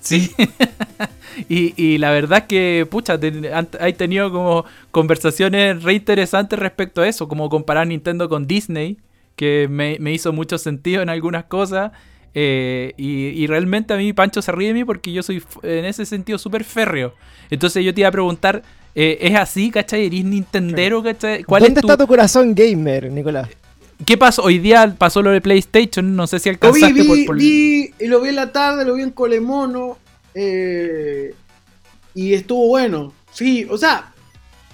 Sí. 0.01 0.30
y, 1.49 1.74
y 1.83 1.99
la 1.99 2.11
verdad 2.11 2.39
es 2.41 2.45
que, 2.45 2.87
pucha, 2.91 3.18
te- 3.18 3.53
han, 3.53 3.68
hay 3.80 3.93
tenido 3.95 4.30
como 4.33 4.64
conversaciones 4.91 5.83
re 5.83 5.95
interesantes 5.95 6.59
respecto 6.59 7.03
a 7.03 7.09
eso, 7.09 7.28
como 7.28 7.49
comparar 7.49 7.87
Nintendo 7.87 8.28
con 8.28 8.47
Disney, 8.47 8.97
que 9.37 9.66
me, 9.70 9.97
me 10.01 10.12
hizo 10.12 10.33
mucho 10.33 10.59
sentido 10.59 11.03
en 11.03 11.09
algunas 11.09 11.45
cosas. 11.45 11.93
eh, 12.35 12.95
y, 12.97 13.28
y 13.28 13.47
realmente 13.47 13.93
a 13.93 13.97
mí 13.97 14.12
Pancho 14.12 14.41
se 14.43 14.53
ríe 14.53 14.68
de 14.68 14.74
mí 14.74 14.85
porque 14.85 15.12
yo 15.12 15.22
soy 15.22 15.43
en 15.62 15.85
ese 15.85 16.07
sentido 16.07 16.39
súper 16.39 16.64
férreo. 16.64 17.14
Entonces 17.51 17.85
yo 17.85 17.93
te 17.93 18.01
iba 18.03 18.09
a 18.09 18.12
preguntar, 18.12 18.62
eh, 18.95 19.18
¿es 19.20 19.35
así, 19.35 19.70
cachai? 19.70 20.07
¿Eres 20.07 20.24
Nintendero, 20.24 21.03
cachai? 21.03 21.45
¿Cuál 21.45 21.62
¿Dónde 21.62 21.80
es 21.80 21.83
tu- 21.83 21.89
está 21.89 21.97
tu 22.03 22.07
corazón 22.07 22.55
gamer, 22.55 23.11
Nicolás? 23.11 23.49
¿Qué 24.07 24.16
pasó? 24.16 24.43
Hoy 24.43 24.59
día 24.59 24.95
pasó 24.99 25.22
lo 25.22 25.30
de 25.30 25.41
PlayStation, 25.41 26.16
no 26.16 26.26
sé 26.26 26.39
si 26.41 26.49
Lo 26.49 26.53
vi, 26.72 26.83
alcanzaste 26.83 27.03
vi, 27.03 27.07
por... 27.09 27.24
por- 27.26 27.37
vi, 27.39 27.91
y 28.01 28.07
lo 28.07 28.20
vi 28.20 28.30
en 28.30 28.37
la 28.37 28.51
tarde, 28.51 28.85
lo 28.85 28.95
vi 28.95 29.03
en 29.03 29.11
Colemono. 29.11 29.99
Eh, 30.35 31.35
y 32.14 32.35
estuvo 32.35 32.68
bueno. 32.68 33.12
Sí, 33.33 33.66
o 33.70 33.78
sea, 33.78 34.12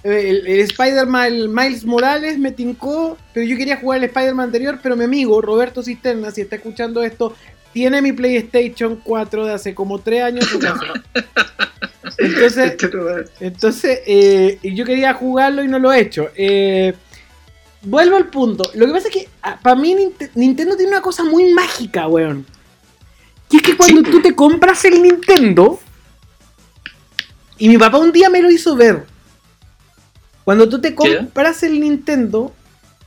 El, 0.03 0.47
el 0.47 0.59
Spider-Man, 0.61 1.53
Miles 1.53 1.85
Morales 1.85 2.37
me 2.37 2.51
tincó, 2.51 3.17
pero 3.33 3.45
yo 3.45 3.57
quería 3.57 3.77
jugar 3.77 3.99
el 3.99 4.05
Spider-Man 4.05 4.45
anterior, 4.47 4.79
pero 4.81 4.95
mi 4.95 5.03
amigo 5.05 5.41
Roberto 5.41 5.83
Cisterna, 5.83 6.31
si 6.31 6.41
está 6.41 6.55
escuchando 6.57 7.03
esto, 7.03 7.33
tiene 7.73 8.01
mi 8.01 8.11
PlayStation 8.13 8.99
4 9.03 9.45
de 9.45 9.53
hace 9.53 9.75
como 9.75 9.99
3 9.99 10.23
años 10.23 10.45
en 10.45 10.49
su 10.49 10.59
casa. 10.59 10.85
Entonces, 12.17 12.75
entonces 13.39 13.99
eh, 14.05 14.59
yo 14.63 14.83
quería 14.83 15.13
jugarlo 15.13 15.63
y 15.63 15.67
no 15.67 15.79
lo 15.79 15.91
he 15.93 16.01
hecho. 16.01 16.27
Eh, 16.35 16.93
vuelvo 17.81 18.17
al 18.17 18.27
punto. 18.27 18.69
Lo 18.73 18.85
que 18.87 18.91
pasa 18.91 19.07
es 19.07 19.13
que 19.13 19.29
para 19.61 19.75
mí 19.75 19.95
Nint- 19.95 20.29
Nintendo 20.35 20.75
tiene 20.75 20.91
una 20.91 21.01
cosa 21.01 21.23
muy 21.23 21.53
mágica, 21.53 22.07
weón. 22.07 22.45
Y 23.51 23.57
es 23.57 23.61
que 23.63 23.75
cuando 23.77 24.03
tú 24.03 24.21
te 24.21 24.35
compras 24.35 24.83
el 24.85 25.01
Nintendo, 25.01 25.79
y 27.57 27.67
mi 27.67 27.77
papá 27.77 27.97
un 27.97 28.11
día 28.11 28.29
me 28.29 28.41
lo 28.41 28.49
hizo 28.51 28.75
ver. 28.75 29.05
Cuando 30.43 30.67
tú 30.69 30.79
te 30.79 30.89
¿Qué? 30.89 31.17
compras 31.17 31.61
el 31.63 31.79
Nintendo, 31.79 32.53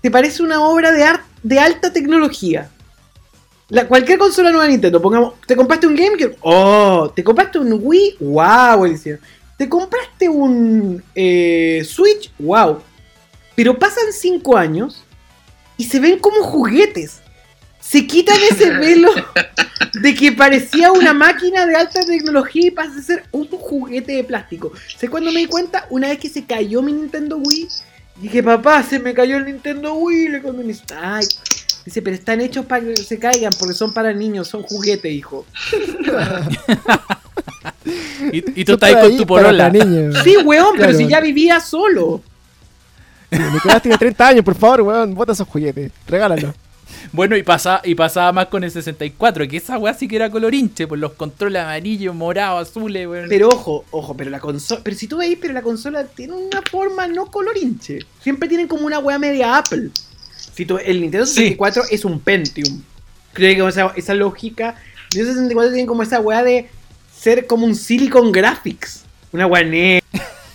te 0.01 0.11
parece 0.11 0.43
una 0.43 0.61
obra 0.67 0.93
de, 0.93 1.05
ar- 1.05 1.25
de 1.43 1.59
alta 1.59 1.93
tecnología. 1.93 2.71
La, 3.69 3.89
cualquier 3.89 4.19
consola 4.19 4.51
nueva 4.51 4.65
de 4.67 4.73
Nintendo, 4.73 5.01
pongamos, 5.01 5.35
te 5.47 5.57
compraste 5.57 5.87
un 5.87 5.97
GameCube, 5.97 6.37
oh, 6.43 7.11
te 7.15 7.25
compraste 7.25 7.59
un 7.59 7.79
Wii, 7.81 8.17
wow, 8.21 8.77
buenísimo. 8.79 9.17
Te 9.57 9.67
compraste 9.69 10.29
un 10.29 11.03
eh, 11.15 11.83
Switch, 11.89 12.31
wow. 12.39 12.81
Pero 13.55 13.79
pasan 13.79 14.13
5 14.13 14.57
años 14.57 15.03
y 15.79 15.85
se 15.85 16.01
ven 16.01 16.19
como 16.19 16.43
juguetes. 16.43 17.22
Se 17.83 18.07
quitan 18.07 18.39
ese 18.51 18.71
velo 18.79 19.11
de 20.01 20.15
que 20.15 20.33
parecía 20.33 20.93
una 20.93 21.13
máquina 21.13 21.67
de 21.67 21.77
alta 21.77 22.01
tecnología 22.07 22.69
y 22.69 22.71
pasa 22.71 22.99
a 22.99 23.03
ser 23.03 23.25
un 23.33 23.47
juguete 23.49 24.13
de 24.13 24.25
plástico. 24.25 24.73
¿Sé 24.97 25.09
cuando 25.09 25.33
me 25.33 25.41
di 25.41 25.47
cuenta? 25.47 25.87
Una 25.91 26.09
vez 26.09 26.19
que 26.19 26.29
se 26.29 26.45
cayó 26.45 26.81
mi 26.81 26.93
Nintendo 26.93 27.37
Wii, 27.39 27.69
dije, 28.17 28.43
papá, 28.43 28.83
se 28.83 28.99
me 28.99 29.13
cayó 29.13 29.37
el 29.37 29.47
Nintendo 29.47 29.95
Wii. 29.95 30.29
Le 30.29 30.43
conté, 30.43 30.63
me 30.63 30.73
dice, 30.73 30.85
ay, 30.97 31.27
dice, 31.85 32.01
pero 32.01 32.15
están 32.15 32.41
hechos 32.41 32.65
para 32.65 32.85
que 32.85 32.97
se 32.97 33.19
caigan 33.19 33.53
porque 33.59 33.75
son 33.75 33.93
para 33.93 34.13
niños, 34.13 34.49
son 34.49 34.63
juguetes, 34.63 35.13
hijo. 35.13 35.45
Y, 38.33 38.61
y 38.61 38.65
tú 38.65 38.75
estás 38.75 38.95
ahí 38.95 39.09
con 39.09 39.17
tu 39.17 39.27
porola. 39.27 39.71
Sí, 40.23 40.37
weón, 40.45 40.77
pero 40.77 40.97
si 40.97 41.09
ya 41.09 41.21
vivía 41.21 41.61
solo. 41.61 42.23
Nicolás 43.31 43.83
tiene 43.83 43.99
30 43.99 44.29
años, 44.29 44.45
por 44.45 44.55
favor, 44.55 44.83
weón, 44.83 45.15
bota 45.15 45.33
esos 45.33 45.49
juguetes, 45.49 45.91
regálalo. 46.07 46.55
Bueno, 47.13 47.37
y 47.37 47.43
pasaba, 47.43 47.81
y 47.85 47.95
pasaba 47.95 48.33
más 48.33 48.47
con 48.47 48.65
el 48.65 48.71
64, 48.71 49.47
que 49.49 49.57
esa 49.57 49.79
weá 49.79 49.95
sí 49.95 50.09
que 50.09 50.17
era 50.17 50.31
color 50.31 50.55
hinche, 50.55 50.87
por 50.87 50.99
los 50.99 51.13
controles 51.13 51.63
amarillos, 51.63 52.15
morados, 52.15 52.69
azules, 52.69 53.07
weón. 53.07 53.29
Pero 53.29 53.49
ojo, 53.49 53.85
ojo, 53.91 54.17
pero 54.17 54.31
la 54.31 54.41
consola. 54.41 54.81
Pero 54.85 54.97
si 54.97 55.07
tú 55.07 55.19
veis, 55.19 55.39
pero 55.41 55.53
la 55.55 55.63
consola 55.63 56.05
tiene 56.05 56.33
una 56.35 56.63
forma 56.71 57.07
no 57.07 57.27
color 57.27 57.57
hinche. 57.57 57.99
Siempre 58.23 58.49
tienen 58.49 58.69
como 58.69 58.87
una 58.87 58.99
weá 58.99 59.19
media 59.19 59.59
Apple. 59.59 59.91
Si 60.55 60.67
tú, 60.67 60.79
el 60.79 61.01
Nintendo 61.01 61.27
Sí. 61.27 61.35
64 61.35 61.85
es 61.91 62.05
un 62.05 62.21
Pentium. 62.21 62.83
Creo 63.33 63.65
que 63.65 63.71
esa, 63.71 63.93
esa 63.97 64.15
lógica. 64.15 64.77
El 65.13 65.19
Nintendo 65.19 65.33
64 65.41 65.73
tiene 65.73 65.87
como 65.87 66.03
esa 66.03 66.21
weá 66.21 66.43
de 66.43 66.69
ser 67.17 67.47
como 67.47 67.67
un 67.67 67.75
Silicon 67.75 68.33
Graphics. 68.33 69.05
Una 69.33 69.47
weá 69.47 69.63
negra. 69.65 70.03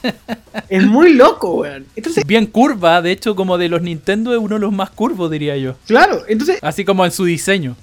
es 0.69 0.83
muy 0.83 1.13
loco, 1.13 1.55
weón. 1.55 1.85
Entonces, 1.95 2.25
Bien 2.25 2.45
curva, 2.45 3.01
de 3.01 3.11
hecho, 3.11 3.35
como 3.35 3.57
de 3.57 3.69
los 3.69 3.81
Nintendo 3.81 4.33
es 4.33 4.39
uno 4.39 4.55
de 4.55 4.61
los 4.61 4.73
más 4.73 4.89
curvos, 4.89 5.31
diría 5.31 5.57
yo. 5.57 5.75
claro, 5.85 6.23
entonces 6.27 6.59
Así 6.61 6.85
como 6.85 7.05
en 7.05 7.11
su 7.11 7.25
diseño. 7.25 7.75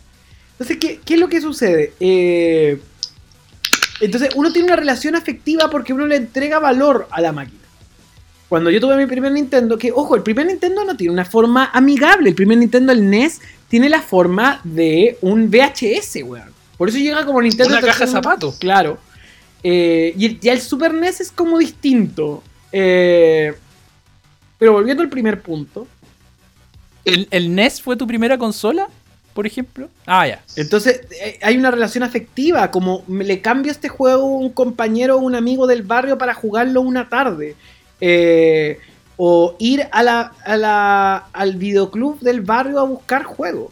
Entonces, 0.52 0.76
¿qué, 0.78 1.00
qué 1.04 1.14
es 1.14 1.20
lo 1.20 1.28
que 1.28 1.40
sucede? 1.40 1.92
Eh, 1.98 2.80
entonces, 4.00 4.30
uno 4.34 4.52
tiene 4.52 4.66
una 4.66 4.76
relación 4.76 5.16
afectiva 5.16 5.70
porque 5.70 5.92
uno 5.92 6.06
le 6.06 6.16
entrega 6.16 6.58
valor 6.58 7.08
a 7.10 7.20
la 7.20 7.32
máquina. 7.32 7.60
Cuando 8.48 8.70
yo 8.70 8.80
tuve 8.80 8.96
mi 8.96 9.06
primer 9.06 9.32
Nintendo, 9.32 9.78
que 9.78 9.90
ojo, 9.90 10.14
el 10.14 10.22
primer 10.22 10.46
Nintendo 10.46 10.84
no 10.84 10.96
tiene 10.96 11.12
una 11.12 11.24
forma 11.24 11.70
amigable. 11.72 12.28
El 12.28 12.34
primer 12.34 12.58
Nintendo, 12.58 12.92
el 12.92 13.08
NES, 13.08 13.40
tiene 13.68 13.88
la 13.88 14.02
forma 14.02 14.60
de 14.62 15.18
un 15.22 15.50
VHS, 15.50 16.22
weón. 16.24 16.52
Por 16.76 16.88
eso 16.88 16.98
llega 16.98 17.24
como 17.24 17.40
Nintendo. 17.40 17.72
Una 17.72 17.80
caja 17.80 18.06
de 18.06 18.12
zapatos. 18.12 18.56
Claro. 18.58 18.98
Eh, 19.64 20.14
y 20.16 20.26
el- 20.26 20.40
ya 20.40 20.52
el 20.52 20.60
Super 20.60 20.92
NES 20.94 21.20
es 21.22 21.32
como 21.32 21.58
distinto. 21.58 22.42
Eh, 22.70 23.52
pero 24.58 24.72
volviendo 24.72 25.02
al 25.02 25.08
primer 25.08 25.40
punto. 25.40 25.88
¿El, 27.04 27.26
el 27.30 27.54
NES 27.54 27.80
fue 27.82 27.96
tu 27.96 28.06
primera 28.06 28.38
consola, 28.38 28.88
por 29.32 29.46
ejemplo? 29.46 29.88
Ah, 30.06 30.26
ya. 30.28 30.42
Entonces 30.56 31.00
eh, 31.20 31.38
hay 31.42 31.56
una 31.56 31.70
relación 31.70 32.02
afectiva, 32.04 32.70
como 32.70 33.04
me- 33.08 33.24
le 33.24 33.40
cambio 33.40 33.72
este 33.72 33.88
juego 33.88 34.22
a 34.22 34.38
un 34.38 34.50
compañero 34.50 35.16
o 35.16 35.20
un 35.20 35.34
amigo 35.34 35.66
del 35.66 35.82
barrio 35.82 36.16
para 36.18 36.34
jugarlo 36.34 36.80
una 36.82 37.08
tarde. 37.08 37.56
Eh, 38.00 38.78
o 39.16 39.54
ir 39.58 39.86
a 39.92 40.02
la, 40.02 40.32
a 40.44 40.56
la- 40.56 41.16
al 41.32 41.56
videoclub 41.56 42.20
del 42.20 42.40
barrio 42.42 42.80
a 42.80 42.84
buscar 42.84 43.22
juegos. 43.24 43.70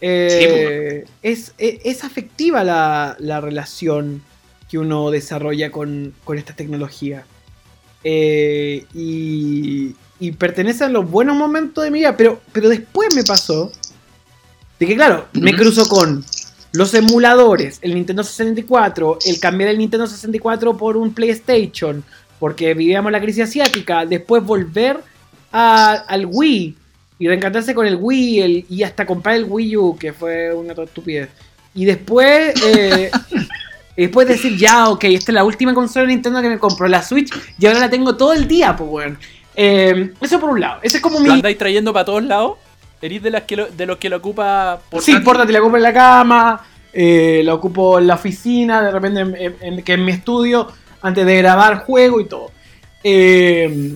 Eh, 0.00 1.04
es, 1.22 1.52
es- 1.58 1.80
es 1.84 2.04
afectiva 2.04 2.64
la, 2.64 3.16
la 3.18 3.40
relación 3.40 4.22
que 4.70 4.78
uno 4.78 5.10
desarrolla 5.10 5.70
con, 5.70 6.12
con 6.24 6.38
esta 6.38 6.54
tecnología. 6.54 7.24
Eh, 8.04 8.84
y, 8.94 9.94
y 10.20 10.32
pertenece 10.32 10.84
a 10.84 10.88
los 10.88 11.10
buenos 11.10 11.36
momentos 11.36 11.82
de 11.84 11.90
mi 11.90 12.00
vida. 12.00 12.16
Pero, 12.16 12.40
pero 12.52 12.68
después 12.68 13.14
me 13.14 13.24
pasó 13.24 13.72
de 14.78 14.86
que, 14.86 14.94
claro, 14.94 15.26
me 15.32 15.54
cruzo 15.54 15.88
con 15.88 16.24
los 16.72 16.92
emuladores, 16.94 17.78
el 17.82 17.94
Nintendo 17.94 18.22
64, 18.22 19.18
el 19.26 19.40
cambiar 19.40 19.70
el 19.70 19.78
Nintendo 19.78 20.06
64 20.06 20.76
por 20.76 20.96
un 20.98 21.14
PlayStation, 21.14 22.04
porque 22.38 22.74
vivíamos 22.74 23.10
la 23.10 23.20
crisis 23.20 23.44
asiática, 23.44 24.04
después 24.04 24.44
volver 24.44 24.98
a- 25.52 25.92
al 26.06 26.26
Wii 26.26 26.76
y 27.18 27.28
reencantarse 27.28 27.74
con 27.74 27.86
el 27.86 27.96
Wii 27.98 28.40
el- 28.40 28.66
y 28.68 28.82
hasta 28.82 29.06
comprar 29.06 29.36
el 29.36 29.44
Wii 29.48 29.76
U, 29.78 29.96
que 29.98 30.12
fue 30.12 30.52
una 30.52 30.74
estupidez. 30.74 31.30
Y 31.74 31.86
después, 31.86 32.54
eh, 32.62 33.10
y 33.96 34.02
después 34.02 34.28
decir, 34.28 34.56
ya, 34.56 34.88
ok, 34.88 35.04
esta 35.04 35.32
es 35.32 35.34
la 35.34 35.44
última 35.44 35.72
consola 35.74 36.06
de 36.06 36.12
Nintendo 36.14 36.42
que 36.42 36.48
me 36.50 36.58
compro, 36.58 36.86
la 36.88 37.02
Switch, 37.02 37.32
y 37.58 37.66
ahora 37.66 37.80
la 37.80 37.90
tengo 37.90 38.16
todo 38.16 38.32
el 38.32 38.46
día, 38.46 38.76
pues, 38.76 38.90
weón. 38.90 39.18
Eh, 39.54 40.12
eso 40.20 40.38
por 40.38 40.50
un 40.50 40.60
lado, 40.60 40.80
ese 40.82 40.98
es 40.98 41.02
como 41.02 41.18
¿Lo 41.18 41.24
mi... 41.24 41.30
andáis 41.30 41.56
trayendo 41.56 41.92
para 41.92 42.04
todos 42.04 42.22
lados? 42.24 42.58
¿Erís 43.00 43.22
de, 43.22 43.30
las 43.30 43.42
que 43.44 43.56
lo- 43.56 43.66
de 43.66 43.86
los 43.86 43.96
que 43.98 44.08
lo 44.10 44.16
ocupa 44.18 44.80
por 44.90 45.00
Sí, 45.02 45.14
portátil 45.20 45.52
la 45.54 45.60
ocupo 45.60 45.76
en 45.76 45.82
la 45.82 45.92
cama, 45.92 46.60
eh, 46.92 47.40
la 47.44 47.54
ocupo 47.54 47.98
en 47.98 48.06
la 48.06 48.14
oficina, 48.14 48.82
de 48.82 48.90
repente 48.90 49.20
en, 49.20 49.36
en- 49.36 49.56
en- 49.60 49.82
que 49.82 49.92
en 49.94 50.04
mi 50.04 50.12
estudio, 50.12 50.68
antes 51.02 51.24
de 51.24 51.36
grabar 51.38 51.78
juego 51.84 52.20
y 52.20 52.26
todo. 52.26 52.50
Eh, 53.04 53.94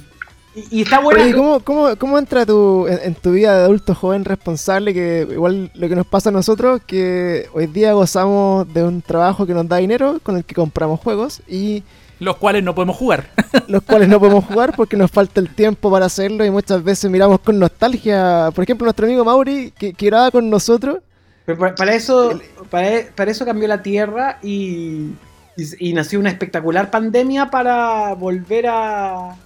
y, 0.55 0.79
y 0.79 0.83
está 0.83 0.99
bueno. 0.99 1.21
Oye, 1.21 1.31
¿y 1.31 1.33
¿cómo, 1.33 1.61
cómo, 1.61 1.97
cómo 1.97 2.19
entra 2.19 2.45
tu, 2.45 2.87
en, 2.89 2.99
en 3.03 3.15
tu 3.15 3.33
vida 3.33 3.57
de 3.57 3.65
adulto 3.65 3.95
joven 3.95 4.25
responsable? 4.25 4.93
Que 4.93 5.27
igual 5.31 5.71
lo 5.75 5.89
que 5.89 5.95
nos 5.95 6.07
pasa 6.07 6.31
a 6.31 6.33
nosotros, 6.33 6.81
que 6.87 7.49
hoy 7.53 7.67
día 7.67 7.93
gozamos 7.93 8.73
de 8.73 8.83
un 8.83 9.01
trabajo 9.03 9.47
que 9.47 9.55
nos 9.55 9.69
da 9.69 9.77
dinero, 9.77 10.19
con 10.23 10.37
el 10.37 10.45
que 10.45 10.55
compramos 10.55 10.99
juegos, 11.01 11.41
y 11.47 11.85
Los 12.19 12.37
cuales 12.37 12.65
no 12.65 12.75
podemos 12.75 12.97
jugar. 12.97 13.31
los 13.69 13.83
cuales 13.83 14.09
no 14.09 14.19
podemos 14.19 14.45
jugar 14.45 14.75
porque 14.77 14.97
nos 14.97 15.11
falta 15.11 15.41
el 15.41 15.55
tiempo 15.55 15.91
para 15.91 16.07
hacerlo 16.07 16.45
y 16.45 16.51
muchas 16.51 16.83
veces 16.83 17.11
miramos 17.11 17.41
con 17.41 17.59
nostalgia. 17.59 18.51
Por 18.53 18.65
ejemplo, 18.65 18.87
nuestro 18.87 19.07
amigo 19.07 19.25
Mauri, 19.25 19.73
que, 19.79 19.93
que 19.93 20.07
graba 20.07 20.33
con 20.33 20.51
nosotros, 20.51 20.99
Pero 21.47 21.59
para, 21.59 21.75
para 21.77 21.95
eso, 21.95 22.41
para, 22.71 22.89
para 23.15 23.31
eso 23.31 23.45
cambió 23.45 23.69
la 23.69 23.83
Tierra 23.83 24.41
y, 24.43 25.13
y, 25.57 25.91
y 25.91 25.93
nació 25.93 26.19
una 26.19 26.31
espectacular 26.31 26.91
pandemia 26.91 27.51
para 27.51 28.15
volver 28.15 28.67
a, 28.67 29.37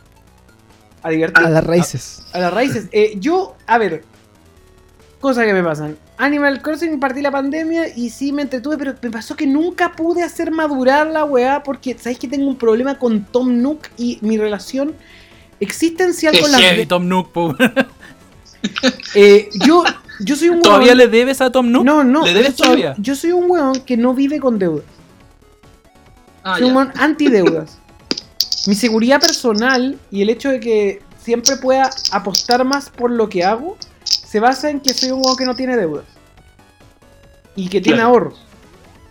a 1.05 1.11
divertir. 1.11 1.45
a 1.47 1.51
las 1.51 1.65
raíces. 1.65 2.23
A 2.33 2.39
las 2.41 2.53
raíces. 2.53 2.89
Eh, 2.91 3.15
yo, 3.21 3.55
a 3.67 3.79
ver, 3.79 4.03
cosas 5.21 5.45
que 5.47 5.53
me 5.53 5.63
pasan. 5.63 5.97
Animal 6.17 6.63
Crossing 6.63 6.99
partí 7.01 7.21
la 7.23 7.31
pandemia 7.31 7.89
y 7.97 8.11
sí 8.11 8.33
me 8.33 8.43
entretuve, 8.43 8.77
pero 8.79 8.95
me 9.03 9.11
pasó 9.11 9.35
que 9.37 9.47
nunca 9.47 9.93
pude 9.93 10.23
hacer 10.23 10.51
madurar 10.51 11.07
la 11.09 11.25
weá 11.25 11.63
porque 11.63 11.97
sabéis 11.99 12.19
que 12.19 12.29
tengo 12.29 12.47
un 12.49 12.57
problema 12.57 12.99
con 12.99 13.25
Tom 13.25 13.61
Nook 13.61 13.89
y 13.97 14.19
mi 14.23 14.37
relación 14.39 14.95
existencial 15.61 16.39
con. 16.41 16.53
Heavy 16.53 16.87
Tom 16.87 17.07
Nook, 17.09 17.31
po. 17.33 17.55
Eh, 19.15 19.51
yo, 19.67 19.85
yo 20.21 20.37
soy 20.37 20.49
un 20.49 20.63
¿Todavía 20.63 20.93
weón- 20.95 20.97
le 20.97 21.09
debes 21.09 21.41
a 21.43 21.51
Tom 21.53 21.71
Nook? 21.71 21.85
No, 21.85 22.03
no, 22.03 22.23
¿Le 22.25 22.31
de 22.31 22.35
debes 22.39 22.53
hecho, 22.55 22.65
todavía? 22.65 22.95
yo 22.97 23.15
soy 23.15 23.33
un 23.33 23.51
weón 23.51 23.81
que 23.83 23.99
no 23.99 24.15
vive 24.15 24.41
con 24.41 24.59
deudas. 24.59 24.85
Ah, 26.43 26.57
soy 26.59 26.69
un 26.69 26.77
weón 26.77 26.93
anti-deudas. 26.97 27.79
Mi 28.67 28.75
seguridad 28.75 29.21
personal 29.21 29.99
y 30.11 30.23
el 30.23 30.31
hecho 30.31 30.51
de 30.51 30.61
que 30.61 31.03
siempre 31.19 31.57
pueda 31.57 31.91
apostar 32.13 32.65
más 32.65 32.91
por 32.91 33.11
lo 33.11 33.29
que 33.29 33.45
hago 33.45 33.77
se 34.05 34.41
basa 34.41 34.71
en 34.71 34.81
que 34.81 34.93
soy 34.95 35.11
un 35.11 35.21
weón 35.25 35.37
que 35.37 35.45
no 35.45 35.55
tiene 35.55 35.77
deudas. 35.77 36.05
Y 37.57 37.69
que 37.69 37.81
tiene 37.81 37.99
Claro. 37.99 38.11
ahorros. 38.11 38.47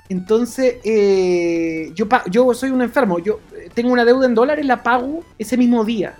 Entonces, 0.09 0.75
eh, 0.83 1.91
yo, 1.95 2.07
yo 2.29 2.53
soy 2.53 2.71
un 2.71 2.81
enfermo. 2.81 3.19
Yo 3.19 3.39
eh, 3.55 3.69
tengo 3.73 3.91
una 3.91 4.05
deuda 4.05 4.25
en 4.25 4.35
dólares, 4.35 4.65
la 4.65 4.83
pago 4.83 5.23
ese 5.39 5.55
mismo 5.57 5.83
día. 5.85 6.15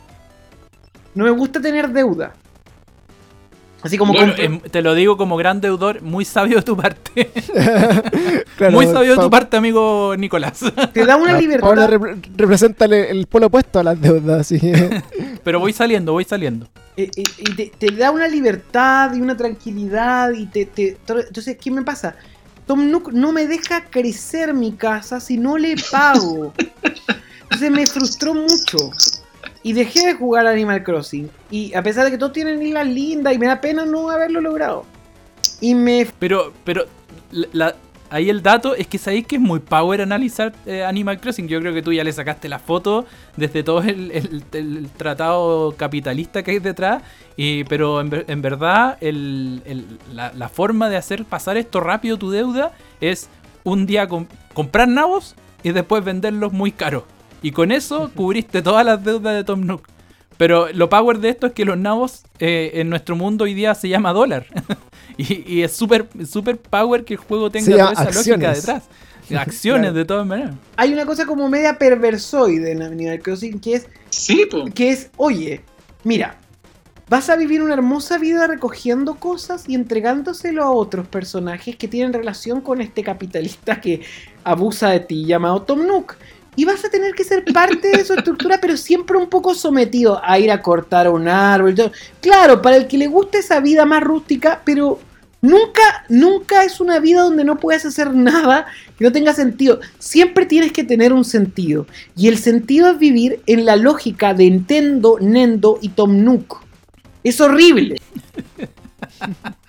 No 1.15 1.25
me 1.25 1.31
gusta 1.31 1.61
tener 1.61 1.89
deuda. 1.89 2.33
Así 3.83 3.97
como 3.97 4.13
Bueno, 4.13 4.33
Em, 4.37 4.59
te 4.61 4.81
lo 4.81 4.95
digo 4.95 5.17
como 5.17 5.35
gran 5.37 5.59
deudor, 5.61 6.01
muy 6.01 6.23
sabio 6.25 6.57
de 6.57 6.63
tu 6.63 6.75
parte. 6.77 7.29
Claro, 8.57 8.73
Muy 8.73 8.85
sabio 8.85 9.15
de 9.15 9.21
tu 9.21 9.29
parte, 9.29 9.57
amigo 9.57 10.15
Nicolás. 10.17 10.59
Te 10.93 11.05
da 11.05 11.17
una 11.17 11.35
Ah, 11.35 11.39
libertad. 11.39 11.89
Rep- 11.89 12.21
representa 12.35 12.85
el, 12.85 12.93
el 12.93 13.27
polo 13.27 13.47
opuesto 13.47 13.79
a 13.79 13.83
las 13.83 13.99
deudas, 13.99 14.41
así 14.41 14.59
que. 14.59 15.01
Pero 15.43 15.59
voy 15.59 15.73
saliendo, 15.73 16.11
voy 16.13 16.23
saliendo. 16.23 16.67
eh, 16.95 17.09
eh, 17.15 17.23
y 17.39 17.55
te, 17.55 17.71
te 17.77 17.91
da 17.95 18.11
una 18.11 18.27
libertad 18.27 19.13
y 19.15 19.21
una 19.21 19.35
tranquilidad 19.35 20.31
y 20.31 20.45
te, 20.45 20.65
te- 20.65 20.97
entonces 21.07 21.57
¿qué 21.59 21.71
me 21.71 21.81
pasa? 21.81 22.15
Tom 22.67 22.89
Nook 22.91 23.11
no 23.11 23.31
me 23.33 23.47
deja 23.47 23.85
crecer 23.85 24.53
mi 24.53 24.71
casa 24.73 25.19
si 25.19 25.37
no 25.37 25.57
le 25.57 25.75
pago 25.91 26.53
entonces 27.43 27.71
me 27.71 27.85
frustró 27.87 28.33
mucho 28.35 28.91
y 29.63 29.73
dejé 29.73 30.05
de 30.05 30.13
jugar 30.13 30.45
Animal 30.45 30.83
Crossing 30.83 31.29
y 31.49 31.73
a 31.73 31.81
pesar 31.81 32.05
de 32.05 32.11
que 32.11 32.17
todos 32.17 32.33
tienen 32.33 32.61
islas 32.61 32.87
lindas 32.87 33.33
y 33.33 33.37
me 33.39 33.47
da 33.47 33.61
pena 33.61 33.85
no 33.85 34.09
haberlo 34.09 34.41
logrado 34.41 34.85
y 35.61 35.73
me 35.75 36.05
Pero, 36.19 36.51
pero, 36.65 36.83
la- 37.31 37.75
ahí 38.09 38.29
el 38.29 38.43
dato 38.43 38.75
es 38.75 38.85
que 38.87 38.97
sabéis 38.97 39.25
que 39.25 39.37
es 39.37 39.41
muy 39.41 39.59
power 39.59 40.01
analizar 40.01 40.53
eh, 40.65 40.83
Animal 40.83 41.19
Crossing. 41.19 41.47
Yo 41.47 41.59
creo 41.61 41.73
que 41.73 41.81
tú 41.81 41.91
ya 41.93 42.03
le 42.03 42.11
sacaste 42.11 42.47
la 42.49 42.59
foto 42.59 43.05
desde 43.37 43.63
todo 43.63 43.81
el, 43.81 44.43
el- 44.51 44.89
tratado 44.97 45.73
capitalista 45.77 46.43
que 46.43 46.51
hay 46.51 46.59
detrás. 46.59 47.01
Y, 47.37 47.63
pero 47.63 48.01
en, 48.01 48.23
en 48.27 48.41
verdad, 48.41 48.97
el- 49.01 49.63
la, 50.13 50.31
la 50.33 50.49
forma 50.49 50.89
de 50.89 50.97
hacer 50.97 51.25
pasar 51.25 51.57
esto 51.57 51.79
rápido 51.79 52.17
tu 52.17 52.29
deuda 52.29 52.73
es 53.01 53.29
un 53.63 53.85
día 53.85 54.07
com- 54.07 54.27
comprar 54.53 54.87
nabos 54.89 55.35
y 55.63 55.71
después 55.71 56.03
venderlos 56.03 56.51
muy 56.53 56.71
caros. 56.71 57.03
Y 57.43 57.51
con 57.51 57.71
eso 57.71 58.09
cubriste 58.15 58.61
todas 58.63 58.83
las 58.85 59.03
deudas 59.03 59.35
de 59.35 59.43
Tom 59.43 59.61
Nook. 59.65 59.83
Pero 60.37 60.71
lo 60.73 60.89
power 60.89 61.19
de 61.19 61.29
esto 61.29 61.45
es 61.47 61.53
que 61.53 61.63
los 61.65 61.77
nabos 61.77 62.23
eh, 62.39 62.71
en 62.75 62.89
nuestro 62.89 63.15
mundo 63.15 63.43
hoy 63.43 63.53
día 63.53 63.75
se 63.75 63.87
llama 63.89 64.13
dólar. 64.13 64.47
y, 65.17 65.53
y 65.57 65.61
es 65.61 65.73
súper 65.73 66.07
super 66.25 66.57
power 66.57 67.05
que 67.05 67.13
el 67.13 67.19
juego 67.19 67.51
tenga 67.51 67.71
toda 67.77 67.91
esa 67.93 68.11
lógica 68.11 68.53
detrás. 68.53 68.83
Acciones 69.35 69.81
Claro. 69.91 69.93
de 69.93 70.05
todas 70.05 70.25
maneras. 70.27 70.55
hay 70.75 70.91
una 70.91 71.05
cosa 71.05 71.25
como 71.25 71.47
media 71.49 71.77
perversoide 71.77 72.71
en 72.71 72.81
Animal 72.81 73.19
Crossing 73.21 73.59
que 73.59 73.75
es 73.75 73.87
Sí, 74.09 74.45
po. 74.49 74.65
que 74.73 74.89
es, 74.89 75.11
oye, 75.17 75.63
mira, 76.03 76.39
vas 77.09 77.29
a 77.29 77.35
vivir 77.37 77.61
una 77.61 77.73
hermosa 77.73 78.17
vida 78.17 78.47
recogiendo 78.47 79.15
cosas 79.15 79.63
y 79.67 79.75
entregándoselo 79.75 80.63
a 80.63 80.71
otros 80.71 81.07
personajes 81.07 81.75
que 81.77 81.87
tienen 81.87 82.11
relación 82.13 82.59
con 82.61 82.81
este 82.81 83.03
capitalista 83.03 83.79
que 83.79 84.01
abusa 84.43 84.89
de 84.89 84.99
ti 84.99 85.25
llamado 85.25 85.61
Tom 85.61 85.85
Nook. 85.87 86.15
Y 86.55 86.65
vas 86.65 86.83
a 86.85 86.89
tener 86.89 87.13
que 87.13 87.23
ser 87.23 87.43
parte 87.45 87.89
de 87.89 88.05
su 88.05 88.13
estructura, 88.13 88.59
pero 88.61 88.77
siempre 88.77 89.17
un 89.17 89.29
poco 89.29 89.55
sometido 89.55 90.21
a 90.23 90.37
ir 90.39 90.51
a 90.51 90.61
cortar 90.61 91.09
un 91.09 91.27
árbol. 91.27 91.75
Claro, 92.21 92.61
para 92.61 92.77
el 92.77 92.87
que 92.87 92.97
le 92.97 93.07
guste 93.07 93.39
esa 93.39 93.59
vida 93.59 93.85
más 93.85 94.03
rústica, 94.03 94.61
pero 94.63 94.99
nunca, 95.41 96.05
nunca 96.09 96.63
es 96.63 96.79
una 96.79 96.99
vida 96.99 97.21
donde 97.21 97.43
no 97.43 97.57
puedes 97.57 97.85
hacer 97.85 98.13
nada 98.13 98.67
que 98.97 99.03
no 99.03 99.11
tenga 99.11 99.33
sentido. 99.33 99.79
Siempre 99.99 100.45
tienes 100.45 100.71
que 100.71 100.83
tener 100.83 101.13
un 101.13 101.25
sentido. 101.25 101.87
Y 102.15 102.27
el 102.27 102.37
sentido 102.37 102.89
es 102.89 102.99
vivir 102.99 103.41
en 103.47 103.65
la 103.65 103.75
lógica 103.75 104.33
de 104.33 104.49
Nintendo, 104.49 105.17
Nendo 105.19 105.79
y 105.81 105.89
Tom 105.89 106.23
Nook. 106.23 106.59
Es 107.23 107.41
horrible. 107.41 107.99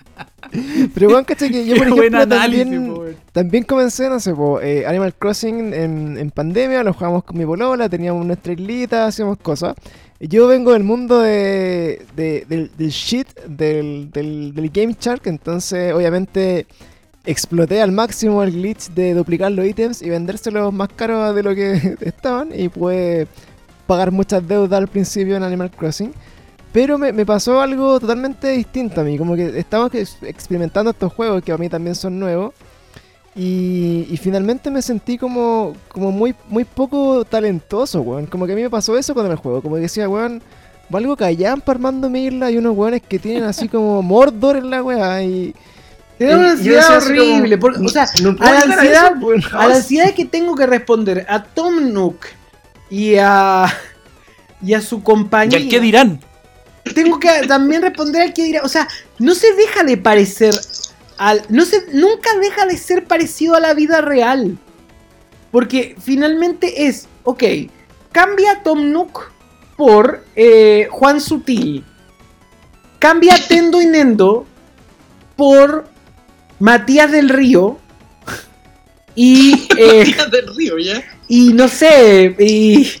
Pero 0.93 1.09
bueno, 1.09 1.25
caché 1.25 1.49
que 1.49 1.65
yo, 1.65 1.75
por 1.77 1.87
ejemplo, 1.87 2.19
análisis, 2.21 2.63
también, 2.65 3.17
también 3.31 3.63
comencé, 3.63 4.09
no 4.09 4.19
sé, 4.19 4.33
po, 4.33 4.61
eh, 4.61 4.85
Animal 4.85 5.13
Crossing 5.15 5.73
en, 5.73 6.17
en 6.17 6.31
pandemia, 6.31 6.83
lo 6.83 6.93
jugamos 6.93 7.23
con 7.23 7.37
mi 7.37 7.45
polola, 7.45 7.89
teníamos 7.89 8.25
nuestra 8.25 8.53
islita, 8.53 9.05
hacíamos 9.07 9.37
cosas. 9.39 9.75
Yo 10.19 10.47
vengo 10.47 10.71
del 10.73 10.83
mundo 10.83 11.19
de, 11.19 12.05
de- 12.15 12.45
del, 12.47 12.71
del 12.77 12.89
shit, 12.89 13.27
del, 13.47 14.09
del, 14.11 14.53
del 14.53 14.69
Game 14.69 14.95
Shark, 14.99 15.21
entonces 15.25 15.93
obviamente 15.93 16.65
exploté 17.25 17.81
al 17.81 17.91
máximo 17.91 18.43
el 18.43 18.51
glitch 18.51 18.89
de 18.91 19.13
duplicar 19.13 19.51
los 19.51 19.65
ítems 19.65 20.01
y 20.01 20.09
vendérselos 20.09 20.71
más 20.71 20.89
caros 20.95 21.35
de 21.35 21.43
lo 21.43 21.55
que 21.55 21.95
estaban 22.01 22.49
y 22.57 22.69
pude 22.69 23.27
pagar 23.87 24.11
muchas 24.11 24.47
deudas 24.47 24.77
al 24.79 24.87
principio 24.87 25.35
en 25.35 25.43
Animal 25.43 25.71
Crossing. 25.71 26.13
Pero 26.75 26.97
me, 26.97 27.13
me 27.13 27.25
pasó 27.25 27.61
algo 27.61 28.01
totalmente 28.01 28.49
distinto 28.49 28.99
a 28.99 29.05
mí, 29.05 29.17
como 29.17 29.33
que 29.37 29.57
estamos 29.57 29.93
ex- 29.93 30.17
experimentando 30.23 30.91
estos 30.91 31.13
juegos 31.13 31.41
que 31.41 31.53
a 31.53 31.57
mí 31.57 31.69
también 31.69 31.95
son 31.95 32.19
nuevos. 32.19 32.53
Y, 33.33 34.07
y 34.09 34.17
finalmente 34.17 34.69
me 34.69 34.81
sentí 34.81 35.17
como, 35.17 35.73
como 35.87 36.11
muy, 36.11 36.35
muy 36.49 36.65
poco 36.65 37.23
talentoso, 37.23 38.01
weón. 38.01 38.25
Como 38.25 38.45
que 38.45 38.51
a 38.51 38.55
mí 38.57 38.61
me 38.61 38.69
pasó 38.69 38.97
eso 38.97 39.13
con 39.13 39.25
el 39.31 39.37
juego. 39.37 39.61
Como 39.61 39.75
que 39.75 39.81
decía, 39.83 40.09
weón, 40.09 40.41
valgo 40.89 41.15
callampa 41.15 41.71
armando 41.71 42.09
mi 42.09 42.25
isla 42.25 42.51
y 42.51 42.57
unos 42.57 42.75
weones 42.75 43.01
que 43.01 43.19
tienen 43.19 43.43
así 43.45 43.69
como 43.69 44.01
Mordor 44.13 44.57
en 44.57 44.69
la 44.69 44.83
weá. 44.83 45.23
Y, 45.23 45.55
Te 46.17 46.25
da 46.25 46.37
una 46.37 46.43
Y- 46.45 46.49
y 46.49 46.51
ansiedad 46.51 46.87
como, 46.87 47.05
horrible. 47.21 47.57
porque, 47.57 47.79
o 47.85 47.89
sea, 47.89 48.05
no 48.21 48.35
a 48.39 48.51
la 48.51 48.59
ansiedad, 48.61 49.13
eso, 49.37 49.57
a 49.57 49.67
la 49.69 49.75
ansiedad 49.77 50.13
que 50.13 50.25
tengo 50.25 50.55
que 50.55 50.65
responder 50.65 51.25
a 51.29 51.41
Tom 51.41 51.93
Nook 51.93 52.17
y 52.89 53.15
a, 53.15 53.65
y 54.61 54.73
a 54.73 54.81
su 54.81 54.97
¿Y 54.97 55.01
compañía. 55.01 55.57
al 55.57 55.69
qué 55.69 55.79
dirán? 55.79 56.19
Tengo 56.93 57.19
que 57.19 57.29
también 57.47 57.81
responder 57.81 58.21
al 58.21 58.33
que 58.33 58.43
dirá, 58.43 58.61
o 58.63 58.69
sea, 58.69 58.87
no 59.19 59.33
se 59.33 59.53
deja 59.53 59.83
de 59.83 59.97
parecer 59.97 60.53
al 61.17 61.43
no 61.49 61.63
se 61.65 61.85
nunca 61.93 62.29
deja 62.39 62.65
de 62.65 62.77
ser 62.77 63.05
parecido 63.05 63.55
a 63.55 63.59
la 63.59 63.73
vida 63.73 64.01
real. 64.01 64.57
Porque 65.51 65.95
finalmente 66.01 66.87
es, 66.87 67.07
ok, 67.23 67.43
cambia 68.11 68.51
a 68.51 68.63
Tom 68.63 68.91
Nook 68.91 69.31
por 69.77 70.25
eh, 70.35 70.87
Juan 70.91 71.21
Sutil. 71.21 71.85
Cambia 72.99 73.35
a 73.35 73.39
Tendo 73.39 73.81
y 73.81 73.85
Nendo 73.85 74.45
por 75.37 75.87
Matías 76.59 77.11
del 77.11 77.29
Río. 77.29 77.79
Y, 79.15 79.67
eh, 79.77 79.99
Matías 79.99 80.31
del 80.31 80.55
río, 80.57 80.77
¿ya? 80.77 81.01
y 81.27 81.53
no 81.53 81.67
sé, 81.69 82.35
y, 82.37 82.91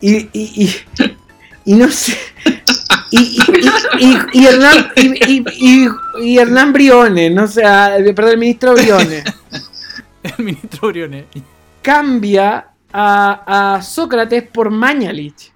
y, 0.00 0.16
y, 0.32 0.64
y, 0.64 0.70
y 1.66 1.74
no 1.74 1.90
sé, 1.90 2.16
y, 3.10 3.18
y, 3.18 3.38
y, 3.98 4.06
y- 4.06 4.18
y 4.40 4.46
Hernán, 4.46 4.88
y, 4.96 5.32
y- 5.32 5.44
y- 5.58 5.88
y 6.22 6.38
Hernán 6.38 6.72
Briones, 6.72 7.32
no 7.32 7.46
sé, 7.46 7.62
ah, 7.64 7.96
perdón, 8.14 8.32
el 8.32 8.38
ministro 8.38 8.72
Briones, 8.74 9.24
El 10.22 10.44
ministro 10.44 10.88
Briones. 10.88 11.26
cambia 11.82 12.68
a, 12.92 13.74
a 13.76 13.82
Sócrates 13.82 14.42
por 14.48 14.70
Mañalich. 14.70 15.52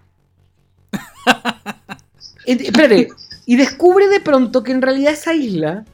Eh, 2.46 2.58
Espérate, 2.60 3.08
y 3.46 3.56
descubre 3.56 4.08
de 4.08 4.20
pronto 4.20 4.62
que 4.62 4.72
en 4.72 4.82
realidad 4.82 5.12
esa 5.12 5.34
isla 5.34 5.84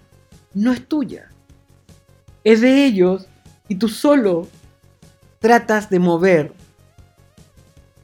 no 0.55 0.73
es 0.73 0.87
tuya, 0.87 1.29
es 2.45 2.61
de 2.61 2.85
ellos, 2.87 3.27
y 3.69 3.75
tú 3.77 3.89
solo 3.89 4.49
tratas 5.41 5.91
de 5.91 5.99
mover 5.99 6.53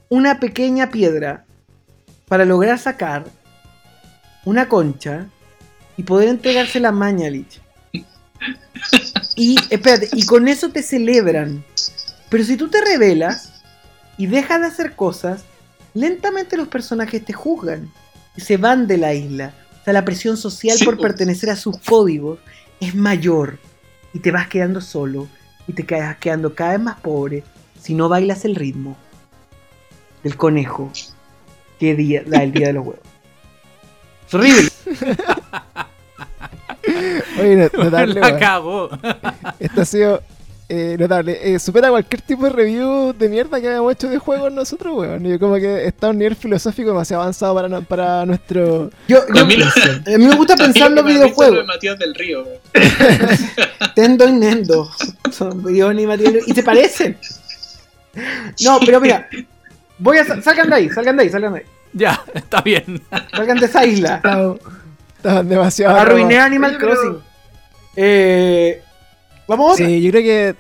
una 0.09 0.39
pequeña 0.41 0.91
piedra 0.91 1.45
para 2.33 2.47
lograr 2.47 2.79
sacar 2.79 3.27
una 4.47 4.67
concha 4.67 5.27
y 5.99 6.03
poder 6.03 6.31
entregársela 6.31 6.89
a 6.89 6.93
Mañalich. 6.93 7.61
Y 9.37 9.57
espérate, 9.69 10.09
y 10.15 10.25
con 10.25 10.49
eso 10.49 10.71
te 10.71 10.83
celebran. 10.83 11.63
Pero 12.31 12.43
si 12.43 12.57
tú 12.57 12.71
te 12.71 12.81
rebelas 12.81 13.63
y 14.17 14.29
dejas 14.29 14.63
de 14.63 14.67
hacer 14.69 14.97
cosas, 14.97 15.45
lentamente 15.93 16.57
los 16.57 16.69
personajes 16.69 17.23
te 17.23 17.35
juzgan 17.35 17.93
y 18.35 18.41
se 18.41 18.57
van 18.57 18.87
de 18.87 18.97
la 18.97 19.13
isla. 19.13 19.53
O 19.83 19.85
sea, 19.85 19.93
la 19.93 20.07
presión 20.07 20.39
social 20.39 20.79
Sí, 20.79 20.87
por 20.87 20.97
po. 20.97 21.03
pertenecer 21.03 21.51
a 21.51 21.57
sus 21.57 21.77
códigos 21.81 22.39
es 22.81 22.95
mayor 22.95 23.59
y 24.15 24.21
te 24.21 24.31
vas 24.31 24.49
quedando 24.49 24.81
solo 24.81 25.29
y 25.69 25.75
te 25.75 25.85
quedas 25.85 26.17
quedando 26.17 26.55
cada 26.55 26.71
vez 26.73 26.81
más 26.81 26.99
pobre 27.01 27.45
si 27.79 27.93
no 27.93 28.09
bailas 28.09 28.47
el 28.47 28.55
ritmo 28.55 28.97
del 30.23 30.39
conejo 30.39 30.91
que 31.83 31.97
día, 31.97 32.23
da 32.25 32.45
el 32.45 32.53
día 32.53 32.69
de 32.69 32.75
los 32.75 32.87
huevos. 32.87 33.01
Es 34.29 34.35
horrible. 34.35 34.69
Oye, 37.41 37.57
no- 37.57 37.85
notable, 37.85 38.21
la 38.21 38.39
cagó. 38.39 38.89
Esto 39.59 39.81
ha 39.81 39.85
sido 39.85 40.23
eh, 40.69 40.97
notable. 40.99 41.39
Eh, 41.43 41.59
supera 41.59 41.91
cualquier 41.91 42.21
tipo 42.23 42.45
de 42.45 42.51
review 42.51 43.13
de 43.13 43.29
mierda 43.29 43.61
que 43.61 43.69
hayamos 43.69 43.93
hecho 43.93 44.09
de 44.09 44.19
juegos 44.19 44.53
nosotros, 44.53 44.95
weón. 44.97 45.25
Yo 45.25 45.39
como 45.41 45.57
que 45.57 45.87
está 45.87 46.07
a 46.07 46.11
un 46.11 46.19
nivel 46.19 46.37
filosófico 46.37 46.91
demasiado 46.91 47.23
avanzado 47.23 47.55
para, 47.55 47.69
no- 47.69 47.83
para 47.83 48.25
nuestro... 48.25 48.91
Yo, 49.09 49.19
yo- 49.35 49.43
A 49.43 49.45
mí 49.45 49.57
lo- 49.57 49.67
a 49.67 50.19
mí 50.19 50.25
me 50.27 50.37
gusta 50.37 50.55
pensar 50.57 50.89
en 50.89 50.95
los 50.95 51.05
lo 51.05 51.11
de 51.11 51.15
videojuegos. 51.17 51.67
Matías 51.67 51.99
del 51.99 52.15
río. 52.15 52.47
Tendo 53.97 54.29
y 54.29 54.33
Nendo. 54.33 54.89
Son 55.33 55.61
Brion 55.63 55.99
y 55.99 56.07
Matías. 56.07 56.35
Y 56.47 56.55
se 56.55 56.63
parecen. 56.63 57.19
No, 58.65 58.79
pero 58.87 59.01
mira. 59.01 59.29
Voy 60.03 60.19
a. 60.19 60.25
sa- 60.25 60.43
Salgan 60.43 60.69
de 60.71 60.77
ahí, 60.77 60.89
salgan 60.91 61.17
de 61.17 61.23
ahí, 61.23 61.29
salgan 61.31 61.53
de 61.55 61.59
ahí. 61.61 61.65
Ya, 61.93 62.23
está 62.35 62.61
bien. 62.61 63.01
Salgan 63.35 63.59
de 63.59 63.67
esa 63.67 63.85
isla. 63.87 64.17
Estaban 64.17 64.59
estaban 65.17 65.49
demasiado... 65.49 65.97
Arruiné. 65.97 66.39
Animal 66.39 66.71
Oye, 66.71 66.79
pero- 66.81 66.93
Crossing. 66.95 67.23
Eh, 67.97 68.83
Vamos 69.49 69.71
a 69.71 69.73
otra. 69.75 69.87
Sí, 69.87 70.03
yo 70.03 70.11
creo 70.11 70.23
que 70.23 70.55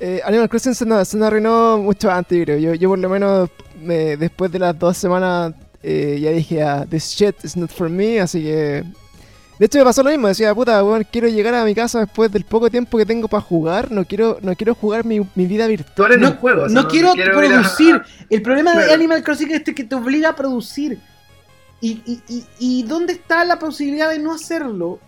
eh, 0.00 0.20
Animal 0.24 0.48
Crossing 0.48 0.74
se 0.74 0.84
nos, 0.84 1.06
se 1.08 1.16
nos 1.16 1.26
arruinó 1.28 1.78
mucho 1.78 2.10
antes, 2.10 2.36
yo 2.38 2.44
creo. 2.44 2.58
Yo, 2.58 2.74
yo 2.74 2.88
por 2.88 2.98
lo 2.98 3.08
menos 3.08 3.50
me- 3.80 4.16
después 4.16 4.50
de 4.52 4.58
las 4.58 4.78
dos 4.78 4.96
semanas 4.96 5.52
eh, 5.82 6.18
ya 6.20 6.30
dije, 6.30 6.62
ah, 6.62 6.84
this 6.88 7.14
shit 7.14 7.36
is 7.44 7.56
not 7.56 7.70
for 7.70 7.88
me, 7.88 8.20
así 8.20 8.42
que 8.42 8.82
De 9.58 9.66
hecho 9.66 9.78
me 9.78 9.84
pasó 9.84 10.02
lo 10.04 10.10
mismo, 10.10 10.28
decía, 10.28 10.54
puta, 10.54 10.82
weón, 10.84 11.04
quiero 11.10 11.26
llegar 11.28 11.52
a 11.54 11.64
mi 11.64 11.74
casa 11.74 12.00
después 12.00 12.30
del 12.30 12.44
poco 12.44 12.70
tiempo 12.70 12.96
que 12.96 13.04
tengo 13.04 13.26
para 13.26 13.40
jugar, 13.40 13.90
no 13.90 14.04
quiero, 14.04 14.38
no 14.40 14.54
quiero 14.54 14.74
jugar 14.76 15.04
mi, 15.04 15.20
mi 15.34 15.46
vida 15.46 15.66
virtual. 15.66 15.94
Tú 15.96 16.04
eres 16.04 16.18
No, 16.18 16.28
un 16.30 16.36
juego. 16.36 16.62
o 16.62 16.68
sea, 16.68 16.80
no 16.82 16.86
quiero, 16.88 17.10
a- 17.10 17.14
producir. 17.14 18.00
El 18.30 18.42
problema 18.42 18.74
de. 18.76 18.92
Animal 18.92 19.22
Crossing 19.24 19.48
es 19.50 19.56
este 19.56 19.74
que 19.74 19.82
te 19.84 19.94
obliga 19.96 20.28
a 20.30 20.36
producir. 20.36 21.00
Y, 21.80 22.02
y, 22.06 22.22
y, 22.28 22.44
y 22.58 22.82
dónde 22.84 23.12
está 23.14 23.44
la 23.44 23.58
posibilidad 23.58 24.10
de 24.10 24.18
no 24.20 24.32
hacerlo? 24.32 25.00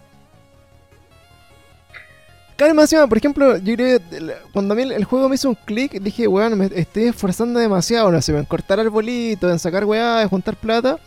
Claro, 2.56 2.74
más 2.74 2.84
encima, 2.92 3.06
por 3.06 3.16
ejemplo, 3.18 3.56
yo 3.56 3.74
creo 3.74 3.98
que 3.98 4.34
cuando 4.52 4.74
a 4.74 4.76
mí 4.76 4.82
el, 4.82 4.92
el 4.92 5.04
juego 5.04 5.28
me 5.30 5.36
hizo 5.36 5.48
un 5.48 5.54
clic, 5.54 5.92
dije, 6.00 6.28
weón, 6.28 6.58
me 6.58 6.66
estoy 6.74 7.04
esforzando 7.04 7.58
demasiado, 7.58 8.10
no 8.12 8.20
sé, 8.20 8.36
en 8.36 8.44
cortar 8.44 8.78
arbolitos, 8.78 9.50
en 9.50 9.58
sacar 9.58 9.84
weá, 9.86 10.20
en 10.22 10.28
juntar 10.28 10.56
plata. 10.56 10.98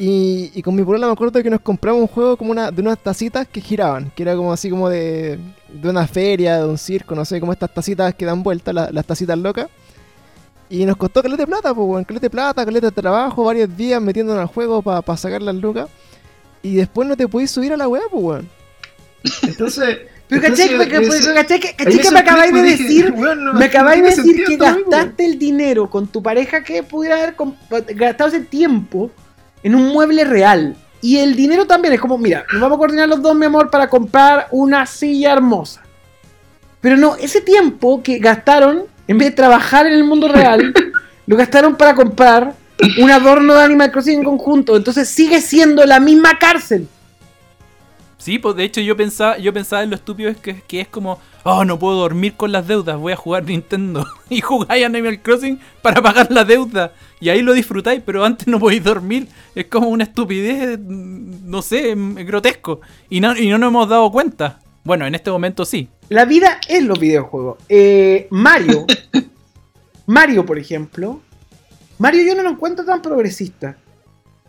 Y, 0.00 0.52
y 0.54 0.62
con 0.62 0.76
mi 0.76 0.82
problema 0.82 1.08
me 1.08 1.12
acuerdo 1.12 1.42
que 1.42 1.50
nos 1.50 1.60
compramos 1.60 2.00
un 2.02 2.06
juego 2.06 2.36
como 2.36 2.52
una, 2.52 2.70
de 2.70 2.80
unas 2.80 2.98
tacitas 2.98 3.48
que 3.48 3.60
giraban, 3.60 4.12
que 4.14 4.22
era 4.22 4.36
como 4.36 4.52
así 4.52 4.70
como 4.70 4.88
de, 4.88 5.40
de 5.68 5.90
una 5.90 6.06
feria, 6.06 6.58
de 6.58 6.66
un 6.66 6.78
circo, 6.78 7.16
no 7.16 7.24
sé, 7.24 7.40
como 7.40 7.52
estas 7.52 7.74
tacitas 7.74 8.14
que 8.14 8.24
dan 8.24 8.44
vueltas, 8.44 8.72
la- 8.72 8.90
las 8.92 9.04
tacitas 9.04 9.36
locas. 9.36 9.66
Y 10.70 10.84
nos 10.84 10.96
costó 10.96 11.20
caleta 11.20 11.42
de 11.42 11.46
plata, 11.48 11.74
pues, 11.74 11.88
weón, 11.88 12.04
caleta 12.04 12.26
de 12.26 12.30
plata, 12.30 12.64
caleta 12.64 12.86
de 12.88 12.92
trabajo, 12.92 13.42
varios 13.42 13.76
días 13.76 14.00
metiéndonos 14.00 14.40
al 14.42 14.46
juego 14.46 14.82
para 14.82 15.16
sacar 15.16 15.42
las 15.42 15.54
lucas. 15.56 15.88
Y 16.62 16.76
después 16.76 17.08
no 17.08 17.16
te 17.16 17.26
podís 17.26 17.50
subir 17.50 17.72
a 17.72 17.76
la 17.76 17.88
weá, 17.88 18.02
pues, 18.10 18.22
weón. 18.22 18.48
Entonces. 19.42 19.98
Pero 20.28 20.42
¿cachai 20.42 20.68
que, 20.68 20.76
me 20.76 22.18
acabáis 22.20 22.52
de 22.52 22.62
decir? 22.62 23.14
Me 23.54 23.64
acabáis 23.64 24.02
de 24.02 24.08
decir 24.10 24.44
que 24.44 24.56
gastaste 24.56 25.24
el 25.24 25.38
dinero 25.38 25.88
con 25.88 26.06
tu 26.06 26.22
pareja 26.22 26.62
que 26.62 26.82
pudiera 26.82 27.16
haber 27.16 27.34
gastado 27.96 28.28
ese 28.28 28.40
tiempo 28.40 29.10
en 29.62 29.74
un 29.74 29.88
mueble 29.88 30.24
real. 30.24 30.76
Y 31.00 31.18
el 31.18 31.36
dinero 31.36 31.66
también 31.66 31.94
es 31.94 32.00
como, 32.00 32.18
mira, 32.18 32.44
nos 32.52 32.60
vamos 32.60 32.76
a 32.76 32.78
coordinar 32.78 33.08
los 33.08 33.22
dos, 33.22 33.34
mi 33.34 33.46
amor, 33.46 33.70
para 33.70 33.88
comprar 33.88 34.48
una 34.50 34.84
silla 34.86 35.32
hermosa. 35.32 35.82
Pero 36.80 36.96
no, 36.96 37.16
ese 37.16 37.40
tiempo 37.40 38.02
que 38.02 38.18
gastaron, 38.18 38.84
en 39.06 39.18
vez 39.18 39.28
de 39.28 39.36
trabajar 39.36 39.86
en 39.86 39.92
el 39.92 40.04
mundo 40.04 40.28
real, 40.28 40.72
lo 41.26 41.36
gastaron 41.36 41.76
para 41.76 41.94
comprar 41.94 42.54
un 43.00 43.10
adorno 43.10 43.54
de 43.54 43.62
Animal 43.62 43.90
Crossing 43.90 44.18
en 44.18 44.24
conjunto. 44.24 44.76
Entonces 44.76 45.08
sigue 45.08 45.40
siendo 45.40 45.84
la 45.84 46.00
misma 46.00 46.38
cárcel. 46.38 46.88
Sí, 48.18 48.40
pues 48.40 48.56
de 48.56 48.64
hecho 48.64 48.80
yo 48.80 48.96
pensaba, 48.96 49.38
yo 49.38 49.54
pensaba 49.54 49.84
en 49.84 49.90
lo 49.90 49.96
estúpido 49.96 50.28
es 50.28 50.36
que, 50.36 50.60
que 50.62 50.80
es 50.80 50.88
como, 50.88 51.20
oh, 51.44 51.64
no 51.64 51.78
puedo 51.78 51.96
dormir 51.96 52.34
con 52.34 52.50
las 52.50 52.66
deudas, 52.66 52.98
voy 52.98 53.12
a 53.12 53.16
jugar 53.16 53.44
Nintendo. 53.44 54.04
Y 54.30 54.42
jugáis 54.42 54.84
Animal 54.84 55.22
Crossing 55.22 55.58
para 55.80 56.02
pagar 56.02 56.30
la 56.30 56.44
deuda. 56.44 56.92
Y 57.20 57.30
ahí 57.30 57.40
lo 57.40 57.54
disfrutáis, 57.54 58.02
pero 58.04 58.24
antes 58.24 58.46
no 58.46 58.60
podéis 58.60 58.84
dormir. 58.84 59.26
Es 59.54 59.66
como 59.66 59.88
una 59.88 60.04
estupidez, 60.04 60.78
mm, 60.78 61.48
no 61.48 61.62
sé, 61.62 61.96
mm, 61.96 62.16
grotesco. 62.26 62.80
Y 63.08 63.20
no, 63.20 63.34
y 63.34 63.48
no 63.48 63.56
nos 63.56 63.68
hemos 63.68 63.88
dado 63.88 64.10
cuenta. 64.12 64.60
Bueno, 64.84 65.06
en 65.06 65.14
este 65.14 65.30
momento 65.30 65.64
sí. 65.64 65.88
La 66.08 66.24
vida 66.24 66.60
es 66.68 66.82
los 66.82 66.98
videojuegos. 66.98 67.58
Eh, 67.68 68.26
Mario. 68.30 68.84
Mario, 70.06 70.44
por 70.44 70.58
ejemplo. 70.58 71.20
Mario 71.98 72.26
yo 72.26 72.34
no 72.34 72.42
lo 72.42 72.50
encuentro 72.50 72.84
tan 72.84 73.00
progresista. 73.00 73.78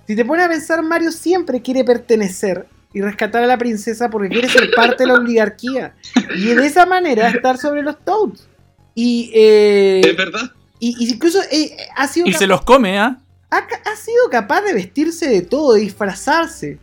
Si 0.08 0.16
te 0.16 0.26
pones 0.26 0.46
a 0.46 0.50
pensar, 0.50 0.84
Mario 0.84 1.12
siempre 1.12 1.62
quiere 1.62 1.84
pertenecer 1.84 2.68
y 2.94 3.02
rescatar 3.02 3.44
a 3.44 3.48
la 3.48 3.58
princesa 3.58 4.10
porque 4.10 4.30
quiere 4.30 4.50
ser 4.50 4.72
parte 4.76 5.04
de 5.04 5.08
la 5.08 5.16
oligarquía. 5.16 5.94
Y 6.36 6.46
de 6.48 6.66
esa 6.66 6.86
manera 6.86 7.30
estar 7.30 7.58
sobre 7.58 7.84
los 7.84 8.04
Toads. 8.04 8.48
Y, 8.96 9.32
eh, 9.34 10.02
Es 10.04 10.18
verdad. 10.18 10.52
y, 10.80 10.96
y 11.00 11.14
incluso 11.14 11.40
eh, 11.52 11.78
ha, 11.96 12.08
sido 12.08 12.28
Y 12.28 12.34
se 12.34 12.48
los 12.48 12.64
come, 12.64 13.00
¿ah? 13.00 13.20
ha, 13.52 13.58
ha 13.58 13.96
sido 13.96 14.30
capaz 14.30 14.62
de 14.62 14.74
vestirse 14.74 15.28
de 15.30 15.42
todo, 15.42 15.74
de 15.74 15.82
disfrazarse. 15.82 16.80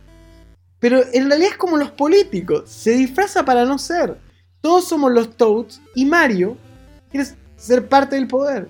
Pero 0.79 1.01
en 1.11 1.27
realidad 1.29 1.51
es 1.51 1.57
como 1.57 1.77
los 1.77 1.91
políticos, 1.91 2.69
se 2.69 2.91
disfraza 2.91 3.43
para 3.43 3.65
no 3.65 3.77
ser. 3.77 4.17
Todos 4.61 4.87
somos 4.87 5.11
los 5.11 5.35
Toads 5.35 5.81
y 5.95 6.05
Mario 6.05 6.57
quiere 7.11 7.27
ser 7.55 7.87
parte 7.87 8.15
del 8.15 8.27
poder. 8.27 8.69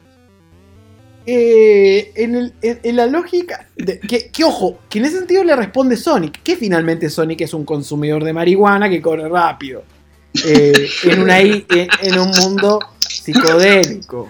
Eh, 1.30 2.14
en, 2.16 2.36
el- 2.36 2.54
en- 2.62 2.80
en 2.84 2.96
la 2.96 3.06
lógica, 3.06 3.68
de- 3.76 4.00
que, 4.00 4.30
que 4.30 4.44
ojo, 4.46 4.80
que 4.90 5.00
en 5.00 5.06
ese 5.06 5.18
sentido 5.18 5.44
le 5.44 5.56
responde 5.58 5.98
Sonic, 5.98 6.42
que 6.42 6.56
finalmente 6.56 7.10
Sonic 7.10 7.42
es 7.42 7.54
un 7.54 7.66
consumidor 7.66 8.24
de 8.24 8.32
marihuana 8.32 8.90
que 8.90 9.02
corre 9.02 9.28
rápido. 9.28 9.84
eh, 10.46 10.88
en, 11.04 11.22
una, 11.22 11.42
i- 11.42 11.66
en, 11.70 11.88
en 12.04 12.20
un 12.20 12.30
mundo 12.42 12.80
psicodélico. 13.10 14.30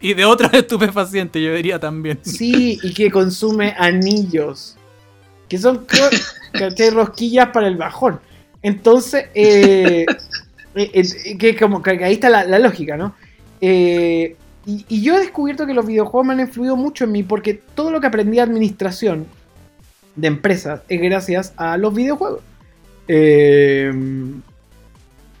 Y 0.00 0.14
de 0.14 0.24
otras 0.24 0.52
estupefacientes, 0.54 1.42
yo 1.42 1.54
diría 1.54 1.80
también. 1.80 2.18
Sí, 2.22 2.78
y 2.82 2.92
que 2.94 3.10
consume 3.10 3.74
anillos. 3.76 4.76
Que 5.48 5.58
son 5.58 5.86
rosquillas 6.92 7.48
para 7.48 7.66
el 7.68 7.76
bajón. 7.76 8.20
Entonces, 8.62 9.26
eh, 9.34 10.04
que 11.38 11.56
como 11.56 11.82
que 11.82 11.90
ahí 12.04 12.14
está 12.14 12.28
la, 12.28 12.44
la 12.44 12.58
lógica, 12.58 12.96
¿no? 12.96 13.14
Eh, 13.60 14.36
y, 14.66 14.84
y 14.88 15.02
yo 15.02 15.14
he 15.16 15.20
descubierto 15.20 15.64
que 15.66 15.74
los 15.74 15.86
videojuegos 15.86 16.26
me 16.26 16.32
han 16.34 16.40
influido 16.40 16.76
mucho 16.76 17.04
en 17.04 17.12
mí 17.12 17.22
porque 17.22 17.54
todo 17.54 17.90
lo 17.90 18.00
que 18.00 18.08
aprendí 18.08 18.36
de 18.36 18.42
administración 18.42 19.26
de 20.16 20.26
empresas 20.28 20.80
es 20.88 21.00
gracias 21.00 21.52
a 21.56 21.76
los 21.76 21.94
videojuegos. 21.94 22.40
Eh, 23.08 23.92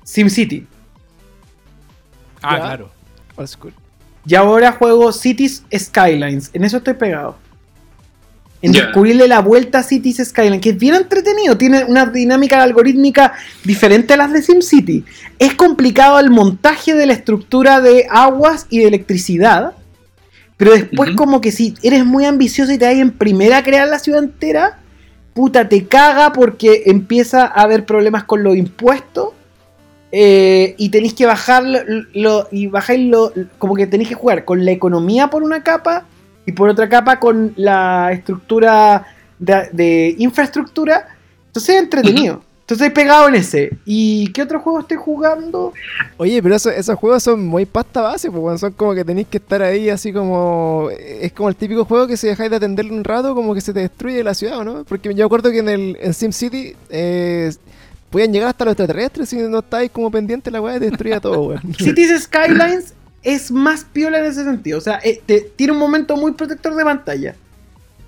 SimCity. 0.04 0.66
Ah, 2.42 2.56
Ya. 2.56 2.62
claro. 2.62 2.90
School. 3.46 3.74
Y 4.24 4.34
ahora 4.34 4.72
juego 4.72 5.12
Cities 5.12 5.64
Skylines. 5.76 6.50
En 6.52 6.64
eso 6.64 6.78
estoy 6.78 6.94
pegado. 6.94 7.36
En 8.66 8.72
descubrirle 8.86 9.28
la 9.28 9.40
vuelta 9.40 9.78
a 9.78 9.82
Cities 9.82 10.18
Skylines, 10.28 10.60
que 10.60 10.70
es 10.70 10.78
bien 10.78 10.94
entretenido. 10.94 11.56
Tiene 11.56 11.84
una 11.84 12.06
dinámica 12.06 12.62
algorítmica 12.62 13.32
diferente 13.64 14.14
a 14.14 14.16
las 14.16 14.32
de 14.32 14.42
SimCity. 14.42 15.04
Es 15.38 15.54
complicado 15.54 16.18
el 16.20 16.30
montaje 16.30 16.94
de 16.94 17.06
la 17.06 17.12
estructura 17.12 17.80
de 17.80 18.06
aguas 18.10 18.66
y 18.70 18.78
de 18.80 18.88
electricidad. 18.88 19.72
Pero 20.56 20.72
después, 20.72 21.10
como 21.16 21.40
que 21.40 21.52
si 21.52 21.74
eres 21.82 22.04
muy 22.06 22.24
ambicioso 22.24 22.72
y 22.72 22.78
te 22.78 22.86
vas 22.86 22.94
en 22.94 23.10
primera 23.12 23.58
a 23.58 23.62
crear 23.62 23.86
la 23.88 23.98
ciudad 23.98 24.22
entera, 24.24 24.78
puta, 25.34 25.68
te 25.68 25.86
caga 25.86 26.32
porque 26.32 26.84
empieza 26.86 27.42
a 27.42 27.62
haber 27.62 27.84
problemas 27.84 28.24
con 28.24 28.42
los 28.42 28.56
impuestos. 28.56 29.30
eh, 30.12 30.74
y 30.78 30.88
tenéis 30.90 31.14
que 31.14 31.26
bajar 31.26 31.64
lo, 31.64 31.80
lo- 32.14 32.48
y 32.52 32.68
bajáis 32.68 33.06
lo, 33.10 33.32
como 33.58 33.74
que 33.74 33.86
tenéis 33.86 34.08
que 34.08 34.14
jugar 34.14 34.44
con 34.44 34.64
la 34.64 34.70
economía 34.70 35.28
por 35.28 35.42
una 35.42 35.62
capa 35.62 36.04
y 36.46 36.52
por 36.52 36.68
otra 36.70 36.88
capa 36.88 37.18
con 37.20 37.52
la 37.56 38.10
estructura 38.12 39.06
de, 39.38 39.68
de 39.72 40.14
infraestructura. 40.18 41.08
Entonces 41.48 41.74
es 41.76 41.82
entretenido. 41.82 42.42
Entonces 42.60 42.88
he 42.88 42.90
pegado 42.90 43.28
en 43.28 43.36
ese. 43.36 43.70
¿Y 43.84 44.32
qué 44.32 44.42
otro 44.42 44.58
juego 44.60 44.80
estoy 44.80 44.96
jugando? 44.96 45.72
Oye, 46.16 46.42
pero 46.42 46.56
eso- 46.56 46.70
esos 46.70 46.96
juegos 46.98 47.22
son 47.22 47.46
muy 47.46 47.64
pasta 47.64 48.00
base, 48.00 48.28
pues 48.28 48.42
weón, 48.42 48.58
son 48.58 48.72
como 48.72 48.92
que 48.92 49.04
tenéis 49.04 49.28
que 49.28 49.36
estar 49.38 49.62
ahí 49.62 49.88
así 49.88 50.12
como... 50.12 50.88
Es 50.98 51.32
como 51.32 51.48
el 51.48 51.54
típico 51.54 51.84
juego 51.84 52.08
que 52.08 52.16
si 52.16 52.26
dejáis 52.26 52.50
de 52.50 52.56
atenderlo 52.56 52.92
un 52.92 53.04
rato, 53.04 53.36
como 53.36 53.54
que 53.54 53.60
se 53.60 53.72
te 53.72 53.80
destruye 53.80 54.24
la 54.24 54.34
ciudad, 54.34 54.58
¿o 54.58 54.64
¿no? 54.64 54.84
Porque 54.84 55.14
yo 55.14 55.26
acuerdo 55.26 55.50
que 55.52 55.58
en 55.58 55.68
el 55.68 55.96
en 56.00 56.12
SimCity 56.12 56.74
eh, 56.90 57.52
podían 58.10 58.32
llegar 58.32 58.48
hasta 58.48 58.64
los 58.64 58.72
extraterrestres 58.72 59.28
si 59.28 59.36
no 59.36 59.60
estáis 59.60 59.90
como 59.92 60.10
pendiente 60.10 60.50
la 60.50 60.60
weá 60.60 60.80
te 60.80 60.86
destruía 60.90 61.20
todo, 61.20 61.42
weón. 61.50 61.62
Cities 61.78 62.24
Skylines 62.24 62.94
es 63.26 63.50
más 63.50 63.84
piola 63.84 64.20
en 64.20 64.26
ese 64.26 64.44
sentido. 64.44 64.78
O 64.78 64.80
sea, 64.80 65.00
eh, 65.02 65.20
te- 65.26 65.40
tiene 65.56 65.72
un 65.72 65.78
momento 65.80 66.16
muy 66.16 66.32
protector 66.32 66.74
de 66.76 66.84
pantalla. 66.84 67.34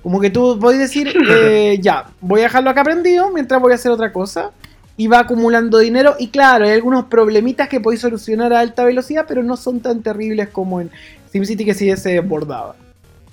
Como 0.02 0.20
que 0.20 0.30
tú 0.30 0.56
podés 0.60 0.78
decir, 0.78 1.12
eh, 1.30 1.76
ya, 1.82 2.06
voy 2.20 2.40
a 2.40 2.44
dejarlo 2.44 2.70
acá 2.70 2.84
prendido 2.84 3.30
mientras 3.32 3.60
voy 3.60 3.72
a 3.72 3.74
hacer 3.74 3.90
otra 3.90 4.12
cosa. 4.12 4.52
Y 4.96 5.06
va 5.08 5.20
acumulando 5.20 5.78
dinero. 5.78 6.14
Y 6.18 6.28
claro, 6.28 6.64
hay 6.66 6.72
algunos 6.72 7.04
problemitas 7.06 7.68
que 7.68 7.80
podéis 7.80 8.00
solucionar 8.00 8.52
a 8.52 8.60
alta 8.60 8.84
velocidad, 8.84 9.26
pero 9.28 9.42
no 9.42 9.56
son 9.56 9.80
tan 9.80 10.02
terribles 10.02 10.48
como 10.48 10.80
en 10.80 10.90
SimCity 11.32 11.64
que 11.64 11.74
sí 11.74 11.96
se 11.96 12.10
desbordaba. 12.14 12.74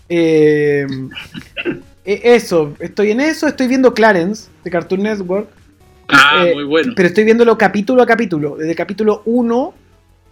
Eh, 0.09 0.85
eh, 2.05 2.21
eso, 2.23 2.73
estoy 2.79 3.11
en 3.11 3.21
eso. 3.21 3.47
Estoy 3.47 3.67
viendo 3.67 3.93
Clarence 3.93 4.49
de 4.63 4.71
Cartoon 4.71 5.03
Network. 5.03 5.47
Ah, 6.07 6.45
Eh, 6.45 6.53
muy 6.55 6.63
bueno. 6.65 6.93
Pero 6.95 7.07
estoy 7.07 7.23
viéndolo 7.23 7.57
capítulo 7.57 8.01
a 8.01 8.05
capítulo, 8.05 8.55
desde 8.57 8.75
capítulo 8.75 9.21
1 9.25 9.73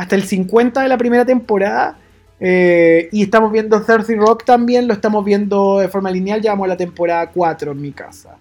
hasta 0.03 0.15
el 0.15 0.23
50 0.23 0.81
de 0.81 0.89
la 0.89 0.97
primera 0.97 1.25
temporada. 1.25 1.97
eh, 2.39 3.07
y 3.11 3.23
estamos 3.23 3.51
viendo 3.53 3.81
30 3.81 4.13
Rock 4.15 4.43
también, 4.43 4.85
lo 4.87 4.93
estamos 4.93 5.23
viendo 5.23 5.79
de 5.79 5.87
forma 5.87 6.11
lineal, 6.11 6.41
ya 6.41 6.51
vamos 6.51 6.65
a 6.65 6.69
la 6.69 6.77
temporada 6.77 7.29
4 7.31 7.71
en 7.71 7.81
mi 7.81 7.91
casa. 7.93 8.35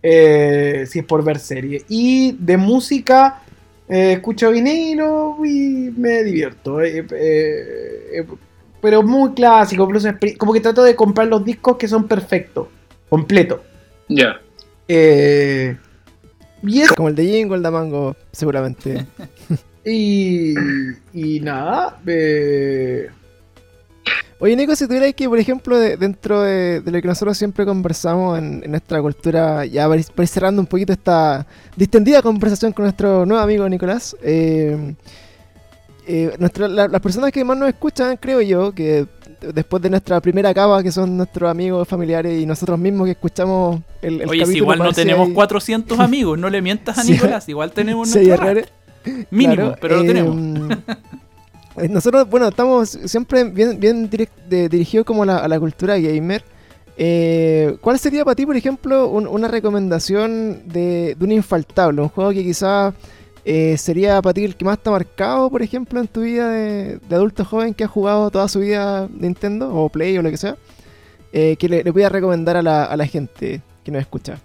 Eh, 0.00 0.84
si 0.88 1.00
es 1.00 1.04
por 1.04 1.24
ver 1.24 1.38
serie. 1.40 1.82
Y 1.88 2.36
de 2.38 2.56
música, 2.56 3.42
eh, 3.88 4.12
escucho 4.14 4.50
vinilo 4.52 5.36
y 5.44 5.92
me 5.96 6.22
divierto. 6.22 6.80
eh, 6.82 6.98
eh, 6.98 8.20
eh, 8.20 8.26
pero 8.80 9.02
muy 9.02 9.32
clásico, 9.32 9.88
como 10.38 10.52
que 10.52 10.60
trato 10.60 10.82
de 10.84 10.94
comprar 10.94 11.26
los 11.28 11.44
discos 11.44 11.76
que 11.76 11.88
son 11.88 12.06
perfectos, 12.06 12.68
completos. 13.08 13.60
Ya. 14.08 14.40
Eh, 14.88 15.76
y 16.64 16.86
Como 16.96 17.08
el 17.08 17.14
de 17.16 17.24
Jingle, 17.24 17.56
el 17.56 17.62
de 17.62 17.70
Mango, 17.70 18.16
seguramente. 18.30 19.06
Y, 19.84 20.54
y 21.12 21.40
nada, 21.40 21.98
eh, 22.06 23.08
Oye, 24.38 24.56
Nico, 24.56 24.74
si 24.74 24.86
tuvierais 24.88 25.14
que, 25.14 25.28
por 25.28 25.38
ejemplo, 25.38 25.78
de- 25.78 25.96
dentro 25.96 26.42
de, 26.42 26.80
de 26.80 26.90
lo 26.90 27.00
que 27.00 27.06
nosotros 27.06 27.38
siempre 27.38 27.64
conversamos 27.64 28.36
en, 28.40 28.60
en 28.64 28.70
nuestra 28.72 29.00
cultura, 29.00 29.64
ya 29.64 29.86
para 29.88 30.00
ir, 30.00 30.26
cerrando 30.26 30.60
un 30.60 30.66
poquito 30.66 30.92
esta 30.92 31.46
distendida 31.76 32.20
conversación 32.22 32.72
con 32.72 32.84
nuestro 32.84 33.24
nuevo 33.24 33.40
amigo 33.42 33.68
Nicolás, 33.68 34.16
eh, 34.20 34.94
eh, 36.08 36.34
nuestra- 36.40 36.66
la- 36.66 36.88
las 36.88 37.00
personas 37.00 37.30
que 37.30 37.44
más 37.44 37.56
nos 37.56 37.68
escuchan, 37.68 38.16
creo 38.16 38.40
yo, 38.40 38.72
que 38.72 39.06
después 39.54 39.80
de 39.80 39.90
nuestra 39.90 40.20
primera 40.20 40.52
cava, 40.52 40.82
que 40.82 40.90
son 40.90 41.16
nuestros 41.16 41.48
amigos, 41.48 41.86
familiares 41.86 42.40
y 42.40 42.44
nosotros 42.46 42.80
mismos 42.80 43.06
que 43.06 43.12
escuchamos 43.12 43.80
el, 44.02 44.22
el 44.22 44.28
Oye, 44.28 44.44
si 44.46 44.56
igual 44.56 44.80
no 44.80 44.92
tenemos 44.92 45.28
hay- 45.28 45.34
400 45.34 46.00
amigos, 46.00 46.36
no 46.36 46.50
le 46.50 46.60
mientas 46.62 46.98
a 46.98 47.02
Sí. 47.04 47.12
Nicolás, 47.12 47.48
igual 47.48 47.70
tenemos 47.70 48.14
errores. 48.16 48.66
mínimo, 49.30 49.54
Claro, 49.56 49.76
pero 49.80 49.96
lo 49.96 50.02
eh, 50.02 50.06
tenemos. 50.06 50.36
eh, 51.76 51.88
Nosotros, 51.88 52.28
bueno, 52.28 52.48
estamos 52.48 52.90
siempre 53.04 53.44
bien, 53.44 53.78
bien 53.80 54.10
dirigidos 54.48 55.06
como 55.06 55.22
a 55.22 55.26
la, 55.26 55.36
a 55.38 55.48
la 55.48 55.58
cultura 55.60 55.98
gamer. 55.98 56.44
Eh, 56.96 57.76
¿Cuál 57.80 57.98
sería 57.98 58.24
para 58.24 58.34
ti, 58.34 58.44
por 58.44 58.56
ejemplo, 58.56 59.08
un- 59.08 59.26
una 59.26 59.48
recomendación 59.48 60.62
de, 60.66 61.14
de 61.18 61.24
un 61.24 61.32
infaltable? 61.32 62.02
Un 62.02 62.08
juego 62.10 62.30
que 62.32 62.42
quizás 62.44 62.92
eh, 63.44 63.76
sería 63.78 64.20
para 64.22 64.34
ti 64.34 64.44
el 64.44 64.54
que 64.56 64.64
más 64.64 64.78
te 64.78 64.88
ha 64.90 64.92
marcado, 64.92 65.50
por 65.50 65.62
ejemplo, 65.62 65.98
en 66.00 66.06
tu 66.06 66.20
vida 66.20 66.50
de, 66.50 66.98
de 66.98 67.14
adulto 67.14 67.44
joven 67.44 67.72
que 67.74 67.84
ha 67.84 67.88
jugado 67.88 68.30
toda 68.30 68.46
su 68.48 68.60
vida 68.60 69.08
Nintendo 69.10 69.74
o 69.74 69.88
Play 69.88 70.18
o 70.18 70.22
lo 70.22 70.30
que 70.30 70.36
sea. 70.36 70.56
eh, 71.32 71.56
que 71.58 71.66
le, 71.68 71.82
le 71.82 71.92
pudiera 71.92 72.10
recomendar 72.10 72.58
a 72.58 72.62
la, 72.62 72.84
a 72.84 72.96
la 72.96 73.06
gente 73.06 73.62
que 73.82 73.90
nos 73.90 74.02
escucha. 74.02 74.38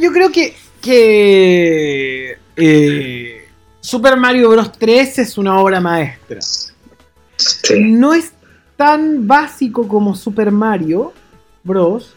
Yo 0.00 0.12
creo 0.12 0.30
que, 0.30 0.54
que 0.82 2.36
eh, 2.56 3.39
Super 3.80 4.16
Mario 4.16 4.50
Bros. 4.50 4.72
3 4.72 5.18
es 5.18 5.38
una 5.38 5.58
obra 5.58 5.80
maestra. 5.80 6.40
Sí. 6.40 7.80
No 7.80 8.14
es 8.14 8.32
tan 8.76 9.26
básico 9.26 9.88
como 9.88 10.14
Super 10.14 10.50
Mario 10.50 11.12
Bros. 11.64 12.14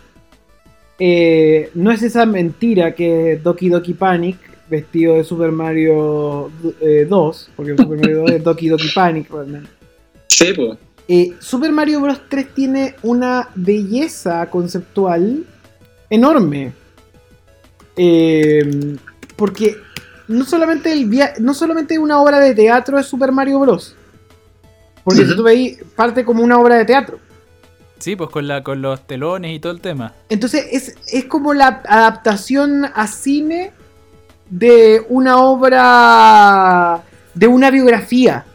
Eh, 1.00 1.72
no 1.74 1.92
es 1.92 2.04
esa 2.04 2.26
mentira 2.26 2.94
que 2.94 3.40
Doki 3.42 3.70
Doki 3.70 3.94
Panic 3.94 4.38
vestido 4.70 5.16
de 5.16 5.24
Super 5.24 5.52
Mario 5.52 6.52
eh, 6.82 7.06
2, 7.10 7.52
porque 7.56 7.76
Super 7.78 7.98
Mario 7.98 8.20
2 8.22 8.32
es 8.32 8.44
Doki 8.44 8.70
Doki 8.70 8.90
Panic 8.94 9.32
realmente. 9.32 9.70
Sí, 10.28 10.54
po. 10.54 10.78
Eh, 11.08 11.34
Super 11.40 11.72
Mario 11.72 12.02
Bros. 12.02 12.22
3 12.30 12.54
tiene 12.54 12.96
una 13.04 13.50
belleza 13.56 14.50
conceptual 14.50 15.46
enorme. 16.10 16.74
Eh, 17.96 18.98
porque 19.36 19.76
no 20.34 20.46
solamente, 20.46 20.92
el 20.92 21.06
via- 21.06 21.34
no 21.40 21.54
solamente 21.54 21.98
una 22.00 22.20
obra 22.22 22.40
de 22.40 22.54
teatro 22.56 23.00
es 23.00 23.06
Super 23.06 23.32
Mario 23.32 23.60
Bros. 23.60 23.96
Porque 25.04 25.20
si 25.22 25.28
Ujú. 25.28 25.36
tú 25.38 25.44
veis, 25.44 25.80
parte 25.96 26.24
como 26.26 26.44
una 26.44 26.58
obra 26.60 26.76
de 26.78 26.86
teatro. 26.86 27.20
Sí, 28.00 28.16
pues 28.16 28.30
con, 28.30 28.48
la, 28.48 28.64
con 28.64 28.82
los 28.82 29.06
telones 29.08 29.54
y 29.56 29.60
todo 29.60 29.72
el 29.72 29.80
tema. 29.82 30.14
Entonces 30.30 30.66
es, 30.72 30.96
es 31.08 31.26
como 31.26 31.54
la 31.54 31.82
adaptación 31.88 32.86
a 32.94 33.08
cine 33.08 33.72
de 34.50 35.06
una 35.10 35.38
obra, 35.38 37.02
de 37.34 37.48
una 37.48 37.70
biografía. 37.72 38.46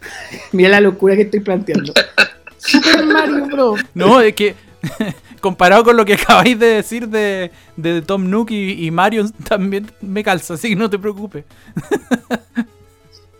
Mira 0.52 0.68
la 0.70 0.80
locura 0.80 1.14
que 1.16 1.22
estoy 1.22 1.40
planteando. 1.40 1.92
Super 2.58 3.04
Mario 3.04 3.46
Bros. 3.46 3.80
No, 3.94 4.20
es 4.20 4.34
que 4.34 4.54
comparado 5.40 5.84
con 5.84 5.96
lo 5.96 6.04
que 6.04 6.14
acabáis 6.22 6.58
de 6.58 6.66
decir 6.66 7.08
de, 7.08 7.50
de 7.76 8.02
Tom 8.02 8.28
Nook 8.30 8.50
y, 8.50 8.86
y 8.86 8.90
Mario, 8.90 9.24
también 9.48 9.90
me 10.00 10.22
calza, 10.24 10.54
así 10.54 10.68
que 10.70 10.76
no 10.76 10.88
te 10.90 10.98
preocupes. 10.98 11.44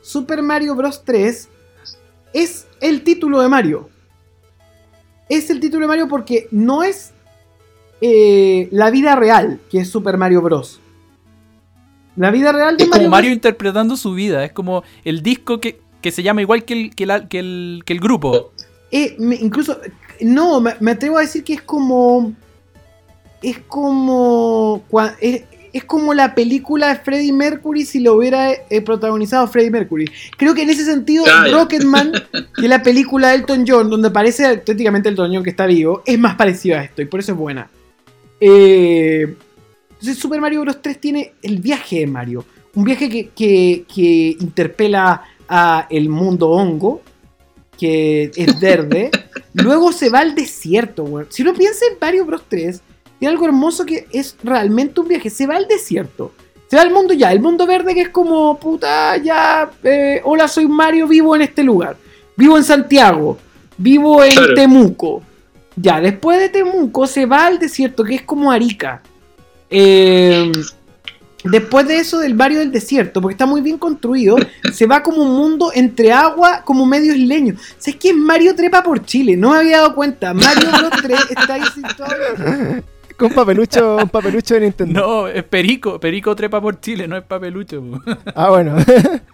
Super 0.02 0.42
Mario 0.42 0.74
Bros. 0.74 1.04
3 1.04 1.48
es 2.32 2.66
el 2.80 3.02
título 3.04 3.40
de 3.40 3.48
Mario. 3.48 3.88
Es 5.28 5.48
el 5.50 5.60
título 5.60 5.82
de 5.84 5.88
Mario 5.88 6.08
porque 6.08 6.48
no 6.50 6.82
es 6.82 7.12
eh, 8.00 8.68
la 8.72 8.90
vida 8.90 9.14
real 9.16 9.60
que 9.70 9.80
es 9.80 9.88
Super 9.90 10.16
Mario 10.18 10.42
Bros. 10.42 10.80
La 12.16 12.30
vida 12.30 12.52
real 12.52 12.76
de 12.76 12.84
Es 12.84 12.90
Mario, 12.90 13.04
como 13.04 13.10
Mario 13.12 13.30
Bros. 13.30 13.36
interpretando 13.36 13.96
su 13.96 14.12
vida, 14.14 14.44
es 14.44 14.52
como 14.52 14.82
el 15.04 15.22
disco 15.22 15.60
que, 15.60 15.80
que 16.02 16.10
se 16.10 16.22
llama 16.22 16.42
igual 16.42 16.64
que 16.64 16.74
el, 16.74 16.94
que 16.94 17.06
la- 17.06 17.26
que 17.28 17.38
el, 17.38 17.82
que 17.86 17.92
el 17.94 18.00
grupo. 18.00 18.52
Eh, 18.90 19.16
me- 19.18 19.36
incluso, 19.36 19.78
no, 20.24 20.60
me, 20.60 20.74
me 20.80 20.92
atrevo 20.92 21.18
a 21.18 21.22
decir 21.22 21.44
que 21.44 21.54
es 21.54 21.62
como. 21.62 22.32
Es 23.42 23.58
como. 23.58 24.82
Es, 25.20 25.42
es 25.72 25.84
como 25.84 26.12
la 26.12 26.34
película 26.34 26.88
de 26.88 26.96
Freddie 26.96 27.32
Mercury 27.32 27.84
si 27.84 28.00
lo 28.00 28.14
hubiera 28.14 28.52
eh, 28.52 28.82
protagonizado 28.82 29.46
Freddie 29.48 29.70
Mercury. 29.70 30.10
Creo 30.36 30.54
que 30.54 30.62
en 30.62 30.70
ese 30.70 30.84
sentido, 30.84 31.24
Ah. 31.26 31.46
Rocketman, 31.50 32.12
que 32.32 32.62
es 32.62 32.68
la 32.68 32.82
película 32.82 33.30
de 33.30 33.36
Elton 33.36 33.64
John, 33.66 33.88
donde 33.88 34.10
parece 34.10 34.46
auténticamente 34.46 35.08
Elton 35.08 35.32
John 35.34 35.42
que 35.42 35.50
está 35.50 35.66
vivo, 35.66 36.02
es 36.04 36.18
más 36.18 36.34
parecido 36.34 36.76
a 36.78 36.84
esto 36.84 37.00
y 37.00 37.06
por 37.06 37.20
eso 37.20 37.32
es 37.32 37.38
buena. 37.38 37.70
Eh, 38.38 39.34
entonces, 39.92 40.18
Super 40.18 40.40
Mario 40.40 40.62
Bros. 40.62 40.82
3 40.82 41.00
tiene 41.00 41.32
el 41.42 41.60
viaje 41.60 42.00
de 42.00 42.06
Mario. 42.06 42.44
Un 42.74 42.84
viaje 42.84 43.08
que, 43.08 43.28
que, 43.28 43.84
que 43.92 44.36
interpela 44.40 45.22
a 45.48 45.86
el 45.90 46.08
mundo 46.08 46.50
hongo, 46.50 47.02
que 47.82 48.30
es 48.36 48.60
verde. 48.60 49.10
Luego 49.54 49.90
se 49.90 50.08
va 50.08 50.20
al 50.20 50.36
desierto, 50.36 51.02
weón. 51.02 51.26
Si 51.30 51.42
uno 51.42 51.52
piensa 51.52 51.84
en 51.90 51.98
Mario 52.00 52.24
Bros 52.24 52.42
3, 52.48 52.80
tiene 53.18 53.32
algo 53.32 53.44
hermoso 53.44 53.84
que 53.84 54.06
es 54.12 54.36
realmente 54.44 55.00
un 55.00 55.08
viaje. 55.08 55.30
Se 55.30 55.48
va 55.48 55.56
al 55.56 55.66
desierto. 55.66 56.32
Se 56.68 56.76
va 56.76 56.82
al 56.82 56.92
mundo 56.92 57.12
ya. 57.12 57.32
El 57.32 57.40
mundo 57.40 57.66
verde 57.66 57.92
que 57.92 58.02
es 58.02 58.08
como, 58.10 58.56
puta, 58.60 59.16
ya. 59.16 59.68
eh, 59.82 60.20
hola, 60.24 60.46
soy 60.46 60.68
Mario, 60.68 61.08
vivo 61.08 61.34
en 61.34 61.42
este 61.42 61.64
lugar. 61.64 61.96
Vivo 62.36 62.56
en 62.56 62.62
Santiago. 62.62 63.36
Vivo 63.76 64.22
en 64.22 64.30
Claro. 64.32 64.54
Temuco. 64.54 65.22
Ya, 65.74 66.00
después 66.00 66.38
de 66.38 66.50
Temuco 66.50 67.08
se 67.08 67.26
va 67.26 67.46
al 67.46 67.58
desierto, 67.58 68.04
que 68.04 68.14
es 68.14 68.22
como 68.22 68.52
Arica. 68.52 69.02
Eh, 69.70 70.52
después 71.44 71.86
de 71.88 71.98
eso 71.98 72.18
del 72.18 72.34
barrio 72.34 72.60
del 72.60 72.72
desierto, 72.72 73.20
porque 73.20 73.34
está 73.34 73.46
muy 73.46 73.60
bien 73.60 73.78
construido, 73.78 74.36
se 74.72 74.86
va 74.86 75.02
como 75.02 75.22
un 75.22 75.36
mundo 75.36 75.70
entre 75.74 76.12
agua, 76.12 76.62
como 76.64 76.86
medio 76.86 77.14
isleño. 77.14 77.54
¿Sabes 77.78 77.96
qué 77.96 78.10
es 78.10 78.16
Mario 78.16 78.54
Trepa 78.54 78.82
por 78.82 79.04
Chile? 79.04 79.36
No 79.36 79.50
me 79.50 79.58
había 79.58 79.78
dado 79.78 79.94
cuenta. 79.94 80.34
Mario 80.34 80.68
Bros 80.78 81.02
3 81.02 81.20
está 81.30 81.54
ahí 81.54 81.62
situado. 81.74 82.82
Con 83.16 83.30
papelucho, 83.30 83.96
un 83.96 84.08
papelucho 84.08 84.54
de 84.54 84.60
Nintendo. 84.60 85.00
No, 85.00 85.28
es 85.28 85.44
Perico, 85.44 86.00
Perico 86.00 86.34
trepa 86.34 86.60
por 86.60 86.80
Chile, 86.80 87.06
no 87.06 87.16
es 87.16 87.22
papelucho. 87.22 87.82
Ah, 88.34 88.50
bueno. 88.50 88.76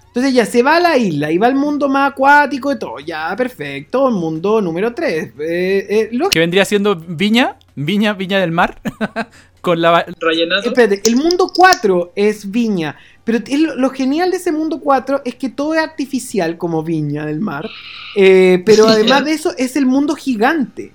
Entonces 0.09 0.35
ya 0.35 0.47
se 0.47 0.63
va 0.63 0.77
a 0.77 0.81
la 0.81 0.97
isla 0.97 1.31
y 1.31 1.39
va 1.39 1.47
al 1.47 1.55
mundo 1.55 1.89
más 1.89 2.11
acuático 2.11 2.73
y 2.73 2.79
todo. 2.79 2.99
Ya, 2.99 3.35
perfecto. 3.37 4.11
Mundo 4.11 4.61
número 4.61 4.93
3. 4.93 5.33
que 5.37 6.39
vendría 6.39 6.65
siendo 6.65 6.97
Viña, 6.97 7.57
Viña, 7.77 8.15
Viña 8.15 8.41
del 8.41 8.51
Mar, 8.51 8.81
con 9.61 9.81
la... 9.81 10.05
Rellenato. 10.21 10.69
Espérate, 10.69 11.03
el 11.09 11.17
mundo 11.17 11.51
4 11.55 12.13
es 12.15 12.51
Viña. 12.51 12.97
Pero 13.25 13.39
es 13.47 13.61
lo, 13.61 13.77
lo 13.77 13.91
genial 13.91 14.31
de 14.31 14.39
ese 14.39 14.53
mundo 14.53 14.81
4 14.81 15.23
es 15.25 15.35
que 15.35 15.49
todo 15.51 15.75
es 15.75 15.81
artificial 15.81 16.57
como 16.57 16.83
Viña 16.83 17.27
del 17.27 17.41
Mar. 17.41 17.69
Eh, 18.17 18.63
pero 18.65 18.89
además 18.89 19.25
de 19.25 19.33
eso 19.33 19.55
es 19.59 19.77
el 19.77 19.87
mundo 19.87 20.15
gigante. 20.15 20.93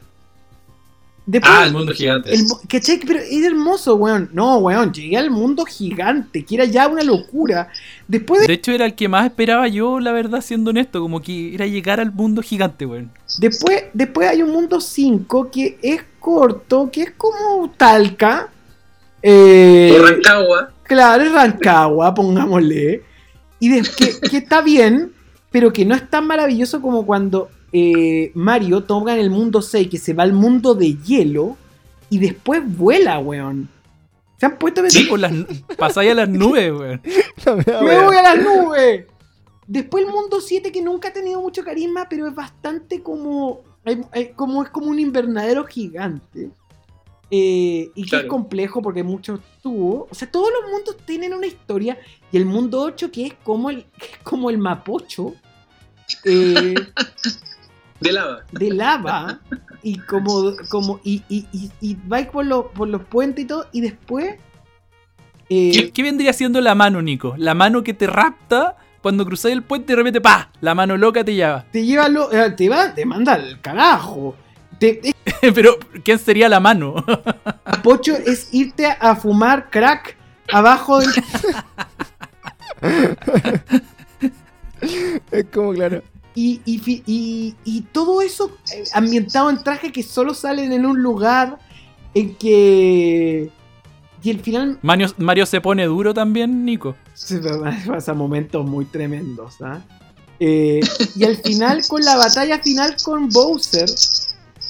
Después, 1.25 1.53
Ah, 1.55 1.65
el 1.65 1.71
mundo 1.71 1.93
gigante. 1.93 2.33
el 2.33 2.41
¿cachai? 2.67 2.99
Pero 2.99 3.19
es 3.19 3.43
hermoso, 3.43 3.95
weón. 3.95 4.29
No, 4.33 4.57
weón, 4.57 4.91
llegué 4.91 5.15
al 5.17 5.31
mundo 5.31 5.63
gigante, 5.63 6.43
que 6.43 6.55
era 6.55 6.65
ya 6.65 6.87
una 6.87 7.01
locura. 7.03 7.69
Después 8.09 8.41
de 8.41 8.47
De 8.47 8.53
hecho 8.53 8.71
era 8.73 8.85
el 8.85 8.95
que 8.95 9.07
más 9.07 9.25
esperaba 9.25 9.67
yo, 9.69 10.01
la 10.01 10.11
verdad, 10.11 10.41
siendo 10.41 10.71
honesto, 10.71 10.99
como 10.99 11.21
que 11.21 11.55
era 11.55 11.65
llegar 11.65 12.01
al 12.01 12.11
mundo 12.11 12.41
gigante, 12.41 12.85
weón. 12.85 13.09
Después, 13.37 13.85
después 13.93 14.27
hay 14.27 14.41
un 14.41 14.51
mundo 14.51 14.81
5 14.81 15.49
que 15.49 15.77
es 15.81 16.01
corto, 16.19 16.89
que 16.91 17.03
es 17.03 17.11
como 17.11 17.69
Talca. 17.77 18.49
Eh, 19.23 19.97
Rancagua. 20.01 20.71
claro, 20.83 21.23
es 21.23 21.31
Rancagua, 21.31 22.13
pongámosle. 22.13 23.01
Y 23.59 23.69
de- 23.69 23.81
que, 23.97 24.19
que 24.29 24.37
está 24.37 24.61
bien, 24.61 25.13
pero 25.51 25.71
que 25.71 25.85
no 25.85 25.95
es 25.95 26.09
tan 26.09 26.27
maravilloso 26.27 26.81
como 26.81 27.05
cuando 27.05 27.49
eh, 27.71 28.31
Mario 28.35 28.83
toma 28.83 29.13
en 29.13 29.19
el 29.21 29.29
mundo 29.29 29.61
6, 29.61 29.87
que 29.89 29.97
se 29.97 30.13
va 30.13 30.23
al 30.23 30.33
mundo 30.33 30.75
de 30.75 30.95
hielo 30.97 31.57
y 32.09 32.19
después 32.19 32.61
vuela, 32.77 33.17
weón. 33.19 33.69
Se 34.37 34.45
han 34.47 34.57
puesto 34.57 34.81
a 34.81 34.89
Sí, 34.89 35.05
por 35.05 35.19
las 35.19 35.31
pasáis 35.77 36.11
a 36.11 36.15
las 36.15 36.29
nubes, 36.29 36.71
weón. 36.71 37.01
Me 37.57 37.63
da 37.63 37.81
¡Me 37.81 37.87
wea. 37.87 38.03
voy 38.05 38.15
a 38.17 38.21
las 38.21 38.37
nubes! 38.43 39.05
Después 39.65 40.05
el 40.05 40.11
mundo 40.11 40.41
7 40.41 40.71
que 40.73 40.81
nunca 40.81 41.07
ha 41.07 41.13
tenido 41.13 41.41
mucho 41.41 41.63
carisma, 41.63 42.07
pero 42.09 42.27
es 42.27 42.35
bastante 42.35 43.01
como. 43.01 43.61
como 44.35 44.63
es 44.63 44.69
como 44.69 44.87
un 44.87 44.99
invernadero 44.99 45.63
gigante. 45.63 46.49
Eh, 47.35 47.89
y 47.95 48.03
que 48.03 48.09
Claro. 48.09 48.25
es 48.25 48.29
complejo 48.29 48.79
porque 48.83 48.99
hay 48.99 49.05
muchos 49.05 49.39
tubos. 49.63 50.07
O 50.11 50.13
sea, 50.13 50.29
todos 50.29 50.49
los 50.51 50.71
mundos 50.71 50.97
tienen 51.03 51.33
una 51.33 51.47
historia. 51.47 51.97
Y 52.31 52.37
el 52.37 52.45
mundo 52.45 52.81
8 52.81 53.09
que 53.11 53.25
es 53.25 53.33
como 53.43 53.71
el, 53.71 53.85
que 53.97 54.05
es 54.05 54.17
como 54.21 54.51
el 54.51 54.59
mapocho. 54.59 55.33
eh, 56.25 56.75
De 57.99 58.11
lava. 58.11 58.43
de 58.51 58.69
lava. 58.71 59.39
Y 59.81 59.97
como. 59.97 60.51
como 60.69 60.99
y, 61.03 61.23
y, 61.27 61.47
y, 61.51 61.71
y 61.81 61.97
vais 62.05 62.27
por, 62.27 62.45
los- 62.45 62.65
por 62.67 62.87
los 62.87 63.03
puentes 63.05 63.45
y 63.45 63.47
todo. 63.47 63.65
Y 63.71 63.81
después. 63.81 64.35
eh, 65.49 65.71
¿Qué, 65.73 65.91
qué 65.91 66.03
vendría 66.03 66.33
siendo 66.33 66.61
la 66.61 66.75
mano, 66.75 67.01
Nico? 67.01 67.33
La 67.37 67.53
mano 67.55 67.81
que 67.83 67.93
te 67.95 68.05
rapta 68.05 68.77
cuando 69.01 69.25
cruzáis 69.25 69.53
el 69.53 69.63
puente 69.63 69.93
de 69.93 69.97
repente, 69.97 70.21
¡pa! 70.21 70.51
La 70.61 70.75
mano 70.75 70.97
loca 70.97 71.23
te 71.23 71.33
lleva. 71.33 71.65
Te 71.71 71.83
lleva 71.85 72.07
lo, 72.09 72.29
te 72.55 72.69
va, 72.69 72.93
te 72.93 73.05
manda 73.05 73.33
al 73.33 73.59
carajo. 73.59 74.35
Te, 74.83 75.15
Pero, 75.53 75.77
¿quién 76.03 76.19
sería 76.19 76.49
la 76.49 76.59
mano? 76.59 76.95
Pocho 77.83 78.15
es 78.17 78.49
irte 78.53 78.85
a 78.87 79.15
fumar 79.15 79.69
crack 79.69 80.17
abajo 80.51 80.99
del. 80.99 81.09
Es 85.31 85.45
como, 85.53 85.71
claro. 85.73 86.01
Y, 86.35 86.59
y, 86.65 86.81
y- 87.05 87.55
y 87.63 87.81
todo 87.93 88.21
eso 88.21 88.51
eh, 88.73 88.83
ambientado 88.93 89.49
en 89.49 89.63
trajes 89.63 89.91
que 89.93 90.03
solo 90.03 90.33
salen 90.33 90.71
en 90.73 90.85
un 90.85 91.01
lugar 91.01 91.59
en 92.13 92.35
que. 92.35 93.49
Y 94.23 94.29
el 94.29 94.39
final 94.39 94.79
Mario, 94.81 95.07
Mario 95.17 95.45
se 95.45 95.61
pone 95.61 95.85
duro 95.85 96.13
también, 96.13 96.65
Nico. 96.65 96.95
se 97.13 97.39
pasa 97.87 98.13
momentos 98.13 98.65
muy 98.65 98.85
tremendos. 98.85 99.61
¿ah? 99.61 99.79
Eh, 100.39 100.81
y 101.15 101.23
al 101.23 101.37
final, 101.37 101.81
con 101.87 102.01
la 102.03 102.17
batalla 102.17 102.59
final 102.59 102.95
con 103.03 103.29
Bowser, 103.29 103.89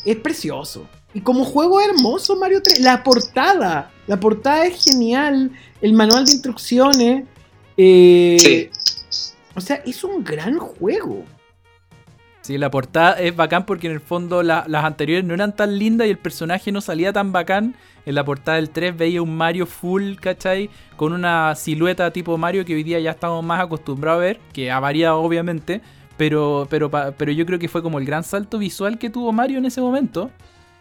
es 0.06 0.16
precioso. 0.18 0.88
Y 1.14 1.22
como 1.22 1.46
juego 1.46 1.80
es 1.80 1.88
hermoso 1.90 2.36
Mario 2.38 2.62
3. 2.64 2.80
La 2.80 3.04
portada. 3.04 3.92
La 4.08 4.20
portada 4.20 4.66
es 4.66 4.84
genial. 4.84 5.52
El 5.82 5.94
manual 5.94 6.26
de 6.26 6.32
instrucciones. 6.32 7.26
eh, 7.78 8.38
Sí. 8.40 8.70
O 9.56 9.62
sea, 9.62 9.78
es 9.86 10.04
un 10.04 10.24
gran 10.24 10.58
juego. 10.58 11.24
Sí, 12.42 12.58
la 12.58 12.70
portada 12.72 13.14
es 13.22 13.36
bacán 13.36 13.66
porque 13.66 13.88
en 13.88 13.94
el 13.94 14.00
fondo 14.02 14.44
la- 14.44 14.66
las 14.68 14.84
anteriores 14.84 15.24
no 15.24 15.34
eran 15.34 15.56
tan 15.56 15.78
lindas 15.80 16.08
y 16.08 16.10
el 16.10 16.18
personaje 16.18 16.72
no 16.72 16.82
salía 16.82 17.14
tan 17.14 17.32
bacán. 17.32 17.76
En 18.06 18.16
la 18.16 18.26
portada 18.26 18.58
del 18.58 18.70
3 18.70 18.98
veía 18.98 19.22
un 19.22 19.34
Mario 19.38 19.66
full, 19.66 20.16
¿cachai? 20.16 20.70
Con 20.98 21.14
una 21.14 21.56
silueta 21.56 22.12
tipo 22.12 22.38
Mario 22.38 22.66
que 22.66 22.76
hoy 22.76 22.84
día 22.84 23.00
ya 23.00 23.12
estamos 23.12 23.44
más 23.46 23.62
acostumbrados 23.62 24.20
a 24.20 24.24
ver, 24.26 24.40
que 24.52 24.70
ha 24.72 24.80
variado 24.82 25.22
obviamente, 25.22 25.82
pero, 26.18 26.68
pero, 26.70 26.90
pa- 26.90 27.12
pero 27.12 27.32
yo 27.32 27.46
creo 27.46 27.60
que 27.60 27.68
fue 27.70 27.82
como 27.84 28.00
el 28.00 28.06
gran 28.06 28.24
salto 28.24 28.58
visual 28.60 28.98
que 29.00 29.10
tuvo 29.10 29.32
Mario 29.32 29.58
en 29.60 29.66
ese 29.66 29.82
momento. 29.82 30.32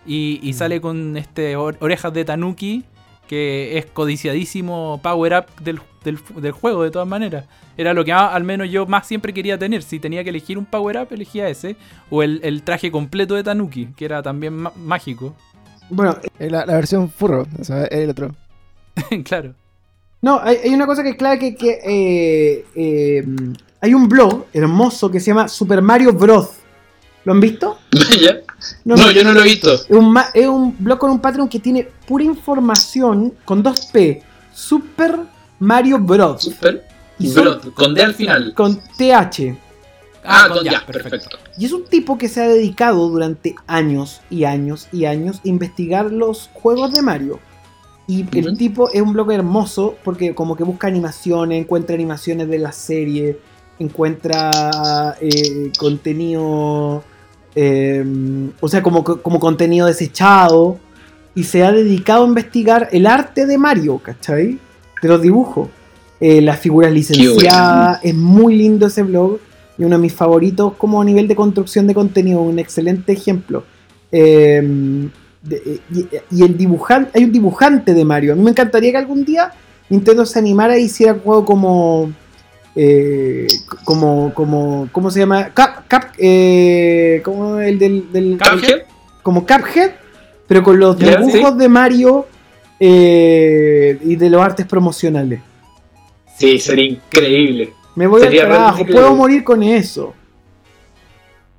Y, 0.04 0.40
y 0.42 0.52
sale 0.54 0.80
con 0.80 1.16
este 1.16 1.54
or- 1.56 1.76
orejas 1.80 2.12
de 2.12 2.24
Tanuki, 2.24 2.84
que 3.28 3.78
es 3.78 3.86
codiciadísimo 3.86 5.00
power 5.02 5.34
up 5.34 5.62
del, 5.62 5.80
del- 6.04 6.18
del 6.36 6.52
juego 6.52 6.82
de 6.82 6.90
todas 6.90 7.06
maneras. 7.09 7.46
Era 7.76 7.94
lo 7.94 8.04
que 8.04 8.12
al 8.12 8.44
menos 8.44 8.68
yo 8.70 8.84
más 8.86 9.06
siempre 9.06 9.32
quería 9.32 9.56
tener. 9.59 9.82
Si 9.82 9.98
tenía 10.00 10.22
que 10.24 10.30
elegir 10.30 10.59
un 10.59 10.66
power 10.66 10.98
up, 10.98 11.09
elegía 11.12 11.48
ese. 11.48 11.76
O 12.10 12.22
el, 12.22 12.40
el 12.42 12.62
traje 12.62 12.90
completo 12.90 13.34
de 13.34 13.42
Tanuki, 13.44 13.86
que 13.96 14.04
era 14.04 14.22
también 14.22 14.66
mágico. 14.76 15.34
Bueno, 15.88 16.16
Es 16.38 16.50
la, 16.50 16.66
la 16.66 16.74
versión 16.74 17.09
furro, 17.10 17.46
o 17.59 17.64
sea, 17.64 17.84
es 17.84 17.98
el 18.00 18.10
otro. 18.10 18.34
claro. 19.24 19.54
No, 20.20 20.38
hay, 20.40 20.56
hay 20.64 20.70
una 20.74 20.86
cosa 20.86 21.02
que 21.02 21.10
es 21.10 21.16
clara 21.16 21.38
que, 21.38 21.54
que, 21.56 21.78
eh, 21.84 22.64
eh, 22.74 23.24
hay 23.82 23.92
un 23.92 24.09
blog 24.09 24.46
hermoso 24.54 25.10
que 25.10 25.20
se 25.20 25.26
llama 25.26 25.48
Super 25.48 25.82
Mario 25.82 26.12
Bros. 26.14 26.48
¿Lo 27.24 27.32
han 27.32 27.40
visto? 27.40 27.78
¿Ya? 28.20 28.38
No, 28.84 28.96
No, 28.96 29.06
no, 29.06 29.12
yo 29.12 29.22
no 29.24 29.32
lo 29.32 29.40
he 29.40 29.44
visto. 29.44 29.72
Es 29.74 29.86
un, 29.90 30.12
ma- 30.12 30.28
es 30.32 30.46
un 30.46 30.74
blog 30.78 30.98
con 30.98 31.10
un 31.10 31.20
Patreon 31.20 31.48
que 31.48 31.59
tiene 31.60 31.86
pura 32.06 32.24
información 32.24 33.34
con 33.44 33.62
dos 33.62 33.86
P. 33.92 34.22
Super 34.54 35.18
Mario 35.59 35.98
Bros. 35.98 36.42
Super. 36.42 36.84
Y 37.18 37.28
son- 37.28 37.44
Bro, 37.60 37.74
con 37.74 37.94
D 37.94 38.02
al 38.02 38.14
final. 38.14 38.54
Con 38.54 38.80
TH. 38.96 39.56
Ah, 40.24 40.48
con 40.48 40.64
ya, 40.64 40.84
perfecto. 40.86 41.36
Y 41.59 41.64
es 41.66 41.72
un 41.72 41.84
tipo 41.84 42.16
que 42.16 42.28
se 42.28 42.40
ha 42.40 42.48
dedicado 42.48 43.09
durante 43.09 43.54
años 43.66 44.20
y 44.30 44.44
años 44.44 44.88
y 44.92 45.04
años 45.04 45.40
a 45.44 45.48
investigar 45.48 46.12
los 46.12 46.48
juegos 46.52 46.92
de 46.94 47.02
Mario. 47.02 47.40
Y 48.06 48.24
el 48.38 48.56
tipo 48.56 48.90
es 48.90 49.00
un 49.02 49.12
blog 49.12 49.30
hermoso 49.32 49.96
porque 50.04 50.34
como 50.34 50.56
que 50.56 50.64
busca 50.64 50.86
animaciones, 50.88 51.60
encuentra 51.62 51.94
animaciones 51.94 52.48
de 52.48 52.59
la 52.59 52.72
serie, 52.72 53.38
encuentra 53.82 55.16
eh, 55.20 55.70
contenido, 55.78 57.02
eh, 57.54 58.04
o 58.60 58.68
sea, 58.68 58.82
como, 58.82 59.04
como 59.04 59.38
contenido 59.40 59.86
desechado. 59.86 60.78
Y 61.34 61.44
se 61.44 61.64
ha 61.64 61.72
dedicado 61.72 62.24
a 62.24 62.28
investigar 62.28 62.88
el 62.92 63.06
arte 63.06 63.46
de 63.46 63.56
Mario, 63.56 63.98
¿cachai? 63.98 64.59
De 65.00 65.09
los 65.09 65.22
dibujos. 65.22 65.68
Eh, 66.20 66.40
las 66.42 66.60
figuras 66.60 66.92
licenciadas. 66.92 68.00
Es 68.04 68.14
muy 68.14 68.54
lindo 68.56 68.86
ese 68.86 69.02
blog 69.02 69.38
y 69.78 69.84
uno 69.84 69.96
de 69.96 70.02
mis 70.02 70.12
favoritos 70.12 70.74
como 70.74 71.00
a 71.00 71.04
nivel 71.04 71.26
de 71.26 71.34
construcción 71.34 71.86
de 71.86 71.94
contenido, 71.94 72.42
un 72.42 72.59
excelente 72.59 73.12
ejemplo. 73.12 73.64
Eh, 74.12 75.09
de- 75.42 75.80
y, 75.92 76.06
y 76.30 76.42
el 76.44 76.56
dibujante, 76.56 77.10
hay 77.18 77.24
un 77.24 77.32
dibujante 77.32 77.94
de 77.94 78.04
Mario. 78.04 78.34
A 78.34 78.36
mí 78.36 78.42
me 78.42 78.50
encantaría 78.50 78.92
que 78.92 78.98
algún 78.98 79.24
día 79.24 79.50
Nintendo 79.88 80.24
se 80.26 80.38
animara 80.38 80.76
e 80.76 80.82
hiciera 80.82 81.14
juego 81.14 81.44
como. 81.46 82.12
Eh, 82.74 83.47
como, 83.85 84.32
como, 84.35 84.89
¿cómo 84.93 85.11
se 85.11 85.20
llama? 85.20 85.51
Cap, 85.51 85.86
Cap- 85.89 86.15
eh, 86.19 87.20
como 87.24 87.59
el 87.59 87.78
del, 87.78 88.11
del- 88.12 88.39
Cuphead. 88.39 88.82
como 89.23 89.47
Cuphead, 89.47 89.93
pero 90.47 90.62
con 90.62 90.78
los 90.78 90.99
dibujos 90.99 91.57
de 91.59 91.69
Mario 91.69 92.27
eh, 92.81 93.99
y 94.03 94.16
de 94.16 94.31
los 94.31 94.40
artes 94.43 94.66
promocionales. 94.66 95.40
Sí, 96.36 96.59
sería 96.59 96.86
increíble. 96.86 97.73
Me 97.94 98.07
voy 98.07 98.23
Sería 98.23 98.44
al 98.44 98.49
realmente 98.49 98.93
puedo 98.93 99.15
morir 99.15 99.44
con 99.44 99.62
eso. 99.62 100.15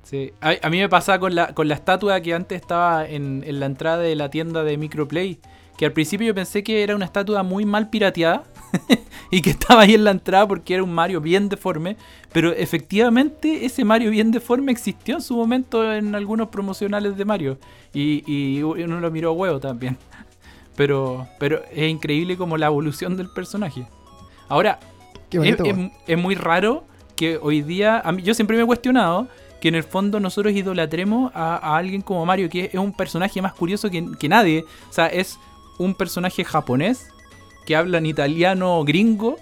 Sí. 0.02 0.32
A, 0.40 0.54
a 0.62 0.70
mí 0.70 0.78
me 0.78 0.88
pasaba 0.88 1.18
con 1.18 1.34
la, 1.34 1.54
con 1.54 1.68
la 1.68 1.74
estatua 1.74 2.20
que 2.20 2.34
antes 2.34 2.60
estaba 2.60 3.06
en, 3.08 3.42
en 3.46 3.60
la 3.60 3.66
entrada 3.66 3.98
de 3.98 4.14
la 4.16 4.30
tienda 4.30 4.64
de 4.64 4.76
Microplay. 4.76 5.38
Que 5.78 5.86
al 5.86 5.92
principio 5.92 6.26
yo 6.26 6.34
pensé 6.34 6.62
que 6.62 6.82
era 6.82 6.94
una 6.94 7.04
estatua 7.04 7.42
muy 7.42 7.64
mal 7.64 7.88
pirateada. 7.88 8.44
y 9.30 9.40
que 9.42 9.50
estaba 9.50 9.82
ahí 9.82 9.94
en 9.94 10.04
la 10.04 10.10
entrada 10.10 10.46
porque 10.48 10.74
era 10.74 10.82
un 10.82 10.92
Mario 10.92 11.20
bien 11.20 11.48
deforme. 11.48 11.96
Pero 12.32 12.52
efectivamente 12.52 13.64
ese 13.64 13.84
Mario 13.84 14.10
bien 14.10 14.30
deforme 14.30 14.72
existió 14.72 15.16
en 15.16 15.22
su 15.22 15.36
momento 15.36 15.92
en 15.92 16.14
algunos 16.14 16.48
promocionales 16.48 17.16
de 17.16 17.24
Mario. 17.24 17.58
Y, 17.92 18.22
y 18.26 18.62
uno 18.62 19.00
lo 19.00 19.10
miró 19.10 19.30
a 19.30 19.32
huevo 19.32 19.60
también. 19.60 19.96
Pero, 20.76 21.28
pero 21.38 21.62
es 21.72 21.88
increíble 21.88 22.36
como 22.36 22.56
la 22.56 22.66
evolución 22.66 23.16
del 23.16 23.28
personaje. 23.30 23.86
Ahora, 24.48 24.80
es, 25.30 25.38
bonito. 25.38 25.64
es- 25.64 25.92
es 26.08 26.18
muy 26.18 26.34
raro 26.34 26.82
que 27.14 27.38
hoy 27.40 27.62
día, 27.62 28.00
a 28.00 28.10
mí- 28.10 28.22
yo 28.24 28.34
siempre 28.34 28.56
me 28.56 28.64
he 28.64 28.66
cuestionado 28.66 29.28
que 29.60 29.68
en 29.68 29.76
el 29.76 29.84
fondo 29.84 30.18
nosotros 30.18 30.52
idolatremos 30.52 31.30
a, 31.32 31.58
a 31.58 31.76
alguien 31.76 32.02
como 32.02 32.26
Mario, 32.26 32.48
que 32.50 32.70
es 32.72 32.74
un 32.74 32.92
personaje 32.92 33.40
más 33.40 33.52
curioso 33.52 33.88
que, 33.88 34.04
que 34.18 34.28
nadie. 34.28 34.64
O 34.90 34.92
sea, 34.92 35.06
es 35.06 35.38
un 35.78 35.94
personaje 35.94 36.44
japonés 36.44 37.06
que 37.66 37.76
habla 37.76 37.98
en 37.98 38.06
italiano 38.06 38.82
gringo, 38.84 39.36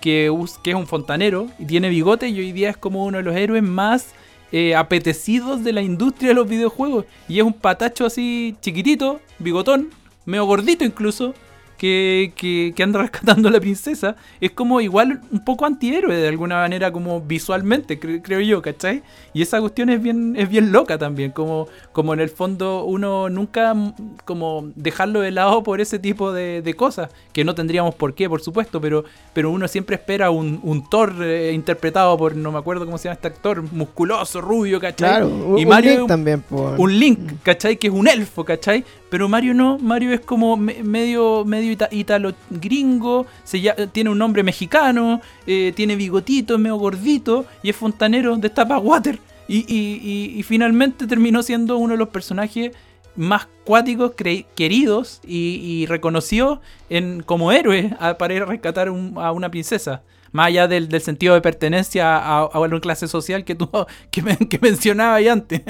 que 0.00 0.26
es 0.26 0.74
un 0.74 0.86
fontanero 0.86 1.48
y 1.58 1.64
tiene 1.64 1.88
bigote 1.88 2.28
y 2.28 2.38
hoy 2.38 2.52
día 2.52 2.70
es 2.70 2.76
como 2.76 3.04
uno 3.04 3.18
de 3.18 3.24
los 3.24 3.34
héroes 3.34 3.62
más 3.62 4.14
eh, 4.52 4.76
apetecidos 4.76 5.64
de 5.64 5.72
la 5.72 5.82
industria 5.82 6.28
de 6.28 6.34
los 6.34 6.48
videojuegos. 6.48 7.06
Y 7.28 7.38
es 7.38 7.44
un 7.44 7.54
patacho 7.54 8.06
así 8.06 8.54
chiquitito, 8.60 9.20
bigotón, 9.38 9.90
medio 10.26 10.44
gordito 10.44 10.84
incluso, 10.84 11.34
que, 11.78 12.32
que, 12.36 12.72
que 12.74 12.82
anda 12.82 13.00
rescatando 13.02 13.48
a 13.48 13.52
la 13.52 13.60
princesa. 13.60 14.16
Es 14.40 14.50
como 14.52 14.80
igual 14.80 15.20
un 15.30 15.44
poco 15.44 15.66
antihéroe 15.66 16.14
de 16.16 16.28
alguna 16.28 16.56
manera, 16.56 16.92
como 16.92 17.20
visualmente, 17.20 17.98
cre- 18.00 18.20
creo 18.22 18.40
yo, 18.40 18.62
¿cachai? 18.62 19.02
Y 19.32 19.42
esa 19.42 19.60
cuestión 19.60 19.90
es 19.90 20.02
bien, 20.02 20.34
es 20.36 20.48
bien 20.48 20.72
loca 20.72 20.98
también, 20.98 21.30
como, 21.32 21.66
como 21.92 22.14
en 22.14 22.20
el 22.20 22.28
fondo 22.30 22.84
uno 22.84 23.28
nunca 23.28 23.74
mm, 23.74 23.94
como 24.24 24.70
dejarlo 24.76 25.20
de 25.20 25.30
lado 25.30 25.62
por 25.62 25.80
ese 25.80 25.98
tipo 25.98 26.32
de, 26.32 26.62
de 26.62 26.74
cosas, 26.74 27.10
que 27.32 27.44
no 27.44 27.54
tendríamos 27.54 27.94
por 27.94 28.14
qué, 28.14 28.28
por 28.28 28.40
supuesto, 28.40 28.80
pero, 28.80 29.04
pero 29.32 29.50
uno 29.50 29.66
siempre 29.68 29.96
espera 29.96 30.30
un, 30.30 30.60
un 30.62 30.88
Thor 30.88 31.14
eh, 31.22 31.52
interpretado 31.54 32.16
por, 32.16 32.36
no 32.36 32.52
me 32.52 32.58
acuerdo 32.58 32.84
cómo 32.84 32.98
se 32.98 33.04
llama 33.04 33.14
este 33.14 33.28
actor, 33.28 33.62
musculoso, 33.72 34.40
rubio, 34.40 34.80
¿cachai? 34.80 35.08
Claro, 35.10 35.28
un, 35.28 35.58
y 35.58 35.62
un 35.64 35.68
Mario 35.68 35.90
Link 35.92 36.02
un- 36.02 36.06
también, 36.08 36.40
po. 36.40 36.74
un 36.78 36.98
Link, 36.98 37.18
¿cachai? 37.42 37.76
Que 37.76 37.88
es 37.88 37.92
un 37.92 38.06
elfo, 38.08 38.44
¿cachai? 38.44 38.84
Pero 39.14 39.28
Mario 39.28 39.54
no, 39.54 39.78
Mario 39.78 40.12
es 40.12 40.18
como 40.18 40.56
me- 40.56 40.82
medio, 40.82 41.44
medio 41.44 41.70
ita- 41.70 41.88
italo 41.92 42.32
gringo, 42.50 43.26
se 43.44 43.58
lla- 43.62 43.88
tiene 43.92 44.10
un 44.10 44.18
nombre 44.18 44.42
mexicano, 44.42 45.20
eh, 45.46 45.72
tiene 45.76 45.94
bigotito, 45.94 46.54
es 46.54 46.60
medio 46.60 46.74
gordito 46.78 47.46
y 47.62 47.70
es 47.70 47.76
fontanero 47.76 48.36
de 48.36 48.50
tapa 48.50 48.76
water. 48.78 49.20
Y, 49.46 49.58
y- 49.68 50.42
finalmente 50.42 51.06
terminó 51.06 51.44
siendo 51.44 51.78
uno 51.78 51.92
de 51.92 51.98
los 51.98 52.08
personajes 52.08 52.72
más 53.14 53.46
cuáticos, 53.62 54.14
queridos 54.56 55.20
y, 55.24 55.86
reconocidos 55.86 56.58
en, 56.90 57.22
como 57.22 57.52
héroe 57.52 57.96
para 58.18 58.34
ir 58.34 58.42
a 58.42 58.46
rescatar 58.46 58.90
un- 58.90 59.14
a 59.16 59.30
una 59.30 59.48
princesa. 59.48 60.02
Más 60.32 60.48
allá 60.48 60.66
del, 60.66 60.88
del 60.88 61.02
sentido 61.02 61.34
de 61.34 61.40
pertenencia 61.40 62.16
a, 62.16 62.38
a 62.40 62.58
una 62.58 62.80
clase 62.80 63.06
social 63.06 63.44
que 63.44 63.54
tú 63.54 63.70
que, 64.10 64.22
que 64.50 64.58
mencionaba 64.60 65.14
ahí 65.14 65.28
antes. 65.28 65.62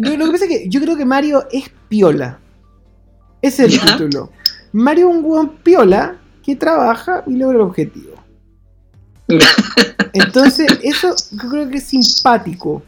Lo, 0.00 0.14
lo 0.18 0.26
que 0.26 0.32
pasa 0.32 0.44
es 0.44 0.50
que 0.50 0.68
yo 0.68 0.82
creo 0.82 0.98
que 0.98 1.06
Mario 1.06 1.46
es 1.50 1.70
piola. 1.88 2.40
Ese 3.42 3.66
es 3.66 3.74
el 3.74 3.80
Ya. 3.80 3.96
título. 3.96 4.30
Mario 4.72 5.10
es 5.10 5.16
un 5.16 5.24
hueón 5.24 5.48
piola 5.62 6.16
que 6.44 6.56
trabaja 6.56 7.24
y 7.26 7.36
logra 7.36 7.56
el 7.56 7.62
objetivo. 7.62 8.14
Entonces, 10.12 10.66
eso 10.82 11.14
yo 11.32 11.48
creo 11.48 11.68
que 11.68 11.78
es 11.78 11.84
simpático. 11.84 12.82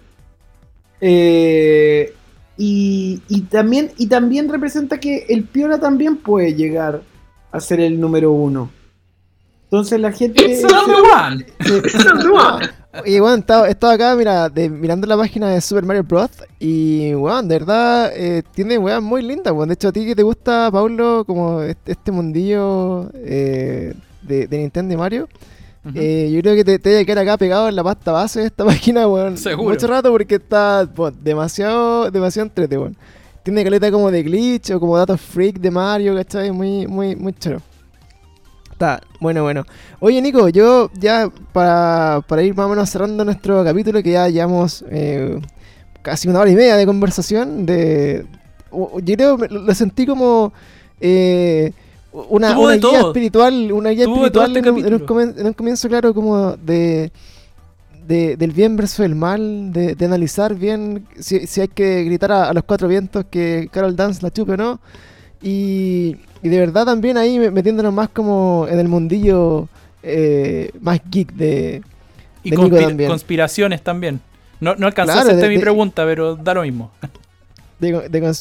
Eh, 1.01 2.15
y, 2.57 3.23
y 3.29 3.41
también, 3.43 3.93
y 3.97 4.07
también 4.07 4.49
representa 4.49 4.99
que 5.01 5.27
el 5.29 5.45
piola 5.45 5.79
también 5.81 6.17
puede 6.17 6.55
llegar 6.55 7.03
a 7.51 7.61
ser 7.61 7.81
el 7.81 8.01
número 8.01 8.33
uno. 8.33 8.71
Entonces 9.65 10.01
la 10.01 10.13
gente. 10.13 10.45
It's 10.45 10.63
number 10.63 12.31
one. 12.31 12.69
Y 13.07 13.19
bueno, 13.21 13.37
estaba, 13.37 13.69
estaba 13.69 13.95
acá 13.95 14.15
mira, 14.17 14.49
de- 14.51 14.69
mirando 14.69 15.07
la 15.07 15.17
página 15.17 15.49
de 15.51 15.61
Super 15.63 15.85
Mario 15.85 16.03
Bros. 16.05 16.31
Y 16.61 17.15
weón, 17.15 17.49
de 17.49 17.59
verdad, 17.59 18.13
eh, 18.15 18.43
tiene 18.55 18.77
weón 18.77 19.03
muy 19.05 19.23
lindas, 19.23 19.53
weón. 19.53 19.69
De 19.69 19.75
hecho, 19.75 19.89
a 19.89 19.93
ti 19.93 20.05
que 20.05 20.15
te 20.15 20.23
gusta, 20.23 20.71
Paulo, 20.71 21.25
como 21.27 21.63
este, 21.63 22.13
mundillo 22.13 23.11
eh, 23.15 23.95
de, 24.21 24.47
de 24.47 24.59
Nintendo 24.59 24.93
y 24.95 24.97
Mario. 24.97 25.29
Eh, 25.95 26.31
yo 26.33 26.41
creo 26.43 26.55
que 26.55 26.65
te, 26.65 26.79
te 26.79 26.91
debe 26.91 27.05
quedar 27.07 27.19
acá 27.25 27.37
pegado 27.37 27.69
en 27.69 27.75
la 27.75 27.83
pasta 27.83 28.13
base 28.13 28.41
de 28.41 28.47
esta 28.47 28.65
página, 28.67 29.09
weón. 29.09 29.37
Seguro. 29.39 29.71
Mucho 29.71 29.87
rato 29.87 30.11
porque 30.13 30.35
está 30.37 30.87
weón, 30.97 31.17
demasiado, 31.23 32.11
demasiado 32.11 32.47
entrete, 32.49 32.77
weón. 32.79 32.97
Tiene 33.43 33.65
caleta 33.65 33.91
como 33.91 34.11
de 34.11 34.23
glitch 34.23 34.71
o 34.71 34.79
como 34.79 34.97
datos 34.97 35.21
freak 35.21 35.59
de 35.59 35.71
Mario, 35.71 36.15
¿cachai? 36.15 36.53
Muy, 36.53 36.87
muy, 36.87 37.17
muy 37.17 37.33
choro. 37.33 37.61
Está, 38.83 39.01
bueno, 39.21 39.45
bueno. 39.45 39.65
Oye, 40.01 40.21
Nico, 40.21 40.49
yo 40.49 40.91
ya 40.95 41.31
para, 41.53 42.21
para 42.27 42.43
ir 42.43 42.53
más 42.57 42.67
o 42.67 42.71
menos 42.71 42.91
cerrando 42.91 43.25
nuestro 43.25 43.63
capítulo, 43.63 44.03
que 44.03 44.11
ya 44.11 44.29
llevamos 44.29 44.85
eh, 44.91 45.39
casi 46.03 46.27
una 46.27 46.41
hora 46.41 46.51
y 46.51 46.57
media 46.57 46.75
de 46.77 46.85
conversación, 46.85 47.65
de 47.65 48.27
yo 48.73 49.15
creo 49.15 49.39
que 49.39 49.47
lo, 49.51 49.73
sentí 49.73 50.05
como 50.05 50.53
eh, 51.01 51.73
una, 52.29 52.59
una 52.59 52.73
guía 52.73 52.81
todo. 52.81 53.07
espiritual, 53.11 53.71
una 53.71 53.91
guía 53.91 54.07
Tuvo 54.07 54.17
espiritual 54.27 54.57
este 54.57 54.69
en, 54.69 54.75
un, 54.75 54.79
en 54.81 54.85
un 54.95 54.99
capítulo. 54.99 55.21
comen- 55.21 55.39
en 55.41 55.47
un 55.47 55.53
comienzo, 55.53 55.89
claro, 55.89 56.13
como 56.13 56.57
de, 56.57 57.13
de- 58.09 58.37
del 58.37 58.51
bien 58.51 58.75
versus 58.77 58.99
el 59.07 59.15
mal, 59.15 59.73
de, 59.73 59.95
de 59.95 60.05
analizar 60.07 60.57
bien 60.57 61.07
si, 61.21 61.47
si 61.47 61.61
hay 61.61 61.69
que 61.69 62.03
gritar 62.03 62.33
a, 62.33 62.49
a 62.49 62.53
los 62.53 62.65
cuatro 62.65 62.89
vientos 62.89 63.27
que 63.31 63.69
Carol 63.71 63.95
Dance 63.95 64.21
la 64.23 64.33
chupe 64.33 64.55
o 64.55 64.57
no. 64.57 64.81
Y, 65.43 66.17
y 66.43 66.49
de 66.49 66.59
verdad 66.59 66.85
también 66.85 67.17
ahí 67.17 67.39
me- 67.39 67.51
metiéndonos 67.51 67.93
más 67.93 68.09
como 68.11 68.67
en 68.71 68.79
el 68.79 68.89
mundillo 68.89 69.69
eh, 70.03 70.71
más 70.81 71.01
geek 71.11 71.33
de... 71.33 71.83
Y 72.45 72.51
de 72.51 72.57
Nico 72.57 72.77
también. 72.77 73.09
conspiraciones 73.09 73.83
también. 73.83 74.21
No, 74.61 74.75
no 74.75 74.87
alcanzó 74.87 75.13
Claro, 75.13 75.21
a 75.29 75.31
hacerte 75.31 75.43
de- 75.43 75.49
mi 75.51 75.57
de- 75.57 75.61
pregunta, 75.61 76.05
pero 76.05 76.37
da 76.37 76.55
lo 76.55 76.63
mismo. 76.63 76.91
de- 77.79 78.09
de 78.09 78.35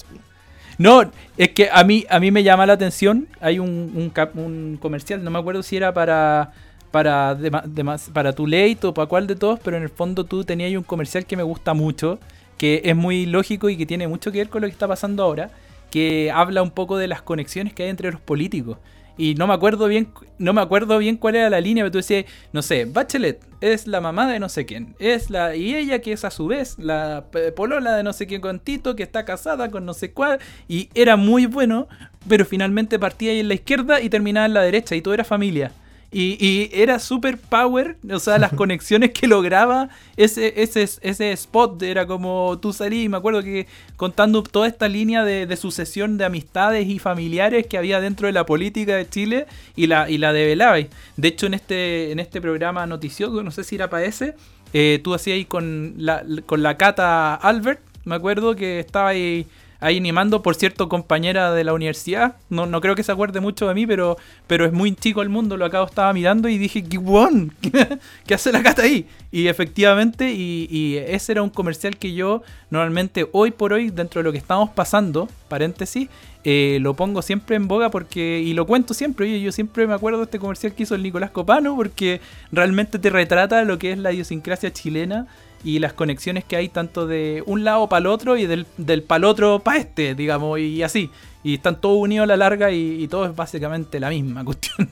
No, 0.77 1.11
es 1.37 1.49
que 1.49 1.69
a 1.71 1.83
mí, 1.83 2.05
a 2.09 2.19
mí 2.19 2.31
me 2.31 2.43
llama 2.43 2.65
la 2.65 2.73
atención. 2.73 3.27
Hay 3.39 3.59
un, 3.59 3.69
un, 3.69 4.11
un 4.43 4.77
comercial, 4.81 5.23
no 5.23 5.29
me 5.31 5.39
acuerdo 5.39 5.63
si 5.63 5.75
era 5.77 5.93
para 5.93 6.53
para 6.91 7.35
demas- 7.37 8.09
para 8.11 8.33
tu 8.33 8.45
late 8.47 8.79
o 8.83 8.93
para 8.93 9.05
cuál 9.07 9.25
de 9.25 9.35
todos, 9.37 9.59
pero 9.63 9.77
en 9.77 9.83
el 9.83 9.89
fondo 9.89 10.25
tú 10.25 10.43
tenías 10.43 10.75
un 10.75 10.83
comercial 10.83 11.25
que 11.25 11.37
me 11.37 11.43
gusta 11.43 11.73
mucho, 11.73 12.19
que 12.57 12.81
es 12.83 12.95
muy 12.97 13.25
lógico 13.25 13.69
y 13.69 13.77
que 13.77 13.85
tiene 13.85 14.09
mucho 14.09 14.29
que 14.31 14.39
ver 14.39 14.49
con 14.49 14.61
lo 14.61 14.67
que 14.67 14.73
está 14.73 14.89
pasando 14.89 15.23
ahora, 15.23 15.51
que 15.91 16.31
habla 16.31 16.63
un 16.63 16.71
poco 16.71 16.97
de 16.97 17.07
las 17.07 17.21
conexiones 17.21 17.73
que 17.73 17.83
hay 17.83 17.89
entre 17.89 18.11
los 18.11 18.21
políticos. 18.21 18.77
Y 19.17 19.35
no 19.35 19.45
me 19.45 19.53
acuerdo 19.53 19.87
bien, 19.87 20.07
no 20.39 20.53
me 20.53 20.61
acuerdo 20.61 20.97
bien 20.97 21.17
cuál 21.17 21.35
era 21.35 21.49
la 21.49 21.61
línea, 21.61 21.83
pero 21.83 21.91
tú 21.91 21.97
decías, 21.99 22.25
no 22.53 22.61
sé, 22.61 22.85
Bachelet 22.85 23.39
es 23.59 23.85
la 23.85 24.01
mamá 24.01 24.25
de 24.31 24.39
no 24.39 24.49
sé 24.49 24.65
quién, 24.65 24.95
es 24.97 25.29
la 25.29 25.55
y 25.55 25.75
ella 25.75 25.99
que 25.99 26.13
es 26.13 26.23
a 26.25 26.31
su 26.31 26.47
vez 26.47 26.79
la 26.79 27.25
p- 27.29 27.51
polola 27.51 27.95
de 27.95 28.01
no 28.03 28.13
sé 28.13 28.25
quién 28.25 28.41
con 28.41 28.59
Tito 28.59 28.95
que 28.95 29.03
está 29.03 29.23
casada 29.23 29.69
con 29.69 29.85
no 29.85 29.93
sé 29.93 30.13
cuál 30.13 30.39
y 30.67 30.89
era 30.95 31.17
muy 31.17 31.45
bueno, 31.45 31.87
pero 32.27 32.45
finalmente 32.45 32.97
partía 32.97 33.31
ahí 33.31 33.41
en 33.41 33.49
la 33.49 33.53
izquierda 33.53 34.01
y 34.01 34.09
terminaba 34.09 34.47
en 34.47 34.53
la 34.55 34.61
derecha 34.63 34.95
y 34.95 35.01
todo 35.01 35.13
era 35.13 35.25
familia. 35.25 35.71
Y, 36.13 36.37
y 36.45 36.69
era 36.73 36.99
super 36.99 37.37
power, 37.37 37.95
o 38.11 38.19
sea, 38.19 38.37
las 38.37 38.51
conexiones 38.55 39.11
que 39.11 39.27
lograba 39.27 39.89
ese, 40.17 40.61
ese, 40.61 40.83
ese 40.83 41.31
spot. 41.31 41.81
Era 41.83 42.05
como 42.05 42.59
tú 42.61 42.73
salí, 42.73 43.07
me 43.07 43.17
acuerdo 43.17 43.41
que 43.41 43.67
contando 43.95 44.43
toda 44.43 44.67
esta 44.67 44.89
línea 44.89 45.23
de, 45.23 45.45
de 45.45 45.55
sucesión 45.55 46.17
de 46.17 46.25
amistades 46.25 46.87
y 46.87 46.99
familiares 46.99 47.67
que 47.67 47.77
había 47.77 48.01
dentro 48.01 48.27
de 48.27 48.33
la 48.33 48.45
política 48.45 48.95
de 48.97 49.07
Chile 49.07 49.45
y 49.75 49.87
la, 49.87 50.09
y 50.09 50.17
la 50.17 50.33
develabais. 50.33 50.87
De 51.15 51.29
hecho, 51.29 51.45
en 51.45 51.53
este, 51.53 52.11
en 52.11 52.19
este 52.19 52.41
programa 52.41 52.85
noticioso, 52.85 53.41
no 53.41 53.51
sé 53.51 53.63
si 53.63 53.75
era 53.75 53.89
para 53.89 54.03
ese, 54.03 54.35
eh, 54.73 54.99
tú 55.03 55.13
hacías 55.13 55.35
ahí 55.35 55.45
con 55.45 55.93
la, 55.97 56.25
con 56.45 56.61
la 56.61 56.77
Cata 56.77 57.35
Albert, 57.35 57.81
me 58.03 58.15
acuerdo 58.15 58.55
que 58.55 58.79
estaba 58.79 59.09
ahí 59.09 59.47
ahí 59.81 59.97
animando, 59.97 60.41
por 60.41 60.55
cierto, 60.55 60.87
compañera 60.87 61.51
de 61.51 61.63
la 61.63 61.73
universidad. 61.73 62.35
No, 62.49 62.65
no 62.65 62.79
creo 62.79 62.95
que 62.95 63.03
se 63.03 63.11
acuerde 63.11 63.41
mucho 63.41 63.67
de 63.67 63.73
mí, 63.73 63.85
pero, 63.85 64.15
pero 64.47 64.65
es 64.65 64.71
muy 64.71 64.95
chico 64.95 65.21
el 65.21 65.29
mundo. 65.29 65.57
Lo 65.57 65.65
acabo 65.65 65.85
estaba 65.85 66.13
mirando 66.13 66.47
y 66.47 66.57
dije, 66.57 66.83
¿qué 66.83 66.97
guón? 66.97 67.53
¿Qué 68.25 68.33
hace 68.33 68.51
la 68.51 68.63
cata 68.63 68.83
ahí? 68.83 69.07
Y 69.31 69.47
efectivamente, 69.47 70.31
y, 70.31 70.97
ese 71.07 71.33
era 71.33 71.41
un 71.41 71.49
comercial 71.49 71.97
que 71.97 72.13
yo 72.13 72.43
normalmente 72.69 73.27
hoy 73.31 73.51
por 73.51 73.73
hoy, 73.73 73.89
dentro 73.89 74.19
de 74.19 74.23
lo 74.23 74.31
que 74.31 74.37
estamos 74.37 74.69
pasando, 74.69 75.27
paréntesis, 75.47 76.09
eh, 76.43 76.77
lo 76.81 76.95
pongo 76.95 77.21
siempre 77.21 77.55
en 77.55 77.67
boga 77.67 77.89
porque, 77.89 78.39
y 78.39 78.53
lo 78.53 78.65
cuento 78.65 78.93
siempre, 78.93 79.25
oye, 79.25 79.41
yo 79.41 79.51
siempre 79.51 79.87
me 79.87 79.93
acuerdo 79.93 80.19
de 80.19 80.25
este 80.25 80.39
comercial 80.39 80.73
que 80.73 80.83
hizo 80.83 80.95
el 80.95 81.03
Nicolás 81.03 81.31
Copano 81.31 81.75
porque 81.75 82.21
realmente 82.51 82.99
te 82.99 83.09
retrata 83.09 83.63
lo 83.63 83.77
que 83.77 83.91
es 83.91 83.97
la 83.97 84.11
idiosincrasia 84.11 84.71
chilena 84.71 85.27
y 85.63 85.79
las 85.79 85.93
conexiones 85.93 86.43
que 86.43 86.55
hay 86.55 86.69
tanto 86.69 87.07
de 87.07 87.43
un 87.45 87.63
lado 87.63 87.87
para 87.87 88.01
el 88.01 88.07
otro 88.07 88.37
y 88.37 88.45
del, 88.45 88.65
del 88.77 89.03
para 89.03 89.17
el 89.17 89.23
otro 89.25 89.59
para 89.59 89.79
este, 89.79 90.15
digamos, 90.15 90.59
y 90.59 90.83
así. 90.83 91.09
Y 91.43 91.55
están 91.55 91.79
todos 91.81 91.97
unidos 91.97 92.25
a 92.25 92.27
la 92.27 92.37
larga 92.37 92.71
y, 92.71 93.03
y 93.03 93.07
todo 93.07 93.25
es 93.25 93.35
básicamente 93.35 93.99
la 93.99 94.09
misma 94.09 94.43
cuestión. 94.45 94.89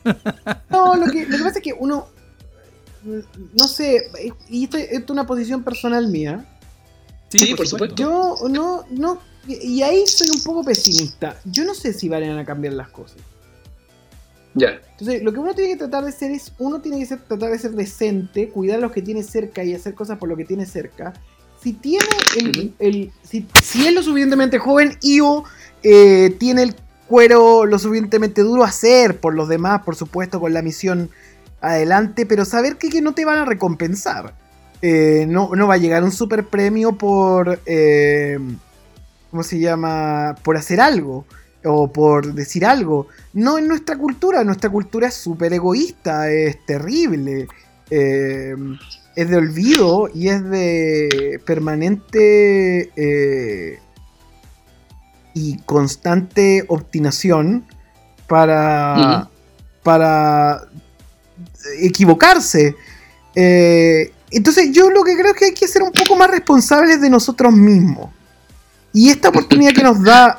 No, 0.69 0.95
lo 0.95 1.05
que, 1.11 1.25
lo 1.25 1.37
que 1.37 1.43
pasa 1.43 1.59
es 1.59 1.63
que 1.63 1.73
uno. 1.73 2.07
No 3.03 3.67
sé, 3.67 4.11
y 4.49 4.65
esto, 4.65 4.77
esto 4.77 4.97
es 4.97 5.09
una 5.09 5.25
posición 5.25 5.63
personal 5.63 6.07
mía. 6.07 6.45
Sí, 7.29 7.55
por 7.55 7.67
supuesto. 7.67 7.95
Yo 7.95 8.35
no, 8.49 8.83
no. 8.89 9.19
Y 9.47 9.81
ahí 9.81 10.05
soy 10.05 10.29
un 10.29 10.43
poco 10.43 10.63
pesimista. 10.63 11.39
Yo 11.45 11.63
no 11.63 11.73
sé 11.73 11.93
si 11.93 12.09
van 12.09 12.23
a 12.23 12.45
cambiar 12.45 12.73
las 12.73 12.89
cosas. 12.89 13.17
Ya. 14.53 14.79
Entonces, 14.91 15.23
lo 15.23 15.31
que 15.31 15.39
uno 15.39 15.53
tiene 15.53 15.71
que 15.71 15.77
tratar 15.77 16.03
de 16.03 16.11
ser 16.11 16.31
es, 16.31 16.51
uno 16.57 16.81
tiene 16.81 16.99
que 16.99 17.05
ser, 17.05 17.19
tratar 17.19 17.51
de 17.51 17.59
ser 17.59 17.71
decente, 17.71 18.49
cuidar 18.49 18.77
a 18.79 18.81
los 18.81 18.91
que 18.91 19.01
tiene 19.01 19.23
cerca 19.23 19.63
y 19.63 19.73
hacer 19.73 19.93
cosas 19.93 20.17
por 20.17 20.29
lo 20.29 20.35
que 20.35 20.45
tiene 20.45 20.65
cerca. 20.65 21.13
Si 21.61 21.73
tiene 21.73 22.05
el, 22.79 23.11
si, 23.21 23.45
si 23.61 23.85
es 23.85 23.93
lo 23.93 24.01
suficientemente 24.01 24.59
joven 24.59 24.97
y 25.01 25.19
o 25.19 25.43
eh, 25.83 26.35
tiene 26.39 26.63
el 26.63 26.75
cuero 27.07 27.65
lo 27.65 27.79
suficientemente 27.79 28.41
duro, 28.41 28.63
hacer 28.63 29.19
por 29.19 29.33
los 29.33 29.49
demás, 29.49 29.81
por 29.83 29.95
supuesto, 29.95 30.39
con 30.39 30.53
la 30.53 30.61
misión 30.61 31.09
adelante, 31.59 32.25
pero 32.25 32.45
saber 32.45 32.77
que, 32.77 32.89
que 32.89 33.01
no 33.01 33.13
te 33.13 33.25
van 33.25 33.39
a 33.39 33.45
recompensar. 33.45 34.33
Eh, 34.81 35.25
no, 35.27 35.53
no 35.55 35.67
va 35.67 35.73
a 35.73 35.77
llegar 35.77 36.03
un 36.03 36.11
super 36.11 36.45
premio 36.45 36.93
por, 36.93 37.59
eh, 37.65 38.39
¿cómo 39.29 39.43
se 39.43 39.59
llama? 39.59 40.35
Por 40.43 40.55
hacer 40.55 40.79
algo 40.79 41.25
o 41.65 41.91
por 41.91 42.33
decir 42.33 42.65
algo. 42.65 43.07
No 43.33 43.57
en 43.57 43.67
nuestra 43.67 43.97
cultura, 43.97 44.43
nuestra 44.43 44.69
cultura 44.69 45.07
es 45.07 45.15
súper 45.15 45.53
egoísta, 45.53 46.29
es 46.29 46.65
terrible, 46.65 47.47
eh, 47.89 48.55
es 49.15 49.29
de 49.29 49.35
olvido 49.35 50.09
y 50.13 50.29
es 50.29 50.43
de 50.49 51.41
permanente 51.45 52.91
eh, 52.95 53.79
y 55.33 55.57
constante 55.63 56.65
obstinación 56.67 57.65
para, 58.27 59.29
para 59.83 60.61
equivocarse. 61.81 62.75
Eh, 63.35 64.11
entonces 64.31 64.71
yo 64.71 64.89
lo 64.89 65.03
que 65.03 65.15
creo 65.15 65.31
es 65.33 65.37
que 65.37 65.45
hay 65.45 65.53
que 65.53 65.67
ser 65.67 65.81
un 65.81 65.91
poco 65.91 66.15
más 66.15 66.29
responsables 66.29 67.01
de 67.01 67.09
nosotros 67.09 67.53
mismos. 67.53 68.11
Y 68.93 69.09
esta 69.09 69.29
oportunidad 69.29 69.73
que 69.73 69.83
nos 69.83 70.01
da 70.03 70.37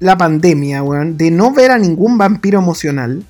la 0.00 0.16
pandemia, 0.16 0.82
weón, 0.82 1.16
de 1.16 1.30
no 1.30 1.52
ver 1.52 1.70
a 1.72 1.78
ningún 1.78 2.18
vampiro 2.18 2.58
emocional, 2.60 3.24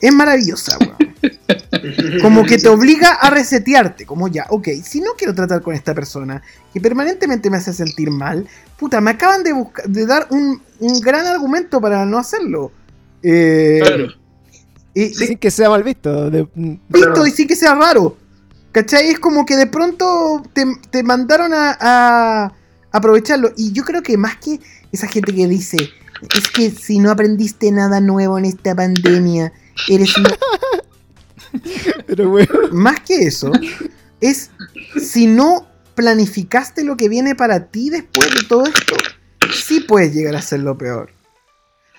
es 0.00 0.12
maravillosa, 0.12 0.76
weón. 0.78 0.96
Como 2.22 2.44
que 2.44 2.58
te 2.58 2.68
obliga 2.68 3.10
a 3.14 3.30
resetearte, 3.30 4.06
como 4.06 4.28
ya, 4.28 4.46
ok, 4.50 4.68
si 4.82 5.00
no 5.00 5.10
quiero 5.16 5.34
tratar 5.34 5.62
con 5.62 5.74
esta 5.74 5.94
persona 5.94 6.42
que 6.72 6.80
permanentemente 6.80 7.48
me 7.50 7.56
hace 7.58 7.72
sentir 7.72 8.10
mal, 8.10 8.46
puta, 8.78 9.00
me 9.00 9.12
acaban 9.12 9.42
de, 9.44 9.52
de 9.86 10.06
dar 10.06 10.26
un, 10.30 10.60
un 10.80 11.00
gran 11.00 11.26
argumento 11.26 11.80
para 11.80 12.04
no 12.04 12.18
hacerlo. 12.18 12.72
Eh, 13.22 13.78
Claro. 13.82 14.06
y- 14.94 15.02
y- 15.04 15.14
Sin 15.14 15.38
que 15.38 15.50
sea 15.50 15.68
mal 15.70 15.82
visto. 15.82 16.30
de- 16.30 16.48
visto 16.54 16.80
Claro. 16.90 17.26
y 17.26 17.30
sí 17.30 17.46
que 17.46 17.56
sea 17.56 17.74
raro. 17.74 18.16
¿Cachai? 18.72 19.08
Es 19.10 19.18
como 19.18 19.46
que 19.46 19.56
de 19.56 19.66
pronto 19.66 20.42
te, 20.52 20.64
te 20.90 21.02
mandaron 21.02 21.52
a, 21.54 21.76
a 21.80 22.52
aprovecharlo. 22.92 23.52
Y 23.56 23.72
yo 23.72 23.84
creo 23.84 24.02
que 24.02 24.16
más 24.16 24.36
que 24.36 24.60
esa 24.92 25.06
gente 25.08 25.34
que 25.34 25.46
dice, 25.46 25.76
es 26.34 26.48
que 26.48 26.70
si 26.70 26.98
no 26.98 27.10
aprendiste 27.10 27.70
nada 27.72 28.00
nuevo 28.00 28.38
en 28.38 28.44
esta 28.46 28.74
pandemia, 28.74 29.52
eres 29.88 30.16
una... 30.16 30.30
Pero 32.06 32.30
bueno. 32.30 32.48
Más 32.72 33.00
que 33.00 33.18
eso, 33.22 33.50
es 34.20 34.50
si 35.00 35.26
no 35.26 35.66
planificaste 35.94 36.84
lo 36.84 36.96
que 36.96 37.08
viene 37.08 37.34
para 37.34 37.66
ti 37.66 37.90
después 37.90 38.34
de 38.34 38.42
todo 38.48 38.64
esto, 38.66 38.94
sí 39.52 39.80
puedes 39.80 40.14
llegar 40.14 40.36
a 40.36 40.42
ser 40.42 40.60
lo 40.60 40.76
peor. 40.76 41.10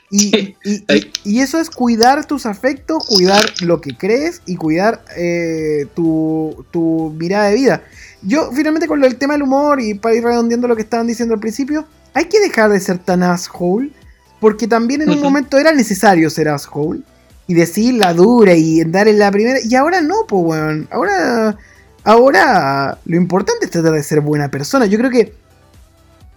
Y, 0.09 0.55
y- 0.63 0.85
y- 0.87 1.11
y 1.25 1.39
eso 1.41 1.59
es 1.59 1.69
cuidar 1.69 2.25
tus 2.25 2.45
afectos, 2.45 3.05
cuidar 3.07 3.43
lo 3.61 3.81
que 3.81 3.97
crees 3.97 4.41
y 4.45 4.55
cuidar 4.55 5.03
eh, 5.17 5.85
tu, 5.95 6.65
tu 6.71 7.13
mirada 7.19 7.49
de 7.49 7.55
vida. 7.55 7.83
Yo, 8.21 8.51
finalmente, 8.51 8.87
con 8.87 8.99
lo 8.99 9.05
del 9.07 9.17
tema 9.17 9.33
del 9.33 9.43
humor 9.43 9.79
y 9.79 9.93
para 9.93 10.15
ir 10.15 10.23
redondeando 10.23 10.67
lo 10.67 10.75
que 10.75 10.81
estaban 10.81 11.07
diciendo 11.07 11.33
al 11.35 11.39
principio, 11.39 11.85
hay 12.13 12.25
que 12.25 12.39
dejar 12.39 12.69
de 12.71 12.79
ser 12.79 12.97
tan 12.97 13.21
asshole, 13.23 13.91
porque 14.39 14.67
también 14.67 15.01
en 15.01 15.09
un 15.09 15.21
momento 15.21 15.57
era 15.57 15.71
necesario 15.71 16.29
ser 16.29 16.49
asshole. 16.49 17.01
y 17.49 17.53
decir 17.53 17.93
la 17.93 18.13
dura 18.13 18.55
y 18.55 18.83
dar 18.83 19.07
en 19.07 19.19
la 19.19 19.31
primera. 19.31 19.59
Y 19.63 19.73
ahora 19.75 20.01
no, 20.01 20.25
pues, 20.27 20.43
weón. 20.43 20.87
Ahora, 20.91 21.55
ahora 22.03 22.97
lo 23.05 23.15
importante 23.15 23.63
es 23.65 23.71
tratar 23.71 23.93
de 23.93 24.03
ser 24.03 24.19
buena 24.19 24.49
persona. 24.51 24.85
Yo 24.85 24.97
creo 24.97 25.09
que 25.09 25.33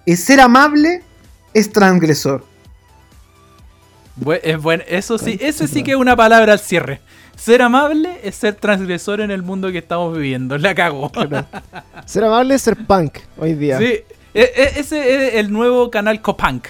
es 0.07 0.20
ser 0.20 0.40
amable 0.40 1.02
es 1.52 1.73
transgresor. 1.73 2.44
Bu- 4.20 4.39
es 4.43 4.61
bueno, 4.62 4.85
eso 4.86 5.19
sí, 5.19 5.36
eso 5.40 5.66
sí 5.66 5.82
que 5.82 5.93
es 5.93 5.97
una 5.97 6.15
palabra 6.15 6.52
al 6.52 6.61
cierre. 6.61 7.01
Ser 7.41 7.62
amable 7.62 8.21
es 8.23 8.35
ser 8.35 8.55
transgresor 8.55 9.21
en 9.23 9.31
el 9.31 9.43
mundo 9.43 9.73
que 9.73 9.79
estamos 9.79 10.15
viviendo. 10.15 10.59
La 10.59 10.75
cago. 10.75 11.11
Ser 12.05 12.25
amable 12.25 12.55
es 12.55 12.62
ser 12.62 12.77
punk 12.87 13.19
hoy 13.39 13.55
día. 13.55 13.79
Sí, 13.79 13.85
e- 13.85 14.05
e- 14.35 14.73
ese 14.81 15.29
es 15.29 15.35
el 15.37 15.51
nuevo 15.51 15.91
canal 15.91 16.21
Copunk. 16.21 16.67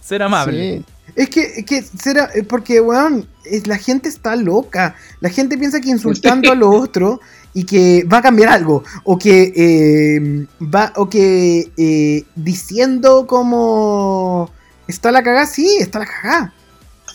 Ser 0.00 0.22
amable. 0.22 0.78
Sí. 0.78 0.84
Es 1.16 1.30
que, 1.30 1.42
es 1.58 1.64
que 1.64 1.82
será, 1.82 2.30
eh, 2.34 2.42
porque, 2.42 2.80
weón, 2.80 3.28
es- 3.44 3.66
la 3.66 3.76
gente 3.76 4.08
está 4.08 4.36
loca. 4.36 4.94
La 5.20 5.28
gente 5.28 5.58
piensa 5.58 5.80
que 5.80 5.90
insultando 5.90 6.50
a 6.52 6.54
lo 6.54 6.70
otro 6.70 7.20
y 7.52 7.64
que 7.64 8.04
va 8.10 8.18
a 8.18 8.22
cambiar 8.22 8.48
algo. 8.48 8.84
O 9.04 9.18
que 9.18 9.52
eh, 9.54 10.46
va, 10.64 10.92
o 10.96 11.08
que 11.10 11.70
eh, 11.76 12.24
diciendo 12.34 13.26
como 13.26 14.50
está 14.88 15.12
la 15.12 15.22
cagada, 15.22 15.46
sí, 15.46 15.76
está 15.80 15.98
la 15.98 16.06
cagada. 16.06 16.52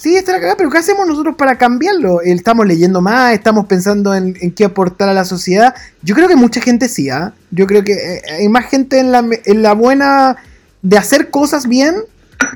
Sí, 0.02 0.15
está 0.15 0.32
la 0.32 0.40
cagada, 0.40 0.57
pero 0.57 0.72
¿qué 0.72 0.80
hacemos 0.80 1.06
nosotros 1.06 1.36
para 1.36 1.60
cambiarlo? 1.60 2.22
Estamos 2.22 2.65
leyendo 2.65 3.02
más, 3.02 3.34
estamos 3.34 3.68
pensando 3.68 4.15
en, 4.15 4.36
en 4.41 4.52
qué 4.52 4.65
aportar 4.65 5.07
a 5.10 5.14
la 5.14 5.26
sociedad. 5.26 5.76
Yo 6.02 6.15
creo 6.15 6.28
que 6.28 6.36
mucha 6.36 6.60
gente 6.60 6.90
sí, 6.90 7.11
¿ah? 7.11 7.36
Yo 7.52 7.68
creo 7.68 7.84
que 7.84 7.94
eh, 7.94 8.22
hay 8.40 8.49
más 8.49 8.65
gente 8.65 8.98
en 8.98 9.11
la, 9.11 9.23
en 9.45 9.61
la 9.61 9.73
buena 9.76 10.38
de 10.82 10.98
hacer 10.98 11.30
cosas 11.30 11.68
bien 11.68 11.94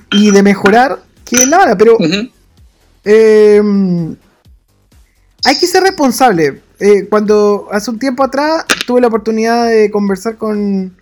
y 0.10 0.32
de 0.32 0.42
mejorar 0.42 1.04
que 1.24 1.44
en 1.44 1.52
la 1.52 1.60
mala, 1.60 1.78
pero 1.78 2.00
eh, 3.04 3.62
hay 5.46 5.58
que 5.60 5.68
ser 5.68 5.84
responsable. 5.84 6.64
Eh, 6.80 7.06
cuando 7.08 7.68
hace 7.72 7.92
un 7.92 8.00
tiempo 8.00 8.24
atrás 8.24 8.66
tuve 8.88 9.02
la 9.02 9.08
oportunidad 9.08 9.68
de 9.68 9.92
conversar 9.92 10.38
con, 10.38 10.98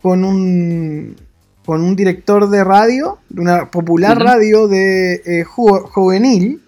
con 0.00 0.24
un 0.24 1.16
con 1.64 1.82
un 1.82 1.96
director 1.96 2.48
de 2.50 2.62
radio, 2.64 3.18
de 3.28 3.40
una 3.40 3.70
popular 3.70 4.18
radio 4.18 4.68
de 4.68 5.14
eh, 5.24 5.44
ju- 5.44 5.82
juvenil. 5.90 6.60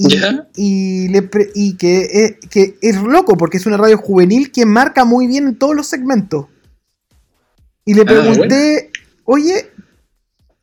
Y, 0.00 0.06
y 0.54 1.08
le 1.08 1.22
pre- 1.22 1.50
y 1.56 1.76
que, 1.76 2.02
eh, 2.02 2.38
que 2.48 2.76
es 2.80 3.02
loco 3.02 3.36
porque 3.36 3.56
es 3.56 3.66
una 3.66 3.76
radio 3.76 3.98
juvenil 3.98 4.52
que 4.52 4.64
marca 4.64 5.04
muy 5.04 5.26
bien 5.26 5.48
en 5.48 5.56
todos 5.58 5.74
los 5.74 5.88
segmentos. 5.88 6.46
Y 7.84 7.94
le 7.94 8.02
Ah, 8.02 8.04
pregunté, 8.04 8.90
oye, 9.24 9.70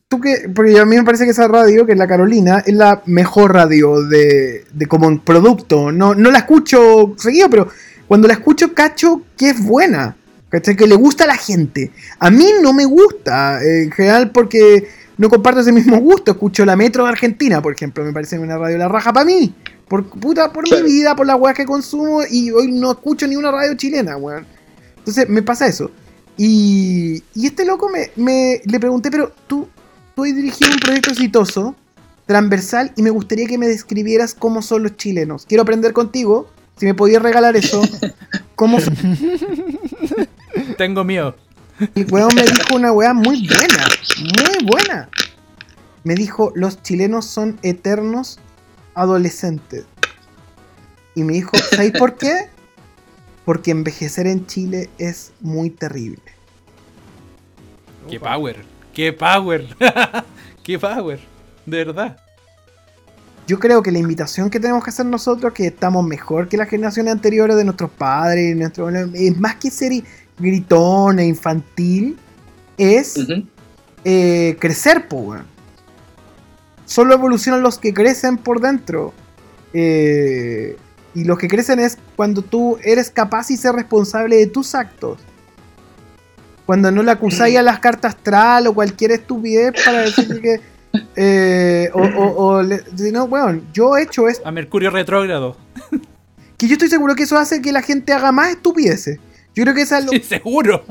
tú 0.08 0.22
que, 0.22 0.50
porque 0.56 0.80
a 0.80 0.86
mí 0.86 0.96
me 0.96 1.04
parece 1.04 1.26
que 1.26 1.32
esa 1.32 1.50
radio, 1.50 1.86
que 1.86 1.92
es 1.92 1.98
la 1.98 2.08
Carolina, 2.08 2.64
es 2.66 2.76
la 2.76 3.02
mejor 3.08 3.54
radio 3.54 4.02
de, 4.04 4.64
de 4.72 4.86
como 4.86 5.22
producto. 5.22 5.92
No, 5.92 6.16
no 6.16 6.32
la 6.32 6.38
escucho 6.40 7.14
seguido, 7.18 7.50
pero 7.50 7.68
cuando 8.08 8.30
la 8.30 8.36
escucho 8.36 8.74
cacho 8.74 9.24
que 9.36 9.50
es 9.50 9.62
buena. 9.62 10.16
¿Cachai? 10.50 10.76
Que 10.76 10.88
le 10.88 10.96
gusta 10.96 11.24
a 11.26 11.28
la 11.28 11.38
gente. 11.38 11.92
A 12.20 12.30
mí 12.30 12.48
no 12.62 12.74
me 12.74 12.86
gusta, 12.86 13.62
eh, 13.64 13.84
en 13.84 13.92
general 13.92 14.32
porque 14.32 14.88
no 15.18 15.30
comparto 15.30 15.62
ese 15.62 15.72
mismo 15.72 15.98
gusto. 16.00 16.32
Escucho 16.32 16.66
la 16.66 16.76
Metro 16.76 17.04
de 17.04 17.10
Argentina, 17.10 17.62
por 17.62 17.74
ejemplo, 17.74 18.04
me 18.04 18.14
parece 18.14 18.38
una 18.40 18.58
radio 18.58 18.78
la 18.78 18.88
raja 18.88 19.12
para 19.14 19.26
mí. 19.26 19.54
Por 19.88 20.08
puta, 20.10 20.52
por 20.52 20.64
Claro. 20.64 20.84
mi 20.84 20.92
vida, 20.92 21.16
por 21.16 21.28
las 21.28 21.40
weas 21.40 21.56
que 21.56 21.66
consumo 21.66 22.22
y 22.30 22.50
hoy 22.52 22.72
no 22.72 22.92
escucho 22.92 23.28
ni 23.28 23.36
una 23.36 23.52
radio 23.52 23.76
chilena, 23.76 24.18
weón. 24.18 24.46
Entonces 24.98 25.30
me 25.30 25.42
pasa 25.44 25.68
eso. 25.68 25.92
Y, 26.38 27.24
y 27.36 27.46
este 27.46 27.64
loco 27.66 27.88
me, 27.90 28.10
me- 28.16 28.62
le 28.66 28.80
pregunté, 28.80 29.12
pero 29.12 29.32
tú, 29.48 29.68
tú 30.16 30.24
has 30.26 30.36
dirigido 30.36 30.72
un 30.72 30.80
proyecto 30.80 31.12
exitoso, 31.12 31.76
transversal, 32.26 32.92
y 32.96 33.04
me 33.04 33.12
gustaría 33.12 33.46
que 33.46 33.58
me 33.60 33.68
describieras 33.68 34.34
cómo 34.34 34.62
son 34.64 34.82
los 34.84 34.98
chilenos. 34.98 35.46
Quiero 35.46 35.62
aprender 35.62 35.94
contigo, 35.94 36.50
si 36.78 36.88
me 36.88 36.96
podías 36.96 37.22
regalar 37.22 37.56
eso, 37.56 37.82
cómo 38.56 38.80
son. 38.82 38.96
Tengo 40.78 41.04
miedo. 41.04 41.36
El 41.96 42.12
weón 42.12 42.34
me 42.36 42.44
dijo 42.44 42.76
una 42.76 42.92
weá 42.92 43.14
muy 43.14 43.48
buena, 43.48 43.86
muy 44.20 44.66
buena. 44.66 45.10
Me 46.04 46.16
dijo, 46.16 46.52
los 46.56 46.82
chilenos 46.82 47.26
son 47.26 47.60
eternos 47.64 48.40
adolescentes. 48.94 49.86
Y 51.16 51.24
me 51.24 51.34
dijo, 51.34 51.58
¿sabéis 51.58 51.94
por 51.98 52.16
qué? 52.18 52.50
Porque 53.44 53.72
envejecer 53.72 54.28
en 54.28 54.46
Chile 54.46 54.90
es 54.98 55.34
muy 55.42 55.70
terrible. 55.70 56.22
Qué 58.10 58.20
power. 58.20 58.64
Qué 58.94 59.14
power. 59.14 59.68
Qué 60.64 60.80
power. 60.80 61.20
De 61.66 61.86
verdad. 61.86 62.18
Yo 63.48 63.60
creo 63.60 63.84
que 63.84 63.92
la 63.92 64.00
invitación 64.00 64.50
que 64.50 64.60
tenemos 64.60 64.84
que 64.84 64.90
hacer 64.90 65.06
nosotros, 65.06 65.54
que 65.54 65.68
estamos 65.68 66.04
mejor 66.04 66.48
que 66.50 66.58
las 66.58 66.68
generaciones 66.68 67.14
anteriores 67.14 67.56
de 67.56 67.64
nuestros 67.64 67.92
padres, 67.92 68.52
y 68.52 68.56
nuestro, 68.56 68.90
es 68.90 69.38
más 69.38 69.56
que 69.56 69.70
ser 69.70 69.92
gritón 70.38 71.20
e 71.20 71.26
infantil, 71.28 72.18
es 72.78 73.16
eh, 74.04 74.58
crecer, 74.60 75.08
po, 75.08 75.18
weón. 75.18 75.46
Solo 76.86 77.14
evolucionan 77.14 77.62
los 77.64 77.80
que 77.80 77.94
crecen 77.94 78.38
por 78.38 78.62
dentro. 78.62 79.14
Eh, 79.74 80.78
y 81.14 81.24
los 81.24 81.38
que 81.38 81.48
crecen 81.48 81.80
es 81.80 81.98
cuando 82.16 82.42
tú 82.42 82.78
eres 82.84 83.10
capaz 83.10 83.50
y 83.52 83.58
ser 83.58 83.74
responsable 83.76 84.36
de 84.36 84.48
tus 84.48 84.76
actos. 84.76 85.20
Cuando 86.66 86.92
no 86.92 87.04
le 87.04 87.12
acusáis 87.12 87.58
a 87.58 87.62
las 87.62 87.80
cartas 87.80 88.16
astral 88.16 88.68
o 88.68 88.74
cualquier 88.74 89.12
estupidez 89.12 89.74
para 89.84 90.00
decir 90.02 90.42
que. 90.42 90.60
eh, 91.16 91.90
o, 91.94 92.02
o, 92.02 92.46
o 92.58 92.64
le- 92.64 92.84
si 92.96 93.12
no, 93.12 93.26
weón, 93.26 93.66
yo 93.74 93.98
he 93.98 94.04
hecho 94.04 94.28
esto. 94.28 94.48
A 94.48 94.52
Mercurio 94.52 94.90
retrógrado. 94.92 95.58
Que 96.58 96.68
yo 96.68 96.74
estoy 96.74 96.88
seguro 96.90 97.16
que 97.16 97.24
eso 97.24 97.38
hace 97.38 97.62
que 97.62 97.72
la 97.72 97.82
gente 97.82 98.14
haga 98.14 98.32
más 98.32 98.50
estupideces. 98.50 99.20
Yo 99.56 99.64
creo 99.64 99.74
que 99.74 99.82
esa 99.82 100.00
es 100.00 100.06
lo, 100.06 100.12
Sí, 100.14 100.20
seguro. 100.20 100.84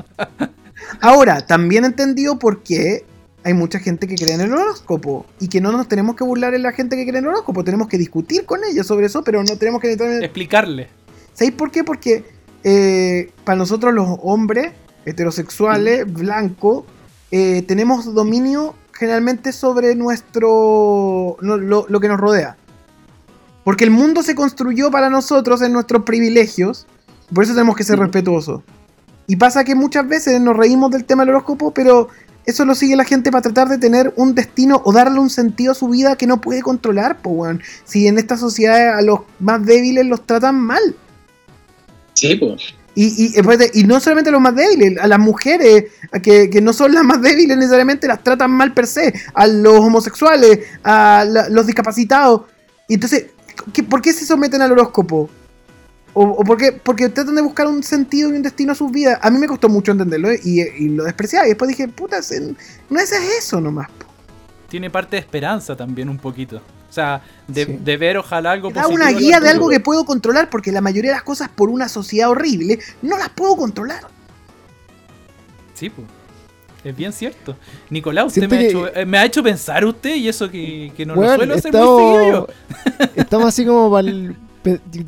Ahora, 0.99 1.45
también 1.45 1.85
entendido 1.85 2.37
por 2.37 2.63
qué 2.63 3.05
hay 3.43 3.53
mucha 3.53 3.77
gente 3.79 4.07
que 4.07 4.15
cree 4.15 4.33
en 4.33 4.41
el 4.41 4.51
horóscopo 4.51 5.27
y 5.39 5.47
que 5.47 5.61
no 5.61 5.71
nos 5.71 5.87
tenemos 5.87 6.15
que 6.15 6.23
burlar 6.23 6.55
en 6.55 6.63
la 6.63 6.71
gente 6.71 6.95
que 6.95 7.03
cree 7.03 7.19
en 7.19 7.25
el 7.25 7.29
horóscopo, 7.29 7.63
tenemos 7.63 7.87
que 7.87 7.99
discutir 7.99 8.43
con 8.45 8.61
ellos 8.63 8.87
sobre 8.87 9.05
eso, 9.05 9.23
pero 9.23 9.43
no 9.43 9.55
tenemos 9.57 9.79
que... 9.79 9.93
Explicarle. 9.93 10.89
¿Sabéis 11.33 11.55
por 11.55 11.69
qué? 11.69 11.83
Porque 11.83 12.25
eh, 12.63 13.31
para 13.43 13.57
nosotros 13.57 13.93
los 13.93 14.17
hombres 14.23 14.73
heterosexuales, 15.05 16.11
blancos, 16.11 16.85
eh, 17.29 17.61
tenemos 17.67 18.15
dominio 18.15 18.73
generalmente 18.93 19.51
sobre 19.51 19.93
nuestro... 19.93 21.37
no, 21.41 21.57
lo, 21.57 21.85
lo 21.87 21.99
que 21.99 22.07
nos 22.07 22.19
rodea. 22.19 22.57
Porque 23.63 23.83
el 23.83 23.91
mundo 23.91 24.23
se 24.23 24.33
construyó 24.33 24.89
para 24.89 25.11
nosotros 25.11 25.61
en 25.61 25.71
nuestros 25.71 26.03
privilegios, 26.03 26.87
por 27.33 27.43
eso 27.43 27.53
tenemos 27.53 27.75
que 27.75 27.83
ser 27.83 27.99
respetuosos. 27.99 28.61
Y 29.27 29.37
pasa 29.37 29.63
que 29.63 29.73
muchas 29.75 30.07
veces 30.07 30.39
nos 30.39 30.55
reímos 30.55 30.91
del 30.91 31.05
tema 31.05 31.23
del 31.23 31.31
horóscopo, 31.33 31.71
pero 31.73 32.09
eso 32.45 32.63
lo 32.63 32.75
sigue 32.75 32.95
la 32.95 33.05
gente 33.05 33.31
para 33.31 33.41
tratar 33.41 33.67
de 33.69 33.79
tener 33.79 34.13
un 34.17 34.35
destino 34.35 34.81
o 34.85 34.93
darle 34.93 35.19
un 35.19 35.31
sentido 35.31 35.71
a 35.71 35.75
su 35.75 35.87
vida 35.89 36.15
que 36.15 36.27
no 36.27 36.39
puede 36.41 36.61
controlar, 36.61 37.21
po, 37.21 37.31
weón. 37.31 37.61
Si 37.85 38.07
en 38.07 38.19
esta 38.19 38.37
sociedad 38.37 38.97
a 38.97 39.01
los 39.01 39.21
más 39.39 39.65
débiles 39.65 40.05
los 40.05 40.25
tratan 40.27 40.59
mal. 40.59 40.95
Sí, 42.13 42.35
pues. 42.35 42.61
Y, 42.97 43.25
y, 43.25 43.29
después 43.33 43.57
de- 43.59 43.71
y 43.73 43.83
no 43.83 43.99
solamente 43.99 44.29
a 44.29 44.31
los 44.31 44.41
más 44.41 44.55
débiles, 44.55 44.97
a 44.99 45.07
las 45.07 45.19
mujeres 45.19 45.85
que, 46.23 46.49
que 46.49 46.61
no 46.61 46.71
son 46.71 46.93
las 46.93 47.03
más 47.03 47.21
débiles 47.21 47.57
necesariamente 47.57 48.07
las 48.07 48.23
tratan 48.23 48.51
mal 48.51 48.73
per 48.73 48.87
se, 48.87 49.13
a 49.33 49.47
los 49.47 49.79
homosexuales, 49.79 50.59
a 50.83 51.25
la- 51.27 51.49
los 51.49 51.65
discapacitados. 51.65 52.43
Y 52.87 52.93
entonces, 52.93 53.25
¿qué- 53.73 53.83
¿por 53.83 54.01
qué 54.01 54.13
se 54.13 54.25
someten 54.25 54.61
al 54.61 54.71
horóscopo? 54.71 55.29
O, 56.17 56.23
o 56.23 56.43
por 56.43 56.57
qué? 56.57 56.71
Porque 56.71 57.09
tratan 57.09 57.35
de 57.35 57.41
buscar 57.41 57.67
un 57.67 57.83
sentido 57.83 58.29
y 58.29 58.33
un 58.33 58.41
destino 58.41 58.71
a 58.71 58.75
sus 58.75 58.89
vidas. 58.91 59.19
A 59.21 59.29
mí 59.29 59.37
me 59.37 59.47
costó 59.47 59.69
mucho 59.69 59.91
entenderlo 59.91 60.31
¿eh? 60.31 60.39
y, 60.43 60.61
y 60.61 60.89
lo 60.89 61.03
despreciaba. 61.03 61.45
Y 61.45 61.49
después 61.49 61.67
dije, 61.69 61.87
puta, 61.89 62.17
no 62.89 62.99
es 62.99 63.11
eso 63.11 63.59
nomás. 63.61 63.89
po. 63.89 64.05
Tiene 64.69 64.89
parte 64.89 65.17
de 65.17 65.19
esperanza 65.19 65.75
también 65.75 66.09
un 66.09 66.17
poquito. 66.17 66.57
O 66.89 66.93
sea, 66.95 67.21
de, 67.47 67.65
Sí. 67.65 67.79
de 67.83 67.97
ver 67.97 68.17
ojalá 68.17 68.51
algo 68.53 68.69
Da 68.69 68.83
positivo. 68.83 68.95
una 68.95 69.09
en 69.11 69.17
el 69.17 69.21
guía 69.21 69.39
de 69.41 69.49
algo 69.49 69.67
que 69.69 69.81
puedo 69.81 70.05
controlar 70.05 70.49
porque 70.49 70.71
la 70.71 70.79
mayoría 70.81 71.11
de 71.11 71.15
las 71.17 71.23
cosas 71.23 71.49
por 71.49 71.69
una 71.69 71.89
sociedad 71.89 72.29
horrible 72.29 72.79
no 73.01 73.17
las 73.17 73.29
puedo 73.29 73.57
controlar. 73.57 74.01
Sí, 75.73 75.89
pues. 75.89 76.07
Es 76.83 76.95
bien 76.95 77.11
cierto. 77.11 77.57
Nicolás, 77.89 78.27
usted 78.27 78.47
me 78.47 78.57
ha, 78.57 78.61
hecho, 78.61 78.95
eh, 78.95 79.05
me 79.07 79.17
ha 79.17 79.25
hecho 79.25 79.41
pensar 79.41 79.83
usted 79.85 80.15
y 80.15 80.27
eso 80.29 80.49
que, 80.51 80.93
que 80.95 81.03
no 81.05 81.15
lo 81.15 81.21
Weón, 81.21 81.35
suelo 81.37 81.55
hacer 81.55 81.73
muy 81.73 81.81
seguido 81.81 82.31
yo. 82.31 82.47
estamos, 82.77 83.09
estamos 83.15 83.47
así 83.47 83.65
como 83.65 83.89
pa'l- 83.89 84.29
pe- 84.29 84.35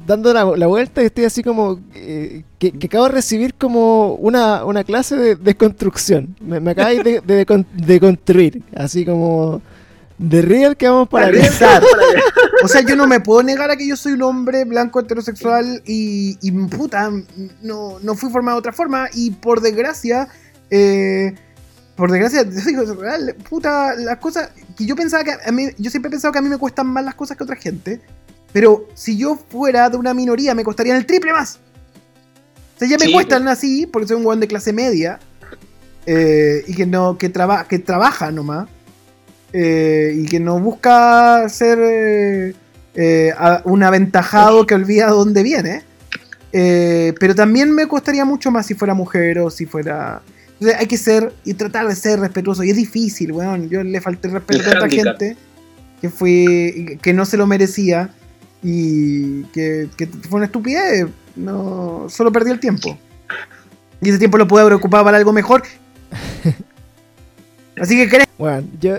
dando 0.06 0.34
la, 0.34 0.46
la 0.56 0.68
vuelta 0.68 1.02
y 1.02 1.06
estoy 1.08 1.26
así 1.26 1.44
como 1.44 1.80
eh, 1.94 2.44
que, 2.60 2.72
que 2.72 2.88
acabo 2.88 3.06
de 3.06 3.12
recibir 3.12 3.54
como 3.56 4.14
una, 4.16 4.66
una 4.66 4.84
clase 4.84 5.16
de 5.16 5.36
desconstrucción. 5.36 6.36
Me, 6.40 6.60
me 6.60 6.72
acabáis 6.72 7.04
de, 7.04 7.22
de, 7.22 7.66
de 7.74 8.00
construir, 8.00 8.64
así 8.76 9.06
como 9.06 9.62
de 10.18 10.42
real 10.42 10.76
que 10.76 10.88
vamos 10.88 11.10
para. 11.10 11.30
Pensar. 11.32 11.84
O 12.64 12.68
sea, 12.68 12.82
yo 12.82 12.96
no 12.96 13.08
me 13.08 13.20
puedo 13.20 13.44
negar 13.44 13.70
a 13.70 13.78
que 13.78 13.88
yo 13.88 13.96
soy 13.96 14.14
un 14.14 14.24
hombre 14.24 14.66
blanco 14.66 15.00
heterosexual 15.00 15.84
y, 15.86 16.38
y 16.42 16.52
puta, 16.52 17.12
no, 17.62 18.00
no 18.02 18.16
fui 18.16 18.32
formado 18.32 18.58
de 18.58 18.60
otra 18.60 18.74
forma 18.74 19.10
y 19.14 19.32
por 19.32 19.62
desgracia, 19.62 20.28
eh, 20.72 21.36
por 21.96 22.12
desgracia, 22.12 22.44
yo 22.50 22.62
digo, 22.66 22.94
real, 22.96 23.36
puta, 23.48 23.96
las 23.96 24.18
cosas 24.18 24.50
que 24.76 24.86
yo 24.86 24.96
pensaba 24.96 25.24
que 25.24 25.34
a 25.46 25.52
mí, 25.52 25.68
yo 25.78 25.92
siempre 25.92 26.10
he 26.10 26.12
pensado 26.12 26.32
que 26.32 26.40
a 26.40 26.42
mí 26.42 26.50
me 26.50 26.58
cuestan 26.58 26.88
más 26.88 27.06
las 27.06 27.16
cosas 27.16 27.38
que 27.38 27.44
a 27.44 27.46
otra 27.46 27.56
gente, 27.56 28.02
pero 28.54 28.88
si 28.94 29.18
yo 29.18 29.38
fuera 29.50 29.90
de 29.90 29.98
una 29.98 30.14
minoría 30.14 30.56
me 30.56 30.64
costarían 30.64 30.98
el 30.98 31.06
triple 31.06 31.34
más. 31.34 31.60
O 32.76 32.80
sea, 32.80 32.88
ya 32.88 32.98
me 32.98 33.06
Sí, 33.08 33.14
cuestan 33.14 33.48
así, 33.48 33.88
porque 33.88 34.08
soy 34.08 34.18
un 34.18 34.26
weón 34.26 34.40
de 34.40 34.48
clase 34.48 34.72
media, 34.74 35.20
eh, 36.06 36.64
y 36.68 36.74
que 36.76 36.86
no, 36.86 37.18
que, 37.18 37.30
traba, 37.30 37.68
que 37.68 37.80
trabaja 37.80 38.32
nomás, 38.32 38.70
eh, 39.54 40.14
y 40.16 40.26
que 40.26 40.40
no 40.40 40.60
busca 40.60 41.48
ser 41.50 41.80
eh, 41.82 42.54
eh, 42.96 43.34
a- 43.38 43.62
un 43.66 43.82
aventajado 43.84 44.66
que 44.66 44.76
olvida 44.76 45.08
dónde 45.08 45.44
viene. 45.44 45.84
Pero 46.52 47.36
también 47.36 47.72
me 47.72 47.88
costaría 47.88 48.26
mucho 48.26 48.50
más 48.52 48.66
si 48.66 48.74
fuera 48.74 48.94
mujer 48.96 49.38
o 49.40 49.50
si 49.52 49.66
fuera. 49.68 50.22
Entonces 50.54 50.80
hay 50.80 50.88
que 50.88 50.98
ser 50.98 51.34
y 51.46 51.54
tratar 51.54 51.88
de 51.88 51.96
ser 51.96 52.20
respetuoso. 52.20 52.64
Y 52.64 52.72
es 52.72 52.76
difícil, 52.78 53.32
weón. 53.32 53.70
Yo 53.70 53.84
le 53.84 54.02
falté 54.02 54.28
respeto 54.30 54.62
a 54.68 54.72
tanta 54.74 54.90
gente 54.90 55.38
que 56.02 56.10
fue 56.10 56.98
que 57.02 57.14
no 57.14 57.26
se 57.26 57.38
lo 57.38 57.46
merecía 57.46 58.10
y 58.64 59.44
que, 59.46 59.90
que 59.96 60.08
fue 60.08 60.38
una 60.38 60.46
estupidez. 60.46 61.08
No, 61.36 62.08
solo 62.10 62.32
perdí 62.32 62.52
el 62.52 62.60
tiempo. 62.60 62.98
Y 64.02 64.10
ese 64.10 64.20
tiempo 64.20 64.38
lo 64.38 64.48
pude 64.48 64.62
haber 64.62 64.74
ocupado 64.74 65.04
para 65.04 65.18
algo 65.18 65.34
mejor. 65.34 65.64
Así 67.80 67.96
que 67.96 68.10
crees 68.10 68.28
Bueno, 68.38 68.68
yo, 68.80 68.98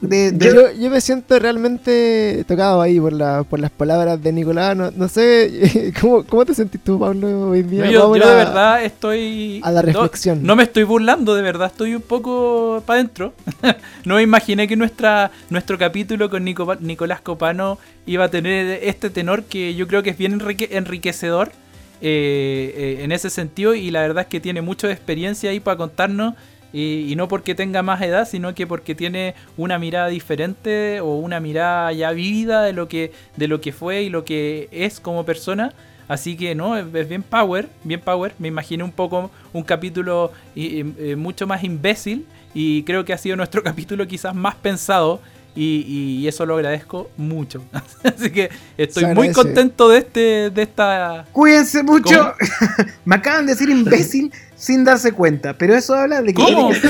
de, 0.00 0.32
de- 0.32 0.46
yo, 0.46 0.72
yo 0.72 0.90
me 0.90 1.00
siento 1.00 1.38
realmente 1.38 2.44
tocado 2.48 2.80
ahí 2.80 2.98
por, 2.98 3.12
la, 3.12 3.42
por 3.44 3.60
las 3.60 3.70
palabras 3.70 4.22
de 4.22 4.32
Nicolás. 4.32 4.76
No, 4.76 4.90
no 4.90 5.08
sé, 5.08 5.92
¿cómo, 6.00 6.24
¿cómo 6.24 6.44
te 6.46 6.54
sentís 6.54 6.80
tú, 6.82 6.98
Pablo, 6.98 7.50
hoy 7.50 7.62
día? 7.62 7.84
No, 7.84 7.90
yo, 7.90 8.00
Vamos 8.02 8.18
yo 8.18 8.24
a- 8.24 8.30
de 8.30 8.34
verdad 8.36 8.84
estoy. 8.84 9.60
a 9.62 9.70
la 9.70 9.82
no- 9.82 9.86
reflexión. 9.86 10.42
No, 10.42 10.56
me 10.56 10.62
estoy 10.62 10.84
burlando, 10.84 11.34
de 11.34 11.42
verdad, 11.42 11.66
estoy 11.68 11.94
un 11.94 12.02
poco 12.02 12.82
para 12.86 13.00
adentro. 13.00 13.34
no 14.04 14.14
me 14.16 14.22
imaginé 14.22 14.66
que 14.66 14.76
nuestra, 14.76 15.30
nuestro 15.50 15.76
capítulo 15.78 16.30
con 16.30 16.44
Nico- 16.44 16.76
Nicolás 16.80 17.20
Copano 17.20 17.78
iba 18.06 18.24
a 18.24 18.28
tener 18.30 18.80
este 18.82 19.10
tenor 19.10 19.44
que 19.44 19.74
yo 19.74 19.86
creo 19.86 20.02
que 20.02 20.10
es 20.10 20.16
bien 20.18 20.32
enrique- 20.40 20.68
enriquecedor 20.72 21.52
eh, 22.00 22.74
eh, 23.00 23.04
en 23.04 23.12
ese 23.12 23.28
sentido. 23.30 23.74
Y 23.74 23.90
la 23.90 24.00
verdad 24.00 24.22
es 24.22 24.28
que 24.28 24.40
tiene 24.40 24.62
mucha 24.62 24.90
experiencia 24.90 25.50
ahí 25.50 25.60
para 25.60 25.76
contarnos. 25.76 26.34
Y, 26.72 27.06
y 27.10 27.16
no 27.16 27.26
porque 27.28 27.54
tenga 27.54 27.82
más 27.82 28.00
edad, 28.02 28.28
sino 28.28 28.54
que 28.54 28.66
porque 28.66 28.94
tiene 28.94 29.34
una 29.56 29.78
mirada 29.78 30.06
diferente 30.08 31.00
o 31.00 31.16
una 31.16 31.40
mirada 31.40 31.92
ya 31.92 32.12
vívida 32.12 32.62
de 32.62 32.72
lo 32.72 32.86
que, 32.88 33.12
de 33.36 33.48
lo 33.48 33.60
que 33.60 33.72
fue 33.72 34.02
y 34.02 34.08
lo 34.10 34.24
que 34.24 34.68
es 34.70 35.00
como 35.00 35.24
persona. 35.24 35.72
Así 36.08 36.36
que 36.36 36.54
no, 36.54 36.76
es, 36.76 36.86
es 36.94 37.08
bien 37.08 37.22
power, 37.22 37.68
bien 37.84 38.00
power. 38.00 38.34
Me 38.38 38.48
imaginé 38.48 38.82
un 38.84 38.92
poco 38.92 39.30
un 39.52 39.62
capítulo 39.62 40.32
y- 40.54 40.80
y, 40.80 40.94
eh, 40.98 41.16
mucho 41.16 41.46
más 41.46 41.62
imbécil 41.64 42.26
y 42.54 42.82
creo 42.84 43.04
que 43.04 43.12
ha 43.12 43.18
sido 43.18 43.36
nuestro 43.36 43.62
capítulo 43.64 44.06
quizás 44.08 44.34
más 44.34 44.54
pensado 44.56 45.20
y, 45.54 45.84
y 46.20 46.28
eso 46.28 46.46
lo 46.46 46.54
agradezco 46.56 47.10
mucho. 47.16 47.64
Así 48.04 48.30
que 48.30 48.48
estoy 48.78 49.04
muy 49.14 49.26
contento 49.32 49.88
de 49.88 49.98
este, 49.98 50.50
de 50.50 50.62
esta. 50.62 51.26
Cuídense 51.32 51.82
mucho. 51.82 52.32
Me 53.04 53.16
acaban 53.16 53.46
de 53.46 53.52
decir 53.54 53.68
imbécil 53.68 54.32
sin 54.60 54.84
darse 54.84 55.12
cuenta. 55.12 55.54
Pero 55.54 55.74
eso 55.74 55.94
habla 55.94 56.20
de 56.22 56.34
que. 56.34 56.42
¿Cómo? 56.42 56.70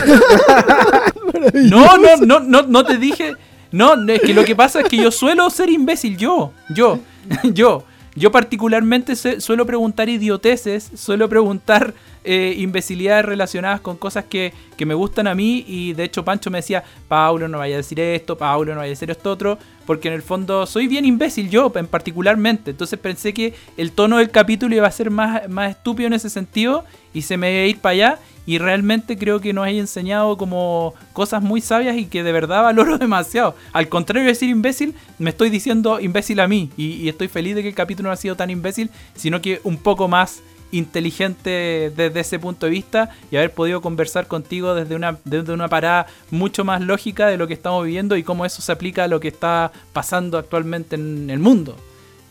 No, 1.55 1.97
no, 1.97 2.17
no, 2.17 2.41
no, 2.41 2.63
no 2.63 2.85
te 2.85 2.99
dije. 2.99 3.33
No, 3.73 3.95
es 4.11 4.21
que 4.21 4.35
lo 4.35 4.45
que 4.45 4.55
pasa 4.55 4.81
es 4.81 4.89
que 4.89 4.99
yo 4.99 5.11
suelo 5.11 5.49
ser 5.49 5.71
imbécil, 5.71 6.19
yo, 6.19 6.53
yo, 6.69 6.99
yo. 7.45 7.85
Yo 8.17 8.33
particularmente 8.33 9.15
suelo 9.15 9.67
preguntar 9.67 10.09
idioteces, 10.09 10.91
suelo 10.95 11.29
preguntar 11.29 11.95
eh, 12.25 12.55
imbecilidades 12.59 13.25
relacionadas 13.25 13.81
con 13.81 13.97
cosas 13.97 14.25
que, 14.25 14.53
que 14.77 14.85
me 14.85 14.95
gustan 14.95 15.29
a 15.29 15.35
mí 15.35 15.65
y 15.67 15.93
de 15.93 16.05
hecho 16.05 16.25
Pancho 16.25 16.51
me 16.51 16.59
decía, 16.59 16.83
Paulo 17.07 17.47
no 17.47 17.59
vaya 17.59 17.77
a 17.77 17.79
decir 17.79 18.01
esto, 18.01 18.37
Paulo 18.37 18.75
no 18.75 18.81
vaya 18.81 18.89
a 18.89 18.91
decir 18.91 19.11
esto 19.13 19.31
otro, 19.31 19.59
porque 19.87 20.09
en 20.09 20.15
el 20.15 20.23
fondo 20.23 20.67
soy 20.67 20.89
bien 20.89 21.05
imbécil 21.05 21.51
yo 21.51 21.73
en 21.77 21.87
particularmente, 21.87 22.73
entonces 22.73 22.99
pensé 22.99 23.33
que 23.33 23.55
el 23.77 23.93
tono 23.93 24.19
del 24.19 24.31
capítulo 24.31 24.75
iba 24.75 24.89
a 24.89 24.93
ser 24.93 25.11
más, 25.11 25.49
más 25.49 25.71
estúpido 25.71 26.09
en 26.09 26.15
ese 26.15 26.31
sentido 26.31 26.85
y 27.15 27.23
se 27.23 27.37
me 27.37 27.53
iba 27.53 27.63
a 27.63 27.67
ir 27.67 27.79
para 27.79 27.93
allá 27.93 28.19
y 28.51 28.59
realmente 28.59 29.17
creo 29.17 29.41
que 29.41 29.53
nos 29.53 29.65
hay 29.65 29.79
enseñado 29.79 30.37
como 30.37 30.93
cosas 31.13 31.41
muy 31.41 31.61
sabias 31.61 31.97
y 31.97 32.07
que 32.07 32.25
de 32.25 32.33
verdad 32.33 32.65
valoro 32.65 32.99
demasiado. 32.99 33.55
Al 33.73 33.89
contrario 33.89 34.25
de 34.25 34.33
decir 34.33 34.51
imbécil, 34.51 34.97
me 35.21 35.31
estoy 35.31 35.51
diciendo 35.51 36.01
imbécil 36.01 36.41
a 36.41 36.49
mí 36.49 36.69
y, 36.77 37.09
estoy 37.09 37.29
feliz 37.29 37.55
de 37.55 37.63
que 37.63 37.69
el 37.69 37.77
capítulo 37.77 38.09
no 38.09 38.13
ha 38.13 38.17
sido 38.17 38.35
tan 38.35 38.51
imbécil, 38.51 38.91
sino 39.15 39.41
que 39.41 39.61
un 39.63 39.77
poco 39.77 40.09
más 40.09 40.43
inteligente 40.73 41.93
desde 41.97 42.19
ese 42.19 42.41
punto 42.41 42.67
de 42.67 42.73
vista 42.73 43.11
y 43.31 43.37
haber 43.37 43.53
podido 43.53 43.81
conversar 43.81 44.27
contigo 44.27 44.75
desde 44.75 44.97
una, 44.97 45.17
desde 45.25 45.53
una 45.53 45.69
parada 45.69 46.09
mucho 46.33 46.65
más 46.65 46.81
lógica 46.81 47.29
de 47.29 47.37
lo 47.37 47.47
que 47.47 47.55
estamos 47.55 47.85
viviendo 47.85 48.17
y 48.17 48.25
cómo 48.25 48.45
eso 48.45 48.63
se 48.63 48.73
aplica 48.73 49.05
a 49.05 49.09
lo 49.09 49.21
que 49.21 49.29
está 49.29 49.71
pasando 49.93 50.39
actualmente 50.39 50.97
en 50.97 51.31
el 51.31 51.39
mundo. 51.39 51.77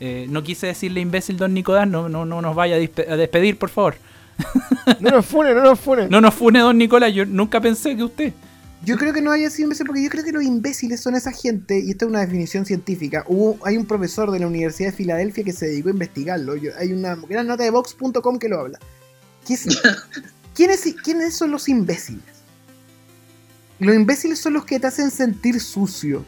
Eh, 0.01 0.27
no 0.29 0.43
quise 0.43 0.67
decirle 0.67 0.99
imbécil, 0.99 1.37
don 1.37 1.53
Nicolás, 1.53 1.87
no, 1.87 2.09
no, 2.09 2.25
no 2.25 2.41
nos 2.41 2.55
vaya 2.55 2.75
a 2.75 3.15
despedir, 3.15 3.57
por 3.57 3.69
favor. 3.69 3.95
No 4.99 5.11
nos 5.11 5.25
fune, 5.25 5.53
no 5.53 5.61
nos 5.63 5.79
fune. 5.79 6.07
No 6.09 6.19
nos 6.21 6.33
fune, 6.33 6.59
don 6.59 6.77
Nicolás, 6.77 7.13
yo 7.13 7.25
nunca 7.25 7.61
pensé 7.61 7.95
que 7.95 8.03
usted. 8.03 8.33
Yo 8.83 8.97
creo 8.97 9.13
que 9.13 9.21
no 9.21 9.31
haya 9.31 9.49
sido 9.49 9.65
imbécil 9.65 9.85
porque 9.85 10.03
yo 10.03 10.09
creo 10.09 10.23
que 10.23 10.31
los 10.31 10.43
imbéciles 10.43 11.01
son 11.01 11.13
esa 11.15 11.31
gente, 11.31 11.79
y 11.79 11.91
esta 11.91 12.05
es 12.05 12.09
una 12.09 12.21
definición 12.21 12.65
científica. 12.65 13.23
Hubo, 13.27 13.59
hay 13.65 13.75
un 13.77 13.85
profesor 13.85 14.31
de 14.31 14.39
la 14.39 14.47
Universidad 14.47 14.89
de 14.91 14.95
Filadelfia 14.95 15.43
que 15.43 15.51
se 15.53 15.67
dedicó 15.67 15.89
a 15.89 15.91
investigarlo. 15.91 16.55
Yo- 16.55 16.71
hay 16.77 16.93
una 16.93 17.15
gran 17.15 17.47
nota 17.47 17.63
de 17.63 17.69
Vox.com 17.71 18.39
que 18.39 18.47
lo 18.49 18.59
habla. 18.59 18.79
¿Qué 19.45 19.53
es- 19.55 19.67
¿quiénes, 20.55 20.81
¿Quiénes 21.03 21.35
son 21.35 21.51
los 21.51 21.67
imbéciles? 21.69 22.23
Los 23.79 23.95
imbéciles 23.95 24.39
son 24.39 24.53
los 24.53 24.65
que 24.65 24.79
te 24.79 24.87
hacen 24.87 25.11
sentir 25.11 25.59
sucio. 25.59 26.25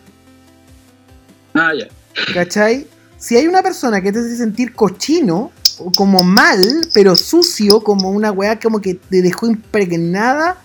Ah, 1.53 1.71
ya. 1.77 1.87
¿Cachai? 2.33 2.87
Si 3.17 3.35
hay 3.37 3.47
una 3.47 3.61
persona 3.61 4.01
que 4.01 4.11
te 4.11 4.19
hace 4.19 4.35
sentir 4.35 4.73
cochino, 4.73 5.51
como 5.95 6.23
mal, 6.23 6.87
pero 6.93 7.15
sucio, 7.15 7.81
como 7.81 8.09
una 8.09 8.31
weá 8.31 8.59
como 8.59 8.81
que 8.81 8.95
te 8.95 9.21
dejó 9.21 9.47
impregnada 9.47 10.61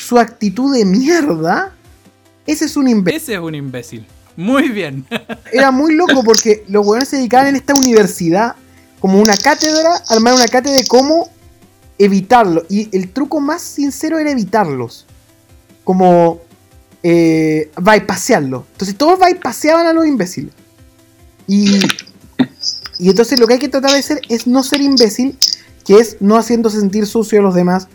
su 0.00 0.18
actitud 0.18 0.74
de 0.74 0.84
mierda, 0.84 1.72
ese 2.46 2.66
es 2.66 2.76
un 2.76 2.88
imbécil. 2.88 3.16
Ese 3.16 3.34
es 3.34 3.40
un 3.40 3.54
imbécil. 3.54 4.06
Muy 4.36 4.68
bien. 4.68 5.04
Era 5.52 5.70
muy 5.70 5.94
loco 5.94 6.22
porque 6.22 6.64
los 6.68 6.86
weones 6.86 7.08
se 7.08 7.16
dedicaban 7.16 7.48
en 7.48 7.56
esta 7.56 7.74
universidad, 7.74 8.54
como 9.00 9.20
una 9.20 9.36
cátedra, 9.36 10.02
armar 10.08 10.34
una 10.34 10.46
cátedra 10.46 10.76
de 10.76 10.86
cómo 10.86 11.28
evitarlo. 11.98 12.64
Y 12.68 12.94
el 12.96 13.12
truco 13.12 13.40
más 13.40 13.62
sincero 13.62 14.18
era 14.18 14.30
evitarlos. 14.30 15.06
Como 15.84 16.40
eh, 17.02 17.70
bypasearlo. 17.80 18.66
Entonces 18.72 18.96
todos 18.96 19.18
bypaseaban 19.18 19.86
a 19.86 19.92
los 19.92 20.06
imbéciles. 20.06 20.52
Y, 21.46 21.78
y 22.98 23.10
entonces 23.10 23.38
lo 23.38 23.46
que 23.46 23.54
hay 23.54 23.58
que 23.58 23.68
tratar 23.68 23.92
de 23.92 23.98
hacer 23.98 24.20
es 24.28 24.46
no 24.46 24.62
ser 24.62 24.80
imbécil, 24.80 25.38
que 25.84 25.96
es 25.96 26.16
no 26.20 26.36
haciéndose 26.36 26.80
sentir 26.80 27.06
sucio 27.06 27.40
a 27.40 27.42
los 27.42 27.54
demás, 27.54 27.88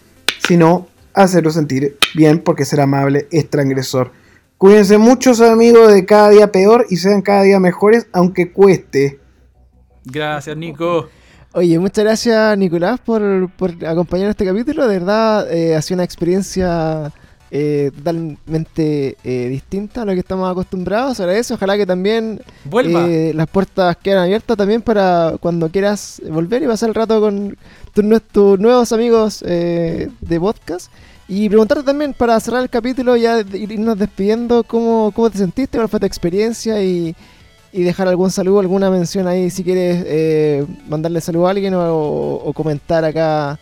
sino 0.47 0.87
hacerlo 1.13 1.51
sentir 1.51 1.97
bien 2.15 2.39
porque 2.39 2.65
ser 2.65 2.81
amable 2.81 3.27
es 3.31 3.49
transgresor. 3.49 4.11
Cuídense 4.57 4.97
mucho, 4.97 5.31
amigos, 5.43 5.91
de 5.91 6.05
cada 6.05 6.29
día 6.29 6.51
peor 6.51 6.85
y 6.89 6.97
sean 6.97 7.21
cada 7.21 7.43
día 7.43 7.59
mejores, 7.59 8.07
aunque 8.13 8.51
cueste. 8.51 9.19
Gracias, 10.05 10.55
Nico. 10.55 11.09
Oye, 11.53 11.77
muchas 11.79 12.05
gracias 12.05 12.57
Nicolás 12.57 12.99
por, 13.01 13.51
por 13.51 13.71
acompañar 13.85 14.29
este 14.29 14.45
capítulo. 14.45 14.87
De 14.87 14.99
verdad, 14.99 15.51
eh, 15.51 15.75
ha 15.75 15.81
sido 15.81 15.95
una 15.95 16.05
experiencia 16.05 17.11
eh, 17.51 17.91
totalmente 17.95 19.17
eh, 19.23 19.47
distinta 19.49 20.01
a 20.01 20.05
lo 20.05 20.13
que 20.13 20.19
estamos 20.19 20.49
acostumbrados. 20.49 21.19
Ahora 21.19 21.37
eso, 21.37 21.55
ojalá 21.55 21.75
que 21.77 21.85
también 21.85 22.41
Vuelva. 22.63 23.07
eh, 23.07 23.33
las 23.35 23.47
puertas 23.47 23.97
quedan 23.97 24.23
abiertas 24.23 24.55
también 24.57 24.81
para 24.81 25.35
cuando 25.39 25.69
quieras 25.69 26.21
volver 26.29 26.63
y 26.63 26.67
pasar 26.67 26.89
el 26.89 26.95
rato 26.95 27.19
con 27.19 27.57
tus, 27.93 28.21
tus 28.31 28.59
nuevos 28.59 28.91
amigos 28.93 29.43
eh, 29.45 30.09
de 30.21 30.39
podcast. 30.39 30.91
Y 31.27 31.47
preguntarte 31.47 31.83
también 31.83 32.13
para 32.13 32.37
cerrar 32.41 32.61
el 32.61 32.69
capítulo, 32.69 33.15
ya 33.15 33.39
irnos 33.53 33.97
despidiendo, 33.97 34.63
cómo, 34.65 35.11
cómo 35.15 35.29
te 35.29 35.37
sentiste, 35.37 35.77
cuál 35.77 35.87
fue 35.87 35.99
tu 35.99 36.05
experiencia 36.05 36.83
y, 36.83 37.15
y 37.71 37.83
dejar 37.83 38.09
algún 38.09 38.31
saludo, 38.31 38.59
alguna 38.59 38.89
mención 38.89 39.27
ahí 39.27 39.49
si 39.49 39.63
quieres 39.63 40.03
eh, 40.07 40.65
mandarle 40.89 41.21
saludo 41.21 41.47
a 41.47 41.51
alguien 41.51 41.73
o, 41.73 42.35
o 42.35 42.51
comentar 42.53 43.05
acá 43.05 43.57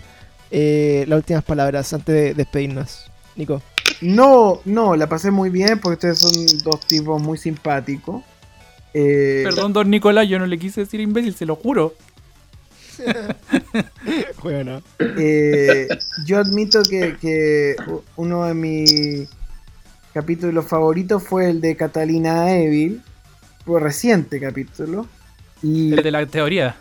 eh, 0.49 1.05
las 1.07 1.17
últimas 1.17 1.43
palabras 1.43 1.93
antes 1.93 2.15
de 2.15 2.33
despedirnos. 2.33 3.05
Nico. 3.35 3.61
No, 4.01 4.61
no, 4.65 4.95
la 4.95 5.07
pasé 5.07 5.31
muy 5.31 5.49
bien 5.49 5.79
porque 5.79 6.07
ustedes 6.07 6.19
son 6.19 6.45
dos 6.63 6.79
tipos 6.87 7.21
muy 7.21 7.37
simpáticos. 7.37 8.23
Eh, 8.93 9.41
Perdón, 9.45 9.73
don 9.73 9.89
Nicolás, 9.89 10.27
yo 10.27 10.39
no 10.39 10.45
le 10.45 10.57
quise 10.57 10.81
decir 10.81 10.99
imbécil, 10.99 11.35
se 11.35 11.45
lo 11.45 11.55
juro. 11.55 11.93
Bueno. 14.43 14.81
eh, 14.99 15.87
yo 16.25 16.39
admito 16.39 16.81
que, 16.83 17.75
uno 18.15 18.45
de 18.45 18.53
mis 18.53 19.29
capítulos 20.13 20.65
favoritos 20.65 21.23
fue 21.23 21.49
el 21.49 21.61
de 21.61 21.75
Catalina 21.75 22.51
Evil. 22.55 23.01
Fue 23.65 23.79
reciente 23.79 24.39
capítulo. 24.39 25.07
Y, 25.61 25.93
El 25.93 26.03
de 26.03 26.11
la 26.11 26.25
teoría. 26.25 26.75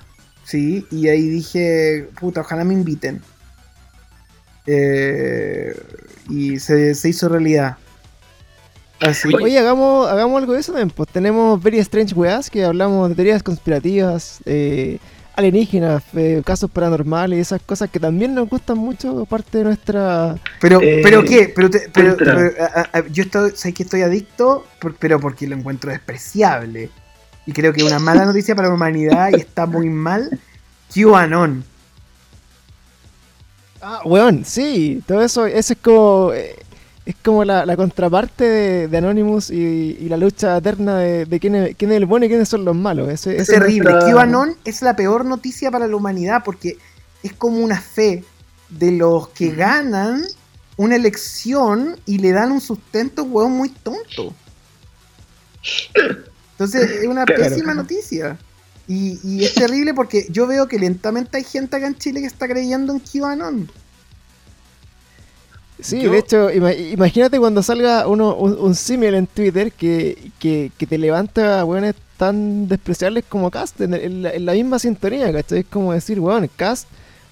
sí, 0.45 0.87
y 0.91 1.09
ahí 1.09 1.23
dije, 1.29 2.09
puta, 2.19 2.41
ojalá 2.41 2.65
me 2.65 2.75
inviten. 2.75 3.21
Eh, 4.71 5.75
y 6.29 6.59
se, 6.59 6.95
se 6.95 7.09
hizo 7.09 7.29
realidad. 7.29 7.79
Así. 9.01 9.33
Oye, 9.35 9.59
hagamos, 9.59 10.09
hagamos 10.11 10.39
algo 10.41 10.53
de 10.53 10.61
eso 10.61 10.73
también. 10.73 10.91
Pues 10.91 11.09
tenemos 11.09 11.63
Very 11.63 11.79
Strange 11.79 12.15
Weas, 12.15 12.51
que 12.51 12.65
hablamos 12.65 13.09
de 13.09 13.15
teorías 13.15 13.43
conspirativas, 13.43 14.41
eh, 14.45 14.99
alienígenas, 15.37 16.03
eh, 16.15 16.43
casos 16.45 16.69
paranormales 16.71 17.39
esas 17.39 17.63
cosas 17.63 17.89
que 17.91 18.01
también 18.01 18.35
nos 18.35 18.49
gustan 18.49 18.77
mucho, 18.77 19.25
parte 19.25 19.59
de 19.59 19.65
nuestra... 19.65 20.37
Pero, 20.61 20.81
pero 20.81 21.25
qué, 21.25 21.51
pero, 21.55 21.71
te- 21.71 21.89
pero- 21.95 22.11
entra. 22.11 22.35
pero, 22.35 22.65
a- 22.65 22.99
a- 22.99 23.07
yo 23.07 23.23
estoy, 23.23 23.53
sé 23.55 23.73
que 23.73 23.85
estoy 23.85 24.03
adicto, 24.03 24.67
por- 24.81 24.97
pero 24.97 25.21
porque 25.21 25.47
lo 25.47 25.55
encuentro 25.57 25.91
despreciable. 25.93 26.91
Y 27.47 27.53
creo 27.53 27.73
que 27.73 27.81
es 27.81 27.87
una 27.87 28.01
mala 28.01 28.27
noticia 28.27 28.55
para 28.55 28.69
la 28.69 28.75
humanidad 28.75 29.31
y 29.33 29.41
está 29.41 29.65
muy 29.65 29.89
mal. 29.89 30.39
QAnon. 30.93 31.65
Ah, 33.81 34.01
weón, 34.05 34.45
sí, 34.45 35.03
todo 35.07 35.23
eso, 35.23 35.47
eso 35.47 35.73
es 35.73 35.79
como... 35.83 36.33
eh, 36.35 36.55
es 37.07 37.17
como 37.25 37.43
la, 37.43 37.65
la 37.65 37.75
contraparte 37.75 38.45
de, 38.45 38.89
de 38.89 38.99
Anonymous 38.99 39.49
y, 39.51 39.97
y 39.99 40.09
la 40.11 40.19
lucha 40.19 40.59
eterna 40.59 40.99
de, 40.99 41.25
de 41.25 41.41
quién, 41.41 41.55
es, 41.55 41.75
quién 41.75 41.91
es 41.93 41.97
el 41.97 42.05
bueno 42.05 42.27
y 42.27 42.29
quiénes 42.29 42.51
son 42.51 42.67
los 42.67 42.77
malos. 42.77 43.09
Ese- 43.09 43.35
Es 43.39 43.47
terrible. 43.49 43.91
nuestra- 43.93 44.13
QAnon 44.13 44.57
es 44.67 44.83
la 44.83 44.95
peor 44.95 45.25
noticia 45.25 45.71
para 45.71 45.87
la 45.87 45.97
humanidad 45.97 46.43
porque 46.45 46.77
es 47.23 47.33
como 47.33 47.61
una 47.65 47.81
fe 47.81 48.25
de 48.69 48.93
los 48.93 49.29
que 49.29 49.53
ganan 49.53 50.23
una 50.77 50.97
elección 50.97 51.99
y 52.05 52.19
le 52.19 52.33
dan 52.33 52.53
un 52.53 52.61
sustento, 52.61 53.23
huevón, 53.23 53.53
muy 53.53 53.71
tonto. 53.71 54.35
Entonces 56.53 56.91
es 56.91 57.07
una 57.07 57.25
Claro. 57.25 57.43
pésima 57.43 57.73
noticia. 57.73 58.39
Y, 58.89 59.19
y 59.23 59.45
es 59.45 59.55
terrible 59.55 59.93
porque 59.95 60.27
yo 60.31 60.47
veo 60.47 60.67
que 60.67 60.79
lentamente 60.79 61.37
hay 61.37 61.45
gente 61.45 61.77
acá 61.77 61.87
en 61.87 61.97
Chile 61.99 62.21
que 62.21 62.27
está 62.27 62.49
creyendo 62.49 62.93
en 62.93 63.01
QAnon. 63.01 63.71
Sí, 65.81 66.01
Yo- 66.01 66.11
de 66.11 66.19
hecho, 66.19 66.51
ima- 66.51 66.75
imagínate 66.75 67.39
cuando 67.39 67.63
salga 67.63 68.09
uno, 68.09 68.35
un, 68.35 68.57
un 68.59 68.75
símil 68.75 69.15
en 69.15 69.27
Twitter 69.27 69.71
que, 69.73 70.33
que, 70.39 70.73
que 70.77 70.87
te 70.87 70.99
levanta 70.99 71.65
weones 71.65 71.95
tan 72.17 72.67
despreciables 72.67 73.25
como 73.29 73.51
Cast 73.51 73.81
en, 73.81 73.95
en 73.95 74.23
la, 74.23 74.31
en 74.33 74.45
la 74.45 74.53
misma 74.55 74.79
sintonía, 74.81 75.33
¿cachai? 75.33 75.61
Es 75.61 75.67
como 75.67 75.93
decir, 75.93 76.19
weón, 76.19 76.51
Cast 76.57 76.89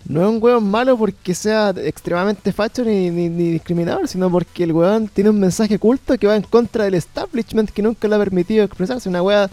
no 0.08 0.20
es 0.22 0.28
un 0.28 0.40
weón 0.40 0.62
malo 0.70 0.96
porque 0.96 1.34
sea 1.34 1.70
extremadamente 1.76 2.52
facho 2.52 2.84
ni, 2.84 3.10
ni, 3.10 3.28
ni 3.28 3.50
discriminador, 3.50 4.06
sino 4.06 4.30
porque 4.30 4.62
el 4.62 4.70
weón 4.72 5.08
tiene 5.08 5.30
un 5.30 5.40
mensaje 5.40 5.74
oculto 5.74 6.16
que 6.16 6.28
va 6.28 6.36
en 6.36 6.42
contra 6.42 6.84
del 6.84 6.94
establishment 6.94 7.70
que 7.70 7.82
nunca 7.82 8.06
le 8.06 8.14
ha 8.14 8.18
permitido 8.18 8.62
expresarse. 8.64 9.08
Una 9.08 9.22
wea 9.22 9.50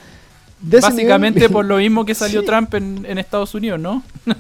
de 0.64 0.80
Básicamente 0.80 1.42
nivel. 1.42 1.52
por 1.52 1.66
lo 1.66 1.78
mismo 1.78 2.06
que 2.06 2.16
salió 2.16 2.40
Sí. 2.42 2.46
Trump 2.48 2.74
en, 2.74 3.06
en 3.08 3.18
Estados 3.18 3.54
Unidos, 3.54 3.80
¿no? 3.80 4.04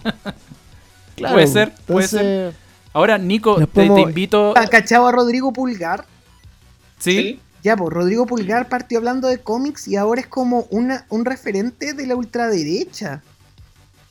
Claro, 1.16 1.36
puede 1.36 1.45
ser, 1.45 1.72
puede 1.86 2.06
entonces, 2.06 2.56
Ahora, 2.91 3.20
Nico, 3.20 3.64
te, 3.68 3.86
invito. 3.86 4.58
¿Ha 4.58 4.68
cachado 4.68 5.08
a 5.08 5.12
Rodrigo 5.12 5.54
Pulgar? 5.54 6.06
¿Sí? 6.98 7.40
Ya, 7.64 7.76
pues 7.76 7.94
Rodrigo 7.94 8.26
Pulgar 8.26 8.68
partió 8.68 8.98
hablando 8.98 9.28
de 9.28 9.40
cómics 9.40 9.88
y 9.88 9.95
ahora 9.95 10.22
es 10.22 10.28
como 10.28 10.68
una, 10.70 11.06
un 11.10 11.26
referente 11.26 11.94
de 11.94 12.08
la 12.08 12.16
ultraderecha. 12.16 13.22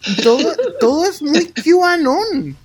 Y 0.05 0.17
todo, 0.23 0.53
todo 0.81 1.05
es 1.05 1.23
muy 1.23 1.47
QAnon. 1.47 2.57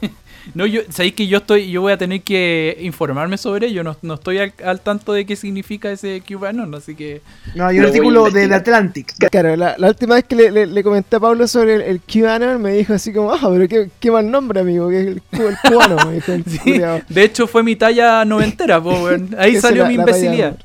No, 0.54 0.66
yo, 0.66 0.80
sabéis 0.90 1.14
que 1.14 1.26
yo 1.26 1.38
estoy, 1.38 1.70
yo 1.70 1.80
voy 1.80 1.92
a 1.92 1.96
tener 1.98 2.22
que 2.22 2.76
informarme 2.80 3.36
sobre 3.38 3.68
ello. 3.68 3.82
No, 3.84 3.96
no 4.02 4.14
estoy 4.14 4.38
al, 4.38 4.52
al 4.64 4.80
tanto 4.80 5.12
de 5.12 5.24
qué 5.26 5.36
significa 5.36 5.90
ese 5.90 6.22
QAnon, 6.22 6.74
así 6.74 6.94
que. 6.94 7.20
No, 7.54 7.66
hay 7.66 7.78
un 7.78 7.84
a 7.84 7.88
artículo 7.88 8.30
del 8.30 8.52
Atlantic. 8.52 9.14
Claro, 9.30 9.54
la, 9.56 9.76
la 9.78 9.88
última 9.88 10.14
vez 10.16 10.24
que 10.24 10.36
le, 10.36 10.50
le- 10.50 10.66
le 10.66 10.82
comenté 10.82 11.16
a 11.16 11.20
Pablo 11.20 11.46
sobre 11.46 11.74
el, 11.76 11.80
el 11.82 12.00
QAnon 12.00 12.60
me 12.60 12.72
dijo 12.72 12.94
así 12.94 13.12
como, 13.12 13.32
ah, 13.32 13.40
pero 13.50 13.68
qué, 13.68 13.90
qué 14.00 14.10
mal 14.10 14.30
nombre, 14.30 14.60
amigo, 14.60 14.88
que 14.88 15.00
es 15.00 15.06
el, 15.08 15.22
el 15.32 15.56
cubano, 15.68 15.96
me 16.06 16.14
dijo 16.14 16.32
el 16.32 16.44
Sí, 16.46 16.58
culiao. 16.58 17.00
de 17.08 17.22
hecho, 17.24 17.46
fue 17.46 17.62
mi 17.62 17.76
talla 17.76 18.24
noventera, 18.24 18.82
po. 18.82 19.08
Ahí 19.38 19.56
salió 19.60 19.82
la- 19.84 19.88
mi 19.88 19.94
imbecilidad. 19.94 20.56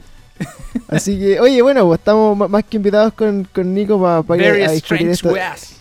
Así 0.89 1.17
que, 1.17 1.39
oye, 1.39 1.61
bueno, 1.61 1.85
pues 1.85 1.99
estamos 1.99 2.49
más 2.49 2.63
que 2.65 2.77
invitados 2.77 3.13
con, 3.13 3.47
con 3.53 3.73
Nico 3.73 3.99
para 4.01 4.21
Very 4.21 4.61
discutir 4.67 5.09
strange 5.09 5.11
esto- 5.11 5.29
weas. 5.29 5.75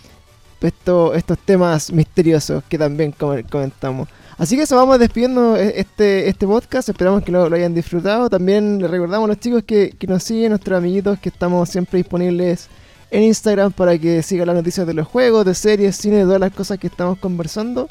Esto- 0.65 1.13
estos 1.13 1.37
temas 1.39 1.91
misteriosos 1.91 2.63
que 2.67 2.77
también 2.77 3.11
com- 3.11 3.41
comentamos. 3.49 4.07
Así 4.37 4.57
que 4.57 4.63
eso, 4.63 4.75
vamos 4.75 4.99
despidiendo 4.99 5.55
e- 5.55 5.79
este, 5.79 6.27
este 6.27 6.45
podcast. 6.45 6.89
Esperamos 6.89 7.23
que 7.23 7.31
lo, 7.31 7.45
hayan 7.45 7.73
disfrutado. 7.73 8.29
También 8.29 8.81
les 8.81 8.91
recordamos 8.91 9.25
a 9.25 9.27
los 9.29 9.39
chicos 9.39 9.63
que, 9.63 9.95
nos 10.07 10.23
siguen, 10.23 10.49
nuestros 10.49 10.77
amiguitos, 10.77 11.19
que 11.19 11.29
estamos 11.29 11.69
siempre 11.69 11.97
disponibles 11.97 12.67
en 13.11 13.23
Instagram 13.23 13.71
para 13.71 13.97
que 13.97 14.21
sigan 14.23 14.47
las 14.47 14.55
noticias 14.57 14.85
de 14.85 14.93
los 14.93 15.07
juegos, 15.07 15.45
de 15.45 15.53
series, 15.55 15.95
cine, 15.95 16.23
todas 16.23 16.39
las 16.41 16.51
cosas 16.51 16.77
que 16.79 16.87
estamos 16.87 17.17
conversando. 17.19 17.87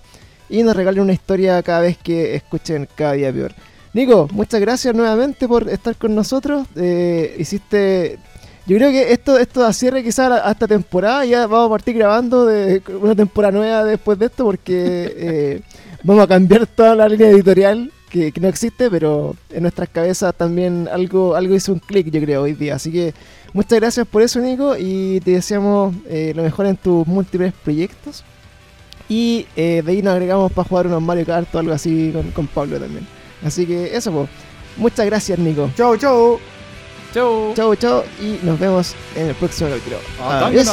Y 0.51 0.63
nos 0.63 0.77
regalen 0.77 1.03
una 1.03 1.15
historia 1.15 1.63
cada 1.63 1.81
vez 1.81 1.97
que 1.97 2.35
escuchen 2.35 2.87
cada 2.95 3.13
día 3.15 3.33
peor. 3.33 3.55
Nico, 3.95 4.29
muchas 4.33 4.61
gracias 4.61 4.95
nuevamente 4.95 5.49
por 5.49 5.69
estar 5.71 5.97
con 5.97 6.15
nosotros. 6.15 6.67
Eh, 6.77 7.37
hiciste 7.39 8.19
yo 8.67 8.77
creo 8.77 8.91
que 8.91 9.13
esto, 9.13 9.39
esto 9.39 9.61
da 9.61 9.73
cierre 9.73 10.03
quizás 10.03 10.31
a, 10.31 10.49
a 10.49 10.53
esta 10.53 10.67
temporada. 10.67 11.25
Ya 11.25 11.47
vamos 11.47 11.67
a 11.67 11.71
partir 11.71 11.95
grabando 11.97 12.47
de 12.47 12.83
una 13.01 13.15
temporada 13.15 13.53
nueva 13.53 13.85
después 13.85 14.19
de 14.19 14.27
esto 14.27 14.45
porque 14.45 15.13
eh, 15.17 15.61
vamos 16.03 16.25
a 16.25 16.27
cambiar 16.27 16.67
toda 16.67 16.95
la 16.95 17.09
línea 17.09 17.29
editorial 17.31 17.93
que, 18.11 18.33
que 18.33 18.41
no 18.41 18.49
existe, 18.49 18.91
pero 18.91 19.37
en 19.51 19.63
nuestras 19.63 19.89
cabezas 19.89 20.35
también 20.35 20.89
algo, 20.91 21.35
algo 21.35 21.55
hizo 21.55 21.73
un 21.73 21.81
clic, 21.81 22.11
yo 22.11 22.21
creo, 22.21 22.43
hoy 22.43 22.55
día. 22.55 22.77
Así 22.77 22.91
que 22.91 23.13
muchas 23.53 23.81
gracias 23.81 24.07
por 24.07 24.23
eso, 24.23 24.41
Nico, 24.41 24.77
y 24.79 25.21
te 25.21 25.33
deseamos 25.33 25.95
eh, 26.09 26.33
lo 26.35 26.43
mejor 26.43 26.67
en 26.67 26.77
tus 26.77 27.07
múltiples 27.07 27.53
proyectos. 27.53 28.25
Y 29.09 29.47
eh, 29.57 29.83
de 29.85 29.93
ahí 29.93 30.01
nos 30.01 30.13
agregamos 30.13 30.51
para 30.53 30.67
jugar 30.67 30.87
unos 30.87 31.03
Mario 31.03 31.27
Kart 31.27 31.55
o 31.55 31.59
algo 31.59 31.73
así 31.73 32.11
con, 32.15 32.31
con 32.31 32.47
Pablo 32.47 32.79
también. 32.79 33.07
Así 33.45 33.67
que 33.67 33.95
eso, 33.95 34.11
pues. 34.11 34.29
Muchas 34.77 35.07
gracias, 35.07 35.39
Nico. 35.39 35.71
Chau, 35.77 35.97
chau. 35.97 36.54
Chau. 37.15 37.55
Chao, 37.55 37.77
chao, 37.77 38.05
y 38.21 38.41
nos 38.43 38.59
vemos 38.59 38.97
en 39.15 39.29
el 39.29 39.35
próximo 39.37 39.71
capítulo. 39.71 39.99
Adiós. 40.21 40.69